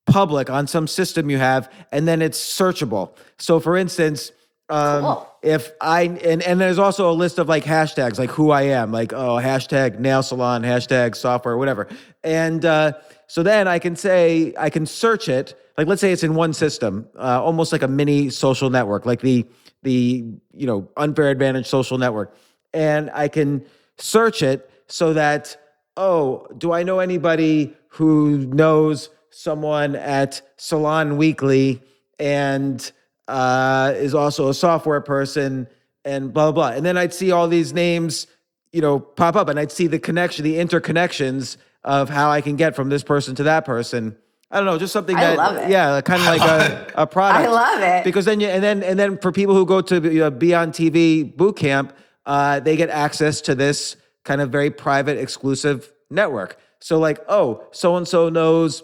public 0.07 0.49
on 0.49 0.67
some 0.67 0.87
system 0.87 1.29
you 1.29 1.39
have, 1.39 1.71
and 1.91 2.09
then 2.09 2.23
it's 2.23 2.39
searchable. 2.39 3.15
So, 3.39 3.61
for 3.61 3.77
instance 3.77 4.33
um, 4.69 5.03
cool. 5.03 5.29
If 5.43 5.73
I 5.81 6.03
and 6.03 6.43
and 6.43 6.61
there's 6.61 6.79
also 6.79 7.11
a 7.11 7.13
list 7.13 7.39
of 7.39 7.49
like 7.49 7.65
hashtags, 7.65 8.19
like 8.19 8.31
who 8.31 8.51
I 8.51 8.63
am, 8.63 8.93
like 8.93 9.13
oh 9.13 9.37
hashtag 9.37 9.99
nail 9.99 10.23
salon, 10.23 10.63
hashtag 10.63 11.17
software, 11.17 11.57
whatever. 11.57 11.89
And 12.23 12.65
uh, 12.65 12.93
so 13.27 13.43
then 13.43 13.69
I 13.69 13.79
can 13.79 13.97
say 13.97 14.55
I 14.59 14.71
can 14.71 14.87
search 14.87 15.29
it. 15.29 15.59
Like 15.77 15.89
let's 15.89 16.01
say 16.01 16.13
it's 16.13 16.23
in 16.23 16.35
one 16.35 16.53
system, 16.53 17.09
uh, 17.19 17.43
almost 17.43 17.73
like 17.73 17.83
a 17.83 17.89
mini 17.89 18.31
social 18.31 18.71
network, 18.71 19.05
like 19.05 19.21
the 19.21 19.45
the 19.83 20.25
you 20.55 20.67
know 20.67 20.89
unfair 20.97 21.31
advantage 21.31 21.67
social 21.67 21.99
network, 21.99 22.37
and 22.73 23.11
I 23.13 23.29
can 23.29 23.65
search 23.99 24.43
it 24.43 24.71
so 24.87 25.13
that 25.13 25.57
oh, 25.97 26.47
do 26.57 26.73
I 26.73 26.83
know 26.83 27.01
anybody 27.01 27.75
who 27.89 28.39
knows 28.39 29.11
someone 29.31 29.97
at 29.97 30.41
Salon 30.57 31.17
Weekly 31.17 31.83
and 32.19 32.93
uh, 33.33 33.95
is 33.97 34.15
also 34.15 34.51
a 34.51 34.55
software 34.55 35.01
person 35.01 35.67
and 36.05 36.35
blah, 36.35 36.53
blah, 36.53 36.71
blah. 36.71 36.77
And 36.77 36.85
then 36.85 36.99
I'd 36.99 37.15
see 37.15 37.33
all 37.33 37.49
these 37.49 37.73
names, 37.73 38.27
you 38.73 38.83
know, 38.83 39.01
pop 39.01 39.37
up 39.37 39.49
and 39.49 39.59
I'd 39.59 39.73
see 39.73 39.87
the 39.87 39.99
connection, 39.99 40.45
the 40.45 40.57
interconnections 40.57 41.57
of 41.83 42.11
how 42.11 42.31
I 42.31 42.43
can 42.43 42.57
get 42.57 42.77
from 42.77 42.91
this 42.91 43.03
person 43.03 43.35
to 43.37 43.45
that 43.45 43.65
person. 43.65 44.17
I 44.51 44.59
don't 44.59 44.67
know, 44.67 44.79
just 44.79 44.93
something 44.93 45.17
that, 45.17 45.71
yeah, 45.71 46.03
kind 46.03 46.21
of 46.21 46.27
like 46.27 46.43
a, 46.43 46.93
a 46.95 47.07
product. 47.07 47.49
I 47.49 47.51
love 47.51 47.81
it 47.81 48.05
because 48.05 48.27
then 48.27 48.39
you, 48.39 48.49
and 48.49 48.63
then 48.63 48.83
and 48.83 48.99
then 48.99 49.17
for 49.17 49.33
people 49.33 49.55
who 49.55 49.65
go 49.65 49.81
to 49.81 50.27
uh, 50.27 50.29
Be 50.29 50.55
on 50.55 50.73
TV 50.73 51.35
boot 51.35 51.57
camp, 51.57 51.97
uh, 52.27 52.61
they 52.61 52.77
get 52.77 52.91
access 52.91 53.41
to 53.43 53.55
this 53.55 53.97
kind 54.25 54.43
of 54.43 54.51
very 54.51 54.71
private, 54.71 55.17
exclusive 55.17 55.91
network. 56.11 56.59
So 56.81 56.99
like, 56.99 57.19
oh, 57.29 57.65
so 57.73 57.97
and 57.97 58.07
so 58.07 58.29
knows, 58.29 58.83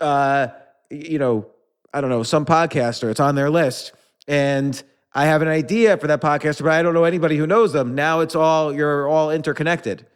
uh, 0.00 0.48
you 0.90 1.20
know, 1.20 1.46
I 1.92 2.00
don't 2.00 2.10
know, 2.10 2.22
some 2.22 2.44
podcaster, 2.46 3.10
it's 3.10 3.20
on 3.20 3.34
their 3.34 3.50
list. 3.50 3.92
And 4.28 4.80
I 5.12 5.26
have 5.26 5.42
an 5.42 5.48
idea 5.48 5.96
for 5.96 6.06
that 6.06 6.20
podcaster, 6.20 6.62
but 6.62 6.72
I 6.72 6.82
don't 6.82 6.94
know 6.94 7.04
anybody 7.04 7.36
who 7.36 7.46
knows 7.46 7.72
them. 7.72 7.94
Now 7.94 8.20
it's 8.20 8.34
all 8.34 8.72
you're 8.72 9.08
all 9.08 9.30
interconnected. 9.30 10.06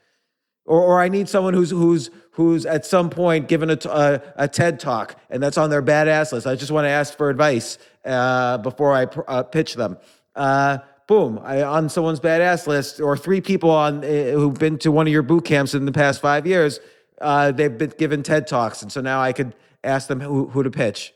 Or, 0.66 0.80
or 0.80 1.00
I 1.00 1.08
need 1.08 1.28
someone 1.28 1.52
who's 1.52 1.70
who's 1.70 2.10
who's 2.32 2.64
at 2.64 2.86
some 2.86 3.10
point 3.10 3.48
given 3.48 3.70
a, 3.70 3.78
a, 3.86 4.22
a 4.36 4.48
TED 4.48 4.80
talk 4.80 5.18
and 5.30 5.42
that's 5.42 5.58
on 5.58 5.70
their 5.70 5.82
badass 5.82 6.32
list. 6.32 6.46
I 6.46 6.54
just 6.54 6.70
want 6.70 6.84
to 6.84 6.90
ask 6.90 7.16
for 7.16 7.28
advice 7.28 7.78
uh, 8.04 8.58
before 8.58 8.92
I 8.92 9.04
uh, 9.04 9.42
pitch 9.42 9.74
them. 9.74 9.98
Uh, 10.34 10.78
boom, 11.06 11.40
I, 11.42 11.62
on 11.62 11.88
someone's 11.88 12.20
badass 12.20 12.66
list, 12.66 13.00
or 13.00 13.16
three 13.16 13.40
people 13.40 13.70
on 13.70 14.04
uh, 14.04 14.08
who've 14.32 14.58
been 14.58 14.78
to 14.78 14.90
one 14.90 15.06
of 15.06 15.12
your 15.12 15.22
boot 15.22 15.44
camps 15.44 15.74
in 15.74 15.86
the 15.86 15.92
past 15.92 16.20
five 16.20 16.46
years. 16.46 16.80
Uh, 17.20 17.52
they've 17.52 17.76
been 17.76 17.92
given 17.98 18.22
TED 18.22 18.46
talks, 18.46 18.82
and 18.82 18.90
so 18.90 19.00
now 19.00 19.20
I 19.20 19.32
could 19.32 19.54
ask 19.82 20.08
them 20.08 20.20
who, 20.20 20.48
who 20.48 20.62
to 20.62 20.70
pitch. 20.70 21.13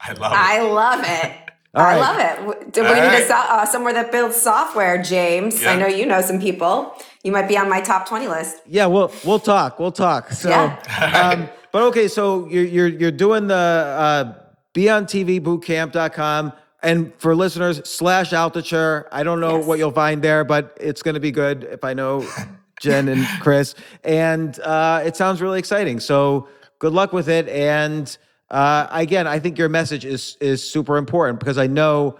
I 0.00 0.12
love 0.12 0.32
it. 0.32 0.36
I 0.36 0.60
love 0.62 1.00
it. 1.04 1.32
I 1.76 1.96
love 1.96 2.18
it. 2.18 2.72
Do 2.72 2.82
we 2.82 2.88
need 2.88 3.00
right. 3.00 3.28
a, 3.28 3.34
uh, 3.34 3.66
somewhere 3.66 3.92
that 3.92 4.10
builds 4.10 4.36
software, 4.36 5.02
James? 5.02 5.62
Yeah. 5.62 5.72
I 5.72 5.76
know 5.76 5.86
you 5.86 6.06
know 6.06 6.22
some 6.22 6.40
people. 6.40 6.94
You 7.22 7.32
might 7.32 7.48
be 7.48 7.58
on 7.58 7.68
my 7.68 7.82
top 7.82 8.08
twenty 8.08 8.28
list. 8.28 8.62
Yeah, 8.66 8.86
we'll 8.86 9.12
we'll 9.24 9.38
talk. 9.38 9.78
We'll 9.78 9.92
talk. 9.92 10.30
So, 10.30 10.48
yeah. 10.48 11.34
um, 11.34 11.48
but 11.72 11.82
okay, 11.84 12.08
so 12.08 12.48
you're 12.48 12.64
you're 12.64 12.88
you're 12.88 13.10
doing 13.10 13.48
the 13.48 13.54
uh, 13.54 14.34
beontvbootcamp.com. 14.74 16.52
And 16.82 17.12
for 17.18 17.34
listeners, 17.34 17.88
slash 17.88 18.30
Altucher. 18.30 19.06
I 19.10 19.22
don't 19.22 19.40
know 19.40 19.58
yes. 19.58 19.66
what 19.66 19.78
you'll 19.78 19.90
find 19.90 20.22
there, 20.22 20.44
but 20.44 20.76
it's 20.80 21.02
going 21.02 21.14
to 21.14 21.20
be 21.20 21.32
good 21.32 21.64
if 21.64 21.82
I 21.82 21.94
know 21.94 22.26
Jen 22.80 23.08
and 23.08 23.26
Chris. 23.40 23.74
And 24.04 24.58
uh, 24.60 25.02
it 25.04 25.16
sounds 25.16 25.42
really 25.42 25.58
exciting. 25.58 26.00
So 26.00 26.48
good 26.78 26.92
luck 26.92 27.12
with 27.12 27.28
it. 27.28 27.48
And 27.48 28.16
uh, 28.50 28.86
again, 28.90 29.26
I 29.26 29.38
think 29.38 29.58
your 29.58 29.68
message 29.68 30.04
is 30.04 30.36
is 30.40 30.66
super 30.68 30.96
important 30.96 31.40
because 31.40 31.58
I 31.58 31.66
know 31.66 32.18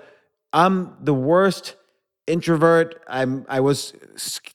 I'm 0.52 0.96
the 1.00 1.14
worst 1.14 1.76
introvert. 2.26 3.02
I'm 3.08 3.46
I 3.48 3.60
was 3.60 3.94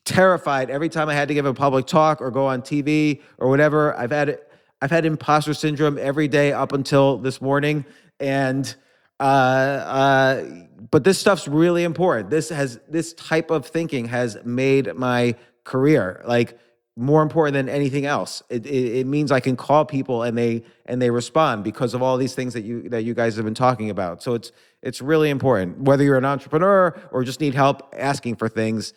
terrified 0.03 0.69
every 0.69 0.89
time 0.89 1.09
I 1.09 1.13
had 1.13 1.27
to 1.29 1.33
give 1.33 1.45
a 1.45 1.53
public 1.53 1.85
talk 1.85 2.21
or 2.21 2.31
go 2.31 2.47
on 2.47 2.61
TV 2.61 3.21
or 3.37 3.49
whatever. 3.49 3.97
I've 3.97 4.11
had 4.11 4.39
I've 4.81 4.91
had 4.91 5.05
imposter 5.05 5.53
syndrome 5.53 5.97
every 5.97 6.27
day 6.27 6.51
up 6.51 6.73
until 6.73 7.17
this 7.17 7.41
morning, 7.41 7.85
and 8.19 8.73
uh, 9.19 9.23
uh, 9.23 10.45
but 10.89 11.03
this 11.03 11.19
stuff's 11.19 11.47
really 11.47 11.83
important. 11.83 12.29
This 12.29 12.49
has 12.49 12.79
this 12.89 13.13
type 13.13 13.51
of 13.51 13.65
thinking 13.65 14.05
has 14.05 14.37
made 14.43 14.93
my 14.95 15.35
career 15.63 16.21
like 16.25 16.57
more 17.01 17.23
important 17.23 17.53
than 17.53 17.67
anything 17.67 18.05
else. 18.05 18.43
It, 18.49 18.65
it, 18.65 18.99
it 18.99 19.07
means 19.07 19.31
I 19.31 19.39
can 19.39 19.55
call 19.55 19.85
people 19.85 20.23
and 20.23 20.37
they 20.37 20.63
and 20.85 21.01
they 21.01 21.09
respond 21.09 21.63
because 21.63 21.93
of 21.93 22.01
all 22.01 22.17
these 22.17 22.35
things 22.35 22.53
that 22.53 22.63
you 22.63 22.87
that 22.89 23.03
you 23.03 23.13
guys 23.13 23.35
have 23.35 23.45
been 23.45 23.55
talking 23.55 23.89
about. 23.89 24.21
So 24.21 24.35
it's 24.35 24.51
it's 24.81 25.01
really 25.01 25.29
important 25.29 25.81
whether 25.81 26.03
you're 26.03 26.17
an 26.17 26.25
entrepreneur 26.25 26.97
or 27.11 27.23
just 27.23 27.41
need 27.41 27.55
help 27.55 27.93
asking 27.97 28.35
for 28.35 28.47
things. 28.47 28.93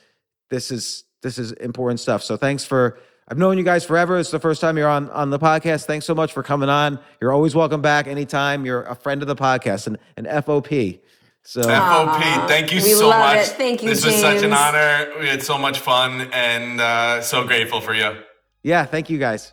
This 0.51 0.70
is 0.70 1.05
this 1.22 1.39
is 1.39 1.52
important 1.52 1.98
stuff. 1.98 2.22
So 2.22 2.36
thanks 2.36 2.64
for 2.64 2.98
I've 3.26 3.39
known 3.39 3.56
you 3.56 3.64
guys 3.64 3.86
forever. 3.86 4.18
It's 4.18 4.31
the 4.31 4.39
first 4.39 4.60
time 4.60 4.76
you're 4.76 4.89
on 4.89 5.09
on 5.10 5.31
the 5.31 5.39
podcast. 5.39 5.86
Thanks 5.86 6.05
so 6.05 6.14
much 6.14 6.32
for 6.32 6.43
coming 6.43 6.68
on. 6.68 6.98
You're 7.22 7.32
always 7.32 7.55
welcome 7.55 7.81
back 7.81 8.06
anytime. 8.06 8.66
You're 8.66 8.82
a 8.82 8.94
friend 8.94 9.22
of 9.22 9.28
the 9.28 9.36
podcast 9.36 9.86
and 9.86 9.98
an 10.18 10.26
FOP. 10.26 11.01
So 11.46 11.60
FOP, 11.60 12.48
thank 12.48 12.72
you 12.72 12.82
we 12.82 12.92
so 12.94 13.08
love 13.08 13.20
much. 13.20 13.46
it. 13.48 13.52
Thank 13.52 13.82
you, 13.82 13.90
This 13.90 14.04
was 14.04 14.16
such 14.16 14.42
an 14.42 14.52
honor. 14.52 15.12
We 15.20 15.28
had 15.28 15.42
so 15.42 15.58
much 15.58 15.78
fun 15.78 16.28
and 16.32 16.80
uh, 16.80 17.20
so 17.20 17.44
grateful 17.44 17.80
for 17.82 17.94
you. 17.94 18.16
yeah, 18.62 18.86
thank 18.86 19.10
you 19.10 19.18
guys. 19.18 19.52